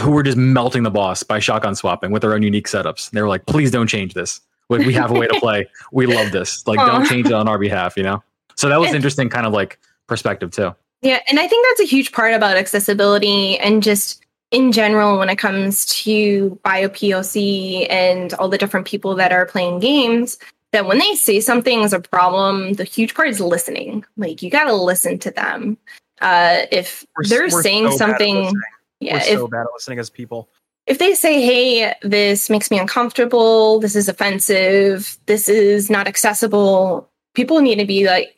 who 0.00 0.10
were 0.10 0.22
just 0.22 0.36
melting 0.36 0.82
the 0.82 0.90
boss 0.90 1.22
by 1.22 1.38
shotgun 1.38 1.74
swapping 1.74 2.10
with 2.10 2.22
their 2.22 2.34
own 2.34 2.42
unique 2.42 2.68
setups. 2.68 3.10
They 3.10 3.20
were 3.20 3.28
like, 3.28 3.46
"Please 3.46 3.70
don't 3.70 3.86
change 3.86 4.14
this. 4.14 4.40
We, 4.68 4.78
we 4.78 4.92
have 4.94 5.10
a 5.10 5.14
way 5.14 5.26
to 5.26 5.34
play. 5.40 5.68
We 5.92 6.06
love 6.06 6.32
this. 6.32 6.66
Like, 6.66 6.78
don't 6.78 7.06
change 7.06 7.26
it 7.26 7.32
on 7.32 7.48
our 7.48 7.58
behalf." 7.58 7.96
You 7.96 8.04
know. 8.04 8.22
So 8.56 8.68
that 8.68 8.78
was 8.80 8.88
And- 8.88 8.96
interesting, 8.96 9.28
kind 9.28 9.46
of 9.46 9.52
like 9.52 9.78
perspective 10.06 10.50
too. 10.50 10.74
Yeah, 11.02 11.20
and 11.28 11.38
I 11.38 11.46
think 11.46 11.66
that's 11.68 11.80
a 11.80 11.90
huge 11.94 12.12
part 12.12 12.32
about 12.34 12.56
accessibility 12.56 13.58
and 13.58 13.82
just 13.82 14.22
in 14.52 14.70
general, 14.72 15.18
when 15.18 15.28
it 15.28 15.36
comes 15.36 15.84
to 15.86 16.58
BIPOC 16.64 17.86
and 17.90 18.32
all 18.34 18.48
the 18.48 18.56
different 18.58 18.86
people 18.86 19.14
that 19.16 19.32
are 19.32 19.44
playing 19.44 19.80
games, 19.80 20.38
that 20.72 20.86
when 20.86 20.98
they 20.98 21.14
say 21.16 21.40
something 21.40 21.80
is 21.82 21.92
a 21.92 21.98
problem, 22.00 22.74
the 22.74 22.84
huge 22.84 23.14
part 23.14 23.28
is 23.28 23.40
listening. 23.40 24.04
Like 24.16 24.42
you 24.42 24.50
got 24.50 24.64
to 24.64 24.72
listen 24.74 25.18
to 25.20 25.30
them. 25.32 25.76
Uh, 26.20 26.62
if 26.70 27.04
We're- 27.16 27.28
they're 27.28 27.48
we're 27.50 27.62
saying 27.62 27.90
so 27.90 27.96
something, 27.96 28.52
yeah, 29.00 29.14
We're 29.14 29.18
if, 29.18 29.38
so 29.38 29.48
bad 29.48 29.62
at 29.62 29.66
listening 29.74 29.98
as 29.98 30.10
people. 30.10 30.48
if 30.86 30.98
they 30.98 31.14
say, 31.14 31.40
hey, 31.44 31.94
this 32.02 32.48
makes 32.48 32.70
me 32.70 32.78
uncomfortable, 32.78 33.80
this 33.80 33.96
is 33.96 34.08
offensive, 34.08 35.18
this 35.26 35.48
is 35.48 35.90
not 35.90 36.06
accessible, 36.06 37.10
people 37.34 37.60
need 37.60 37.78
to 37.80 37.84
be 37.84 38.06
like, 38.06 38.35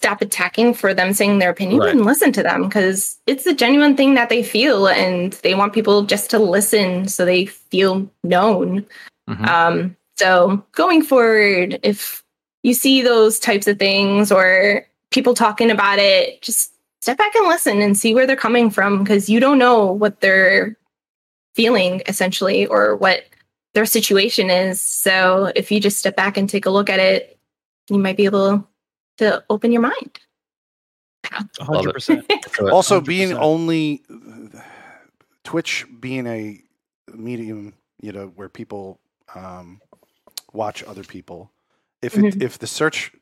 stop 0.00 0.22
attacking 0.22 0.72
for 0.72 0.94
them 0.94 1.12
saying 1.12 1.40
their 1.40 1.50
opinion 1.50 1.78
Right. 1.80 1.94
and 1.94 2.06
listen 2.06 2.32
to 2.32 2.42
them 2.42 2.62
because 2.64 3.18
it's 3.26 3.44
a 3.44 3.52
genuine 3.52 3.98
thing 3.98 4.14
that 4.14 4.30
they 4.30 4.42
feel 4.42 4.88
and 4.88 5.34
they 5.42 5.54
want 5.54 5.74
people 5.74 6.04
just 6.04 6.30
to 6.30 6.38
listen 6.38 7.06
so 7.06 7.26
they 7.26 7.44
feel 7.44 8.10
known. 8.24 8.86
Mhm. 9.28 9.46
Um, 9.46 9.96
so 10.16 10.64
going 10.72 11.02
forward, 11.02 11.80
if 11.82 12.24
you 12.62 12.72
see 12.72 13.02
those 13.02 13.38
types 13.38 13.66
of 13.66 13.78
things 13.78 14.32
or 14.32 14.86
people 15.10 15.34
talking 15.34 15.70
about 15.70 15.98
it, 15.98 16.40
just 16.40 16.72
step 17.02 17.18
back 17.18 17.34
and 17.34 17.46
listen 17.48 17.82
and 17.82 17.94
see 17.96 18.14
where 18.14 18.26
they're 18.26 18.36
coming 18.36 18.70
from 18.70 19.02
because 19.02 19.28
you 19.28 19.38
don't 19.38 19.58
know 19.58 19.84
what 19.84 20.22
they're 20.22 20.78
feeling 21.54 22.00
essentially 22.06 22.64
or 22.64 22.96
what 22.96 23.24
their 23.74 23.84
situation 23.84 24.48
is. 24.48 24.80
So 24.80 25.52
if 25.54 25.70
you 25.70 25.78
just 25.78 25.98
step 25.98 26.16
back 26.16 26.38
and 26.38 26.48
take 26.48 26.64
a 26.64 26.70
look 26.70 26.88
at 26.88 27.00
it, 27.00 27.38
you 27.90 27.98
might 27.98 28.16
be 28.16 28.24
able 28.24 28.66
to 29.20 29.44
open 29.50 29.70
your 29.72 29.82
mind. 29.82 30.18
100%. 31.60 32.24
Also 32.72 33.00
being 33.00 33.30
100%. 33.30 33.38
only 33.40 34.02
twitch 35.44 35.86
being 36.00 36.26
a 36.26 36.60
medium 37.14 37.74
you 38.02 38.12
know 38.12 38.26
where 38.36 38.48
people 38.48 38.98
um, 39.34 39.80
watch 40.52 40.82
other 40.84 41.02
people 41.04 41.50
if 42.02 42.16
it, 42.18 42.42
if 42.42 42.58
the 42.58 42.66
search 42.66 43.12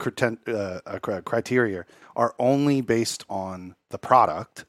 criten- 0.00 0.38
uh, 0.48 0.80
uh, 0.86 1.20
criteria 1.22 1.84
are 2.16 2.34
only 2.38 2.80
based 2.80 3.24
on 3.28 3.74
the 3.90 3.98
product 3.98 4.64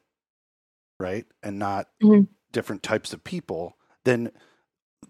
right 0.99 1.25
and 1.43 1.57
not 1.59 1.87
Mhm. 2.03 2.27
different 2.51 2.83
types 2.83 3.13
of 3.13 3.23
people 3.23 3.77
then 4.03 4.31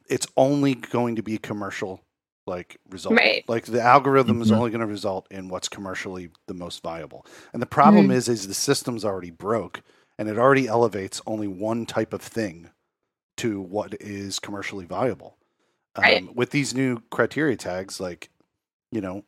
it's 0.10 0.28
only 0.38 0.76
going 0.76 1.16
to 1.16 1.24
be 1.24 1.38
commercial 1.38 2.05
like 2.48 2.78
result 2.90 3.16
Right. 3.16 3.46
like 3.48 3.66
the 3.66 3.82
algorithm 3.82 4.42
is 4.42 4.52
Mhm. 4.52 4.58
only 4.58 4.72
going 4.72 4.82
to 4.82 4.88
result 4.88 5.28
in 5.32 5.50
what's 5.50 5.70
commercially 5.70 6.30
the 6.48 6.54
most 6.54 6.82
viable 6.84 7.26
and 7.54 7.62
the 7.62 7.66
problem 7.68 8.08
Mhm. 8.08 8.12
is 8.12 8.30
is 8.30 8.48
the 8.48 8.54
system's 8.54 9.06
already 9.06 9.32
broke 9.32 9.82
and 10.18 10.30
it 10.30 10.38
already 10.38 10.68
elevates 10.68 11.22
only 11.28 11.48
one 11.48 11.86
type 11.86 12.14
of 12.14 12.22
thing 12.22 12.70
to 13.38 13.62
what 13.62 13.96
is 14.02 14.40
commercially 14.40 14.86
viable 14.86 15.38
um, 15.96 16.04
Right. 16.04 16.36
with 16.36 16.52
these 16.52 16.74
new 16.76 17.02
criteria 17.12 17.56
tags 17.58 18.00
like 18.00 18.30
you 18.92 19.02
know 19.02 19.24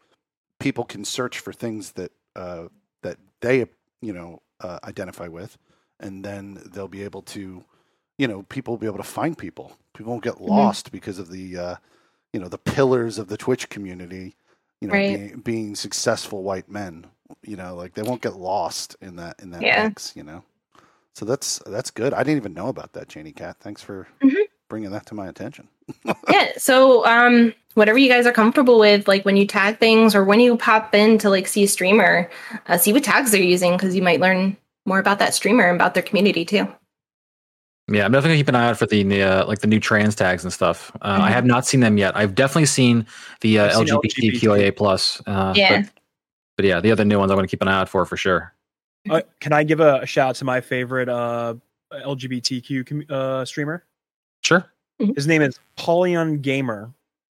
people 0.59 0.83
can 0.85 1.05
search 1.05 1.39
for 1.39 1.53
things 1.53 1.93
that 1.93 2.11
uh, 2.35 2.67
that 3.03 3.17
they 3.41 3.65
you 4.01 4.13
know 4.13 4.41
uh, 4.61 4.79
identify 4.83 5.27
with 5.27 5.57
and 5.99 6.23
then 6.25 6.61
they'll 6.73 6.87
be 6.87 7.03
able 7.03 7.21
to 7.23 7.63
you 8.17 8.27
know 8.27 8.43
people 8.43 8.73
will 8.73 8.79
be 8.79 8.87
able 8.87 8.97
to 8.97 9.03
find 9.03 9.37
people 9.37 9.77
people 9.93 10.11
won't 10.11 10.23
get 10.23 10.41
Mm-hmm. 10.47 10.59
lost 10.59 10.91
because 10.91 11.19
of 11.19 11.29
the 11.31 11.57
uh, 11.57 11.75
you 12.37 12.43
know 12.43 12.49
the 12.49 12.59
pillars 12.59 13.17
of 13.17 13.29
the 13.29 13.35
twitch 13.35 13.67
community 13.67 14.35
you 14.79 14.87
know 14.87 14.93
Right. 14.93 15.07
being, 15.07 15.39
being 15.39 15.75
successful 15.75 16.43
white 16.43 16.69
men 16.69 17.07
you 17.41 17.55
know 17.55 17.75
like 17.75 17.95
they 17.95 18.03
won't 18.03 18.21
get 18.21 18.35
lost 18.35 18.95
in 19.01 19.15
that 19.15 19.39
in 19.41 19.49
that 19.49 19.63
Yeah. 19.63 19.85
mix 19.85 20.15
you 20.15 20.21
know 20.21 20.43
so 21.15 21.25
that's 21.25 21.57
that's 21.65 21.89
good 21.89 22.13
i 22.13 22.21
didn't 22.21 22.37
even 22.37 22.53
know 22.53 22.67
about 22.67 22.93
that 22.93 23.07
janie 23.09 23.31
cat 23.31 23.57
thanks 23.59 23.81
for 23.81 24.07
Mhm. 24.21 24.35
bringing 24.69 24.91
that 24.91 25.07
to 25.07 25.15
my 25.15 25.25
attention 25.27 25.67
yeah 26.29 26.51
so 26.59 27.03
um 27.07 27.55
whatever 27.73 27.97
you 27.97 28.07
guys 28.07 28.27
are 28.27 28.31
comfortable 28.31 28.77
with 28.77 29.07
like 29.07 29.25
when 29.25 29.35
you 29.35 29.47
tag 29.47 29.79
things 29.79 30.13
or 30.13 30.23
when 30.23 30.39
you 30.39 30.55
pop 30.57 30.93
in 30.93 31.17
to 31.17 31.31
like 31.31 31.47
see 31.47 31.63
a 31.63 31.67
streamer 31.67 32.29
uh, 32.67 32.77
see 32.77 32.93
what 32.93 33.03
tags 33.03 33.31
they're 33.31 33.41
using 33.41 33.71
because 33.75 33.95
you 33.95 34.03
might 34.03 34.19
learn 34.19 34.55
more 34.85 34.99
about 34.99 35.17
that 35.17 35.33
streamer 35.33 35.65
and 35.65 35.75
about 35.75 35.95
their 35.95 36.03
community 36.03 36.45
too 36.45 36.67
Yeah, 37.89 38.03
I'm 38.05 38.11
definitely 38.11 38.29
gonna 38.31 38.37
keep 38.39 38.47
an 38.49 38.55
eye 38.55 38.67
out 38.69 38.77
for 38.77 38.85
the 38.85 39.23
uh, 39.23 39.45
like 39.47 39.59
the 39.59 39.67
new 39.67 39.79
trans 39.79 40.13
tags 40.15 40.43
and 40.43 40.51
stuff. 40.51 40.91
Uh, 41.01 41.19
I 41.21 41.29
Mhm. 41.29 41.33
have 41.33 41.45
not 41.45 41.65
seen 41.65 41.79
them 41.79 41.97
yet. 41.97 42.17
I've 42.17 42.35
definitely 42.35 42.65
seen 42.65 43.05
the 43.41 43.59
uh, 43.59 43.69
seen 43.77 43.87
LGBTQIA 43.87 44.75
plus. 44.75 45.21
Uh, 45.25 45.53
Yeah. 45.55 45.81
But, 45.81 45.89
but 46.57 46.65
yeah, 46.65 46.79
the 46.81 46.91
other 46.91 47.05
new 47.05 47.17
ones 47.17 47.31
I'm 47.31 47.37
gonna 47.37 47.47
keep 47.47 47.61
an 47.61 47.67
eye 47.69 47.79
out 47.79 47.87
for 47.89 48.05
for 48.05 48.17
sure. 48.17 48.53
Uh, 49.09 49.21
can 49.39 49.53
I 49.53 49.63
give 49.63 49.79
a, 49.79 50.05
shout 50.05 50.29
out 50.29 50.35
to 50.35 50.45
my 50.45 50.59
favorite 50.59 51.07
uh, 51.07 51.53
LGBTQ 51.93 52.85
com- 52.85 53.05
uh, 53.09 53.45
streamer? 53.45 53.85
Sure. 54.43 54.65
His 55.15 55.27
name 55.27 55.41
is 55.41 55.57
Pollyon 55.77 56.39
Gamer. 56.39 56.91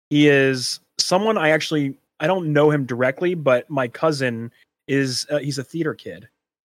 He 0.10 0.30
is 0.30 0.80
someone 0.98 1.38
I 1.38 1.50
actually 1.50 1.98
I 2.22 2.28
don't 2.28 2.54
know 2.54 2.72
him 2.72 2.86
directly, 2.86 3.36
but 3.36 3.70
my 3.70 3.88
cousin 3.90 4.52
is 4.88 5.26
uh, 5.30 5.40
he's 5.40 5.58
a 5.58 5.64
theater 5.64 5.94
kid, 5.94 6.30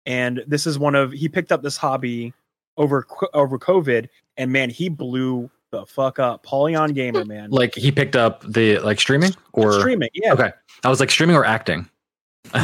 and 0.04 0.44
this 0.46 0.66
is 0.66 0.78
one 0.78 0.94
of 0.94 1.12
he 1.12 1.28
picked 1.28 1.52
up 1.52 1.62
this 1.62 1.78
hobby 1.78 2.34
over 2.76 3.06
over 3.34 3.58
COVID, 3.58 4.08
and 4.36 4.50
man, 4.52 4.70
he 4.70 4.88
blew 4.88 5.50
the 5.70 5.86
fuck 5.86 6.18
up. 6.18 6.42
Pollyon 6.42 6.92
Gamer, 6.92 7.24
man, 7.24 7.50
Like 7.50 7.74
he 7.74 7.90
picked 7.90 8.16
up 8.16 8.42
the 8.46 8.78
like 8.80 9.00
streaming 9.00 9.34
or 9.52 9.80
streaming, 9.80 10.10
yeah. 10.14 10.32
okay. 10.34 10.52
I 10.84 10.88
was 10.90 11.00
like 11.00 11.10
streaming 11.10 11.36
or 11.36 11.44
acting. 11.44 11.88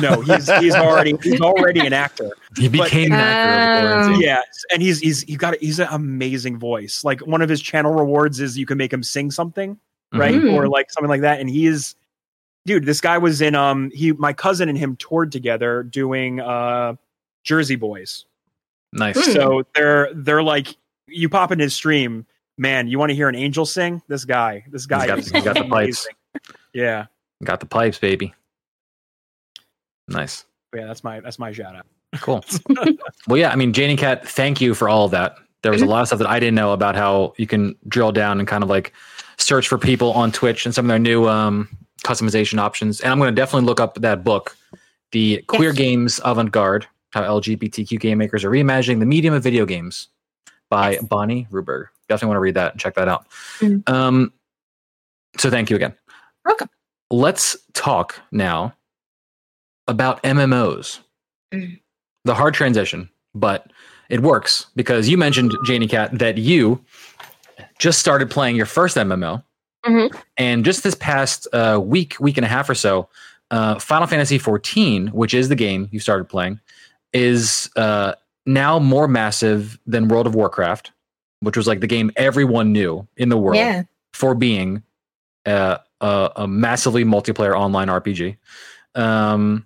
No, 0.03 0.21
he's 0.21 0.51
he's 0.59 0.75
already 0.75 1.17
he's 1.23 1.41
already 1.41 1.81
an 1.81 1.93
actor. 1.93 2.31
He 2.57 2.69
But- 2.69 2.85
became 2.85 3.13
an 3.13 3.21
actor. 3.21 4.13
Um. 4.13 4.21
Yeah, 4.21 4.41
and 4.73 4.83
he's 4.83 4.99
he's 4.99 5.23
he 5.23 5.37
got 5.37 5.57
he's 5.61 5.79
an 5.79 5.89
amazing 5.91 6.59
voice. 6.59 7.05
Like 7.05 7.21
one 7.21 7.41
of 7.43 7.49
his 7.49 7.63
channel 7.63 7.93
rewards 7.95 8.41
is 8.41 8.59
you 8.59 8.67
can 8.67 8.77
make 8.77 8.93
him 8.93 9.03
sing 9.03 9.31
something, 9.31 9.79
right, 10.13 10.35
Mhm. 10.35 10.53
or 10.55 10.69
like 10.69 10.91
something 10.91 11.09
like 11.09 11.21
that. 11.23 11.39
And 11.41 11.49
he 11.49 11.67
is, 11.67 11.95
dude. 12.67 12.85
This 12.85 13.01
guy 13.01 13.17
was 13.19 13.41
in 13.41 13.55
um 13.55 13.91
he 13.95 14.13
my 14.13 14.33
cousin 14.33 14.69
and 14.69 14.77
him 14.77 14.97
toured 14.97 15.31
together 15.33 15.85
doing 15.85 16.41
uh 16.41 16.95
Jersey 17.45 17.77
Boys. 17.77 18.27
Nice. 18.93 19.17
Hmm. 19.25 19.33
So 19.33 19.63
they're 19.75 20.09
they're 20.15 20.43
like 20.43 20.77
you 21.07 21.29
pop 21.29 21.53
in 21.53 21.59
his 21.59 21.75
stream, 21.75 22.27
man. 22.57 22.89
You 22.89 22.99
want 22.99 23.11
to 23.11 23.15
hear 23.17 23.29
an 23.29 23.35
angel 23.35 23.67
sing? 23.67 24.03
This 24.09 24.25
guy, 24.25 24.65
this 24.71 24.87
guy, 24.87 25.07
got- 25.07 25.19
is 25.19 25.31
he's 25.31 25.45
got 25.45 25.57
the 25.57 25.65
pipes. 25.65 26.07
Yeah, 26.73 27.07
Got 27.45 27.61
the 27.61 27.67
pipes, 27.67 27.99
baby. 27.99 28.35
Nice. 30.09 30.45
yeah. 30.75 30.87
That's 30.87 31.05
my 31.05 31.21
that's 31.21 31.39
my 31.39 31.53
shout 31.53 31.75
out. 31.77 31.87
Cool. 32.21 32.45
well, 33.29 33.37
yeah. 33.39 33.51
I 33.51 33.57
mean, 33.57 33.73
Janie 33.73 33.97
Cat, 33.97 34.27
thank 34.27 34.61
you 34.61 34.75
for 34.75 34.89
all 34.89 35.05
of 35.05 35.11
that. 35.11 35.37
There 35.63 35.73
was 35.73 35.83
a 35.83 35.87
lot 35.87 36.01
of 36.03 36.07
stuff 36.07 36.21
that 36.21 36.29
I 36.29 36.39
didn't 36.39 36.55
know 36.55 36.73
about 36.73 36.95
how 36.95 37.35
you 37.37 37.47
can 37.47 37.75
drill 37.89 38.13
down 38.13 38.39
and 38.39 38.47
kind 38.49 38.63
of 38.63 38.71
like 38.71 38.93
search 39.39 39.69
for 39.69 39.77
people 39.77 40.13
on 40.13 40.31
Twitch 40.33 40.65
and 40.65 40.75
some 40.75 40.85
of 40.87 40.89
their 40.89 40.99
new 41.01 41.29
um, 41.29 41.69
customization 42.05 42.59
options. 42.59 43.01
And 43.01 43.11
I'm 43.13 43.19
going 43.19 43.35
to 43.35 43.39
definitely 43.39 43.67
look 43.67 43.81
up 43.81 43.97
that 43.97 44.23
book, 44.25 44.57
The 45.13 45.43
Queer 45.49 45.71
Yes. 45.71 45.77
Games 45.79 46.21
Avant 46.25 46.51
Garde 46.53 46.87
How 47.11 47.23
LGBTQ 47.23 47.99
Game 48.01 48.19
Makers 48.19 48.45
Are 48.45 48.51
Reimagining 48.51 49.01
the 49.01 49.07
Medium 49.07 49.35
of 49.35 49.43
Video 49.43 49.65
Games 49.65 50.09
by 50.69 50.93
Yes. 50.93 51.05
Bonnie 51.05 51.47
Ruberg. 51.51 51.87
Definitely 52.09 52.29
want 52.29 52.37
to 52.37 52.41
read 52.41 52.55
that 52.55 52.73
and 52.73 52.81
check 52.81 52.95
that 52.95 53.09
out. 53.09 53.27
Mhm. 53.61 53.89
Um, 53.89 54.33
so 55.39 55.51
thank 55.51 55.71
you 55.71 55.77
again. 55.77 55.95
Welcome. 56.45 56.69
Let's 57.11 57.57
talk 57.73 58.21
now 58.31 58.75
about 59.87 60.23
MMOs. 60.23 61.01
Mm. 61.53 61.81
The 62.25 62.35
hard 62.35 62.53
transition, 62.53 63.09
but 63.35 63.71
it 64.11 64.21
works 64.21 64.67
because 64.77 65.09
you 65.09 65.17
mentioned 65.17 65.55
Janie 65.65 65.89
Cat 65.89 66.19
that 66.19 66.37
you 66.37 66.85
just 67.79 67.99
started 67.99 68.31
playing 68.31 68.57
your 68.57 68.67
first 68.67 68.97
MMO, 68.99 69.43
Mhm. 69.87 70.15
and 70.37 70.65
just 70.65 70.83
this 70.83 70.95
past 70.95 71.47
uh, 71.55 71.81
week, 71.83 72.17
week 72.21 72.37
and 72.37 72.45
a 72.45 72.49
half 72.49 72.69
or 72.69 72.75
so, 72.75 73.09
uh, 73.51 73.79
Final 73.79 74.07
Fantasy 74.07 74.39
XIV, 74.39 75.09
which 75.13 75.33
is 75.33 75.49
the 75.49 75.55
game 75.57 75.89
you 75.91 76.01
started 76.01 76.25
playing, 76.29 76.61
is 77.19 77.71
uh, 77.77 78.15
now 78.47 78.79
more 78.79 79.09
massive 79.09 79.79
than 79.87 80.09
World 80.09 80.27
of 80.27 80.35
Warcraft, 80.35 80.93
which 81.41 81.57
was 81.57 81.67
like 81.67 81.81
the 81.81 81.87
game 81.87 82.11
everyone 82.17 82.73
knew 82.73 83.07
in 83.17 83.29
the 83.29 83.37
world 83.37 83.57
yeah 83.57 83.83
for 84.13 84.35
being 84.35 84.83
a, 85.47 85.79
a, 86.01 86.31
a 86.37 86.49
massively 86.49 87.05
multiplayer 87.05 87.55
online 87.55 87.89
RPG. 87.89 88.37
Um, 88.95 89.65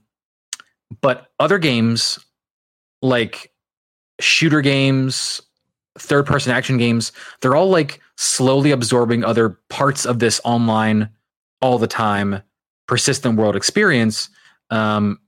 but 1.00 1.30
other 1.38 1.58
games 1.58 2.18
like 3.00 3.50
shooter 4.20 4.60
games, 4.60 5.40
third 5.98 6.26
person 6.26 6.52
action 6.52 6.76
games, 6.76 7.12
they're 7.40 7.56
all 7.56 7.70
like 7.70 8.00
slowly 8.16 8.70
absorbing 8.70 9.24
other 9.24 9.58
parts 9.68 10.04
of 10.04 10.18
this 10.18 10.40
online 10.44 11.08
all 11.60 11.78
the 11.78 11.86
time 11.86 12.42
persistent 12.86 13.36
world 13.36 13.56
experience. 13.56 14.28
Um, 14.70 15.18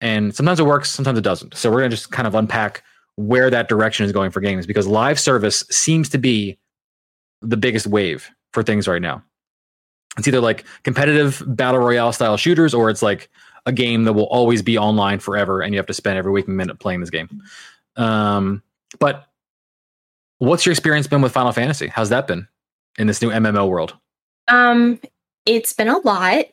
and 0.00 0.34
sometimes 0.34 0.60
it 0.60 0.66
works, 0.66 0.90
sometimes 0.90 1.18
it 1.18 1.22
doesn't. 1.22 1.56
So 1.56 1.70
we're 1.70 1.80
going 1.80 1.90
to 1.90 1.96
just 1.96 2.10
kind 2.10 2.26
of 2.26 2.34
unpack 2.34 2.82
where 3.16 3.50
that 3.50 3.68
direction 3.68 4.06
is 4.06 4.12
going 4.12 4.30
for 4.30 4.40
games 4.40 4.66
because 4.66 4.86
live 4.86 5.18
service 5.20 5.64
seems 5.70 6.08
to 6.10 6.18
be 6.18 6.58
the 7.42 7.56
biggest 7.56 7.86
wave 7.86 8.30
for 8.52 8.62
things 8.62 8.88
right 8.88 9.02
now. 9.02 9.22
It's 10.18 10.26
either 10.26 10.40
like 10.40 10.64
competitive 10.82 11.42
battle 11.46 11.80
royale 11.80 12.12
style 12.12 12.36
shooters 12.36 12.74
or 12.74 12.90
it's 12.90 13.02
like 13.02 13.30
a 13.66 13.72
game 13.72 14.04
that 14.04 14.14
will 14.14 14.24
always 14.24 14.62
be 14.62 14.78
online 14.78 15.18
forever 15.18 15.60
and 15.60 15.74
you 15.74 15.78
have 15.78 15.86
to 15.86 15.94
spend 15.94 16.18
every 16.18 16.32
waking 16.32 16.56
minute 16.56 16.78
playing 16.78 17.00
this 17.00 17.10
game. 17.10 17.28
Um, 17.96 18.62
but 18.98 19.30
What's 20.40 20.64
your 20.64 20.72
experience 20.72 21.06
been 21.06 21.20
with 21.20 21.32
Final 21.32 21.52
Fantasy? 21.52 21.88
How's 21.88 22.08
that 22.08 22.26
been 22.26 22.48
in 22.98 23.06
this 23.06 23.20
new 23.20 23.28
MMO 23.28 23.68
world? 23.68 23.94
Um, 24.48 24.98
it's 25.44 25.74
been 25.74 25.88
a 25.88 25.98
lot. 25.98 26.46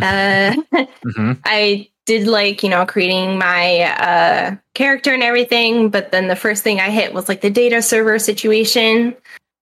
Uh, 0.00 0.54
hmm 1.14 1.32
I 1.46 1.88
did 2.10 2.26
like, 2.26 2.64
you 2.64 2.68
know, 2.68 2.84
creating 2.84 3.38
my 3.38 3.82
uh, 3.82 4.56
character 4.74 5.14
and 5.14 5.22
everything, 5.22 5.90
but 5.90 6.10
then 6.10 6.26
the 6.26 6.34
first 6.34 6.64
thing 6.64 6.80
I 6.80 6.90
hit 6.90 7.14
was 7.14 7.28
like 7.28 7.40
the 7.40 7.50
data 7.50 7.80
server 7.80 8.18
situation. 8.18 9.14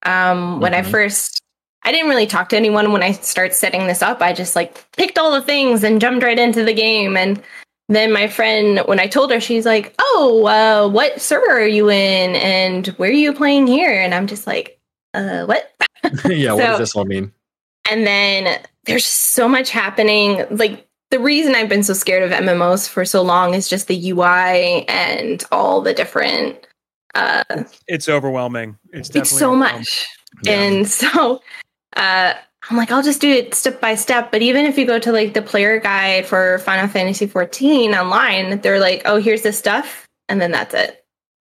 Um, 0.07 0.59
when 0.59 0.73
I 0.73 0.81
Mhm. 0.81 0.91
first, 0.91 1.43
I 1.85 1.93
didn't 1.93 2.09
really 2.09 2.27
talk 2.27 2.49
to 2.49 2.57
anyone 2.57 2.91
when 2.91 3.03
I 3.03 3.13
started 3.13 3.53
setting 3.55 3.87
this 3.87 4.01
up. 4.01 4.23
I 4.23 4.33
just 4.33 4.57
like 4.57 4.83
picked 4.97 5.19
all 5.19 5.31
the 5.31 5.43
things 5.43 5.85
and 5.85 6.01
jumped 6.01 6.25
right 6.25 6.39
into 6.39 6.65
the 6.65 6.73
game. 6.73 7.19
And 7.19 7.43
then 7.91 8.13
my 8.13 8.29
friend, 8.29 8.79
when 8.87 8.99
I 8.99 9.09
told 9.09 9.31
her, 9.31 9.41
she's 9.41 9.67
like, 9.67 9.95
"Oh, 9.99 10.47
uh, 10.47 10.89
what 10.89 11.21
server 11.21 11.51
are 11.51 11.67
you 11.67 11.91
in, 11.91 12.35
and 12.37 12.87
where 12.97 13.11
are 13.11 13.13
you 13.13 13.35
playing 13.35 13.67
here?" 13.67 14.01
And 14.01 14.15
I'm 14.15 14.27
just 14.27 14.47
like, 14.47 14.79
"Uh, 15.13 15.45
what?" 15.45 15.71
yeah, 16.25 16.55
what 16.55 16.69
does 16.69 16.79
this 16.79 16.97
all 16.97 17.05
mean? 17.05 17.31
And 17.91 18.07
then 18.07 18.59
there's 18.85 19.07
so 19.07 19.47
much 19.49 19.71
happening. 19.71 20.47
Like 20.51 20.88
the 21.11 21.19
reason 21.19 21.55
I've 21.55 21.69
been 21.69 21.83
so 21.83 21.95
scared 21.95 22.23
of 22.23 22.31
MMOs 22.31 22.89
for 22.89 23.05
so 23.05 23.23
long 23.23 23.55
is 23.55 23.69
just 23.69 23.89
the 23.89 24.11
UI 24.11 24.85
and 24.89 25.43
all 25.53 25.81
the 25.81 25.95
different. 25.95 26.67
Uh, 27.15 27.45
It's 27.87 28.09
overwhelming. 28.09 28.77
It's 28.93 29.11
it's 29.11 29.31
so 29.31 29.55
much, 29.55 30.07
Yeah. 30.43 30.53
and 30.53 30.89
so 31.01 31.41
uh, 31.97 32.35
I'm 32.71 32.77
like, 32.77 32.91
I'll 32.91 33.03
just 33.03 33.21
do 33.21 33.31
it 33.31 33.55
step 33.55 33.81
by 33.81 33.95
step. 33.95 34.31
But 34.31 34.43
even 34.43 34.67
if 34.67 34.77
you 34.77 34.87
go 34.87 34.99
to 34.99 35.11
like 35.13 35.33
the 35.35 35.43
player 35.43 35.81
guide 35.81 36.27
for 36.27 36.59
Final 36.61 36.89
Fantasy 36.89 37.27
14 37.27 37.95
online, 37.95 38.61
they're 38.61 38.81
like, 38.81 39.03
oh, 39.07 39.17
here's 39.21 39.43
this 39.43 39.59
stuff, 39.59 40.07
and 40.29 40.41
then 40.41 40.51
that's 40.53 40.75
it. 40.75 41.05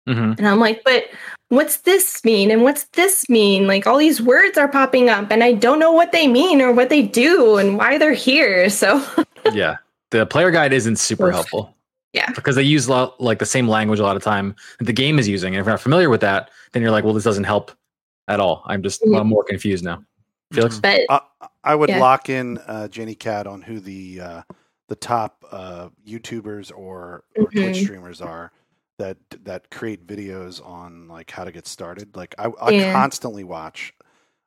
hmm 0.07 0.33
And 0.37 0.47
I'm 0.47 0.59
like, 0.59 0.83
but 0.83 1.05
what's 1.49 1.77
this 1.81 2.23
mean? 2.23 2.49
And 2.49 2.63
what's 2.63 2.85
this 2.93 3.29
mean? 3.29 3.67
Like 3.67 3.85
all 3.85 3.97
these 3.97 4.21
words 4.21 4.57
are 4.57 4.69
popping 4.69 5.09
up 5.09 5.29
and 5.31 5.43
I 5.43 5.51
don't 5.51 5.79
know 5.79 5.91
what 5.91 6.13
they 6.13 6.25
mean 6.27 6.61
or 6.61 6.71
what 6.71 6.87
they 6.89 7.01
do 7.01 7.57
and 7.57 7.77
why 7.77 7.97
they're 7.97 8.13
here. 8.13 8.69
So 8.81 9.03
yeah, 9.53 9.77
the 10.11 10.25
player 10.25 10.51
guide 10.51 10.73
isn't 10.73 10.97
super 10.97 11.27
Oof. 11.27 11.33
helpful. 11.33 11.75
Yeah. 12.13 12.29
because 12.35 12.57
they 12.57 12.63
use 12.63 12.87
a 12.87 12.91
lot, 12.91 13.21
like 13.21 13.39
the 13.39 13.45
same 13.45 13.69
language 13.69 13.97
a 13.99 14.03
lot 14.03 14.17
of 14.17 14.21
time 14.23 14.53
that 14.79 14.83
the 14.85 14.91
game 14.91 15.17
is 15.17 15.29
using. 15.29 15.53
And 15.53 15.61
if 15.61 15.65
you're 15.65 15.71
not 15.71 15.79
familiar 15.79 16.09
with 16.09 16.19
that, 16.19 16.51
then 16.73 16.81
you're 16.81 16.91
like, 16.91 17.05
well, 17.05 17.13
this 17.13 17.23
doesn't 17.23 17.45
help 17.45 17.71
at 18.27 18.41
all. 18.41 18.63
I'm 18.65 18.83
just 18.83 19.01
Mhm. 19.01 19.17
I'm 19.17 19.27
more 19.27 19.45
confused 19.45 19.85
now. 19.85 20.03
Felix, 20.51 20.77
but 20.79 20.99
I, 21.09 21.21
I 21.63 21.73
would 21.75 21.87
Yeah. 21.87 21.99
lock 22.01 22.27
in 22.27 22.57
uh, 22.67 22.89
Jenny 22.89 23.15
Cat 23.15 23.47
on 23.47 23.61
who 23.61 23.79
the 23.79 24.19
uh, 24.19 24.41
the 24.89 24.95
top 24.97 25.45
uh, 25.53 25.87
YouTubers 26.05 26.69
or, 26.75 27.23
or 27.37 27.45
Twitch 27.45 27.77
Mhm. 27.77 27.83
streamers 27.85 28.19
are 28.19 28.51
that 28.97 29.15
that 29.45 29.71
create 29.71 30.05
videos 30.05 30.63
on 30.65 31.07
like 31.07 31.31
how 31.31 31.45
to 31.45 31.51
get 31.53 31.65
started. 31.65 32.13
Like 32.17 32.35
I, 32.37 32.51
I 32.61 32.69
Yeah. 32.71 32.91
constantly 32.91 33.45
watch. 33.45 33.93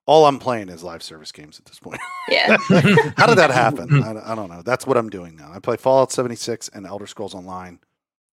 All 0.07 0.27
I'm 0.27 0.39
playing 0.39 0.69
is 0.69 0.83
live 0.83 1.03
service 1.03 1.33
games 1.33 1.59
at 1.59 1.65
this 1.65 1.79
point. 1.79 1.99
yeah. 2.29 2.57
how 3.17 3.27
did 3.27 3.39
that 3.39 3.51
happen? 3.51 4.03
I, 4.05 4.33
I 4.33 4.35
don't 4.35 4.51
know. 4.51 4.63
That's 4.63 4.87
what 4.87 4.97
I'm 4.99 5.09
doing 5.09 5.35
now. 5.37 5.51
I 5.53 5.59
play 5.61 5.77
Fallout 5.77 6.13
76 6.13 6.69
and 6.75 6.87
Elder 6.87 7.07
Scrolls 7.07 7.35
Online. 7.35 7.79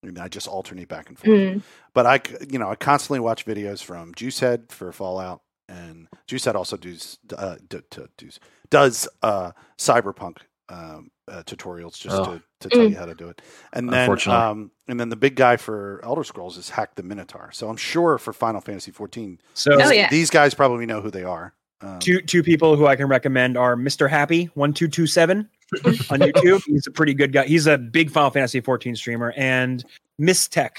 And 0.04 0.18
I 0.18 0.28
just 0.28 0.48
alternate 0.48 0.88
back 0.90 1.10
and 1.10 1.18
forth. 1.20 1.30
Mm. 1.32 1.62
But 1.94 2.06
I, 2.08 2.20
you 2.50 2.58
know, 2.58 2.70
I 2.72 2.76
constantly 2.76 3.20
watch 3.20 3.46
videos 3.46 3.84
from 3.84 4.14
Juicehead 4.16 4.72
for 4.72 4.92
Fallout, 4.92 5.44
and 5.70 6.08
Juicehead 6.28 6.56
also 6.56 6.76
does 6.76 7.20
uh, 7.38 7.58
d- 7.70 7.82
d- 7.92 8.02
does 8.18 8.40
does 8.72 9.08
uh, 9.22 9.52
cyberpunk 9.78 10.38
um, 10.70 11.12
uh, 11.28 11.44
tutorials 11.44 12.00
just 12.00 12.16
Oh. 12.18 12.26
to, 12.26 12.42
to 12.62 12.70
tell 12.70 12.80
Mm. 12.88 12.90
you 12.90 12.96
how 12.98 13.06
to 13.06 13.14
do 13.14 13.30
it. 13.30 13.44
And 13.74 13.90
then, 13.94 14.10
um, 14.28 14.72
and 14.88 15.00
then 15.00 15.10
the 15.10 15.16
big 15.16 15.36
guy 15.36 15.56
for 15.58 16.02
Elder 16.04 16.24
Scrolls 16.24 16.58
is 16.58 16.72
Hack 16.72 16.96
the 16.96 17.04
Minotaur. 17.04 17.52
So 17.54 17.70
I'm 17.70 17.78
sure 17.78 18.18
for 18.18 18.34
Final 18.34 18.60
Fantasy 18.60 18.90
14, 18.92 19.40
So 19.54 19.74
Oh, 19.80 19.92
yeah. 19.92 20.10
these 20.10 20.32
guys 20.32 20.56
probably 20.56 20.88
know 20.88 21.02
who 21.02 21.12
they 21.12 21.24
are. 21.24 21.54
Um, 21.82 22.00
two 22.00 22.22
two 22.22 22.44
people 22.44 22.76
who 22.76 22.86
I 22.88 22.96
can 22.96 23.08
recommend 23.08 23.58
are 23.58 23.76
Mr. 23.76 24.10
Happy 24.10 24.46
one 24.54 24.74
two 24.74 24.88
two 24.88 25.08
seven 25.08 25.50
on 25.86 25.94
YouTube. 26.20 26.62
He's 26.66 26.86
a 26.88 26.92
pretty 26.92 27.14
good 27.14 27.32
guy. 27.34 27.46
He's 27.46 27.66
a 27.68 27.78
big 27.78 28.12
Final 28.12 28.30
Fantasy 28.30 28.62
14 28.62 28.96
streamer 28.96 29.34
and 29.36 29.84
Mizzteq. 30.20 30.70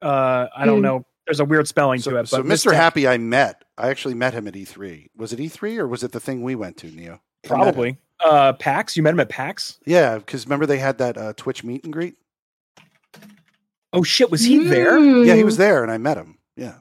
Uh, 0.00 0.46
I 0.56 0.64
don't 0.64 0.76
Hmm. 0.78 0.82
know. 0.82 1.06
There's 1.26 1.40
a 1.40 1.44
weird 1.44 1.68
spelling 1.68 2.00
so, 2.00 2.10
to 2.10 2.16
it, 2.18 2.28
so 2.28 2.38
but 2.42 2.46
Mr. 2.46 2.70
Tech, 2.70 2.74
Happy, 2.74 3.06
I 3.06 3.16
met. 3.16 3.62
I 3.78 3.88
actually 3.90 4.14
met 4.14 4.34
him 4.34 4.48
at 4.48 4.54
E3. 4.54 5.06
Was 5.16 5.32
it 5.32 5.38
E3 5.38 5.78
or 5.78 5.86
was 5.86 6.02
it 6.02 6.10
the 6.12 6.18
thing 6.20 6.42
we 6.42 6.54
went 6.56 6.76
to, 6.78 6.88
Neo? 6.88 7.12
I 7.12 7.12
met 7.12 7.12
him. 7.14 7.46
probably 7.46 7.98
uh, 8.24 8.52
PAX. 8.54 8.96
You 8.96 9.02
met 9.04 9.14
him 9.14 9.20
at 9.20 9.28
PAX. 9.28 9.78
Yeah, 9.86 10.18
because 10.18 10.46
remember 10.46 10.66
they 10.66 10.78
had 10.78 10.98
that 10.98 11.16
uh, 11.16 11.32
Twitch 11.36 11.62
meet 11.64 11.84
and 11.84 11.92
greet. 11.92 12.14
Oh 13.92 14.02
shit, 14.02 14.30
was 14.30 14.42
he 14.42 14.64
there? 14.64 14.98
Yeah, 14.98 15.34
Mm. 15.34 15.36
he 15.36 15.44
was 15.44 15.56
there, 15.58 15.82
and 15.82 15.92
I 15.92 15.98
met 15.98 16.16
him. 16.16 16.38
Yeah, 16.56 16.74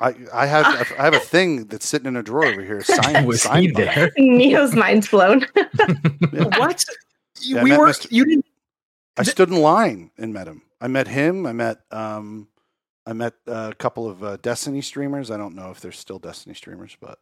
I 0.00 0.14
I 0.32 0.46
have 0.46 0.66
I 0.98 1.04
have 1.04 1.14
a 1.14 1.20
thing 1.20 1.66
that's 1.66 1.86
sitting 1.86 2.06
in 2.08 2.16
a 2.16 2.22
drawer 2.22 2.46
over 2.46 2.62
here. 2.62 2.82
Signed, 2.84 3.26
was 3.26 3.42
signed 3.42 3.66
he 3.66 3.72
by- 3.72 3.84
there? 3.84 4.12
Neo's 4.18 4.74
mind's 4.74 5.08
blown. 5.08 5.46
What? 6.32 6.84
Yeah, 7.40 7.62
we 7.62 7.70
met 7.70 7.78
were. 7.78 7.88
Mr. 7.88 8.06
You 8.10 8.24
didn't. 8.24 8.46
I 9.16 9.22
stood 9.22 9.48
in 9.50 9.56
line 9.60 10.10
and 10.18 10.32
met 10.32 10.48
him. 10.48 10.62
I 10.80 10.88
met 10.88 11.06
him. 11.08 11.46
I 11.46 11.52
met 11.52 11.78
um, 11.90 12.48
I 13.06 13.12
met 13.12 13.34
uh, 13.46 13.70
a 13.72 13.74
couple 13.74 14.08
of 14.08 14.24
uh, 14.24 14.36
Destiny 14.38 14.80
streamers. 14.80 15.30
I 15.30 15.36
don't 15.36 15.54
know 15.54 15.70
if 15.70 15.80
they're 15.80 15.92
still 15.92 16.18
Destiny 16.18 16.54
streamers, 16.54 16.96
but 17.00 17.18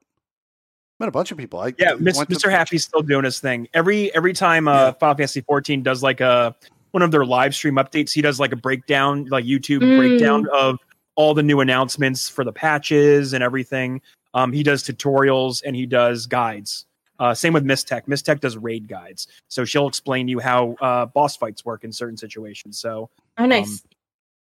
met 1.01 1.09
a 1.09 1.12
bunch 1.12 1.31
of 1.33 1.39
people. 1.39 1.61
I 1.61 1.75
Yeah, 1.79 1.95
Miss, 1.99 2.18
Mr. 2.18 2.51
Happy's 2.51 2.85
still 2.85 3.03
doing 3.03 3.25
his 3.25 3.41
thing. 3.41 3.68
Every 3.75 4.14
every 4.14 4.33
time 4.33 4.68
uh, 4.68 4.73
Yeah. 4.87 4.93
Final 4.93 5.16
Fantasy 5.16 5.41
14 5.43 5.83
does 5.83 6.03
like 6.03 6.20
a 6.20 6.55
one 6.93 7.03
of 7.03 7.11
their 7.11 7.25
live 7.25 7.55
stream 7.55 7.75
updates, 7.77 8.12
he 8.12 8.23
does 8.23 8.39
like 8.41 8.53
a 8.53 8.57
breakdown, 8.57 9.27
like 9.27 9.45
YouTube 9.45 9.81
Mm. 9.81 9.99
breakdown 9.99 10.47
of 10.53 10.79
all 11.14 11.34
the 11.34 11.42
new 11.42 11.60
announcements 11.60 12.28
for 12.28 12.44
the 12.44 12.52
patches 12.52 13.32
and 13.32 13.42
everything. 13.44 14.00
Um, 14.34 14.52
he 14.52 14.62
does 14.62 14.82
tutorials 14.82 15.62
and 15.64 15.76
he 15.76 15.86
does 15.86 16.26
guides. 16.26 16.86
Uh, 17.18 17.34
same 17.34 17.52
with 17.52 17.64
Mizzteq. 17.64 18.08
Miss 18.08 18.22
Tech 18.22 18.40
does 18.40 18.56
raid 18.56 18.88
guides, 18.88 19.28
so 19.48 19.64
she'll 19.64 19.86
explain 19.86 20.26
you 20.26 20.40
how 20.40 20.72
uh, 20.80 21.06
boss 21.06 21.36
fights 21.36 21.64
work 21.64 21.84
in 21.84 21.92
certain 21.92 22.16
situations. 22.16 22.78
So 22.78 23.10
Oh, 23.38 23.46
nice. 23.46 23.82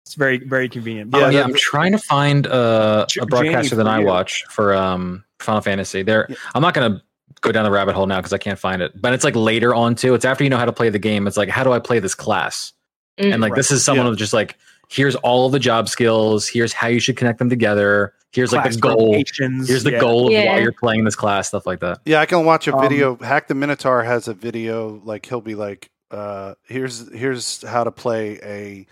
it's 0.05 0.15
very 0.15 0.37
very 0.37 0.69
convenient. 0.69 1.11
Yeah, 1.13 1.19
But, 1.21 1.33
yeah, 1.33 1.43
I'm 1.43 1.53
trying 1.55 1.91
to 1.91 1.97
find 1.97 2.45
a, 2.45 3.05
J- 3.09 3.21
a 3.21 3.25
broadcaster 3.25 3.75
that 3.75 3.87
I 3.87 3.99
you. 3.99 4.05
watch 4.05 4.45
for 4.49 4.73
um, 4.73 5.25
Final 5.39 5.61
Fantasy. 5.61 6.03
There, 6.03 6.27
Yeah. 6.29 6.35
I'm 6.55 6.61
not 6.61 6.73
gonna 6.73 7.01
go 7.41 7.51
down 7.51 7.65
the 7.65 7.71
rabbit 7.71 7.95
hole 7.95 8.05
now 8.05 8.19
because 8.19 8.31
I 8.33 8.37
can't 8.37 8.59
find 8.59 8.81
it. 8.81 8.93
But 9.01 9.13
it's 9.13 9.23
like 9.25 9.35
later 9.35 9.73
on 9.75 9.95
too. 9.95 10.13
It's 10.13 10.23
after 10.23 10.43
you 10.43 10.49
know 10.49 10.57
how 10.57 10.65
to 10.65 10.71
play 10.73 10.89
the 10.89 10.99
game. 10.99 11.27
It's 11.27 11.37
like 11.37 11.49
how 11.49 11.63
do 11.63 11.73
I 11.73 11.79
play 11.79 11.99
this 11.99 12.15
class? 12.15 12.71
Mm. 13.19 13.33
And 13.33 13.41
like 13.41 13.51
Right. 13.51 13.57
this 13.57 13.71
is 13.71 13.83
someone 13.83 14.05
Yeah. 14.05 14.11
who's 14.11 14.19
just 14.19 14.33
like 14.33 14.57
here's 14.91 15.15
all 15.17 15.45
of 15.45 15.51
the 15.53 15.59
job 15.59 15.87
skills. 15.87 16.47
Here's 16.47 16.73
how 16.73 16.87
you 16.87 16.99
should 16.99 17.15
connect 17.17 17.39
them 17.39 17.49
together. 17.49 18.13
Here's 18.33 18.51
like 18.53 18.69
the 18.71 18.77
goal. 18.77 19.13
Here's 19.13 19.83
the 19.83 19.91
yeah. 19.93 19.99
goal 19.99 20.27
of 20.27 20.31
Yeah. 20.33 20.53
why 20.53 20.59
you're 20.59 20.71
playing 20.73 21.03
this 21.05 21.15
class. 21.15 21.47
Stuff 21.47 21.65
like 21.65 21.79
that. 21.79 21.99
Yeah, 22.05 22.19
I 22.21 22.25
can 22.25 22.45
watch 22.45 22.67
a 22.67 22.75
Um, 22.75 22.81
video. 22.81 23.15
Hack 23.17 23.47
the 23.47 23.55
Minotaur 23.55 24.03
has 24.03 24.27
a 24.27 24.33
video. 24.33 25.01
Like 25.03 25.25
he'll 25.25 25.41
be 25.41 25.55
like, 25.55 25.89
uh, 26.11 26.55
"Here's 26.63 27.11
here's 27.13 27.61
how 27.63 27.83
to 27.83 27.91
play 27.91 28.39
a, 28.43 28.85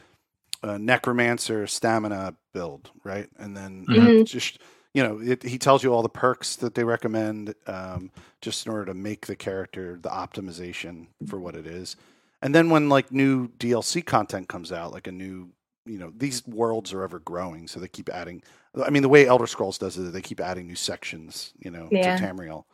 a 0.67 0.77
necromancer 0.79 1.67
stamina 1.67 2.35
build, 2.53 2.91
right?" 3.03 3.27
And 3.37 3.55
then 3.55 3.85
uh, 3.89 3.93
Mhm. 3.93 4.25
just 4.25 4.59
you 4.93 5.03
know, 5.03 5.19
it, 5.21 5.43
he 5.43 5.57
tells 5.59 5.83
you 5.83 5.93
all 5.93 6.01
the 6.01 6.09
perks 6.09 6.55
that 6.57 6.73
they 6.75 6.83
recommend, 6.83 7.53
um, 7.67 8.09
just 8.41 8.65
in 8.65 8.71
order 8.71 8.85
to 8.85 8.93
make 8.95 9.27
the 9.27 9.35
character 9.35 9.99
the 10.01 10.09
optimization 10.09 11.05
for 11.27 11.39
what 11.39 11.55
it 11.55 11.67
is. 11.67 11.95
And 12.41 12.55
then 12.55 12.69
when 12.71 12.89
like 12.89 13.11
new 13.11 13.49
DLC 13.49 14.01
content 14.03 14.49
comes 14.49 14.71
out, 14.71 14.91
like 14.91 15.05
a 15.05 15.11
new, 15.11 15.49
you 15.85 15.97
know, 15.97 16.11
these 16.15 16.45
worlds 16.45 16.93
are 16.93 17.03
ever 17.03 17.19
growing, 17.19 17.67
so 17.67 17.79
they 17.79 17.87
keep 17.87 18.09
adding. 18.09 18.43
I 18.83 18.89
mean, 18.89 19.01
the 19.01 19.09
way 19.09 19.25
Elder 19.25 19.47
Scrolls 19.47 19.77
does 19.77 19.97
it, 19.97 20.13
they 20.13 20.21
keep 20.21 20.39
adding 20.39 20.67
new 20.67 20.75
sections, 20.75 21.53
you 21.59 21.71
know, 21.71 21.87
Yeah. 21.91 22.15
to 22.15 22.23
Tamriel. 22.23 22.65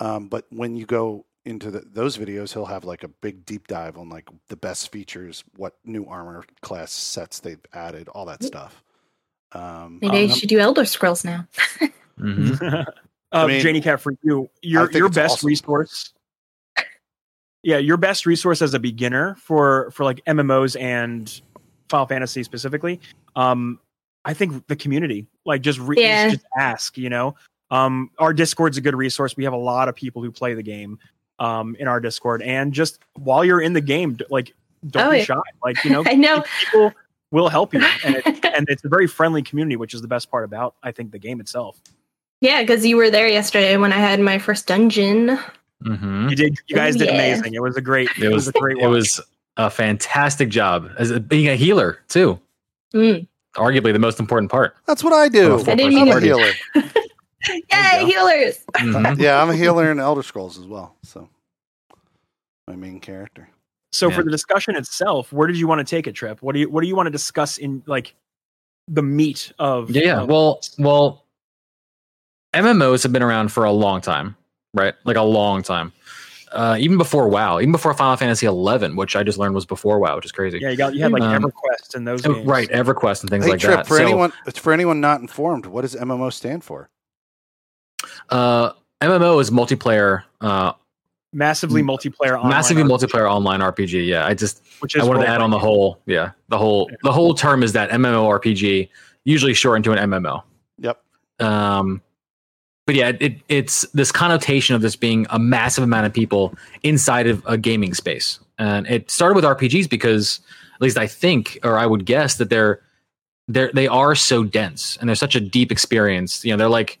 Um, 0.00 0.28
but 0.28 0.46
when 0.50 0.76
you 0.76 0.86
go 0.86 1.24
into 1.44 1.70
the, 1.70 1.80
those 1.80 2.16
videos, 2.18 2.52
he'll 2.52 2.66
have 2.66 2.84
like 2.84 3.02
a 3.02 3.08
big 3.08 3.44
deep 3.46 3.66
dive 3.66 3.96
on 3.96 4.08
like 4.08 4.28
the 4.48 4.56
best 4.56 4.92
features, 4.92 5.44
what 5.56 5.76
new 5.84 6.04
armor 6.06 6.44
class 6.60 6.92
sets 6.92 7.40
they've 7.40 7.64
added, 7.72 8.08
all 8.08 8.26
that 8.26 8.42
stuff. 8.42 8.82
Um, 9.52 9.98
Maybe 10.00 10.18
I 10.18 10.24
um, 10.24 10.30
should 10.30 10.48
do 10.48 10.58
Elder 10.58 10.84
Scrolls 10.84 11.24
now. 11.24 11.46
hmm 12.18 12.54
uh, 12.62 12.84
I 13.32 13.46
mean, 13.46 13.60
Janie 13.60 13.80
Cat 13.80 14.00
for 14.00 14.14
you, 14.22 14.48
your 14.62 14.90
your 14.92 15.08
best 15.08 15.34
awesome. 15.34 15.48
resource. 15.48 16.12
Yeah, 17.62 17.78
your 17.78 17.98
best 17.98 18.24
resource 18.24 18.62
as 18.62 18.72
a 18.74 18.78
beginner 18.78 19.34
for 19.36 19.90
for 19.90 20.04
like 20.04 20.24
MMOs 20.26 20.80
and 20.80 21.40
Final 21.90 22.06
Fantasy 22.06 22.42
specifically. 22.42 23.00
Um, 23.36 23.78
I 24.24 24.32
think 24.34 24.66
the 24.68 24.76
community, 24.76 25.26
like 25.44 25.60
just 25.60 25.78
re- 25.78 25.96
Yeah. 25.98 26.30
just 26.30 26.44
ask. 26.58 26.96
You 26.96 27.10
know, 27.10 27.34
um, 27.70 28.10
our 28.18 28.32
Discord's 28.32 28.78
a 28.78 28.80
good 28.80 28.94
resource. 28.96 29.36
We 29.36 29.44
have 29.44 29.52
a 29.52 29.56
lot 29.58 29.88
of 29.88 29.94
people 29.94 30.22
who 30.22 30.30
play 30.32 30.54
the 30.54 30.62
game 30.62 30.98
um 31.38 31.74
in 31.78 31.88
our 31.88 32.00
Discord, 32.00 32.42
and 32.42 32.72
just 32.72 33.00
while 33.14 33.44
you're 33.44 33.60
in 33.62 33.72
the 33.74 33.80
game, 33.80 34.18
like 34.30 34.54
don't 34.88 35.08
Oh, 35.08 35.10
be 35.10 35.18
yeah. 35.18 35.24
shy. 35.24 35.40
Like 35.62 35.76
you 35.84 35.90
know, 35.90 36.02
I 36.06 36.14
know. 36.14 36.44
people 36.60 36.92
will 37.32 37.48
help 37.48 37.72
you, 37.74 37.82
and 38.04 38.16
it, 38.16 38.26
and 38.54 38.66
it's 38.68 38.84
a 38.84 38.88
very 38.88 39.06
friendly 39.06 39.42
community, 39.42 39.76
which 39.76 39.94
is 39.94 40.00
the 40.02 40.08
best 40.08 40.30
part 40.30 40.44
about 40.44 40.74
I 40.82 40.92
think 40.92 41.12
the 41.12 41.18
game 41.18 41.40
itself. 41.40 41.80
Yeah, 42.42 42.62
because 42.62 42.86
you 42.86 42.96
were 42.96 43.10
there 43.10 43.28
yesterday 43.28 43.76
when 43.76 43.92
I 43.92 43.96
had 43.98 44.18
my 44.20 44.38
first 44.38 44.66
dungeon. 44.66 45.38
hmm 45.82 46.28
You 46.28 46.36
did. 46.36 46.58
You 46.68 46.76
guys 46.76 46.96
did 46.96 47.08
Yeah. 47.08 47.14
amazing. 47.14 47.54
It 47.54 47.62
was 47.62 47.76
a 47.76 47.80
great. 47.82 48.08
It 48.18 48.28
was 48.30 48.48
a 48.48 48.52
great. 48.52 48.76
it 48.78 48.86
was 48.86 49.20
a 49.56 49.70
fantastic 49.70 50.48
job 50.48 50.90
as 50.98 51.10
a, 51.10 51.20
being 51.20 51.48
a 51.48 51.56
healer 51.56 51.98
too. 52.08 52.38
Mm. 52.94 53.26
Arguably 53.56 53.92
the 53.92 53.98
most 53.98 54.20
important 54.20 54.50
part. 54.50 54.76
That's 54.86 55.02
what 55.04 55.12
I 55.12 55.28
do. 55.28 55.58
I 55.60 55.62
didn't 55.74 55.80
I'm 55.80 55.88
mean 56.06 56.08
a 56.08 56.20
healer. 56.20 56.50
Yay, 57.48 58.04
healers! 58.04 58.64
Mhm. 58.74 59.18
yeah, 59.18 59.42
I'm 59.42 59.48
a 59.50 59.56
healer 59.56 59.90
in 59.90 59.98
Elder 59.98 60.22
Scrolls 60.22 60.58
as 60.58 60.66
well. 60.66 60.96
So 61.02 61.28
my 62.68 62.76
main 62.76 63.00
character. 63.00 63.48
So 63.92 64.08
Yeah. 64.08 64.16
for 64.16 64.22
the 64.22 64.30
discussion 64.30 64.76
itself, 64.76 65.32
where 65.32 65.46
did 65.48 65.56
you 65.58 65.66
want 65.66 65.80
to 65.80 65.84
take 65.84 66.06
a 66.06 66.12
Trip? 66.12 66.40
What 66.42 66.52
do 66.52 66.60
you 66.60 66.70
what 66.70 66.82
do 66.82 66.86
you 66.88 66.94
want 66.94 67.06
to 67.06 67.10
discuss 67.10 67.58
in 67.58 67.82
like 67.86 68.14
the 68.88 69.02
meat 69.02 69.52
of 69.58 69.90
Yeah, 69.90 70.02
yeah. 70.02 70.20
of- 70.20 70.28
Well, 70.28 70.60
well, 70.78 71.24
MMOs 72.54 73.02
have 73.04 73.12
been 73.12 73.22
around 73.22 73.52
for 73.52 73.64
a 73.64 73.72
long 73.72 74.00
time, 74.00 74.36
right? 74.74 74.94
Like 75.04 75.16
a 75.16 75.22
long 75.22 75.62
time. 75.62 75.92
Uh, 76.52 76.76
even 76.80 76.98
before 76.98 77.28
WoW, 77.28 77.60
even 77.60 77.70
before 77.70 77.94
Final 77.94 78.16
Fantasy 78.16 78.44
eleven, 78.46 78.96
which 78.96 79.14
I 79.14 79.22
just 79.22 79.38
learned 79.38 79.54
was 79.54 79.66
before 79.66 80.00
WoW, 80.00 80.16
which 80.16 80.24
is 80.24 80.32
crazy. 80.32 80.58
yeah, 80.60 80.70
you 80.70 80.76
got 80.76 80.94
you 80.94 81.02
had 81.02 81.12
like 81.12 81.22
Um, 81.22 81.42
EverQuest 81.44 81.94
and 81.94 82.06
those 82.06 82.26
Oh, 82.26 82.34
games. 82.34 82.46
right, 82.46 82.68
EverQuest 82.70 83.20
and 83.22 83.30
things 83.30 83.44
hey, 83.44 83.50
like 83.52 83.60
Trip, 83.60 83.76
that. 83.76 83.86
for 83.86 83.96
So, 83.96 84.02
anyone 84.02 84.32
for 84.54 84.72
anyone 84.72 85.00
not 85.00 85.20
informed, 85.20 85.66
what 85.66 85.82
does 85.82 85.94
MMO 85.94 86.32
stand 86.32 86.64
for? 86.64 86.90
uh, 88.30 88.72
MMO 89.00 89.40
is 89.40 89.50
multiplayer, 89.50 90.24
uh, 90.40 90.72
Massively 91.32 91.80
multiplayer 91.82 92.36
online 92.36 92.50
massively 92.50 92.82
RPG, 92.82 92.88
multiplayer 92.88 93.30
online 93.30 93.60
RPG. 93.60 94.04
Yeah, 94.06 94.26
I 94.26 94.34
just 94.34 94.62
which 94.80 94.96
is 94.96 95.02
I 95.02 95.06
wanted 95.06 95.20
to 95.20 95.26
role 95.26 95.34
add 95.36 95.40
on 95.40 95.50
the 95.50 95.58
whole, 95.60 96.00
yeah, 96.06 96.32
the 96.48 96.58
whole 96.58 96.88
Yeah. 96.90 96.96
the 97.04 97.12
whole 97.12 97.34
term 97.34 97.62
is 97.62 97.72
that 97.74 97.90
MMORPG, 97.90 98.88
usually 99.24 99.54
shortened 99.54 99.84
to 99.84 99.92
an 99.92 99.98
MMO. 100.10 100.42
Yep. 100.78 101.00
Um, 101.38 102.02
but 102.90 102.96
yeah, 102.96 103.12
it, 103.20 103.36
it's 103.48 103.82
this 103.94 104.10
connotation 104.10 104.74
of 104.74 104.82
this 104.82 104.96
being 104.96 105.24
a 105.30 105.38
massive 105.38 105.84
amount 105.84 106.06
of 106.06 106.12
people 106.12 106.52
inside 106.82 107.28
of 107.28 107.40
a 107.46 107.56
gaming 107.56 107.94
space, 107.94 108.40
and 108.58 108.84
it 108.88 109.08
started 109.12 109.36
with 109.36 109.44
RPGs 109.44 109.88
because, 109.88 110.40
at 110.74 110.82
least 110.82 110.98
I 110.98 111.06
think, 111.06 111.56
or 111.62 111.78
I 111.78 111.86
would 111.86 112.04
guess 112.04 112.38
that 112.38 112.50
they're 112.50 112.82
they're 113.46 113.70
they 113.72 113.86
are 113.86 114.16
so 114.16 114.42
dense 114.42 114.96
and 114.96 115.08
they're 115.08 115.14
such 115.14 115.36
a 115.36 115.40
deep 115.40 115.70
experience. 115.70 116.44
You 116.44 116.50
know, 116.50 116.56
they're 116.56 116.68
like 116.68 116.98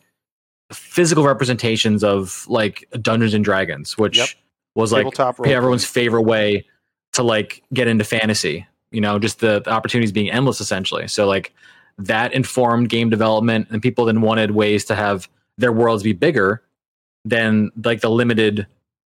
physical 0.72 1.24
representations 1.24 2.04
of 2.04 2.46
like 2.46 2.88
Dungeons 3.02 3.34
and 3.34 3.44
Dragons, 3.44 3.98
which 3.98 4.18
Yep. 4.18 4.28
was 4.76 4.92
like 4.92 5.18
everyone's 5.44 5.84
favorite 5.84 6.22
way 6.22 6.64
to 7.14 7.24
like 7.24 7.64
get 7.74 7.88
into 7.88 8.04
fantasy. 8.04 8.64
You 8.92 9.00
know, 9.00 9.18
just 9.18 9.40
the, 9.40 9.60
the 9.60 9.70
opportunities 9.70 10.12
being 10.12 10.30
endless 10.30 10.60
essentially. 10.60 11.08
So 11.08 11.26
like 11.26 11.52
that 11.98 12.32
informed 12.32 12.90
game 12.90 13.10
development, 13.10 13.66
and 13.72 13.82
people 13.82 14.04
then 14.04 14.20
wanted 14.20 14.52
ways 14.52 14.84
to 14.84 14.94
have 14.94 15.28
their 15.60 15.72
worlds 15.72 16.02
be 16.02 16.12
bigger 16.12 16.62
than 17.24 17.70
like 17.84 18.00
the 18.00 18.10
limited 18.10 18.66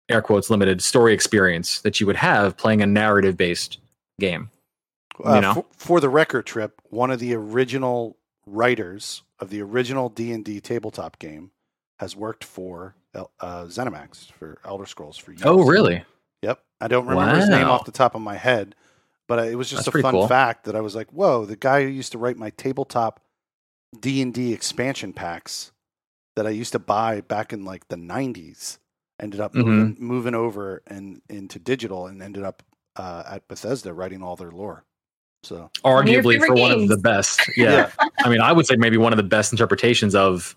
air 0.08 0.22
quotes 0.22 0.50
limited 0.50 0.82
story 0.82 1.14
experience 1.14 1.80
that 1.82 2.00
you 2.00 2.06
would 2.06 2.16
have 2.16 2.56
playing 2.56 2.82
a 2.82 2.86
narrative 2.86 3.36
based 3.36 3.78
game. 4.18 4.50
Uh, 5.24 5.34
you 5.34 5.40
know? 5.40 5.54
for, 5.54 5.64
for 5.76 6.00
the 6.00 6.08
record 6.08 6.46
trip, 6.46 6.80
one 6.90 7.10
of 7.10 7.20
the 7.20 7.34
original 7.34 8.16
writers 8.46 9.22
of 9.38 9.50
the 9.50 9.60
original 9.62 10.08
D 10.08 10.32
and 10.32 10.44
D 10.44 10.60
tabletop 10.60 11.18
game 11.18 11.50
has 11.98 12.16
worked 12.16 12.44
for 12.44 12.94
uh, 13.14 13.24
ZeniMax 13.40 14.32
for 14.32 14.58
Elder 14.64 14.86
Scrolls 14.86 15.18
for 15.18 15.32
years. 15.32 15.42
Oh, 15.44 15.64
really? 15.64 16.02
Yep. 16.42 16.60
I 16.80 16.88
don't 16.88 17.06
remember 17.06 17.36
his 17.36 17.48
name 17.48 17.66
off 17.66 17.84
the 17.84 17.92
top 17.92 18.14
of 18.14 18.22
my 18.22 18.36
head, 18.36 18.74
but 19.28 19.46
it 19.46 19.56
was 19.56 19.68
just 19.68 19.84
That's 19.84 19.96
a 19.96 20.02
fun 20.02 20.12
cool. 20.12 20.28
fact 20.28 20.64
that 20.64 20.74
I 20.74 20.80
was 20.80 20.96
like, 20.96 21.10
"Whoa!" 21.10 21.44
The 21.44 21.56
guy 21.56 21.82
who 21.82 21.88
used 21.88 22.12
to 22.12 22.18
write 22.18 22.38
my 22.38 22.50
tabletop 22.50 23.20
D 24.00 24.22
and 24.22 24.32
D 24.32 24.54
expansion 24.54 25.12
packs 25.12 25.72
that 26.40 26.46
I 26.46 26.50
used 26.50 26.72
to 26.72 26.78
buy 26.78 27.20
back 27.20 27.52
in 27.52 27.66
like 27.66 27.86
the 27.88 27.96
'90s 27.96 28.78
ended 29.20 29.40
up 29.40 29.52
Mm-hmm. 29.52 29.68
moving, 29.68 29.96
moving 29.98 30.34
over 30.34 30.80
and 30.86 31.20
into 31.28 31.58
digital 31.58 32.06
and 32.06 32.22
ended 32.22 32.42
up 32.44 32.62
uh, 32.96 33.22
at 33.30 33.46
Bethesda 33.46 33.92
writing 33.92 34.22
all 34.22 34.36
their 34.36 34.50
lore. 34.50 34.84
So 35.42 35.70
One 35.82 36.04
of 36.06 36.08
your 36.12 36.22
Arguably 36.22 36.32
favorite 36.40 36.46
for 36.48 36.54
one 36.54 36.72
of 36.72 36.88
the 36.88 36.96
best. 36.96 37.40
Yeah. 37.58 37.90
I 38.24 38.30
mean, 38.30 38.40
I 38.40 38.52
would 38.52 38.66
say 38.66 38.76
maybe 38.76 38.96
one 38.96 39.12
of 39.12 39.18
the 39.18 39.22
best 39.22 39.52
interpretations 39.52 40.14
of 40.14 40.56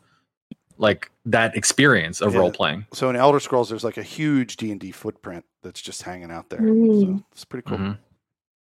like 0.78 1.12
that 1.26 1.56
experience 1.58 2.22
of 2.22 2.34
Yeah. 2.34 2.40
role 2.40 2.52
playing. 2.52 2.86
So 2.94 3.10
in 3.10 3.18
Elder 3.18 3.42
Scrolls, 3.42 3.68
there's 3.68 3.84
like 3.84 3.98
a 3.98 4.04
huge 4.04 4.56
D 4.56 4.72
and 4.72 4.80
D 4.80 4.92
footprint 4.92 5.44
that's 5.62 5.82
just 5.82 6.02
hanging 6.04 6.32
out 6.32 6.50
there. 6.50 6.62
Mm. 6.62 7.18
So 7.20 7.24
it's 7.34 7.44
pretty 7.46 7.68
cool. 7.68 7.78
Mhm. 7.80 7.98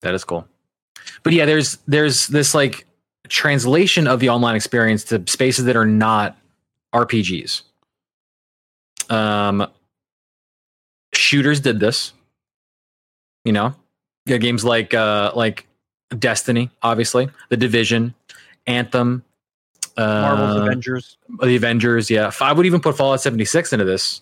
That 0.01 0.13
is 0.13 0.23
cool. 0.23 0.47
But 1.23 1.33
yeah, 1.33 1.45
there's 1.45 1.77
there's 1.87 2.27
this 2.27 2.53
like 2.53 2.85
translation 3.27 4.07
of 4.07 4.19
the 4.19 4.29
online 4.29 4.55
experience 4.55 5.03
to 5.05 5.23
spaces 5.27 5.65
that 5.65 5.75
are 5.75 5.85
not 5.85 6.37
RPGs. 6.93 7.63
Um, 9.09 9.67
shooters 11.13 11.59
did 11.59 11.79
this. 11.79 12.13
You 13.45 13.53
know, 13.53 13.73
yeah, 14.25 14.37
games 14.37 14.65
like 14.65 14.93
uh 14.93 15.31
like 15.35 15.65
Destiny, 16.17 16.69
obviously, 16.81 17.29
The 17.49 17.57
Division, 17.57 18.13
Anthem, 18.67 19.23
uh, 19.97 20.01
Marvel's 20.01 20.61
Avengers. 20.61 21.17
the 21.41 21.55
Avengers, 21.55 22.09
yeah. 22.09 22.31
I 22.41 22.53
would 22.53 22.65
even 22.65 22.79
put 22.79 22.97
Fallout 22.97 23.21
76 23.21 23.73
into 23.73 23.85
this 23.85 24.21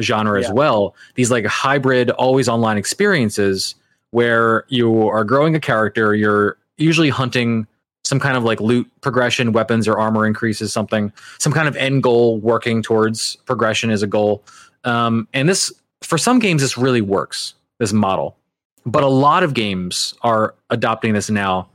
genre 0.00 0.38
as 0.40 0.50
well. 0.50 0.94
These 1.14 1.30
like 1.30 1.46
hybrid, 1.46 2.10
always 2.10 2.48
online 2.48 2.76
experiences 2.76 3.74
where 4.10 4.64
you 4.68 5.08
are 5.08 5.24
growing 5.24 5.54
a 5.54 5.60
character, 5.60 6.14
you're 6.14 6.58
usually 6.76 7.08
hunting 7.08 7.66
some 8.04 8.18
kind 8.20 8.36
of 8.36 8.44
like 8.44 8.60
loot 8.60 8.90
progression, 9.00 9.52
weapons 9.52 9.86
or 9.86 9.98
armor 9.98 10.26
increases, 10.26 10.72
something, 10.72 11.12
some 11.38 11.52
kind 11.52 11.68
of 11.68 11.76
end 11.76 12.02
goal 12.02 12.38
working 12.40 12.82
towards 12.82 13.36
progression 13.46 13.90
is 13.90 14.02
a 14.02 14.06
goal. 14.06 14.42
Um, 14.84 15.28
and 15.32 15.48
this, 15.48 15.72
for 16.02 16.18
some 16.18 16.38
games, 16.38 16.62
this 16.62 16.76
really 16.76 17.00
works, 17.00 17.54
this 17.78 17.92
model. 17.92 18.36
But 18.84 19.04
a 19.04 19.08
lot 19.08 19.44
of 19.44 19.54
games 19.54 20.14
are 20.22 20.54
adopting 20.70 21.12
this 21.14 21.30
now 21.30 21.68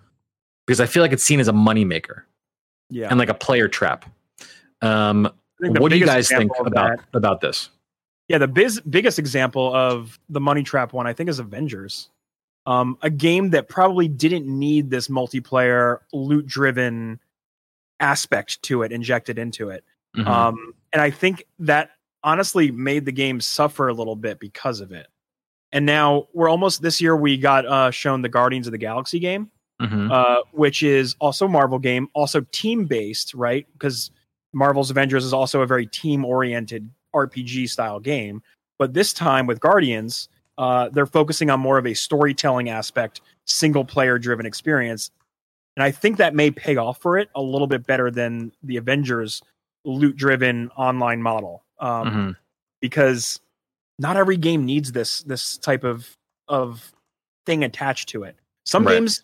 because 0.65 0.81
I 0.81 0.85
feel 0.85 1.01
like 1.01 1.13
it's 1.13 1.23
seen 1.23 1.39
as 1.39 1.47
a 1.47 1.53
moneymaker 1.53 2.23
Yeah. 2.89 3.07
and 3.09 3.17
like 3.17 3.29
a 3.29 3.33
player 3.33 3.69
trap. 3.69 4.03
Um, 4.81 5.25
I 5.27 5.31
think 5.63 5.75
the 5.75 5.81
what 5.81 5.91
do 5.91 5.97
you 5.97 6.05
guys 6.05 6.27
think 6.27 6.51
about 6.59 6.99
about 7.13 7.41
this? 7.41 7.69
Yeah, 8.27 8.37
the 8.37 8.47
biz- 8.49 8.81
biggest 8.81 9.17
example 9.17 9.73
of 9.73 10.19
the 10.29 10.41
money 10.41 10.61
trap 10.61 10.91
one, 10.91 11.07
I 11.07 11.13
think, 11.13 11.29
is 11.29 11.39
Avengers. 11.39 12.09
Um, 12.67 12.97
a 13.01 13.09
game 13.09 13.51
that 13.51 13.69
probably 13.69 14.07
didn't 14.09 14.45
need 14.45 14.89
this 14.89 15.07
multiplayer 15.07 15.99
loot 16.11 16.45
driven 16.45 17.19
aspect 17.99 18.61
to 18.63 18.83
it 18.83 18.91
injected 18.91 19.39
into 19.39 19.69
it. 19.69 19.83
Mhm. 20.15 20.27
Um, 20.27 20.73
and 20.91 21.01
I 21.01 21.09
think 21.09 21.45
that 21.59 21.91
honestly 22.23 22.69
made 22.69 23.05
the 23.05 23.11
game 23.11 23.39
suffer 23.39 23.87
a 23.87 23.93
little 23.93 24.17
bit 24.17 24.39
because 24.39 24.81
of 24.81 24.91
it. 24.91 25.07
And 25.71 25.85
now 25.85 26.27
we're 26.33 26.49
almost 26.49 26.81
this 26.81 27.01
year 27.01 27.15
we 27.15 27.37
got 27.37 27.65
uh, 27.65 27.89
shown 27.91 28.21
the 28.21 28.29
Guardians 28.29 28.67
of 28.67 28.71
the 28.71 28.77
Galaxy 28.77 29.19
game, 29.19 29.49
Mhm. 29.81 30.11
uh, 30.11 30.43
which 30.51 30.83
is 30.83 31.15
also 31.19 31.45
a 31.45 31.49
Marvel 31.49 31.79
game, 31.79 32.09
also 32.13 32.41
team 32.51 32.85
based, 32.85 33.33
right? 33.33 33.65
Because 33.73 34.11
Marvel's 34.53 34.91
Avengers 34.91 35.23
is 35.23 35.33
also 35.33 35.61
a 35.61 35.65
very 35.67 35.87
team 35.87 36.25
oriented 36.25 36.89
RPG 37.13 37.67
style 37.67 37.99
game. 37.99 38.41
But 38.77 38.93
this 38.93 39.13
time 39.13 39.47
with 39.47 39.59
Guardians, 39.59 40.29
uh, 40.57 40.89
they're 40.89 41.05
focusing 41.05 41.49
on 41.49 41.59
more 41.59 41.77
of 41.77 41.85
a 41.85 41.93
storytelling 41.93 42.69
aspect, 42.69 43.21
single 43.45 43.85
player 43.85 44.17
driven 44.17 44.45
experience. 44.45 45.11
And 45.75 45.83
I 45.83 45.91
think 45.91 46.17
that 46.17 46.33
may 46.33 46.49
pay 46.51 46.75
off 46.77 46.99
for 46.99 47.17
it 47.17 47.29
a 47.35 47.41
little 47.41 47.67
bit 47.67 47.85
better 47.85 48.09
than 48.09 48.51
the 48.63 48.77
Avengers 48.77 49.41
loot 49.85 50.17
driven 50.17 50.69
online 50.71 51.21
model. 51.21 51.63
Um, 51.79 52.07
Mhm. 52.09 52.35
because 52.81 53.39
not 53.99 54.17
every 54.17 54.37
game 54.37 54.65
needs 54.65 54.91
this 54.91 55.21
this 55.21 55.57
type 55.57 55.83
of 55.83 56.15
of 56.47 56.91
thing 57.45 57.63
attached 57.63 58.09
to 58.09 58.23
it. 58.23 58.35
Some 58.65 58.85
Right. 58.85 58.95
games 58.95 59.23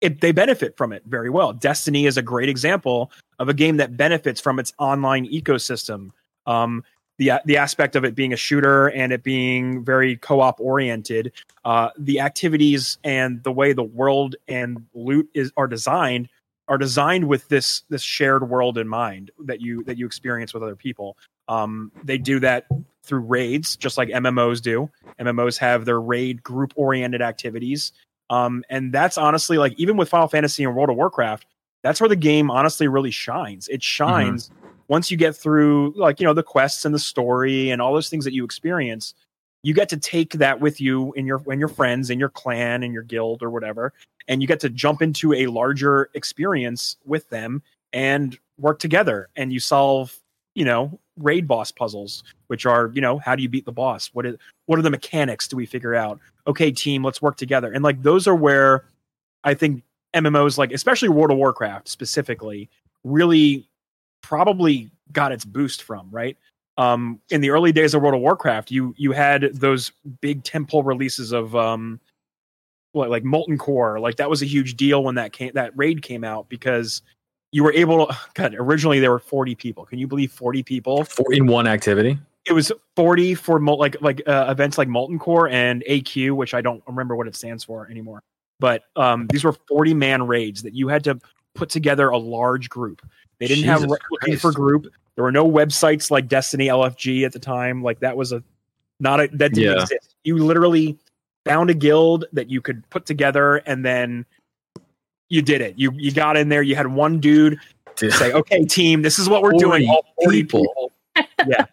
it, 0.00 0.20
they 0.22 0.32
benefit 0.32 0.76
from 0.78 0.92
it 0.94 1.02
very 1.04 1.28
well. 1.28 1.52
Destiny 1.52 2.06
is 2.06 2.16
a 2.16 2.22
great 2.22 2.48
example 2.48 3.10
of 3.38 3.50
a 3.50 3.54
game 3.54 3.76
that 3.76 3.98
benefits 3.98 4.40
from 4.40 4.58
its 4.58 4.72
online 4.78 5.26
ecosystem. 5.26 6.10
Um, 6.46 6.82
the 7.20 7.32
the 7.44 7.58
aspect 7.58 7.96
of 7.96 8.04
it 8.04 8.14
being 8.14 8.32
a 8.32 8.36
shooter 8.36 8.88
and 8.88 9.12
it 9.12 9.22
being 9.22 9.84
very 9.84 10.16
co-op 10.16 10.58
oriented, 10.58 11.32
uh, 11.66 11.90
the 11.98 12.18
activities 12.18 12.96
and 13.04 13.44
the 13.44 13.52
way 13.52 13.74
the 13.74 13.84
world 13.84 14.36
and 14.48 14.86
loot 14.94 15.28
is 15.34 15.52
are 15.56 15.66
designed 15.66 16.30
are 16.66 16.78
designed 16.78 17.28
with 17.28 17.46
this 17.48 17.82
this 17.90 18.00
shared 18.00 18.48
world 18.48 18.78
in 18.78 18.88
mind 18.88 19.30
that 19.38 19.60
you 19.60 19.84
that 19.84 19.98
you 19.98 20.06
experience 20.06 20.54
with 20.54 20.62
other 20.62 20.74
people. 20.74 21.18
Um, 21.46 21.92
they 22.02 22.16
do 22.16 22.40
that 22.40 22.66
through 23.02 23.20
raids, 23.20 23.76
just 23.76 23.98
like 23.98 24.08
MMOs 24.08 24.62
do. 24.62 24.88
MMOs 25.20 25.58
have 25.58 25.84
their 25.84 26.00
raid 26.00 26.42
group 26.42 26.72
oriented 26.74 27.20
activities. 27.20 27.92
Um, 28.30 28.64
and 28.70 28.94
that's 28.94 29.18
honestly 29.18 29.58
like 29.58 29.74
even 29.76 29.98
with 29.98 30.08
Final 30.08 30.28
Fantasy 30.28 30.64
and 30.64 30.74
World 30.74 30.88
of 30.88 30.96
Warcraft, 30.96 31.44
that's 31.82 32.00
where 32.00 32.08
the 32.08 32.16
game 32.16 32.50
honestly 32.50 32.88
really 32.88 33.10
shines. 33.10 33.68
It 33.68 33.82
shines 33.82 34.50
once 34.90 35.08
you 35.08 35.16
get 35.16 35.36
through 35.36 35.94
like 35.96 36.20
you 36.20 36.26
know 36.26 36.34
the 36.34 36.42
quests 36.42 36.84
and 36.84 36.94
the 36.94 36.98
story 36.98 37.70
and 37.70 37.80
all 37.80 37.94
those 37.94 38.10
things 38.10 38.24
that 38.26 38.34
you 38.34 38.44
experience. 38.44 39.14
You 39.62 39.72
get 39.72 39.88
to 39.90 39.96
take 39.96 40.32
that 40.32 40.60
with 40.60 40.80
you 40.80 41.12
in 41.12 41.26
your 41.26 41.42
and 41.50 41.60
your 41.60 41.68
friends 41.68 42.10
in 42.10 42.18
your 42.18 42.28
clan 42.28 42.82
and 42.82 42.92
your 42.92 43.04
guild 43.04 43.42
or 43.42 43.50
whatever, 43.50 43.92
and 44.26 44.42
you 44.42 44.48
get 44.48 44.60
to 44.60 44.68
jump 44.68 45.00
into 45.00 45.32
a 45.32 45.46
larger 45.46 46.10
experience 46.14 46.96
with 47.06 47.28
them 47.30 47.62
and 47.92 48.38
work 48.58 48.78
together. 48.78 49.28
And 49.36 49.52
you 49.52 49.60
solve 49.60 50.18
you 50.54 50.64
know 50.64 50.98
raid 51.18 51.46
boss 51.46 51.70
puzzles, 51.70 52.24
which 52.48 52.66
are 52.66 52.90
you 52.92 53.00
know 53.00 53.18
how 53.18 53.36
do 53.36 53.42
you 53.42 53.48
beat 53.48 53.66
the 53.66 53.72
boss? 53.72 54.10
What 54.12 54.26
is 54.26 54.36
what 54.66 54.78
are 54.78 54.82
the 54.82 54.90
mechanics? 54.90 55.46
Do 55.46 55.56
we 55.56 55.66
figure 55.66 55.94
out? 55.94 56.18
Okay, 56.46 56.72
team, 56.72 57.04
let's 57.04 57.22
work 57.22 57.36
together. 57.36 57.70
And 57.70 57.84
like 57.84 58.02
those 58.02 58.26
are 58.26 58.34
where 58.34 58.86
I 59.44 59.54
think 59.54 59.84
MMOs, 60.14 60.58
like 60.58 60.72
especially 60.72 61.10
World 61.10 61.30
of 61.30 61.36
Warcraft 61.36 61.86
specifically, 61.86 62.68
really 63.04 63.69
probably 64.22 64.90
got 65.12 65.32
its 65.32 65.44
boost 65.44 65.82
from, 65.82 66.08
right? 66.10 66.36
Um, 66.76 67.20
in 67.30 67.40
the 67.40 67.50
early 67.50 67.72
days 67.72 67.94
of 67.94 68.02
World 68.02 68.14
of 68.14 68.20
Warcraft, 68.20 68.70
you 68.70 68.94
you 68.96 69.12
had 69.12 69.50
those 69.52 69.92
big 70.20 70.44
temple 70.44 70.82
releases 70.82 71.32
of 71.32 71.54
um, 71.54 72.00
what 72.92 73.10
like 73.10 73.24
Molten 73.24 73.58
Core, 73.58 74.00
like 74.00 74.16
that 74.16 74.30
was 74.30 74.42
a 74.42 74.46
huge 74.46 74.76
deal 74.76 75.04
when 75.04 75.16
that 75.16 75.32
came 75.32 75.52
that 75.54 75.72
raid 75.76 76.02
came 76.02 76.24
out 76.24 76.48
because 76.48 77.02
you 77.52 77.64
were 77.64 77.72
able 77.72 78.06
to. 78.06 78.16
God, 78.34 78.54
originally 78.58 79.00
there 79.00 79.10
were 79.10 79.18
forty 79.18 79.54
people. 79.54 79.84
Can 79.84 79.98
you 79.98 80.06
believe 80.06 80.32
forty 80.32 80.62
people? 80.62 81.04
For, 81.04 81.32
in 81.32 81.46
one 81.46 81.66
activity. 81.66 82.18
It 82.46 82.52
was 82.52 82.72
forty 82.96 83.34
for 83.34 83.58
mol- 83.58 83.78
like 83.78 84.00
like 84.00 84.22
uh, 84.26 84.46
events 84.48 84.78
like 84.78 84.88
Molten 84.88 85.18
Core 85.18 85.48
and 85.48 85.84
AQ, 85.88 86.32
which 86.36 86.54
I 86.54 86.60
don't 86.60 86.82
remember 86.86 87.14
what 87.14 87.26
it 87.26 87.36
stands 87.36 87.64
for 87.64 87.88
anymore. 87.90 88.22
But 88.58 88.84
um, 88.96 89.26
these 89.30 89.44
were 89.44 89.52
forty 89.68 89.92
man 89.92 90.26
raids 90.26 90.62
that 90.62 90.74
you 90.74 90.88
had 90.88 91.04
to 91.04 91.20
put 91.54 91.68
together 91.68 92.08
a 92.08 92.18
large 92.18 92.70
group. 92.70 93.06
They 93.40 93.46
didn't 93.48 93.64
have 93.64 93.80
Jesus 93.80 93.92
re- 93.92 93.98
looking 94.12 94.36
for 94.36 94.52
group. 94.52 94.86
There 95.16 95.24
were 95.24 95.32
no 95.32 95.50
websites 95.50 96.10
like 96.10 96.28
Destiny 96.28 96.68
LFG 96.68 97.24
at 97.26 97.32
the 97.32 97.38
time. 97.38 97.82
Like 97.82 98.00
that 98.00 98.16
was 98.16 98.32
a 98.32 98.42
not 99.00 99.18
a 99.20 99.28
that 99.28 99.54
didn't 99.54 99.58
Yeah. 99.76 99.82
exist. 99.82 100.14
You 100.24 100.36
literally 100.38 100.96
found 101.44 101.70
a 101.70 101.74
guild 101.74 102.26
that 102.32 102.50
you 102.50 102.60
could 102.60 102.88
put 102.90 103.06
together 103.06 103.56
and 103.66 103.84
then 103.84 104.24
you 105.30 105.42
did 105.42 105.60
it. 105.62 105.74
You 105.78 105.90
you 105.94 106.12
got 106.12 106.36
in 106.36 106.48
there, 106.50 106.62
you 106.62 106.76
had 106.76 106.86
one 106.88 107.18
dude 107.18 107.58
Dude. 107.96 108.12
say, 108.12 108.32
"Okay, 108.32 108.64
team, 108.64 109.02
this 109.02 109.18
is 109.18 109.28
what 109.28 109.42
we're 109.42 109.52
40 109.52 109.64
doing." 109.64 109.88
All 109.88 110.04
40 110.22 110.42
people. 110.42 110.90
people. 111.16 111.28
yeah. 111.48 111.64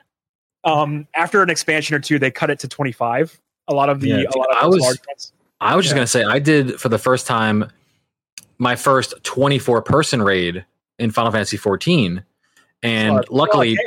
Um 0.64 1.07
after 1.15 1.41
an 1.44 1.49
expansion 1.49 1.95
or 1.95 1.99
two, 1.99 2.18
they 2.19 2.31
cut 2.31 2.49
it 2.49 2.60
to 2.60 2.68
25. 2.68 3.39
A 3.68 3.73
lot 3.73 3.89
of 3.89 3.99
the 3.99 4.07
Yeah, 4.10 4.15
a 4.34 4.38
lot 4.38 4.49
of 4.52 4.57
I 4.64 4.65
was-. 4.68 5.31
I 5.60 5.76
was 5.76 5.85
just 5.85 5.94
Yeah. 5.94 5.98
gonna 5.99 6.07
say 6.07 6.23
I 6.23 6.39
did 6.39 6.80
for 6.80 6.88
the 6.89 6.98
first 6.99 7.27
time 7.27 7.69
my 8.57 8.76
first 8.76 9.14
24 9.23 9.81
person 9.81 10.22
raid 10.22 10.65
in 10.99 11.11
Final 11.11 11.31
Fantasy 11.31 11.57
14, 11.57 12.23
and 12.83 13.25
luckily. 13.29 13.77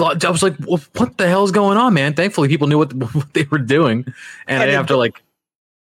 I 0.00 0.30
was 0.30 0.44
like, 0.44 0.54
well, 0.60 0.80
"What 0.94 1.18
the 1.18 1.26
hell's 1.26 1.50
going 1.50 1.76
on, 1.76 1.92
man?" 1.92 2.14
Thankfully, 2.14 2.46
people 2.46 2.68
knew 2.68 2.78
what, 2.78 2.92
what 3.14 3.34
they 3.34 3.44
were 3.50 3.58
doing, 3.58 4.04
and 4.46 4.62
I 4.62 4.66
didn't 4.66 4.76
have 4.76 4.86
to 4.88 4.96
like. 4.96 5.20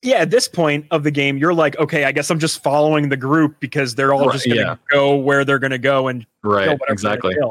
Yeah, 0.02 0.16
at 0.18 0.30
this 0.30 0.46
point 0.46 0.86
of 0.90 1.02
the 1.02 1.10
game, 1.10 1.38
you're 1.38 1.54
like, 1.54 1.78
okay, 1.78 2.04
I 2.04 2.12
guess 2.12 2.30
I'm 2.30 2.38
just 2.38 2.62
following 2.62 3.08
the 3.08 3.16
group 3.16 3.58
because 3.60 3.94
they're 3.94 4.12
all 4.12 4.26
Right, 4.26 4.32
just 4.32 4.46
going 4.46 4.58
to 4.58 4.62
yeah. 4.62 4.76
go 4.90 5.16
where 5.16 5.44
they're 5.44 5.58
going 5.58 5.70
to 5.72 5.78
go 5.78 6.08
and 6.08 6.26
Right, 6.42 6.68
whatever 6.68 6.84
exactly. 6.88 7.34
gonna. 7.34 7.50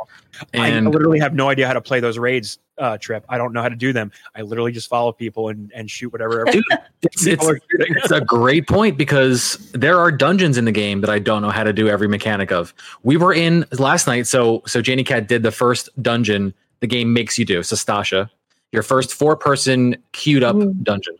I 0.53 0.79
literally 0.79 1.19
have 1.19 1.33
no 1.33 1.49
idea 1.49 1.67
how 1.67 1.73
to 1.73 1.81
play 1.81 1.99
those 1.99 2.17
raids. 2.17 2.59
Uh, 2.77 2.97
trip. 2.97 3.23
I 3.29 3.37
don't 3.37 3.53
know 3.53 3.61
how 3.61 3.69
to 3.69 3.75
do 3.75 3.93
them. 3.93 4.11
I 4.35 4.41
literally 4.41 4.73
just 4.73 4.89
follow 4.89 5.13
people 5.13 5.47
and, 5.47 5.71
and 5.73 5.89
shoot 5.89 6.11
whatever 6.11 6.43
Dude, 6.43 6.61
it's, 7.03 7.25
it's, 7.25 7.49
it's 7.69 8.11
a 8.11 8.19
great 8.19 8.67
point 8.67 8.97
because 8.97 9.57
there 9.73 9.97
are 9.97 10.11
dungeons 10.11 10.57
in 10.57 10.65
the 10.65 10.73
game 10.73 10.99
that 10.99 11.09
I 11.09 11.19
don't 11.19 11.41
know 11.41 11.51
how 11.51 11.63
to 11.63 11.71
do 11.71 11.87
every 11.87 12.09
mechanic 12.09 12.51
of. 12.51 12.73
We 13.03 13.15
were 13.15 13.33
in 13.33 13.65
last 13.79 14.07
night, 14.07 14.27
so 14.27 14.61
so 14.65 14.81
Janie 14.81 15.05
Cat 15.05 15.29
did 15.29 15.43
the 15.43 15.51
first 15.51 15.89
dungeon 16.01 16.53
the 16.81 16.87
game 16.87 17.13
makes 17.13 17.39
you 17.39 17.45
do, 17.45 17.61
Sastasha, 17.61 18.29
your 18.71 18.83
first 18.83 19.13
four 19.13 19.37
person 19.37 19.95
queued 20.11 20.43
up 20.43 20.57
Ooh. 20.57 20.73
dungeon. 20.73 21.15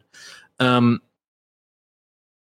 Um, 0.60 1.02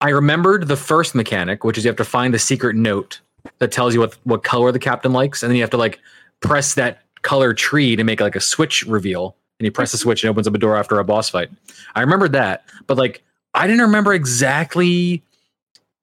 I 0.03 0.09
remembered 0.09 0.67
the 0.67 0.75
first 0.75 1.15
mechanic, 1.15 1.63
which 1.63 1.77
is 1.77 1.85
you 1.85 1.87
have 1.87 1.95
to 1.95 2.03
find 2.03 2.33
the 2.33 2.39
secret 2.39 2.75
note 2.75 3.21
that 3.59 3.71
tells 3.71 3.93
you 3.93 4.01
what 4.01 4.17
what 4.25 4.43
color 4.43 4.69
the 4.73 4.79
captain 4.79 5.13
likes, 5.13 5.41
and 5.41 5.49
then 5.49 5.55
you 5.55 5.63
have 5.63 5.69
to 5.71 5.77
like 5.77 5.97
press 6.41 6.73
that 6.73 7.03
color 7.21 7.53
tree 7.53 7.95
to 7.95 8.03
make 8.03 8.19
like 8.19 8.35
a 8.35 8.41
switch 8.41 8.83
reveal. 8.83 9.37
And 9.59 9.65
you 9.65 9.71
press 9.71 9.93
the 9.93 9.97
switch 9.97 10.21
and 10.23 10.29
opens 10.29 10.45
up 10.45 10.53
a 10.53 10.57
door 10.57 10.75
after 10.75 10.99
a 10.99 11.05
boss 11.05 11.29
fight. 11.29 11.49
I 11.95 12.01
remembered 12.01 12.33
that, 12.33 12.65
but 12.85 12.97
like 12.97 13.23
I 13.53 13.65
didn't 13.65 13.81
remember 13.81 14.13
exactly 14.13 15.23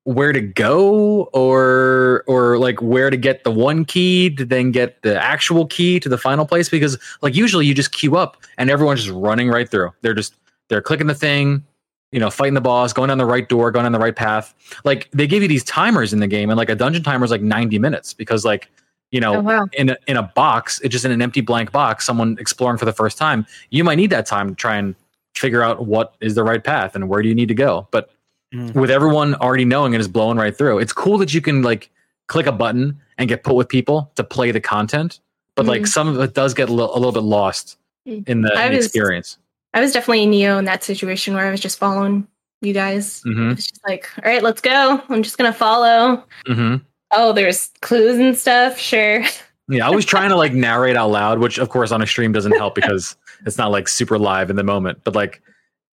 where 0.04 0.32
to 0.32 0.40
go 0.40 1.24
or 1.34 2.24
or 2.26 2.56
like 2.56 2.80
where 2.80 3.10
to 3.10 3.18
get 3.18 3.44
the 3.44 3.50
one 3.50 3.84
key 3.84 4.30
to 4.30 4.46
then 4.46 4.70
get 4.70 5.02
the 5.02 5.22
actual 5.22 5.66
key 5.66 6.00
to 6.00 6.08
the 6.08 6.16
final 6.16 6.46
place 6.46 6.70
because 6.70 6.98
like 7.20 7.34
usually 7.34 7.66
you 7.66 7.74
just 7.74 7.92
queue 7.92 8.16
up 8.16 8.38
and 8.56 8.70
everyone's 8.70 9.04
just 9.04 9.14
running 9.14 9.50
right 9.50 9.68
through. 9.68 9.90
They're 10.00 10.14
just 10.14 10.34
they're 10.68 10.80
clicking 10.80 11.06
the 11.06 11.14
thing, 11.14 11.66
you 12.12 12.18
know, 12.20 12.30
fighting 12.30 12.54
the 12.54 12.60
boss, 12.60 12.92
going 12.92 13.08
down 13.08 13.18
the 13.18 13.26
right 13.26 13.48
door, 13.48 13.70
going 13.70 13.86
on 13.86 13.92
the 13.92 13.98
right 13.98 14.16
path. 14.16 14.54
Like 14.84 15.08
they 15.12 15.26
give 15.26 15.42
you 15.42 15.48
these 15.48 15.62
timers 15.64 16.12
in 16.12 16.20
the 16.20 16.26
game 16.26 16.50
and 16.50 16.58
like 16.58 16.68
a 16.70 16.74
dungeon 16.74 17.02
timer 17.02 17.24
is 17.24 17.30
like 17.30 17.42
90 17.42 17.78
minutes 17.78 18.14
because 18.14 18.44
like 18.44 18.68
you 19.12 19.20
know 19.20 19.36
Oh 19.36 19.40
wow. 19.40 19.66
in 19.74 19.90
a, 19.90 19.96
in 20.06 20.16
a 20.16 20.22
box, 20.22 20.80
it's 20.80 20.92
just 20.92 21.04
in 21.04 21.10
an 21.12 21.22
empty 21.22 21.40
blank 21.40 21.72
box, 21.72 22.04
someone 22.06 22.36
exploring 22.40 22.78
for 22.78 22.84
the 22.84 22.92
first 22.92 23.16
time, 23.18 23.46
you 23.70 23.84
might 23.84 23.96
need 23.96 24.10
that 24.10 24.26
time 24.26 24.50
to 24.50 24.54
try 24.54 24.76
and 24.76 24.94
figure 25.34 25.62
out 25.62 25.86
what 25.86 26.14
is 26.20 26.34
the 26.34 26.42
right 26.42 26.62
path 26.62 26.94
and 26.96 27.08
where 27.08 27.22
do 27.22 27.28
you 27.28 27.34
need 27.34 27.48
to 27.48 27.54
go. 27.54 27.86
But 27.90 28.10
Mm. 28.52 28.74
with 28.74 28.90
everyone 28.90 29.36
already 29.36 29.64
knowing 29.64 29.94
and 29.94 30.00
just 30.00 30.12
blowing 30.12 30.36
right 30.36 30.56
through, 30.58 30.80
it's 30.80 30.92
cool 30.92 31.18
that 31.18 31.32
you 31.32 31.40
can 31.40 31.62
like 31.62 31.88
click 32.26 32.46
a 32.46 32.52
button 32.52 33.00
and 33.16 33.28
get 33.28 33.44
put 33.44 33.54
with 33.54 33.68
people 33.68 34.10
to 34.16 34.24
play 34.24 34.50
the 34.50 34.60
content. 34.60 35.20
But 35.54 35.66
like 35.66 35.82
Mhm. 35.82 35.86
some 35.88 36.08
of 36.08 36.18
it 36.20 36.34
does 36.34 36.52
get 36.52 36.68
a 36.68 36.72
little, 36.72 36.92
a 36.92 36.98
little 36.98 37.12
bit 37.12 37.22
lost 37.22 37.78
Mm. 38.08 38.28
in 38.28 38.40
the, 38.42 38.48
in 38.60 38.72
the 38.72 38.76
was- 38.78 38.86
experience. 38.86 39.38
I 39.74 39.80
was 39.80 39.92
definitely 39.92 40.26
Neo 40.26 40.58
in 40.58 40.64
that 40.64 40.82
situation 40.82 41.34
where 41.34 41.46
I 41.46 41.50
was 41.50 41.60
just 41.60 41.78
following 41.78 42.26
you 42.60 42.72
guys. 42.74 43.22
hmm 43.22 43.50
It's 43.50 43.68
just 43.68 43.80
like, 43.86 44.10
all 44.18 44.30
right, 44.30 44.42
let's 44.42 44.60
go. 44.60 45.02
I'm 45.08 45.22
just 45.22 45.38
gonna 45.38 45.52
follow. 45.52 46.24
hmm 46.46 46.76
Oh, 47.12 47.32
there's 47.32 47.70
clues 47.80 48.18
and 48.18 48.36
stuff. 48.36 48.78
Sure. 48.78 49.24
Yeah, 49.68 49.86
I 49.86 49.90
was 49.90 50.04
trying 50.04 50.30
to 50.30 50.36
like 50.36 50.52
narrate 50.52 50.96
out 50.96 51.10
loud, 51.10 51.38
which 51.38 51.58
of 51.58 51.68
course 51.68 51.92
on 51.92 52.02
a 52.02 52.06
stream 52.06 52.32
doesn't 52.32 52.52
help 52.52 52.74
because 52.74 53.16
it's 53.46 53.58
not 53.58 53.70
like 53.70 53.88
super 53.88 54.18
live 54.18 54.50
in 54.50 54.56
the 54.56 54.62
moment. 54.64 55.00
But 55.04 55.14
like 55.14 55.42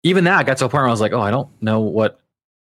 even 0.02 0.24
that 0.24 0.38
I 0.38 0.42
got 0.42 0.56
to 0.58 0.64
a 0.64 0.68
point 0.68 0.82
where 0.82 0.88
I 0.88 0.90
was 0.90 1.00
like, 1.00 1.12
oh, 1.12 1.20
I 1.20 1.30
don't 1.30 1.48
know 1.62 1.80
what 1.80 2.20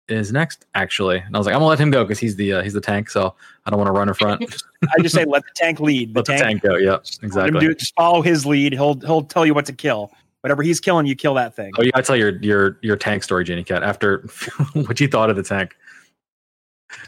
is 0.08 0.32
next 0.32 0.66
actually, 0.74 1.18
and 1.18 1.34
I 1.34 1.38
was 1.38 1.46
like, 1.46 1.54
I'm 1.54 1.60
gonna 1.60 1.68
let 1.68 1.78
him 1.80 1.90
go 1.90 2.04
because 2.04 2.18
he's 2.18 2.36
the 2.36 2.54
uh, 2.54 2.62
he's 2.62 2.74
the 2.74 2.80
tank, 2.80 3.10
so 3.10 3.34
I 3.64 3.70
don't 3.70 3.78
want 3.78 3.88
to 3.88 3.92
run 3.92 4.08
in 4.08 4.14
front. 4.14 4.42
I 4.96 5.02
just 5.02 5.14
say 5.14 5.24
let 5.24 5.42
the 5.42 5.50
tank 5.54 5.80
lead. 5.80 6.14
The 6.14 6.18
let 6.18 6.26
the 6.26 6.32
tank, 6.32 6.42
tank 6.42 6.62
go. 6.62 6.76
Yeah, 6.76 6.90
let 6.92 7.18
him 7.18 7.24
exactly. 7.24 7.60
do 7.60 7.70
it. 7.70 7.78
Just 7.78 7.94
follow 7.94 8.20
his 8.20 8.44
lead. 8.44 8.72
He'll 8.72 8.98
he'll 9.00 9.22
tell 9.22 9.46
you 9.46 9.54
what 9.54 9.66
to 9.66 9.72
kill. 9.72 10.12
Whatever 10.44 10.62
he's 10.62 10.78
killing, 10.78 11.06
you 11.06 11.16
kill 11.16 11.32
that 11.34 11.56
thing. 11.56 11.72
Oh, 11.78 11.82
you 11.82 11.90
gotta 11.90 12.04
tell 12.04 12.16
your 12.16 12.36
your 12.42 12.78
your 12.82 12.96
tank 12.96 13.22
story, 13.22 13.44
Jenny 13.44 13.64
Cat. 13.64 13.82
After 13.82 14.18
what 14.74 15.00
you 15.00 15.08
thought 15.08 15.30
of 15.30 15.36
the 15.36 15.42
tank, 15.42 15.74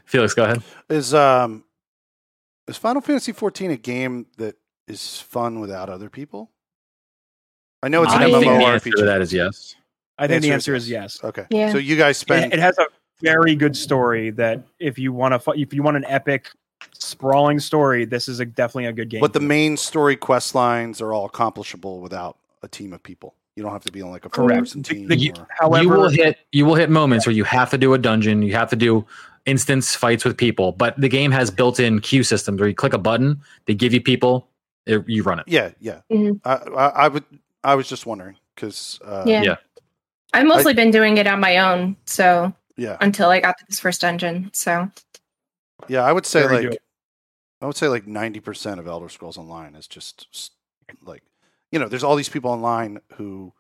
Felix, 0.07 0.33
go 0.33 0.45
ahead. 0.45 0.63
Is 0.89 1.13
um 1.13 1.63
is 2.67 2.79
Final 2.79 3.03
Fantasy 3.03 3.33
14 3.33 3.73
a 3.73 3.77
game 3.77 4.25
that 4.39 4.57
is 4.89 5.21
fun 5.21 5.61
without 5.61 5.91
other 5.91 6.09
people? 6.09 6.51
I 7.83 7.89
know 7.89 8.05
it's 8.05 8.15
an 8.15 8.23
I 8.23 8.31
think 8.31 8.45
the 8.45 8.65
answer 8.65 8.91
to 8.93 9.05
that 9.05 9.21
is 9.21 9.35
yes. 9.35 9.75
I 10.17 10.27
think 10.27 10.41
the 10.41 10.53
Answer 10.53 10.73
answer 10.73 10.75
is 10.75 10.85
is 10.85 10.89
yes. 10.89 11.23
Okay. 11.23 11.45
Yeah. 11.51 11.73
So 11.73 11.77
you 11.77 11.97
guys 11.97 12.17
It, 12.17 12.21
spend 12.21 12.55
it 12.55 12.59
has 12.59 12.79
a 12.79 12.87
very 13.21 13.55
good 13.55 13.77
story. 13.77 14.31
That 14.31 14.63
if 14.79 14.99
you 14.99 15.13
want 15.13 15.39
to, 15.45 15.51
if 15.51 15.75
you 15.75 15.83
want 15.83 15.99
an 15.99 16.07
epic, 16.07 16.49
sprawling 16.95 17.61
story, 17.61 18.07
this 18.07 18.29
is 18.29 18.41
a, 18.41 18.47
definitely 18.47 18.87
a 18.87 18.95
good 18.95 19.11
game. 19.11 19.21
but 19.21 19.35
the 19.35 19.41
main 19.41 19.77
story 19.77 20.17
quest 20.17 20.55
lines 20.55 21.03
are 21.03 21.13
all 21.13 21.27
accomplishable 21.27 22.01
without 22.01 22.39
a 22.63 22.69
team 22.69 22.93
of 22.93 23.03
people. 23.03 23.35
You 23.57 23.63
don't 23.63 23.73
have 23.73 23.85
to 23.85 23.93
be 23.93 24.03
on 24.03 24.11
like 24.11 24.25
a 24.27 24.29
Correct. 24.29 24.61
person 24.61 24.83
team. 24.83 25.09
the- 25.09 25.33
or- 25.39 25.47
however, 25.61 25.83
you 25.85 25.89
will 25.91 26.09
hit 26.09 26.39
you 26.53 26.67
will 26.67 26.75
hit 26.75 26.91
moments 26.91 27.27
where 27.27 27.35
you 27.35 27.45
have 27.45 27.71
to 27.71 27.79
do 27.79 27.95
a 27.95 27.99
dungeon, 27.99 28.43
you 28.43 28.53
have 28.55 28.71
to 28.71 28.77
do 28.77 29.07
instance 29.47 29.95
fights 29.95 30.25
with 30.25 30.37
people, 30.37 30.73
but 30.73 31.01
the 31.01 31.09
game 31.09 31.31
has 31.31 31.51
built-in 31.51 32.01
queue 32.01 32.23
systems 32.25 32.59
where 32.61 32.69
you 32.69 32.75
click 32.75 32.93
a 32.93 32.99
button, 32.99 33.41
they 33.67 33.75
give 33.75 33.95
you 33.95 34.01
people, 34.01 34.49
it, 34.87 35.05
you 35.09 35.23
run 35.23 35.39
it. 35.39 35.45
yeah, 35.49 35.71
yeah. 35.81 36.01
Mhm. 36.11 36.41
I, 36.45 36.55
I, 36.55 36.89
I 37.05 37.09
would. 37.09 37.25
I 37.65 37.75
was 37.75 37.89
just 37.89 38.07
wondering 38.07 38.37
because 38.55 39.01
uh, 39.05 39.25
Yeah. 39.27 39.43
yeah. 39.43 39.57
I've 40.35 40.47
mostly 40.47 40.75
been 40.75 40.91
doing 40.91 41.17
it 41.17 41.27
on 41.27 41.41
my 41.41 41.59
own. 41.59 41.97
So 42.05 42.53
yeah, 42.77 42.97
until 43.01 43.31
I 43.31 43.41
got 43.41 43.57
to 43.59 43.65
this 43.69 43.81
first 43.81 44.01
dungeon. 44.03 44.51
So 44.53 44.91
yeah. 45.89 46.03
I 46.03 46.13
would 46.13 46.27
say 46.27 46.43
Very 46.43 46.55
like 46.57 46.71
good. 46.71 46.79
I 47.63 47.67
would 47.67 47.77
say 47.77 47.89
like 47.89 48.07
ninety 48.07 48.41
percent 48.41 48.79
of 48.81 48.87
Elder 48.87 49.09
Scrolls 49.09 49.39
Online 49.39 49.75
is 49.75 49.87
just 49.89 50.53
like 51.03 51.23
you 51.77 51.81
know, 51.81 51.89
there's 51.89 52.03
all 52.05 52.17
these 52.17 52.31
people 52.31 52.51
online 52.51 53.01
who 53.17 53.53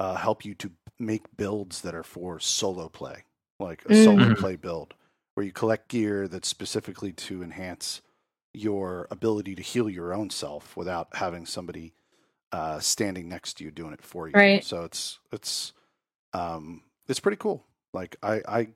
uh, 0.00 0.16
help 0.16 0.44
you 0.44 0.52
to 0.56 0.72
make 0.98 1.36
builds 1.36 1.82
that 1.82 1.94
are 1.94 2.02
for 2.02 2.40
solo 2.40 2.88
play, 2.88 3.22
like 3.60 3.84
a 3.84 3.90
Mm. 3.90 4.04
solo 4.04 4.30
Mhm. 4.30 4.36
play 4.36 4.56
build, 4.56 4.94
where 5.34 5.46
you 5.46 5.52
collect 5.52 5.86
gear 5.86 6.26
that's 6.26 6.48
specifically 6.48 7.12
to 7.12 7.40
enhance 7.40 8.02
your 8.52 9.06
ability 9.12 9.54
to 9.54 9.62
heal 9.62 9.88
your 9.88 10.12
own 10.12 10.28
self 10.28 10.76
without 10.76 11.14
having 11.14 11.46
somebody 11.46 11.94
uh, 12.50 12.80
standing 12.80 13.28
next 13.28 13.54
to 13.58 13.64
you 13.64 13.70
doing 13.70 13.92
it 13.92 14.02
for 14.02 14.26
you. 14.26 14.34
Right. 14.34 14.64
So 14.64 14.82
it's 14.82 15.20
it's 15.30 15.72
um, 16.32 16.82
it's 17.06 17.20
pretty 17.20 17.36
cool. 17.36 17.64
Like 17.94 18.16
I 18.24 18.42
I 18.48 18.68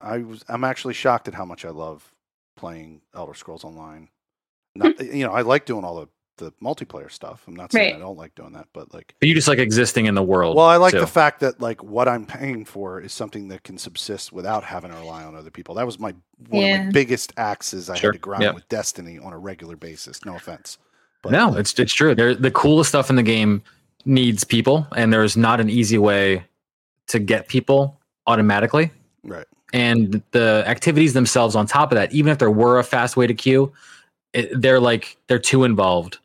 I 0.00 0.18
was 0.22 0.46
I'm 0.48 0.64
actually 0.64 0.94
shocked 0.94 1.28
at 1.28 1.34
how 1.34 1.44
much 1.44 1.66
I 1.66 1.70
love 1.70 2.10
playing 2.56 3.02
Elder 3.14 3.34
Scrolls 3.34 3.64
Online. 3.64 4.08
Not 4.74 4.98
you 5.14 5.26
know 5.26 5.32
I 5.34 5.42
like 5.42 5.66
doing 5.66 5.84
all 5.84 6.00
the 6.00 6.08
the 6.40 6.50
multiplayer 6.60 7.10
stuff. 7.10 7.44
I'm 7.46 7.54
not 7.54 7.70
saying 7.70 7.92
Right. 7.92 7.96
I 7.96 8.00
don't 8.00 8.16
like 8.18 8.34
doing 8.34 8.52
that, 8.54 8.66
but 8.72 8.92
like 8.92 9.14
But 9.20 9.28
you 9.28 9.34
just 9.36 9.46
like 9.46 9.60
existing 9.60 10.06
in 10.06 10.16
the 10.16 10.22
world. 10.22 10.56
well, 10.56 10.66
I 10.66 10.76
like 10.76 10.92
too. 10.92 10.98
the 11.00 11.06
fact 11.06 11.38
that 11.40 11.60
like 11.60 11.82
what 11.84 12.08
I'm 12.08 12.26
paying 12.26 12.64
for 12.64 13.00
is 13.00 13.12
something 13.12 13.46
that 13.48 13.62
can 13.62 13.78
subsist 13.78 14.32
without 14.32 14.64
having 14.64 14.90
to 14.90 14.96
rely 14.96 15.22
on 15.22 15.36
other 15.36 15.50
people. 15.50 15.76
That 15.76 15.86
was 15.86 16.00
my 16.00 16.12
one 16.48 16.64
of 16.64 16.86
my 16.86 16.90
biggest 16.90 17.32
axes 17.36 17.88
I 17.88 17.94
Sure. 17.96 18.10
had 18.10 18.14
to 18.16 18.18
grind 18.20 18.42
Yeah. 18.42 18.52
with 18.52 18.68
Destiny 18.68 19.18
on 19.18 19.32
a 19.32 19.38
regular 19.38 19.76
basis. 19.76 20.24
No 20.24 20.34
offense. 20.34 20.78
But 21.22 21.32
no, 21.32 21.50
like, 21.50 21.60
it's 21.60 21.78
it's 21.78 21.92
true. 21.94 22.14
There, 22.14 22.34
the 22.34 22.50
coolest 22.50 22.88
stuff 22.88 23.10
in 23.10 23.16
the 23.16 23.22
game 23.22 23.62
needs 24.04 24.42
people, 24.42 24.86
and 24.96 25.12
there's 25.12 25.36
not 25.36 25.60
an 25.60 25.68
easy 25.70 25.98
way 25.98 26.42
to 27.08 27.18
get 27.18 27.46
people 27.48 28.00
automatically. 28.26 28.90
right. 29.22 29.46
And 29.72 30.20
the 30.32 30.64
activities 30.66 31.12
themselves, 31.12 31.54
on 31.54 31.66
top 31.66 31.92
of 31.92 31.96
that, 31.96 32.12
even 32.12 32.32
if 32.32 32.38
there 32.38 32.50
were 32.50 32.78
a 32.80 32.82
fast 32.84 33.16
way 33.16 33.26
to 33.28 33.34
queue, 33.34 33.72
it, 34.32 34.60
they're 34.60 34.80
like 34.80 35.16
they're 35.26 35.38
too 35.38 35.62
involved 35.64 36.18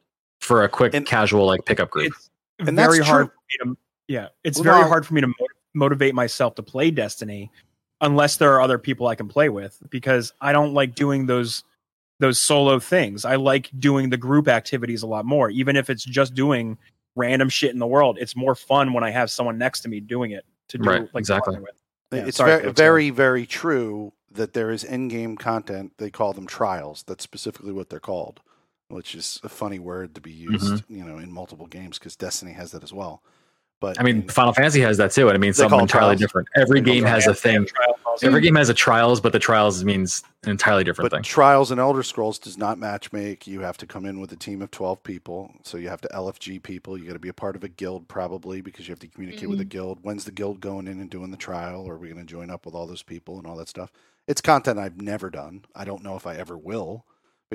for 0.45 0.63
a 0.63 0.69
quick 0.69 0.93
And- 0.93 1.05
casual 1.05 1.45
like 1.45 1.65
pickup 1.65 1.89
group. 1.89 2.13
It's 2.59 2.69
And 2.69 2.77
very 2.77 2.99
that's 2.99 3.09
hard 3.09 3.27
true. 3.27 3.35
for 3.59 3.65
me 3.67 3.73
to 3.73 3.77
yeah, 4.07 4.27
it's 4.43 4.57
Well, 4.59 4.63
very 4.65 4.81
no. 4.81 4.87
hard 4.87 5.05
for 5.05 5.13
me 5.15 5.21
to 5.21 5.27
mo- 5.27 5.33
motivate 5.73 6.13
myself 6.15 6.55
to 6.55 6.63
play 6.63 6.91
Destiny 6.91 7.51
unless 8.01 8.37
there 8.37 8.53
are 8.53 8.61
other 8.61 8.77
people 8.77 9.07
I 9.07 9.15
can 9.15 9.27
play 9.27 9.49
with 9.49 9.81
because 9.89 10.31
I 10.41 10.53
don't 10.53 10.73
like 10.73 10.95
doing 10.95 11.25
those 11.25 11.63
those 12.19 12.39
solo 12.39 12.79
things. 12.79 13.25
I 13.25 13.35
like 13.35 13.69
doing 13.77 14.09
the 14.09 14.15
group 14.17 14.47
activities 14.47 15.01
a 15.03 15.07
lot 15.07 15.25
more 15.25 15.49
even 15.49 15.75
if 15.75 15.89
it's 15.89 16.05
just 16.05 16.33
doing 16.33 16.77
random 17.15 17.49
shit 17.49 17.71
in 17.71 17.79
the 17.79 17.87
world. 17.87 18.17
It's 18.19 18.35
more 18.35 18.55
fun 18.55 18.93
when 18.93 19.03
I 19.03 19.09
have 19.09 19.29
someone 19.31 19.57
next 19.57 19.81
to 19.81 19.89
me 19.89 19.99
doing 19.99 20.31
it 20.31 20.45
to 20.69 20.77
do 20.77 20.89
Right, 20.89 21.01
like 21.13 21.21
exactly. 21.21 21.57
with. 21.57 21.69
Yeah, 22.11 22.25
it's 22.27 22.37
sorry, 22.37 22.59
very, 22.61 22.71
very, 22.73 23.09
very 23.09 23.45
true 23.45 24.13
that 24.31 24.53
there 24.53 24.69
is 24.71 24.83
in-game 24.83 25.35
content. 25.37 25.93
They 25.97 26.09
call 26.09 26.33
them 26.33 26.45
trials. 26.45 27.03
That's 27.07 27.23
specifically 27.23 27.71
what 27.73 27.89
they're 27.89 27.99
called, 27.99 28.41
which 28.89 29.15
is 29.15 29.39
a 29.43 29.49
funny 29.49 29.79
word 29.79 30.15
to 30.15 30.21
be 30.21 30.31
used, 30.31 30.65
Mm-hmm. 30.65 30.95
you 30.95 31.03
know, 31.03 31.17
in 31.17 31.31
multiple 31.31 31.67
games 31.67 31.97
because 31.99 32.15
Destiny 32.15 32.53
has 32.53 32.71
that 32.71 32.83
as 32.83 32.93
well. 32.93 33.21
But 33.81 33.99
I 33.99 34.03
mean, 34.03 34.21
in- 34.21 34.27
Final 34.29 34.53
Fantasy 34.53 34.79
has 34.81 34.97
that 34.97 35.11
too, 35.11 35.27
and 35.27 35.35
I 35.35 35.37
mean 35.37 35.49
They 35.49 35.53
something 35.53 35.79
it 35.79 35.83
entirely 35.83 36.07
trials. 36.15 36.19
different. 36.21 36.47
Every 36.55 36.79
They 36.79 36.91
game 36.93 37.03
has 37.03 37.27
a 37.27 37.33
thing. 37.33 37.65
Trial 37.65 37.99
also. 38.05 38.25
Every 38.25 38.39
game 38.39 38.55
has 38.55 38.69
a 38.69 38.73
trials, 38.73 39.19
but 39.19 39.33
the 39.33 39.39
trials 39.39 39.83
means 39.83 40.23
an 40.43 40.51
entirely 40.51 40.85
different 40.85 41.11
but 41.11 41.17
thing. 41.17 41.23
Trials 41.23 41.71
and 41.71 41.79
Elder 41.79 42.01
Scrolls 42.01 42.39
does 42.39 42.57
not 42.57 42.77
matchmake. 42.77 43.45
You 43.47 43.59
have 43.61 43.75
to 43.79 43.85
come 43.85 44.05
in 44.05 44.21
with 44.21 44.31
a 44.31 44.37
team 44.37 44.61
of 44.61 44.71
12 44.71 45.03
people. 45.03 45.53
So 45.63 45.77
you 45.77 45.89
have 45.89 45.99
to 46.01 46.07
LFG 46.07 46.63
people. 46.63 46.97
You 46.97 47.05
got 47.05 47.13
to 47.13 47.19
be 47.19 47.27
a 47.29 47.33
part 47.33 47.57
of 47.57 47.65
a 47.65 47.67
guild 47.67 48.07
probably 48.07 48.61
because 48.61 48.87
you 48.87 48.93
have 48.93 48.99
to 48.99 49.07
communicate 49.07 49.49
with 49.49 49.59
a 49.59 49.65
guild. 49.65 49.99
When's 50.03 50.23
the 50.23 50.31
guild 50.31 50.61
going 50.61 50.87
in 50.87 51.01
and 51.01 51.09
doing 51.09 51.31
the 51.31 51.37
trial? 51.37 51.83
Or 51.85 51.95
are 51.95 51.97
we 51.97 52.07
going 52.09 52.25
to 52.25 52.31
join 52.31 52.49
up 52.49 52.65
with 52.65 52.75
all 52.75 52.87
those 52.87 53.03
people 53.03 53.37
and 53.37 53.45
all 53.45 53.57
that 53.57 53.67
stuff? 53.67 53.91
It's 54.25 54.41
content 54.41 54.79
I've 54.79 55.01
never 55.01 55.29
done. 55.29 55.65
I 55.75 55.83
don't 55.83 56.01
know 56.03 56.15
if 56.15 56.25
I 56.25 56.35
ever 56.37 56.57
will 56.57 57.05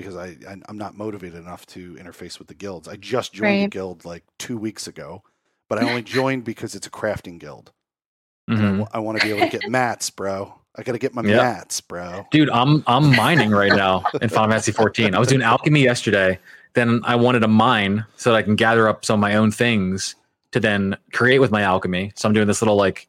because 0.00 0.16
I, 0.16 0.36
I 0.48 0.56
I'm 0.68 0.78
not 0.78 0.96
motivated 0.96 1.38
enough 1.38 1.66
to 1.66 1.94
interface 1.94 2.38
with 2.38 2.48
the 2.48 2.54
guilds. 2.54 2.88
I 2.88 2.96
just 2.96 3.32
joined 3.32 3.48
a 3.48 3.60
Right. 3.62 3.70
guild 3.70 4.04
like 4.04 4.24
2 4.38 4.56
weeks 4.56 4.86
ago, 4.86 5.22
but 5.68 5.78
I 5.78 5.82
only 5.82 6.02
joined 6.18 6.44
because 6.44 6.74
it's 6.74 6.86
a 6.86 6.90
crafting 6.90 7.38
guild. 7.38 7.72
And 8.48 8.58
I 8.58 8.70
Mhm. 8.70 8.78
wa- 8.78 8.88
I 8.92 8.98
want 9.00 9.16
to 9.16 9.20
be 9.20 9.30
able 9.30 9.42
to 9.42 9.48
get 9.48 9.66
mats, 9.68 10.10
bro. 10.10 10.54
I 10.76 10.82
got 10.82 10.92
to 10.92 10.98
get 10.98 11.14
my 11.14 11.22
Yeah. 11.22 11.38
mats, 11.38 11.80
bro. 11.80 12.26
Dude, 12.30 12.50
I'm 12.50 12.82
I'm 12.86 13.14
mining 13.14 13.50
right 13.50 13.72
now 13.72 14.08
in 14.20 14.28
Final 14.28 14.50
Fantasy 14.50 14.72
14. 14.72 15.14
I 15.14 15.18
was 15.18 15.28
doing 15.28 15.42
alchemy 15.42 15.82
yesterday. 15.82 16.38
Then 16.74 17.00
I 17.04 17.16
wanted 17.16 17.40
to 17.40 17.48
mine 17.48 18.04
so 18.16 18.30
that 18.30 18.36
I 18.36 18.42
can 18.42 18.54
gather 18.56 18.88
up 18.88 19.04
some 19.04 19.14
of 19.14 19.20
my 19.20 19.34
own 19.34 19.50
things 19.50 20.14
to 20.52 20.60
then 20.60 20.96
create 21.12 21.40
with 21.40 21.50
my 21.50 21.62
alchemy. 21.62 22.12
So 22.14 22.28
I'm 22.28 22.32
doing 22.32 22.46
this 22.46 22.62
little 22.62 22.76
like 22.76 23.08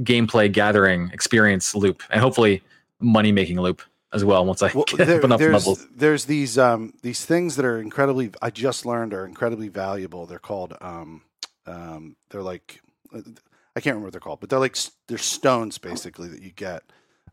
gameplay 0.00 0.50
gathering 0.50 1.10
experience 1.12 1.74
loop 1.74 2.02
and 2.10 2.20
hopefully 2.20 2.62
money 3.00 3.32
making 3.32 3.60
loop 3.60 3.82
as 4.12 4.24
well 4.24 4.44
once 4.44 4.62
I 4.62 4.72
Well, 4.74 4.84
get 4.88 5.06
there- 5.06 5.18
up 5.18 5.24
enough 5.24 5.38
there's 5.38 5.52
levels. 5.66 5.86
there's 5.94 6.24
these 6.24 6.58
um 6.58 6.94
these 7.02 7.24
things 7.24 7.56
that 7.56 7.64
are 7.64 7.80
incredibly 7.80 8.30
I 8.42 8.50
just 8.50 8.84
learned 8.86 9.14
are 9.14 9.24
incredibly 9.26 9.68
valuable. 9.68 10.26
They're 10.26 10.38
called 10.38 10.76
um 10.80 11.22
um 11.66 12.16
they're 12.30 12.42
like 12.42 12.80
I 13.12 13.80
can't 13.80 13.94
remember 13.94 14.06
what 14.06 14.12
they're 14.12 14.20
called, 14.20 14.40
but 14.40 14.50
they're 14.50 14.58
like 14.58 14.76
they're 15.08 15.18
stones 15.18 15.78
basically 15.78 16.28
that 16.28 16.42
you 16.42 16.50
get 16.50 16.82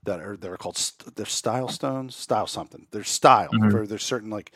that 0.03 0.19
are 0.19 0.37
they're 0.37 0.57
called 0.57 0.77
st- 0.77 1.15
they're 1.15 1.25
style 1.25 1.67
stones, 1.67 2.15
style 2.15 2.47
something. 2.47 2.87
They're 2.91 3.03
style 3.03 3.49
Mhm. 3.51 3.71
for 3.71 3.87
there's 3.87 4.05
certain 4.05 4.29
like 4.29 4.51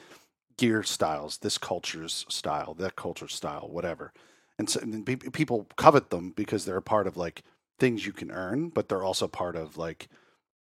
gear 0.57 0.84
styles, 0.84 1.39
this 1.39 1.57
culture's 1.57 2.26
style, 2.30 2.76
that 2.76 2.95
culture's 2.95 3.34
style, 3.34 3.68
whatever. 3.69 4.14
And 4.60 4.69
so 4.69 4.80
and 4.81 5.06
people 5.34 5.68
covet 5.76 6.11
them 6.11 6.31
because 6.35 6.65
they're 6.65 6.77
a 6.77 6.81
part 6.84 7.07
of 7.07 7.18
like 7.18 7.41
things 7.80 8.06
you 8.06 8.14
can 8.14 8.30
earn, 8.31 8.69
but 8.69 8.88
they're 8.89 9.03
also 9.03 9.27
part 9.27 9.56
of 9.56 9.76
like 9.77 10.07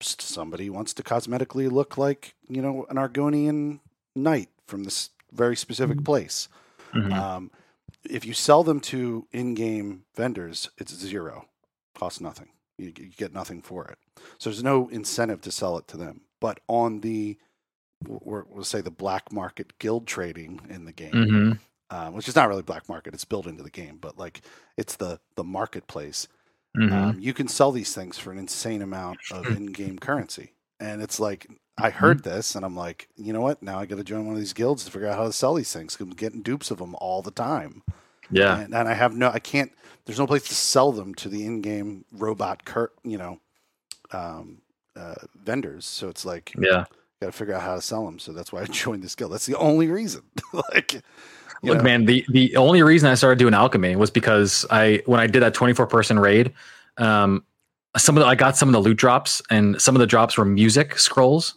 somebody 0.00 0.70
wants 0.70 0.92
to 0.94 1.02
cosmetically 1.02 1.70
look 1.70 1.96
like 1.98 2.34
you 2.48 2.62
know 2.62 2.86
an 2.90 2.96
Argonian 2.96 3.80
knight 4.16 4.48
from 4.66 4.84
this 4.84 5.10
very 5.32 5.56
specific 5.56 6.04
place. 6.04 6.48
Mhm. 6.92 7.12
Um, 7.12 7.50
if 8.08 8.24
you 8.24 8.32
sell 8.32 8.64
them 8.64 8.80
to 8.80 9.26
in-game 9.32 10.04
vendors, 10.14 10.70
it's 10.78 10.94
zero, 10.94 11.46
costs 11.94 12.20
nothing. 12.20 12.48
You, 12.78 12.86
you 12.96 13.06
get 13.16 13.32
nothing 13.34 13.60
for 13.62 13.86
it. 13.86 13.98
So 14.38 14.50
there's 14.50 14.62
no 14.64 14.88
incentive 14.88 15.40
to 15.42 15.50
sell 15.52 15.76
it 15.78 15.86
to 15.88 15.96
them. 15.96 16.22
But 16.40 16.60
on 16.66 17.00
the, 17.02 17.36
we're, 18.08 18.44
we'll 18.48 18.64
say 18.64 18.80
the 18.80 18.90
black 18.90 19.30
market 19.32 19.78
guild 19.78 20.06
trading 20.06 20.60
in 20.70 20.86
the 20.86 20.92
game, 20.92 21.12
Mhm. 21.12 21.58
uh, 21.90 22.10
which 22.10 22.26
is 22.28 22.34
not 22.34 22.48
really 22.48 22.62
black 22.62 22.88
market, 22.88 23.12
it's 23.12 23.26
built 23.26 23.46
into 23.46 23.62
the 23.62 23.70
game, 23.70 23.98
but 24.00 24.18
like 24.18 24.40
it's 24.76 24.96
the 24.96 25.20
the 25.36 25.44
marketplace. 25.44 26.26
Mhm. 26.76 26.92
Um, 26.92 27.18
you 27.20 27.34
can 27.34 27.48
sell 27.48 27.72
these 27.72 27.94
things 27.94 28.18
for 28.18 28.30
an 28.32 28.38
insane 28.38 28.82
amount 28.82 29.18
of 29.32 29.44
Hmm. 29.46 29.52
in-game 29.56 29.98
currency, 29.98 30.52
and 30.78 31.02
it's 31.02 31.18
like 31.18 31.46
I 31.78 31.88
Mm-hmm. 31.90 31.98
heard 31.98 32.22
this, 32.24 32.54
and 32.54 32.64
I'm 32.64 32.76
like, 32.76 33.08
you 33.16 33.32
know 33.32 33.40
what? 33.40 33.62
Now 33.62 33.78
I 33.78 33.86
got 33.86 33.96
to 33.96 34.04
join 34.04 34.26
one 34.26 34.34
of 34.34 34.40
these 34.40 34.52
guilds 34.52 34.84
to 34.84 34.90
figure 34.90 35.08
out 35.08 35.16
how 35.16 35.24
to 35.24 35.32
sell 35.32 35.54
these 35.54 35.72
things. 35.72 35.96
I'm 35.98 36.10
getting 36.10 36.42
dupes 36.42 36.70
of 36.70 36.78
them 36.78 36.94
all 36.96 37.22
the 37.22 37.30
time, 37.30 37.82
yeah. 38.30 38.58
and, 38.58 38.74
and 38.74 38.88
I 38.88 38.94
have 38.94 39.14
no, 39.16 39.30
I 39.30 39.38
can't. 39.40 39.72
There's 40.04 40.18
no 40.18 40.26
place 40.26 40.44
to 40.48 40.54
sell 40.54 40.92
them 40.92 41.14
to 41.16 41.28
the 41.28 41.44
in-game 41.46 42.04
robot, 42.12 42.64
cur- 42.64 42.92
you 43.02 43.18
know, 43.18 43.40
um, 44.12 44.60
uh, 44.96 45.14
vendors. 45.42 45.86
So 45.86 46.08
it's 46.08 46.24
like, 46.24 46.52
Yeah. 46.58 46.84
Got 47.20 47.26
to 47.26 47.32
figure 47.32 47.54
out 47.54 47.62
how 47.62 47.74
to 47.74 47.82
sell 47.82 48.04
them. 48.04 48.18
So 48.18 48.32
that's 48.32 48.52
why 48.52 48.62
I 48.62 48.64
joined 48.70 49.02
this 49.02 49.14
guild. 49.14 49.32
That's 49.32 49.46
the 49.46 49.58
only 49.58 49.88
reason. 49.88 50.22
like, 50.52 51.02
Look, 51.62 51.78
know, 51.78 51.82
man, 51.82 52.06
the 52.06 52.24
the 52.30 52.56
only 52.56 52.82
reason 52.82 53.10
I 53.10 53.14
started 53.14 53.38
doing 53.38 53.52
alchemy 53.52 53.94
was 53.94 54.10
because 54.10 54.64
I 54.70 55.02
when 55.04 55.20
I 55.20 55.26
did 55.26 55.42
that 55.42 55.52
24 55.52 55.86
person 55.88 56.18
raid, 56.18 56.54
um, 56.96 57.44
some 57.98 58.16
of 58.16 58.22
the, 58.22 58.26
I 58.26 58.34
got 58.34 58.56
some 58.56 58.70
of 58.70 58.72
the 58.72 58.80
loot 58.80 58.96
drops 58.96 59.42
and 59.50 59.80
some 59.80 59.94
of 59.94 60.00
the 60.00 60.06
drops 60.06 60.38
were 60.38 60.44
music 60.46 60.98
scrolls. 60.98 61.54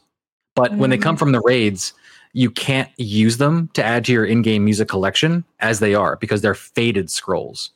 But 0.55 0.75
when 0.75 0.91
they 0.91 0.99
come 0.99 1.17
from 1.17 1.31
the 1.31 1.41
raids, 1.41 1.93
you 2.33 2.51
can't 2.51 2.89
use 2.97 3.37
them 3.37 3.69
to 3.73 3.83
add 3.83 4.05
to 4.05 4.11
your 4.11 4.25
in-game 4.25 4.63
music 4.63 4.87
collection 4.87 5.43
as 5.61 5.79
they 5.79 5.95
are 5.95 6.15
because 6.17 6.41
they're 6.41 6.53
faded 6.53 7.09
scrolls. 7.09 7.71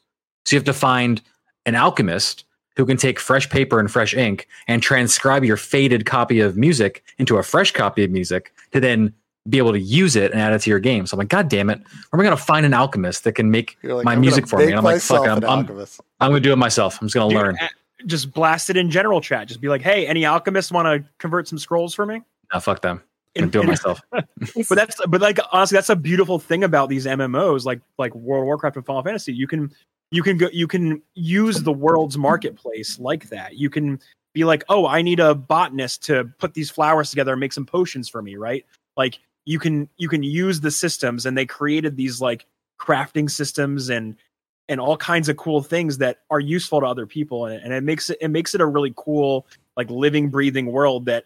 So 0.46 0.56
you 0.56 0.60
have 0.60 0.66
to 0.66 0.74
find 0.74 1.22
an 1.66 1.74
alchemist 1.74 2.44
who 2.78 2.86
can 2.86 2.96
take 2.96 3.20
fresh 3.20 3.50
paper 3.50 3.80
and 3.80 3.92
fresh 3.92 4.14
ink 4.14 4.48
and 4.68 4.82
transcribe 4.82 5.44
your 5.44 5.58
faded 5.58 6.06
copy 6.06 6.40
of 6.40 6.56
music 6.56 7.04
into 7.18 7.38
a 7.38 7.44
fresh 7.44 7.72
copy 7.72 8.04
of 8.04 8.12
music 8.12 8.54
to 8.72 8.80
then 8.80 9.12
be 9.50 9.58
able 9.58 9.72
to 9.72 9.80
use 9.80 10.16
it 10.16 10.32
and 10.32 10.40
add 10.40 10.54
it 10.54 10.60
to 10.60 10.70
your 10.70 10.80
game. 10.80 11.08
So 11.08 11.16
I'm 11.16 11.20
like, 11.20 11.30
God 11.30 11.50
damn 11.50 11.70
it, 11.70 11.80
where 11.80 11.88
am 12.14 12.20
I 12.20 12.24
going 12.24 12.38
to 12.38 12.44
find 12.44 12.66
an 12.66 12.74
alchemist 12.74 13.24
that 13.24 13.34
can 13.34 13.50
make 13.50 13.78
like, 13.82 14.06
my 14.06 14.14
I'm 14.14 14.22
music 14.22 14.48
for 14.48 14.60
me? 14.60 14.68
And 14.68 14.76
I'm 14.76 14.84
like, 14.84 15.02
fuck 15.02 15.26
it, 15.26 15.30
I'm, 15.30 15.44
I'm. 15.44 15.68
I'm 16.20 16.32
going 16.32 16.34
to 16.34 16.40
do 16.40 16.54
it 16.54 16.58
myself. 16.58 17.00
I'm 17.02 17.08
just 17.08 17.16
going 17.16 17.30
to 17.30 17.36
learn. 17.36 17.58
Uh, 17.60 17.68
just 18.06 18.32
blast 18.32 18.70
it 18.70 18.78
in 18.78 18.92
general 18.92 19.22
chat. 19.22 19.48
Just 19.48 19.60
be 19.60 19.70
like, 19.70 19.82
hey, 19.82 20.06
any 20.06 20.24
alchemists 20.24 20.72
want 20.72 20.86
to 20.86 21.10
convert 21.18 21.48
some 21.48 21.58
scrolls 21.58 21.96
for 21.96 22.06
me? 22.06 22.22
No, 22.54 22.60
fuck 22.60 22.82
them. 22.82 23.02
I'm 23.36 23.44
And- 23.46 23.52
going 23.52 23.52
to 23.52 23.58
do 23.60 23.64
it 23.64 23.68
myself. 23.68 24.02
but 24.12 24.76
that's 24.76 25.00
but 25.08 25.22
like 25.22 25.40
honestly 25.52 25.76
that's 25.78 25.90
a 25.90 25.96
beautiful 25.96 26.38
thing 26.40 26.64
about 26.64 26.90
these 26.90 27.06
mmos 27.06 27.66
like 27.66 27.82
like 27.98 28.14
world 28.16 28.42
of 28.42 28.46
warcraft 28.46 28.76
and 28.76 28.86
final 28.86 29.04
fantasy 29.04 29.32
you 29.32 29.48
can 29.48 29.72
you 30.12 30.24
can 30.24 30.38
go 30.38 30.50
you 30.52 30.68
can 30.68 31.02
use 31.14 31.62
the 31.62 31.74
world's 31.74 32.18
marketplace 32.18 33.00
like 33.00 33.30
that. 33.30 33.56
You 33.56 33.70
can 33.70 34.00
be 34.34 34.44
like 34.44 34.64
oh 34.70 34.86
i 34.86 35.02
need 35.02 35.20
a 35.20 35.34
botanist 35.34 36.04
to 36.04 36.26
put 36.38 36.54
these 36.54 36.70
flowers 36.70 37.10
together 37.10 37.34
and 37.34 37.40
make 37.40 37.54
some 37.54 37.66
potions 37.66 38.08
for 38.08 38.22
me 38.22 38.36
right? 38.36 38.66
Like 38.96 39.20
you 39.46 39.60
can 39.60 39.90
you 39.98 40.10
can 40.10 40.24
use 40.24 40.60
the 40.60 40.72
systems 40.72 41.26
and 41.26 41.38
they 41.38 41.46
created 41.46 41.96
these 41.96 42.22
like 42.22 42.46
crafting 42.80 43.30
systems 43.30 43.90
and 43.90 44.16
and 44.70 44.82
all 44.82 44.98
kinds 44.98 45.30
of 45.30 45.38
cool 45.38 45.64
things 45.64 45.98
that 46.00 46.20
are 46.30 46.42
useful 46.42 46.82
to 46.82 46.86
other 46.86 47.06
people 47.06 47.46
and, 47.46 47.64
and 47.64 47.74
it 47.74 47.84
makes 47.84 48.10
it 48.10 48.18
it 48.22 48.28
makes 48.28 48.54
it 48.54 48.62
a 48.62 48.66
really 48.66 48.94
cool 48.96 49.48
like 49.76 49.90
living 49.90 50.30
breathing 50.30 50.66
world 50.68 51.06
that 51.06 51.26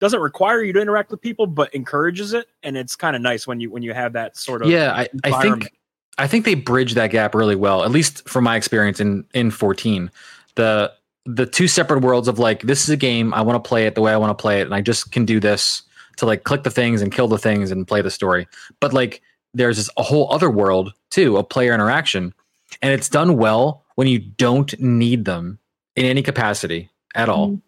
doesn't 0.00 0.20
require 0.20 0.62
you 0.62 0.72
to 0.72 0.80
interact 0.80 1.10
with 1.10 1.20
people 1.20 1.46
but 1.46 1.72
encourages 1.74 2.32
it 2.32 2.46
and 2.62 2.76
it's 2.76 2.96
kind 2.96 3.14
of 3.14 3.22
nice 3.22 3.46
when 3.46 3.60
you 3.60 3.70
when 3.70 3.82
you 3.82 3.92
have 3.92 4.14
that 4.14 4.36
sort 4.36 4.62
of 4.62 4.70
yeah, 4.70 4.92
I, 4.92 5.08
I 5.22 5.42
think 5.42 5.72
I 6.18 6.26
think 6.26 6.44
they 6.44 6.54
bridge 6.54 6.94
that 6.94 7.10
gap 7.10 7.34
really 7.34 7.56
well, 7.56 7.84
at 7.84 7.90
least 7.90 8.28
from 8.28 8.44
my 8.44 8.56
experience 8.56 9.00
in 9.00 9.24
in 9.34 9.50
14. 9.50 10.10
The 10.54 10.92
the 11.26 11.46
two 11.46 11.68
separate 11.68 12.02
worlds 12.02 12.28
of 12.28 12.38
like 12.38 12.62
this 12.62 12.82
is 12.82 12.90
a 12.90 12.96
game 12.96 13.32
I 13.34 13.42
want 13.42 13.62
to 13.62 13.68
play 13.68 13.86
it 13.86 13.94
the 13.94 14.00
way 14.00 14.12
I 14.12 14.16
want 14.16 14.36
to 14.36 14.40
play 14.40 14.60
it, 14.60 14.64
and 14.64 14.74
I 14.74 14.80
just 14.80 15.12
can 15.12 15.24
do 15.24 15.40
this 15.40 15.82
to 16.16 16.26
like 16.26 16.44
click 16.44 16.62
the 16.62 16.70
things 16.70 17.02
and 17.02 17.12
kill 17.12 17.28
the 17.28 17.38
things 17.38 17.70
and 17.70 17.86
play 17.86 18.02
the 18.02 18.10
story. 18.10 18.46
But 18.80 18.92
like 18.92 19.22
there's 19.52 19.76
this 19.76 19.90
a 19.96 20.02
whole 20.02 20.32
other 20.32 20.50
world 20.50 20.92
too 21.10 21.36
of 21.36 21.48
player 21.48 21.74
interaction, 21.74 22.34
and 22.82 22.92
it's 22.92 23.08
done 23.08 23.36
well 23.36 23.84
when 23.96 24.06
you 24.06 24.18
don't 24.18 24.78
need 24.80 25.24
them 25.24 25.58
in 25.96 26.04
any 26.04 26.22
capacity 26.22 26.90
at 27.14 27.28
all. 27.28 27.48
Mm-hmm. 27.48 27.58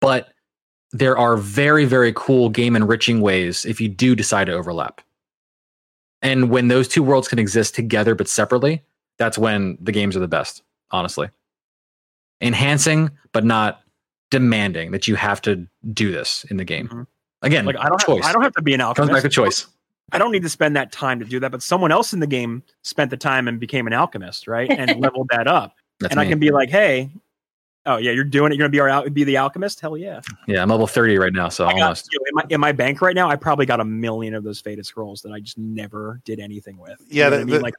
But 0.00 0.28
there 0.92 1.16
are 1.16 1.36
very 1.36 1.84
very 1.84 2.12
cool 2.14 2.48
game 2.48 2.76
enriching 2.76 3.20
ways 3.20 3.64
if 3.64 3.80
you 3.80 3.88
do 3.88 4.14
decide 4.14 4.44
to 4.44 4.52
overlap. 4.52 5.00
And 6.22 6.50
when 6.50 6.68
those 6.68 6.88
two 6.88 7.02
worlds 7.02 7.28
can 7.28 7.38
exist 7.38 7.74
together 7.74 8.14
but 8.14 8.28
separately, 8.28 8.82
that's 9.18 9.36
when 9.36 9.76
the 9.80 9.92
games 9.92 10.16
are 10.16 10.20
the 10.20 10.28
best, 10.28 10.62
honestly. 10.90 11.28
Enhancing, 12.40 13.10
but 13.32 13.44
not 13.44 13.80
demanding 14.30 14.92
that 14.92 15.06
you 15.06 15.14
have 15.14 15.40
to 15.42 15.66
do 15.92 16.10
this 16.10 16.44
in 16.50 16.56
the 16.56 16.64
game. 16.64 16.88
Mhm. 16.88 17.06
Again, 17.42 17.66
like 17.66 17.76
i 17.76 17.88
don't 17.88 18.00
choice. 18.00 18.22
have, 18.22 18.30
i 18.30 18.32
don't 18.32 18.42
have 18.44 18.52
to 18.54 18.62
be 18.62 18.72
an 18.72 18.80
alchemist. 18.80 19.10
Comes 19.10 19.16
back 19.16 19.22
to 19.24 19.34
choice. 19.34 19.66
i 20.12 20.18
don't 20.18 20.30
need 20.30 20.42
to 20.44 20.48
spend 20.48 20.76
that 20.76 20.92
time 20.92 21.18
to 21.18 21.24
do 21.24 21.40
that 21.40 21.50
but 21.50 21.60
someone 21.60 21.90
else 21.90 22.12
in 22.12 22.20
the 22.20 22.26
game 22.26 22.62
spent 22.82 23.10
the 23.10 23.16
time 23.16 23.48
and 23.48 23.58
became 23.58 23.88
an 23.88 23.92
alchemist 23.92 24.46
right 24.46 24.70
and 24.70 25.00
leveled 25.00 25.28
that 25.32 25.48
up 25.48 25.74
That's 25.98 26.12
and 26.12 26.20
me. 26.20 26.26
i 26.26 26.28
can 26.30 26.38
be 26.38 26.50
like 26.52 26.70
hey 26.70 27.10
Oh 27.84 27.96
yeah, 27.96 28.12
you're 28.12 28.24
doing 28.24 28.52
it. 28.52 28.56
You're 28.56 28.64
gonna 28.64 28.70
be 28.70 28.80
our 28.80 28.88
al- 28.88 29.10
be 29.10 29.24
the 29.24 29.36
alchemist. 29.38 29.80
Hell 29.80 29.96
yeah. 29.96 30.20
Yeah, 30.46 30.62
I'm 30.62 30.68
level 30.68 30.86
30 30.86 31.18
right 31.18 31.32
now, 31.32 31.48
so 31.48 31.66
I 31.66 31.72
almost. 31.72 32.08
you 32.12 32.18
know, 32.20 32.24
in, 32.28 32.34
my, 32.34 32.54
in 32.54 32.60
my 32.60 32.72
bank 32.72 33.02
right 33.02 33.14
now, 33.14 33.28
I 33.28 33.36
probably 33.36 33.66
got 33.66 33.80
a 33.80 33.84
million 33.84 34.34
of 34.34 34.44
those 34.44 34.60
faded 34.60 34.86
scrolls 34.86 35.20
that 35.22 35.32
I 35.32 35.40
just 35.40 35.58
never 35.58 36.20
did 36.24 36.38
anything 36.38 36.78
with. 36.78 37.00
You 37.00 37.06
Yeah, 37.22 37.30
the- 37.30 37.36
I 37.36 37.44
mean? 37.44 37.56
the- 37.56 37.60
like 37.60 37.74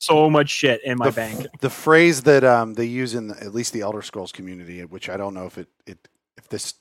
so 0.00 0.28
much 0.28 0.50
shit 0.50 0.82
in 0.84 0.98
my 0.98 1.06
the, 1.06 1.12
bank. 1.12 1.46
The 1.60 1.70
phrase 1.70 2.22
that 2.24 2.44
um, 2.44 2.74
they 2.74 2.84
use 2.84 3.14
in 3.14 3.28
the, 3.28 3.42
at 3.42 3.54
least 3.54 3.72
the 3.72 3.80
Elder 3.80 4.02
Scrolls 4.02 4.32
community, 4.32 4.84
which 4.84 5.08
I 5.08 5.16
don't 5.16 5.34
know 5.34 5.46
if 5.46 5.56
it, 5.56 5.68
it 5.86 6.08
if 6.36 6.48
this 6.48 6.74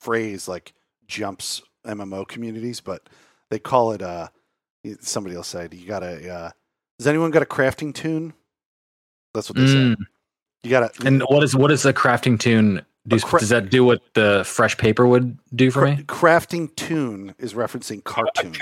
phrase 0.00 0.48
like 0.48 0.72
jumps 1.06 1.62
MMO 1.86 2.26
communities, 2.26 2.80
but 2.80 3.08
they 3.50 3.58
call 3.58 3.92
it. 3.92 4.02
Uh, 4.02 4.28
somebody 5.00 5.36
else 5.36 5.48
said 5.48 5.72
"You 5.74 5.86
got 5.86 6.02
a? 6.02 6.28
Uh, 6.28 6.50
has 6.98 7.06
anyone 7.06 7.30
got 7.30 7.42
a 7.42 7.46
crafting 7.46 7.94
tune?" 7.94 8.32
That's 9.34 9.48
what 9.50 9.56
they 9.56 9.66
say. 9.66 9.74
Mm. 9.74 9.96
You 10.64 10.70
got 10.70 10.94
to 10.94 11.06
And 11.06 11.22
what 11.28 11.44
is 11.44 11.54
what 11.54 11.68
does 11.68 11.84
a 11.84 11.92
crafting 11.92 12.38
tune 12.40 12.84
do? 13.06 13.20
Cra- 13.20 13.38
does 13.40 13.50
that 13.50 13.70
do 13.70 13.84
what 13.84 14.00
the 14.14 14.42
fresh 14.46 14.76
paper 14.76 15.06
would 15.06 15.38
do 15.54 15.70
for 15.70 15.84
me? 15.84 15.96
crafting 16.04 16.74
tune 16.74 17.34
is 17.38 17.54
referencing 17.54 17.98
A 17.98 18.02
cartoon. 18.02 18.54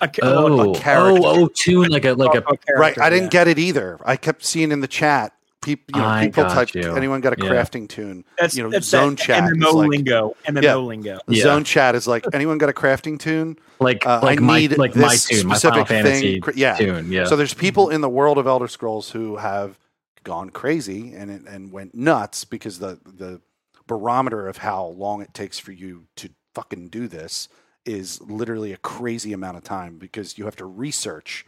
A, 0.00 0.08
ca- 0.08 0.20
Oh, 0.22 0.72
a 0.72 0.78
character. 0.78 1.20
oh, 1.24 1.42
oh, 1.44 1.48
tune 1.54 1.88
like 1.88 2.04
a 2.04 2.12
like 2.14 2.34
a. 2.34 2.44
a 2.48 2.78
right, 2.78 2.98
I 2.98 3.08
didn't 3.10 3.24
yeah. 3.26 3.30
get 3.30 3.48
it 3.48 3.58
either. 3.58 3.98
I 4.04 4.16
kept 4.16 4.44
seeing 4.44 4.70
in 4.72 4.80
the 4.80 4.88
chat. 4.88 5.32
People, 5.62 5.84
you 5.94 6.02
know, 6.02 6.08
I 6.08 6.26
people 6.26 6.42
got 6.44 6.52
type. 6.68 6.74
you. 6.74 6.94
Anyone 6.94 7.22
got 7.22 7.32
a 7.32 7.42
Yeah. 7.42 7.50
crafting 7.52 7.88
tune? 7.88 8.24
That's 8.38 8.54
you 8.54 8.62
know, 8.64 8.68
that's 8.68 8.86
zone 8.86 9.14
that 9.14 9.24
chat 9.24 9.44
MMO 9.44 9.72
like- 9.72 9.88
lingo. 9.88 10.36
MMO 10.46 10.62
Yeah. 10.62 10.74
lingo. 10.76 11.18
Yeah. 11.26 11.42
Zone 11.44 11.64
chat 11.64 11.94
is 11.94 12.06
like, 12.06 12.26
anyone 12.34 12.58
got 12.58 12.68
a 12.68 12.74
crafting 12.74 13.18
tune? 13.18 13.56
like 13.80 14.06
Uh, 14.06 14.20
like 14.22 14.40
I 14.40 14.42
my 14.42 14.58
need 14.58 14.76
like 14.76 14.94
my 14.94 15.08
this 15.08 15.24
tune, 15.24 15.46
my 15.46 15.54
Final 15.56 15.86
specific 15.86 15.88
Fantasy 15.88 16.32
thing. 16.34 16.40
cr- 16.42 16.50
Yeah. 16.54 16.74
tune. 16.74 17.10
Yeah. 17.10 17.24
So 17.24 17.36
there's 17.36 17.54
people 17.54 17.88
in 17.88 18.02
the 18.02 18.10
world 18.10 18.36
of 18.36 18.46
Elder 18.46 18.68
Scrolls 18.68 19.12
who 19.12 19.36
have 19.36 19.78
gone 20.24 20.50
crazy 20.50 21.14
and 21.14 21.30
it- 21.30 21.46
and 21.46 21.72
went 21.72 21.94
nuts 21.94 22.44
because 22.44 22.78
the 22.80 22.98
the 23.04 23.40
barometer 23.86 24.48
of 24.48 24.58
how 24.58 24.86
long 24.86 25.20
it 25.22 25.34
takes 25.34 25.58
for 25.58 25.72
you 25.72 26.06
to 26.16 26.30
fucking 26.54 26.88
do 26.88 27.06
this 27.06 27.48
is 27.84 28.20
literally 28.22 28.72
a 28.72 28.78
crazy 28.78 29.32
amount 29.34 29.58
of 29.58 29.62
time 29.62 29.98
because 29.98 30.38
you 30.38 30.46
have 30.46 30.56
to 30.56 30.64
research 30.64 31.44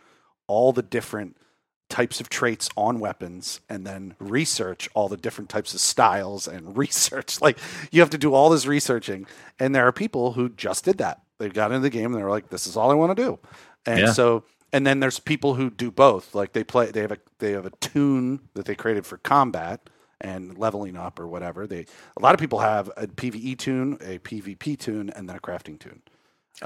all 0.46 0.72
the 0.72 0.82
different 0.82 1.36
types 1.88 2.20
of 2.20 2.28
traits 2.28 2.68
on 2.76 2.98
weapons 3.00 3.60
and 3.70 3.86
then 3.86 4.14
research 4.18 4.88
all 4.94 5.08
the 5.08 5.16
different 5.16 5.48
types 5.48 5.72
of 5.72 5.80
styles 5.80 6.46
and 6.48 6.76
research. 6.84 7.40
Like 7.40 7.58
you 7.90 8.00
have 8.00 8.10
to 8.10 8.18
do 8.18 8.34
all 8.34 8.50
this 8.50 8.66
researching. 8.66 9.26
And 9.58 9.74
there 9.74 9.86
are 9.86 9.92
people 9.92 10.32
who 10.32 10.48
just 10.50 10.84
did 10.84 10.98
that. 10.98 11.22
They 11.38 11.48
got 11.48 11.70
into 11.70 11.80
the 11.82 11.90
game 11.90 12.06
and 12.06 12.16
they're 12.16 12.28
like 12.30 12.50
this 12.50 12.66
is 12.66 12.76
all 12.76 12.90
i 12.90 12.94
want 12.94 13.16
to 13.16 13.22
do. 13.24 13.38
And 13.86 14.00
Yeah. 14.00 14.12
so 14.12 14.44
and 14.72 14.86
then 14.86 15.00
there's 15.00 15.20
people 15.20 15.54
who 15.54 15.70
do 15.70 15.90
both 15.90 16.34
like 16.34 16.52
they 16.54 16.64
play 16.64 16.90
they 16.90 17.02
have 17.02 17.12
a 17.12 17.18
they 17.40 17.52
have 17.52 17.66
a 17.66 17.70
tune 17.80 18.40
that 18.54 18.66
they 18.66 18.74
created 18.76 19.06
for 19.06 19.18
combat 19.18 19.90
and 20.22 20.58
leveling 20.58 20.96
up 20.96 21.20
or 21.20 21.28
whatever 21.28 21.66
they 21.66 21.86
a 22.18 22.22
lot 22.22 22.34
of 22.34 22.40
people 22.40 22.60
have 22.60 22.90
a 22.96 23.06
pve 23.08 23.58
tune 23.58 23.94
a 24.02 24.18
pvp 24.20 24.78
tune 24.78 25.10
and 25.10 25.28
then 25.28 25.36
a 25.36 25.40
crafting 25.40 25.78
tune 25.80 26.02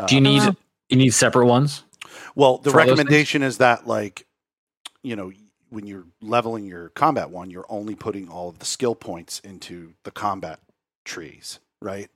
do 0.07 0.15
you 0.17 0.21
Uh, 0.21 0.23
need 0.23 0.43
Uh, 0.49 0.53
you 0.91 0.97
need 0.99 1.15
separate 1.15 1.47
ones? 1.47 1.85
well, 2.37 2.59
the 2.59 2.71
for 2.71 2.81
all 2.81 2.87
those 2.89 3.03
recommendation 3.03 3.43
is 3.43 3.59
that 3.59 3.87
like, 3.87 4.27
you 5.03 5.17
know, 5.17 5.33
when 5.71 5.87
you're 5.87 6.07
leveling 6.23 6.67
your 6.67 6.91
combat 6.91 7.31
one, 7.31 7.51
you're 7.51 7.67
only 7.71 7.95
putting 7.97 8.29
all 8.29 8.49
of 8.51 8.59
the 8.61 8.67
skill 8.67 8.95
points 8.97 9.41
into 9.41 9.95
the 10.05 10.13
combat 10.13 10.61
trees, 11.05 11.61
right? 11.83 12.11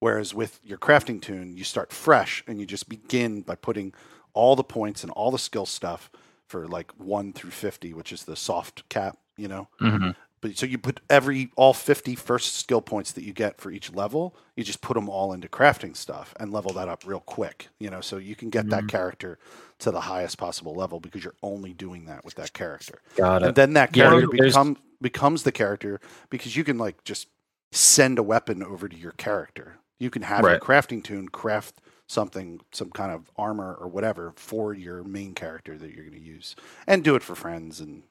Whereas 0.00 0.34
with 0.34 0.60
your 0.64 0.78
crafting 0.78 1.22
tune, 1.22 1.56
you 1.56 1.64
start 1.64 1.92
fresh 1.92 2.44
and 2.46 2.60
you 2.60 2.66
just 2.66 2.88
begin 2.88 3.42
by 3.42 3.56
putting 3.56 3.94
all 4.34 4.54
the 4.56 4.64
points 4.64 5.02
and 5.02 5.10
all 5.12 5.30
the 5.30 5.38
skill 5.38 5.66
stuff 5.66 6.10
for 6.46 6.66
like 6.68 6.92
one 6.98 7.32
through 7.32 7.50
fifty, 7.50 7.94
which 7.94 8.12
is 8.12 8.24
the 8.24 8.36
soft 8.36 8.88
cap, 8.88 9.16
you 9.36 9.48
know. 9.48 9.68
hmm 9.78 10.10
But 10.40 10.58
so 10.58 10.66
you 10.66 10.76
put 10.76 11.00
every 11.08 11.50
all 11.56 11.72
50 11.72 12.14
first 12.16 12.54
skill 12.56 12.82
points 12.82 13.12
that 13.12 13.24
you 13.24 13.32
get 13.32 13.58
for 13.60 13.70
each 13.70 13.90
level, 13.94 14.36
you 14.56 14.62
just 14.62 14.82
put 14.82 14.92
them 14.94 15.08
all 15.08 15.32
into 15.32 15.48
crafting 15.48 15.96
stuff 15.96 16.34
and 16.38 16.52
level 16.52 16.72
that 16.74 16.86
up 16.86 17.06
real 17.06 17.20
quick, 17.20 17.68
you 17.78 17.88
know, 17.88 18.02
so 18.02 18.18
you 18.18 18.36
can 18.36 18.50
get 18.50 18.68
that 18.68 18.84
Mhm. 18.84 18.88
character 18.90 19.38
to 19.78 19.90
the 19.90 20.02
highest 20.02 20.36
possible 20.36 20.74
level 20.74 21.00
because 21.00 21.24
you're 21.24 21.34
only 21.42 21.72
doing 21.72 22.04
that 22.06 22.24
with 22.26 22.34
that 22.34 22.52
character. 22.52 23.00
Got 23.16 23.42
And 23.42 23.50
it. 23.50 23.54
then 23.54 23.72
that 23.72 23.92
character 23.94 24.28
there's- 24.36 24.52
become 24.52 24.76
becomes 25.00 25.42
the 25.44 25.52
character 25.52 26.00
because 26.30 26.56
you 26.56 26.64
can 26.64 26.76
like 26.78 27.02
just 27.04 27.28
send 27.72 28.18
a 28.18 28.22
weapon 28.22 28.62
over 28.62 28.86
to 28.88 28.96
your 28.96 29.12
character. 29.12 29.78
You 29.98 30.10
can 30.10 30.22
have 30.22 30.42
your 30.44 30.58
crafting 30.60 31.02
tune 31.02 31.28
craft 31.30 31.80
something, 32.08 32.60
some 32.72 32.90
kind 32.90 33.12
of 33.12 33.30
armor 33.36 33.74
or 33.80 33.88
whatever 33.88 34.32
for 34.36 34.74
your 34.74 35.02
main 35.04 35.34
character 35.34 35.76
that 35.78 35.94
you're 35.94 36.04
going 36.04 36.18
to 36.18 36.24
use, 36.24 36.54
and 36.86 37.02
do 37.02 37.14
it 37.14 37.22
for 37.22 37.34
friends 37.34 37.80
and 37.80 38.02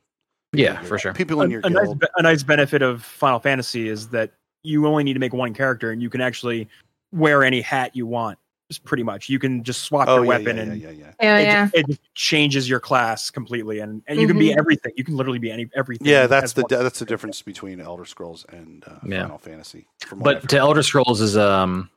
Yeah, 0.52 0.82
for 0.82 0.98
sure. 0.98 1.14
People 1.14 1.42
in 1.42 1.52
your 1.52 1.62
a, 1.64 1.68
a 1.68 1.70
nice, 1.70 1.94
be- 1.94 2.08
a 2.18 2.22
nice 2.22 2.44
benefit 2.44 2.82
of 2.82 3.04
Final 3.04 3.40
Fantasy 3.40 3.90
is 3.90 4.10
that 4.10 4.32
you 4.64 4.88
only 4.88 5.04
need 5.04 5.14
to 5.14 5.20
make 5.20 5.34
one 5.34 5.54
character, 5.54 5.92
and 5.92 6.02
you 6.02 6.10
can 6.10 6.22
actually 6.22 6.68
wear 7.12 7.44
any 7.44 7.62
hat 7.62 7.96
you 7.96 8.06
want. 8.08 8.40
Just 8.70 8.86
pretty 8.86 9.04
much, 9.04 9.30
you 9.30 9.40
can 9.40 9.62
just 9.62 9.84
swap 9.84 10.08
Oh 10.08 10.16
your 10.16 10.24
yeah, 10.24 10.30
weapon, 10.30 10.56
yeah, 10.56 10.64
and 10.64 10.82
yeah, 10.82 10.90
yeah, 10.90 10.98
yeah. 10.98 11.14
Yeah, 11.22 11.38
it, 11.38 11.44
yeah. 11.44 11.64
just, 11.64 11.76
it 11.76 11.88
just 11.88 12.16
changes 12.16 12.70
your 12.70 12.80
class 12.80 13.30
completely, 13.30 13.80
and, 13.80 14.02
and 14.08 14.20
you 14.20 14.26
can 14.26 14.40
be 14.40 14.54
everything. 14.58 14.94
You 14.96 15.04
can 15.04 15.16
literally 15.16 15.38
be 15.38 15.52
any 15.52 15.70
everything. 15.76 16.08
Yeah, 16.08 16.28
that's 16.28 16.54
the 16.54 16.66
that's 16.70 17.00
the 17.00 17.06
difference 17.06 17.42
between 17.42 17.82
Elder 17.82 18.06
Scrolls 18.06 18.46
and 18.50 18.84
uh, 18.88 19.00
Yeah. 19.06 19.24
Final 19.24 19.38
Fantasy. 19.38 19.86
From 20.06 20.20
But 20.20 20.48
to. 20.50 20.58
Elder 20.58 20.82
Scrolls 20.82 21.20
is 21.20 21.38
um 21.38 21.90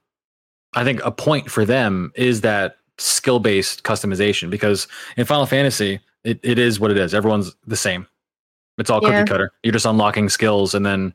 I 0.76 0.84
think 0.84 1.04
a 1.04 1.10
point 1.10 1.50
for 1.50 1.64
them 1.64 2.12
is 2.14 2.42
that 2.42 2.76
skill 2.98 3.40
based 3.40 3.82
customization 3.82 4.50
because 4.50 4.86
in 5.16 5.24
Final 5.24 5.46
Fantasy 5.46 6.00
it, 6.24 6.40
it 6.42 6.58
is 6.58 6.80
what 6.80 6.90
it 6.90 6.98
is. 6.98 7.14
Everyone's 7.14 7.54
the 7.66 7.76
same. 7.76 8.06
It's 8.78 8.90
all 8.90 9.00
cookie 9.00 9.24
cutter. 9.24 9.52
You're 9.62 9.72
just 9.72 9.86
unlocking 9.86 10.28
skills 10.28 10.74
and 10.74 10.84
then 10.84 11.14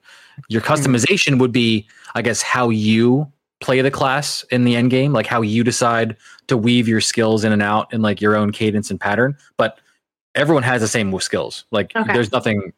your 0.49 0.61
mm-hmm. 0.61 0.73
customization 0.73 1.39
would 1.39 1.51
be, 1.51 1.88
I 2.15 2.21
guess, 2.21 2.41
how 2.41 2.69
you 2.69 3.31
play 3.59 3.81
the 3.81 3.91
class 3.91 4.43
in 4.49 4.63
the 4.63 4.75
end 4.75 4.89
game, 4.89 5.13
like 5.13 5.27
how 5.27 5.41
you 5.41 5.63
decide 5.63 6.17
to 6.47 6.57
weave 6.57 6.88
your 6.88 7.01
skills 7.01 7.43
in 7.43 7.51
and 7.51 7.61
out 7.61 7.93
in 7.93 8.01
like 8.01 8.19
your 8.19 8.35
own 8.35 8.51
cadence 8.51 8.89
and 8.89 8.99
pattern. 8.99 9.38
But 9.57 9.79
everyone 10.33 10.63
has 10.63 10.81
the 10.81 10.88
same 10.88 11.17
skills. 11.19 11.65
Like 11.71 11.95
Okay. 11.95 12.13
there's 12.13 12.31
nothing 12.31 12.73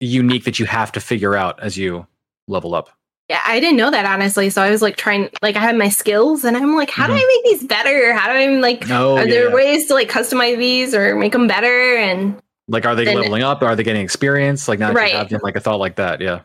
unique 0.00 0.44
that 0.44 0.58
you 0.58 0.66
have 0.66 0.92
to 0.92 1.00
figure 1.00 1.34
out 1.34 1.62
as 1.62 1.78
you 1.78 2.06
level 2.48 2.74
up. 2.74 2.90
Yeah, 3.30 3.40
I 3.46 3.58
didn't 3.58 3.78
know 3.78 3.90
that 3.90 4.04
honestly. 4.04 4.50
So 4.50 4.60
I 4.60 4.68
was 4.70 4.82
like 4.82 4.96
trying, 4.96 5.30
like 5.40 5.56
I 5.56 5.60
had 5.60 5.76
my 5.76 5.88
skills, 5.88 6.44
and 6.44 6.56
I'm 6.56 6.76
like, 6.76 6.90
how 6.90 7.06
do 7.06 7.14
I 7.14 7.16
make 7.44 7.44
these 7.58 7.66
better? 7.66 8.12
How 8.12 8.26
do 8.32 8.38
I 8.38 8.46
like? 8.60 8.88
Oh, 8.90 9.16
are 9.16 9.26
there 9.26 9.50
ways 9.50 9.86
to 9.88 9.94
like 9.94 10.10
customize 10.10 10.58
these 10.58 10.94
or 10.94 11.16
make 11.16 11.32
them 11.32 11.46
better? 11.46 11.96
And 11.96 12.38
Like, 12.68 12.84
are 12.86 12.94
they 12.94 13.04
Then- 13.06 13.16
leveling 13.16 13.42
up? 13.42 13.62
Are 13.62 13.74
they 13.76 13.82
getting 13.82 14.02
experience? 14.02 14.68
Like, 14.68 14.78
now 14.78 14.88
that 14.88 14.96
Right. 14.96 15.14
you 15.22 15.28
them, 15.28 15.40
like 15.42 15.56
a 15.56 15.60
thought 15.60 15.78
like 15.80 15.96
that. 15.96 16.20
Yeah. 16.20 16.40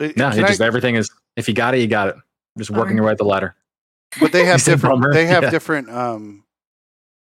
It- 0.00 0.16
No, 0.16 0.30
can 0.30 0.40
it 0.40 0.44
I- 0.44 0.48
just 0.48 0.60
everything 0.60 0.94
is. 0.96 1.10
If 1.36 1.48
you 1.48 1.54
got 1.54 1.74
it, 1.74 1.78
you 1.80 1.86
got 1.86 2.08
it. 2.08 2.16
Just 2.56 2.70
working 2.70 2.96
your 2.96 3.06
way 3.06 3.12
up 3.12 3.18
the 3.18 3.24
ladder. 3.24 3.54
but 4.20 4.32
they 4.32 4.44
have 4.46 4.62
different. 4.64 5.12
They 5.12 5.26
have 5.26 5.44
Yeah. 5.44 5.50
different. 5.50 5.88
Um, 5.90 6.42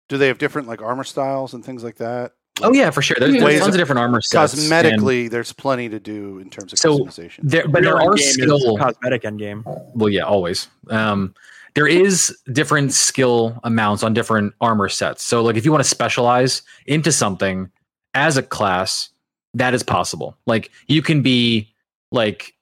do 0.09 0.19
they 0.19 0.27
have 0.27 0.39
different 0.39 0.67
like 0.67 0.83
armor 0.83 1.05
styles 1.05 1.55
and 1.55 1.65
things 1.65 1.85
like 1.85 1.97
that? 1.97 2.33
Oh 2.63 2.73
yeah, 2.73 2.91
for 2.91 3.03
sure. 3.03 3.17
There's, 3.19 3.33
there's 3.33 3.45
Ways 3.45 3.59
tons 3.61 3.69
of- 3.69 3.75
of 3.75 3.81
different 3.81 3.99
armor 4.01 4.21
sets. 4.21 4.55
and 4.55 4.63
Cosmetically, 4.63 5.31
there's 5.31 5.53
plenty 5.53 5.89
to 5.89 5.99
do 6.01 6.39
in 6.39 6.51
terms 6.51 6.73
of 6.73 6.79
So, 6.79 6.99
customization. 6.99 7.41
there, 7.43 7.67
but 7.69 7.83
there 7.83 7.97
Real 7.97 8.09
are 8.09 8.15
endgame 8.15 8.19
is 8.19 8.33
skill. 8.35 8.77
cosmetic 8.79 9.25
end 9.25 9.39
game. 9.39 9.63
Well, 9.95 10.09
yeah, 10.09 10.23
always. 10.23 10.69
Um, 10.89 11.35
there 11.75 11.87
is 11.87 12.37
different 12.53 12.93
skill 12.93 13.59
amounts 13.65 14.03
on 14.03 14.13
different 14.15 14.55
armor 14.61 14.89
sets. 14.89 15.23
So, 15.23 15.43
like, 15.43 15.57
if 15.57 15.65
you 15.65 15.71
want 15.73 15.85
to 15.85 15.89
specialize 15.89 16.63
into 16.87 17.13
something 17.13 17.71
as 18.15 18.37
a 18.37 18.43
class, 18.43 19.11
that 19.55 19.73
is 19.75 19.83
possible. 19.83 20.37
Like, 20.47 20.71
you 20.89 21.01
can 21.03 21.23
be 21.23 21.73
like 22.13 22.55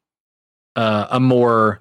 uh, 0.77 1.07
a 1.11 1.19
more 1.21 1.81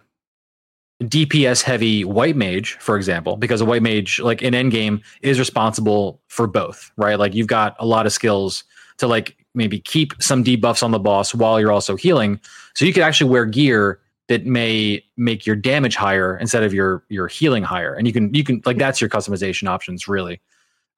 DPS 1.04 1.62
heavy 1.62 2.04
white 2.04 2.36
mage, 2.36 2.74
for 2.80 2.98
example, 2.98 3.38
because 3.38 3.62
a 3.62 3.66
white 3.66 3.84
mage, 3.84 4.20
like 4.20 4.42
in 4.42 4.54
endgame, 4.54 5.02
is 5.22 5.40
responsible 5.40 6.22
for 6.28 6.48
both, 6.48 6.92
right? 6.98 7.20
Like, 7.20 7.36
you've 7.36 7.48
got 7.48 7.76
a 7.80 7.86
lot 7.86 8.06
of 8.06 8.14
skills 8.14 8.64
to 8.98 9.08
like 9.08 9.38
maybe 9.54 9.80
keep 9.80 10.14
some 10.20 10.44
debuffs 10.44 10.82
on 10.82 10.92
the 10.92 11.00
boss 11.00 11.36
while 11.36 11.60
you're 11.60 11.72
also 11.72 11.96
healing. 11.96 12.40
So 12.76 12.86
you 12.86 12.94
could 12.94 13.04
actually 13.04 13.30
wear 13.30 13.46
gear 13.46 14.00
that 14.28 14.46
may 14.46 15.04
make 15.16 15.46
your 15.46 15.56
damage 15.56 15.96
higher 15.96 16.38
instead 16.38 16.64
of 16.64 16.74
your 16.74 17.04
your 17.10 17.28
healing 17.28 17.64
higher 17.64 17.94
and 17.94 18.06
you 18.06 18.12
can 18.12 18.34
you 18.34 18.44
can 18.44 18.62
like 18.66 18.78
that's 18.78 19.00
your 19.00 19.10
customization 19.10 19.70
options 19.70 20.06
really 20.06 20.42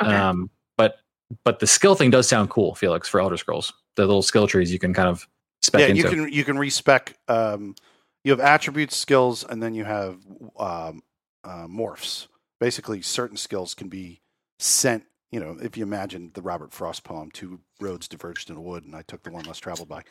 okay. 0.01 0.15
um 0.15 0.49
but 0.77 0.95
but 1.43 1.59
the 1.59 1.67
skill 1.67 1.93
thing 1.93 2.09
does 2.09 2.27
sound 2.27 2.49
cool 2.49 2.73
felix 2.73 3.07
for 3.07 3.21
elder 3.21 3.37
scrolls 3.37 3.71
the 3.97 4.01
little 4.01 4.23
skill 4.23 4.47
trees 4.47 4.73
you 4.73 4.79
can 4.79 4.95
kind 4.95 5.07
of 5.07 5.27
spec 5.61 5.81
yeah, 5.81 5.87
into 5.87 6.01
you 6.01 6.09
can 6.09 6.33
you 6.33 6.43
can 6.43 6.57
respec. 6.57 7.17
Um, 7.27 7.75
you 8.23 8.31
have 8.31 8.39
attributes, 8.39 8.95
skills, 8.95 9.43
and 9.43 9.61
then 9.61 9.73
you 9.73 9.85
have 9.85 10.17
um, 10.57 11.03
uh, 11.43 11.67
morphs. 11.67 12.27
Basically, 12.59 13.01
certain 13.01 13.37
skills 13.37 13.73
can 13.73 13.87
be 13.89 14.21
sent. 14.59 15.05
You 15.31 15.39
know, 15.39 15.57
if 15.61 15.77
you 15.77 15.83
imagine 15.83 16.31
the 16.33 16.41
Robert 16.41 16.73
Frost 16.73 17.03
poem, 17.03 17.31
two 17.31 17.59
roads 17.79 18.07
diverged 18.07 18.49
in 18.49 18.57
a 18.57 18.61
wood, 18.61 18.83
and 18.83 18.95
I 18.95 19.03
took 19.03 19.23
the 19.23 19.29
one 19.29 19.45
less 19.45 19.59
traveled 19.59 19.89
by." 19.89 20.03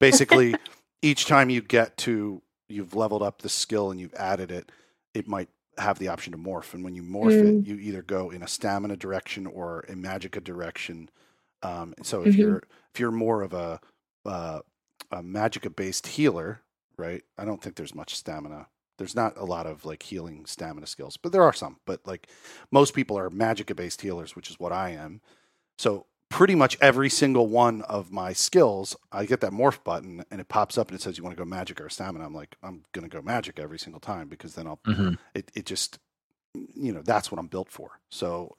Basically, 0.00 0.60
each 1.02 1.26
time 1.26 1.50
you 1.50 1.62
get 1.62 1.96
to 1.98 2.42
you've 2.68 2.94
leveled 2.94 3.22
up 3.22 3.42
the 3.42 3.48
skill 3.48 3.90
and 3.90 4.00
you've 4.00 4.14
added 4.14 4.50
it, 4.50 4.70
it 5.14 5.28
might 5.28 5.48
have 5.78 5.98
the 5.98 6.08
option 6.08 6.32
to 6.32 6.38
morph. 6.38 6.74
And 6.74 6.82
when 6.84 6.94
you 6.94 7.02
morph 7.02 7.42
Mm. 7.42 7.48
it, 7.62 7.66
you 7.66 7.76
either 7.76 8.02
go 8.02 8.30
in 8.30 8.42
a 8.42 8.48
stamina 8.48 8.96
direction 8.96 9.46
or 9.46 9.80
a 9.88 9.92
magica 9.94 10.42
direction. 10.42 11.08
Um, 11.62 11.94
so 12.02 12.22
if 12.22 12.34
Mhm. 12.34 12.38
you're 12.38 12.62
if 12.94 13.00
you're 13.00 13.10
more 13.10 13.42
of 13.42 13.52
a 13.54 13.80
uh, 14.24 14.60
a 15.10 15.22
Magica 15.22 15.74
based 15.74 16.06
healer, 16.08 16.60
right? 16.98 17.22
I 17.38 17.44
don't 17.44 17.62
think 17.62 17.76
there's 17.76 17.94
much 17.94 18.14
stamina. 18.16 18.68
There's 18.98 19.14
not 19.14 19.36
a 19.36 19.44
lot 19.44 19.66
of 19.66 19.84
like 19.84 20.02
healing 20.02 20.46
stamina 20.46 20.86
skills, 20.86 21.16
but 21.16 21.32
there 21.32 21.42
are 21.42 21.52
some. 21.52 21.76
But 21.84 22.00
like 22.06 22.28
most 22.70 22.94
people 22.94 23.18
are 23.18 23.30
Magica 23.30 23.76
based 23.76 24.00
healers, 24.00 24.34
which 24.34 24.50
is 24.50 24.58
what 24.58 24.72
I 24.72 24.90
am. 24.90 25.20
So 25.78 26.06
pretty 26.30 26.54
much 26.54 26.76
every 26.80 27.10
single 27.10 27.46
one 27.46 27.82
of 27.82 28.10
my 28.10 28.32
skills, 28.32 28.96
I 29.12 29.26
get 29.26 29.40
that 29.42 29.52
morph 29.52 29.84
button 29.84 30.24
and 30.30 30.40
it 30.40 30.48
pops 30.48 30.78
up 30.78 30.88
and 30.88 30.98
it 30.98 31.02
says 31.02 31.18
you 31.18 31.24
want 31.24 31.36
to 31.36 31.40
go 31.42 31.48
magic 31.48 31.80
or 31.80 31.88
stamina. 31.90 32.24
I'm 32.24 32.34
like, 32.34 32.56
I'm 32.62 32.84
gonna 32.92 33.08
go 33.08 33.20
magic 33.22 33.58
every 33.58 33.78
single 33.78 34.00
time 34.00 34.28
because 34.28 34.54
then 34.54 34.66
I'll 34.66 34.80
Mhm. 34.86 35.18
it, 35.34 35.50
it 35.54 35.66
just 35.66 35.98
you 36.74 36.90
know 36.90 37.02
that's 37.02 37.30
what 37.30 37.38
i'm 37.38 37.48
built 37.48 37.68
for 37.68 38.00
so 38.08 38.56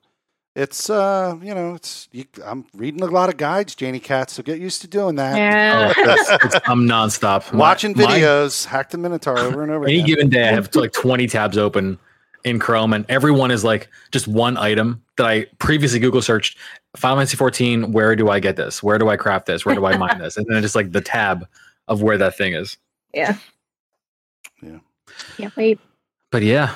it's 0.60 0.90
uh 0.90 1.38
you 1.42 1.54
know 1.54 1.76
it's 1.76 2.10
you, 2.12 2.26
i'm 2.44 2.66
reading 2.74 3.02
a 3.04 3.06
lot 3.06 3.30
of 3.30 3.38
guides 3.38 3.76
janie 3.76 4.00
cat 4.00 4.30
so 4.32 4.42
get 4.42 4.60
used 4.60 4.82
to 4.82 4.88
doing 4.88 5.16
that 5.16 5.38
Yeah. 5.38 5.94
Oh, 5.96 6.04
that's, 6.06 6.30
it's- 6.46 6.62
I'm 6.66 6.82
nonstop 6.88 7.54
watching 7.54 7.94
my- 7.96 8.04
videos 8.20 8.66
hack 8.66 8.90
the 8.90 8.98
minotaur 8.98 9.38
over 9.38 9.62
and 9.62 9.72
over 9.72 9.86
any 9.86 9.96
again 9.98 10.06
given 10.08 10.30
day, 10.30 10.50
I 10.50 10.54
have 10.54 10.74
like 10.76 10.92
20 10.94 11.28
tabs 11.28 11.58
open 11.58 12.00
in 12.44 12.60
Chrome, 12.60 12.94
and 12.94 13.06
every 13.10 13.32
one 13.32 13.52
is 13.52 13.64
like 13.66 13.90
just 14.12 14.26
one 14.28 14.58
item 14.58 15.04
that 15.18 15.26
I 15.26 15.46
previously 15.60 16.00
Google 16.00 16.22
searched. 16.22 16.58
Final 16.96 17.18
Fantasy 17.18 17.36
14. 17.36 17.92
Where 17.92 18.16
do 18.16 18.30
I 18.30 18.40
get 18.40 18.56
this? 18.56 18.82
Where 18.82 18.98
do 18.98 19.10
I 19.10 19.18
craft 19.18 19.48
this? 19.48 19.66
Where 19.66 19.76
do 19.76 19.86
I 19.86 19.98
mine 19.98 20.18
this? 20.20 20.38
And 20.38 20.46
then 20.48 20.62
just 20.62 20.74
like 20.76 20.92
the 20.94 21.02
tab 21.02 21.46
of 21.90 22.02
where 22.02 22.18
that 22.18 22.38
thing 22.38 22.54
is. 22.54 22.78
yeah. 23.14 23.36
Yeah. 24.62 24.80
Yeah. 25.38 25.50
Wait. 25.58 25.80
But 26.32 26.44
yeah, 26.44 26.74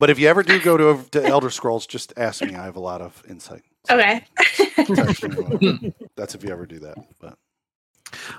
but 0.00 0.10
if 0.10 0.18
you 0.18 0.28
ever 0.28 0.42
do 0.42 0.60
go 0.60 0.76
to, 0.76 1.02
to 1.10 1.24
elder 1.24 1.50
scrolls 1.50 1.86
just 1.86 2.12
ask 2.16 2.42
me 2.42 2.54
i 2.54 2.64
have 2.64 2.76
a 2.76 2.80
lot 2.80 3.00
of 3.00 3.22
insight 3.28 3.62
Okay. 3.90 4.24
Text 4.76 5.22
me 5.24 5.28
when- 5.36 5.94
that's 6.16 6.34
if 6.34 6.42
you 6.42 6.50
ever 6.50 6.64
do 6.66 6.78
that 6.80 6.96
but 7.20 7.36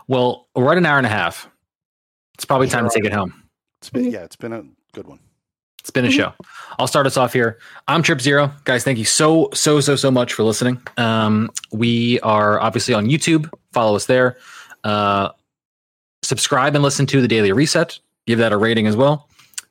well, 0.08 0.48
we're 0.56 0.72
at 0.72 0.78
an 0.78 0.86
hour 0.86 0.98
and 0.98 1.06
a 1.06 1.10
half. 1.10 1.50
It's 2.36 2.46
probably 2.46 2.68
time 2.70 2.88
to 2.88 2.94
take 2.94 3.04
it 3.06 3.12
home. 3.14 3.44
it's 3.82 3.90
been 3.90 4.06
yeah 4.12 4.24
it's 4.24 4.36
been 4.38 4.54
a 4.54 4.64
good 4.94 5.06
one 5.08 5.20
It's 5.80 5.90
been 5.92 6.06
a 6.06 6.12
show. 6.12 6.34
I'll 6.80 6.88
start 6.88 7.06
us 7.08 7.18
off 7.18 7.32
here. 7.34 7.60
I'm 7.88 8.02
Trip 8.02 8.22
Zero. 8.22 8.52
Guys, 8.64 8.84
thank 8.84 8.98
you 8.98 9.06
so, 9.06 9.50
so, 9.54 9.80
so, 9.82 9.96
so 9.96 10.10
much 10.10 10.34
for 10.34 10.44
listening. 10.44 10.82
Um, 10.98 11.50
we 11.72 12.20
are 12.22 12.60
obviously 12.60 12.94
on 12.96 13.06
YouTube. 13.08 13.52
Follow 13.74 13.96
us 13.96 14.06
there. 14.08 14.38
Uh, 14.84 15.30
subscribe 16.24 16.74
and 16.76 16.84
listen 16.84 17.06
to 17.08 17.22
the 17.22 17.28
Daily 17.28 17.52
Reset. 17.52 18.00
Give 18.26 18.40
that 18.40 18.52
a 18.52 18.58
rating 18.58 18.88
as 18.88 18.96
well. 18.96 19.30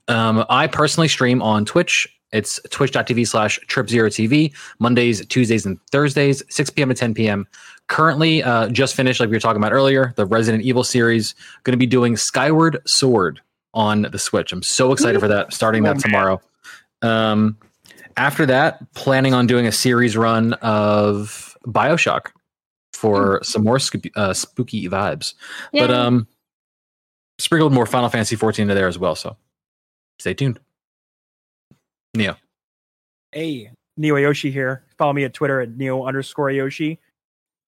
Um, 0.09 0.45
I 0.49 0.67
personally 0.67 1.09
stream 1.09 1.43
on 1.43 1.65
Twitch. 1.65 2.09
It's 2.33 2.61
twitch.tv 2.71 3.29
slash 3.29 3.61
trip 3.69 3.89
zero 3.89 4.09
TV, 4.09 4.53
Mondays, 4.81 5.25
Tuesdays, 5.27 5.65
and 5.65 5.79
Thursdays, 5.93 6.43
6 6.49 6.71
p.m. 6.71 6.89
to 6.89 6.95
10 6.95 7.15
p.m. 7.15 7.47
Currently, 7.87 8.43
uh, 8.43 8.69
just 8.69 8.97
finished, 8.97 9.21
like 9.21 9.29
we 9.29 9.37
were 9.37 9.41
talking 9.41 9.63
about 9.63 9.73
earlier, 9.73 10.13
the 10.17 10.27
Resident 10.27 10.65
Evil 10.65 10.83
series. 10.83 11.35
Going 11.63 11.75
to 11.75 11.79
be 11.79 11.87
doing 11.87 12.17
Skyward 12.17 12.83
Sword 12.87 13.41
on 13.73 14.03
the 14.11 14.19
Switch. 14.19 14.53
I'm 14.53 14.63
so 14.63 14.91
excited 14.93 15.21
for 15.21 15.29
that, 15.29 15.53
starting 15.53 15.85
that 15.85 15.99
tomorrow. 16.01 16.41
Um, 17.03 17.57
after 18.17 18.47
that, 18.47 18.93
planning 18.95 19.35
on 19.35 19.47
doing 19.47 19.67
a 19.67 19.73
series 19.73 20.17
run 20.17 20.55
of 20.55 21.57
Bioshock 21.67 22.29
for 22.93 23.41
some 23.43 23.63
more 23.63 23.79
scoop- 23.79 24.17
uh, 24.17 24.33
spooky 24.33 24.89
vibes. 24.89 25.35
But 25.73 25.91
um, 25.91 26.27
sprinkled 27.39 27.73
more 27.73 27.87
Final 27.87 28.09
Fantasy 28.09 28.37
14 28.37 28.65
into 28.65 28.75
there 28.75 28.89
as 28.89 28.99
well. 28.99 29.15
So 29.15 29.37
stay 30.19 30.35
tuned. 30.35 30.61
Neo. 32.15 32.37
Hey, 33.33 33.71
Neo 33.97 34.17
Yoshi 34.17 34.51
here. 34.51 34.85
Follow 34.99 35.13
me 35.13 35.25
at 35.25 35.35
Twitter 35.35 35.61
at 35.61 35.77
Neo 35.77 36.05
underscore 36.05 36.51
Yoshi, 36.51 36.99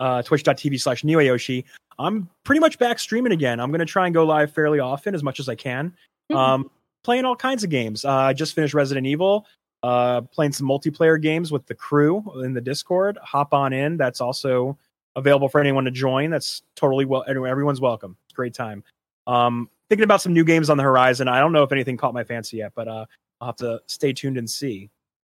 uh, 0.01 0.23
twitch.tv 0.23 0.81
slash 0.81 1.05
Neo 1.05 1.19
Yoshi. 1.19 1.65
I'm 1.99 2.29
pretty 2.45 2.61
much 2.61 2.79
back 2.79 2.99
streaming 2.99 3.33
again. 3.33 3.59
I'm 3.59 3.71
going 3.71 3.81
to 3.81 3.87
try 3.87 4.07
and 4.07 4.15
go 4.15 4.25
live 4.25 4.53
fairly 4.53 4.79
often 4.79 5.15
as 5.15 5.23
much 5.23 5.41
as 5.41 5.49
I 5.49 5.55
can. 5.55 5.95
Mhm. 6.31 6.37
Um, 6.37 6.71
playing 7.05 7.25
all 7.25 7.37
kinds 7.37 7.65
of 7.65 7.71
games. 7.71 8.05
Uh, 8.05 8.13
I 8.13 8.33
just 8.33 8.55
finished 8.55 8.75
Resident 8.75 9.07
Evil, 9.07 9.47
uh, 9.83 10.21
playing 10.21 10.53
some 10.53 10.67
multiplayer 10.69 11.21
games 11.21 11.51
with 11.51 11.67
the 11.67 11.75
crew 11.75 12.23
in 12.45 12.53
the 12.53 12.61
Discord. 12.61 13.19
Hop 13.23 13.55
on 13.55 13.73
in. 13.73 13.97
That's 13.97 14.21
also 14.21 14.77
available 15.15 15.49
for 15.49 15.61
anyone 15.61 15.85
to 15.85 15.91
join. 15.91 16.31
That's 16.31 16.63
totally 16.75 17.05
well. 17.07 17.25
Everyone's 17.27 17.81
welcome. 17.81 18.17
It's 18.27 18.35
a 18.35 18.37
great 18.37 18.55
time. 18.55 18.85
Um, 19.27 19.71
thinking 19.89 20.05
about 20.05 20.21
some 20.21 20.33
new 20.33 20.45
games 20.45 20.71
on 20.71 20.77
the 20.77 20.83
horizon. 20.83 21.29
I 21.29 21.41
don't 21.41 21.53
know 21.53 21.63
if 21.63 21.73
anything 21.73 21.97
caught 21.97 22.15
my 22.15 22.25
fancy 22.25 22.59
yet, 22.59 22.73
but 22.75 22.89
uh, 22.89 23.07
I'll 23.41 23.49
have 23.49 23.57
to 23.57 23.81
stay 23.87 24.13
tuned 24.13 24.39
and 24.39 24.49
see. 24.49 24.91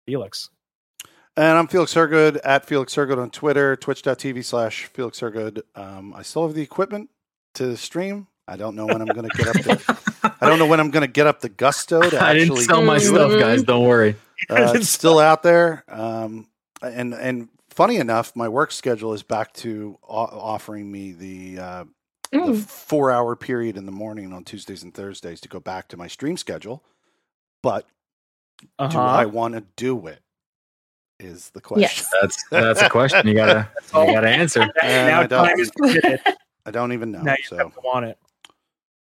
Felix. 0.06 0.48
And 1.36 1.58
I'm 1.58 1.68
Felix 1.68 1.92
Hergood 1.92 2.38
at 2.38 2.64
Felix 2.64 2.94
Hergood 2.94 3.18
on 3.18 3.30
Twitter, 3.30 3.76
twitch.tv 3.76 4.44
slash 4.44 4.86
Felix 4.86 5.20
Hergood. 5.20 5.62
Um, 5.74 6.14
I 6.14 6.22
still 6.22 6.46
have 6.46 6.54
the 6.54 6.62
equipment 6.62 7.10
to 7.54 7.76
stream. 7.76 8.26
I 8.48 8.56
don't 8.56 8.74
know 8.74 8.86
when 8.86 9.02
I'm 9.02 9.08
going 9.08 9.28
to 9.28 9.36
get 9.36 9.48
up 9.48 9.62
the, 9.62 10.32
I 10.40 10.48
don't 10.48 10.58
know 10.58 10.66
when 10.66 10.80
I'm 10.80 10.90
going 10.90 11.06
to 11.06 11.12
get 11.12 11.26
up 11.26 11.40
the 11.40 11.50
gusto 11.50 12.00
to 12.00 12.18
I 12.24 12.32
didn't 12.32 12.50
actually 12.50 12.64
sell 12.64 12.82
my 12.82 12.98
stuff, 12.98 13.32
it. 13.32 13.40
guys. 13.40 13.62
Don't 13.62 13.84
worry. 13.84 14.16
Uh, 14.48 14.72
it's 14.76 14.88
still 14.88 15.18
out 15.18 15.42
there. 15.42 15.82
Um, 15.88 16.46
and, 16.80 17.12
and 17.12 17.48
funny 17.70 17.96
enough, 17.96 18.36
my 18.36 18.48
work 18.48 18.70
schedule 18.70 19.12
is 19.12 19.24
back 19.24 19.52
to 19.54 19.98
o- 20.04 20.14
offering 20.14 20.88
me 20.92 21.10
the, 21.10 21.58
uh, 21.60 21.84
the 22.30 22.38
Mm. 22.38 22.58
four 22.64 23.10
hour 23.10 23.34
period 23.36 23.76
in 23.76 23.86
the 23.86 23.92
morning 23.92 24.32
on 24.32 24.44
Tuesdays 24.44 24.82
and 24.82 24.92
Thursdays 24.94 25.40
to 25.40 25.48
go 25.48 25.60
back 25.60 25.88
to 25.88 25.96
my 25.96 26.06
stream 26.08 26.36
schedule. 26.36 26.82
But 27.62 27.86
Uh-huh. 28.78 28.88
do 28.90 28.98
I 28.98 29.24
want 29.26 29.54
to 29.54 29.64
do 29.76 30.06
it? 30.06 30.20
Is 31.20 31.50
the 31.50 31.60
question. 31.60 31.82
Yes. 31.82 32.08
That's 32.22 32.44
that's 32.50 32.80
a 32.82 32.88
question 32.88 33.26
you 33.26 33.34
gotta 33.34 33.68
you 33.94 34.12
gotta 34.12 34.28
answer. 34.28 34.60
And 34.82 35.08
now 35.08 35.20
I 35.20 35.26
don't- 35.26 35.48
time 35.48 35.58
is 35.58 35.70
to 35.70 35.92
get 36.00 36.04
it. 36.04 36.20
I 36.66 36.70
don't 36.70 36.92
even 36.92 37.10
know. 37.10 37.22
Now 37.22 37.32
you 37.32 37.44
so 37.44 37.56
have 37.56 37.74
to 37.74 37.80
want 37.82 38.06
it. 38.06 38.18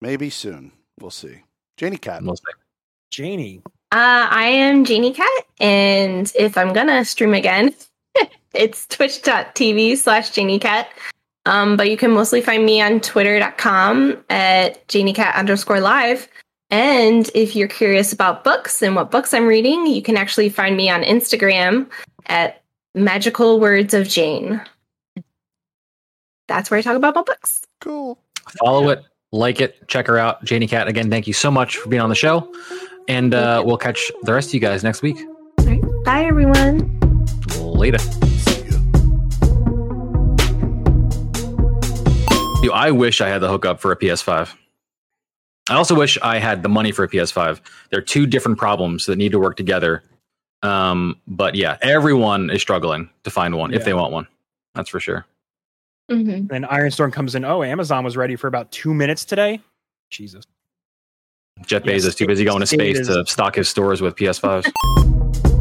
maybe 0.02 0.30
soon. 0.30 0.74
We'll 1.00 1.12
see. 1.12 1.42
Janie 1.78 1.98
Cat. 1.98 2.22
We'll 2.24 2.36
see. 2.36 2.44
Janie. 3.10 3.62
Uh, 3.92 4.28
I 4.30 4.46
am 4.46 4.86
Janie 4.86 5.14
Cat, 5.14 5.46
and 5.60 6.32
if 6.36 6.58
I'm 6.58 6.74
gonna 6.74 7.04
stream 7.06 7.34
again, 7.34 7.74
it's 8.54 8.86
twitch.tv 8.88 9.98
slash 9.98 10.32
Janie 10.32 10.60
Cat. 10.60 10.90
Um, 11.46 11.76
but 11.76 11.90
you 11.90 11.98
can 11.98 12.12
mostly 12.12 12.42
find 12.42 12.66
me 12.66 12.82
on 12.82 13.02
twitter.com 13.02 14.24
at 14.30 14.88
JanieCat 14.88 15.36
underscore 15.36 15.82
live. 15.82 16.28
And 16.70 17.30
if 17.36 17.56
you're 17.56 17.68
curious 17.68 18.14
about 18.14 18.44
books 18.44 18.82
and 18.82 18.96
what 18.96 19.12
books 19.12 19.34
I'm 19.34 19.46
reading, 19.46 19.86
you 19.86 20.02
can 20.02 20.18
actually 20.18 20.50
find 20.50 20.76
me 20.76 20.90
on 20.90 21.04
Instagram 21.04 21.90
at 22.28 22.64
Magical 22.96 23.60
Words 23.60 23.94
of 23.94 24.08
Jane. 24.08 24.62
That's 26.48 26.72
where 26.72 26.78
I 26.78 26.82
talk 26.82 26.96
about 26.96 27.16
my 27.16 27.22
books. 27.22 27.64
Cool. 27.82 28.18
Follow 28.60 28.90
it, 28.90 29.04
like 29.32 29.62
it, 29.62 29.88
check 29.88 30.08
her 30.08 30.18
out. 30.18 30.44
Janie 30.44 30.68
Cat, 30.68 30.88
again, 30.88 31.10
thank 31.10 31.28
you 31.28 31.34
so 31.34 31.52
much 31.52 31.78
for 31.78 31.90
being 31.90 32.02
on 32.02 32.10
the 32.10 32.16
show. 32.16 32.52
And 33.08 33.34
uh, 33.34 33.62
we'll 33.66 33.78
catch 33.78 34.12
the 34.24 34.34
rest 34.34 34.50
of 34.50 34.54
you 34.54 34.60
guys 34.60 34.84
next 34.84 35.02
week. 35.02 35.18
All 35.60 35.66
right. 35.66 35.82
Bye, 36.06 36.26
everyone. 36.26 37.00
Later. 37.60 38.00
Yo, 42.64 42.72
I 42.72 42.92
wish 42.92 43.20
I 43.20 43.28
had 43.28 43.40
the 43.40 43.50
hookup 43.50 43.82
for 43.82 43.92
a 43.92 43.98
PS5. 43.98 44.56
I 45.70 45.74
also 45.76 45.96
wish 45.96 46.18
I 46.22 46.40
had 46.40 46.64
the 46.64 46.70
money 46.70 46.94
for 46.94 47.04
a 47.04 47.10
PS5. 47.10 47.60
They're 47.92 48.00
two 48.00 48.26
different 48.26 48.58
problems 48.58 49.06
that 49.08 49.18
need 49.18 49.34
to 49.34 49.40
work 49.40 49.58
together. 49.58 50.02
Um, 50.62 51.20
but 51.28 51.56
yeah, 51.56 51.78
everyone 51.82 52.50
is 52.50 52.62
struggling 52.62 53.10
to 53.26 53.30
find 53.30 53.58
one 53.58 53.74
if 53.74 53.84
they 53.84 53.94
want 53.94 54.14
one. 54.14 54.28
That's 54.76 54.90
for 54.90 55.02
sure. 55.02 55.26
Mm-hmm. 56.10 56.48
Then 56.48 56.64
Ironstorm 56.64 57.12
comes 57.12 57.36
in. 57.36 57.44
Oh, 57.44 57.64
Amazon 57.64 58.06
was 58.06 58.16
ready 58.16 58.38
for 58.38 58.48
about 58.48 58.72
two 58.72 58.94
minutes 58.94 59.26
today. 59.26 59.60
Jesus. 60.10 60.46
Jeff 61.66 61.84
Yes, 61.86 62.06
Bezos 62.06 62.16
too 62.16 62.28
busy 62.28 62.46
going 62.46 62.62
to 62.62 62.66
space 62.66 63.00
is. 63.00 63.08
to 63.10 63.26
stock 63.26 63.56
his 63.56 63.68
stores 63.68 64.02
with 64.02 64.16
PS5s. 64.16 64.72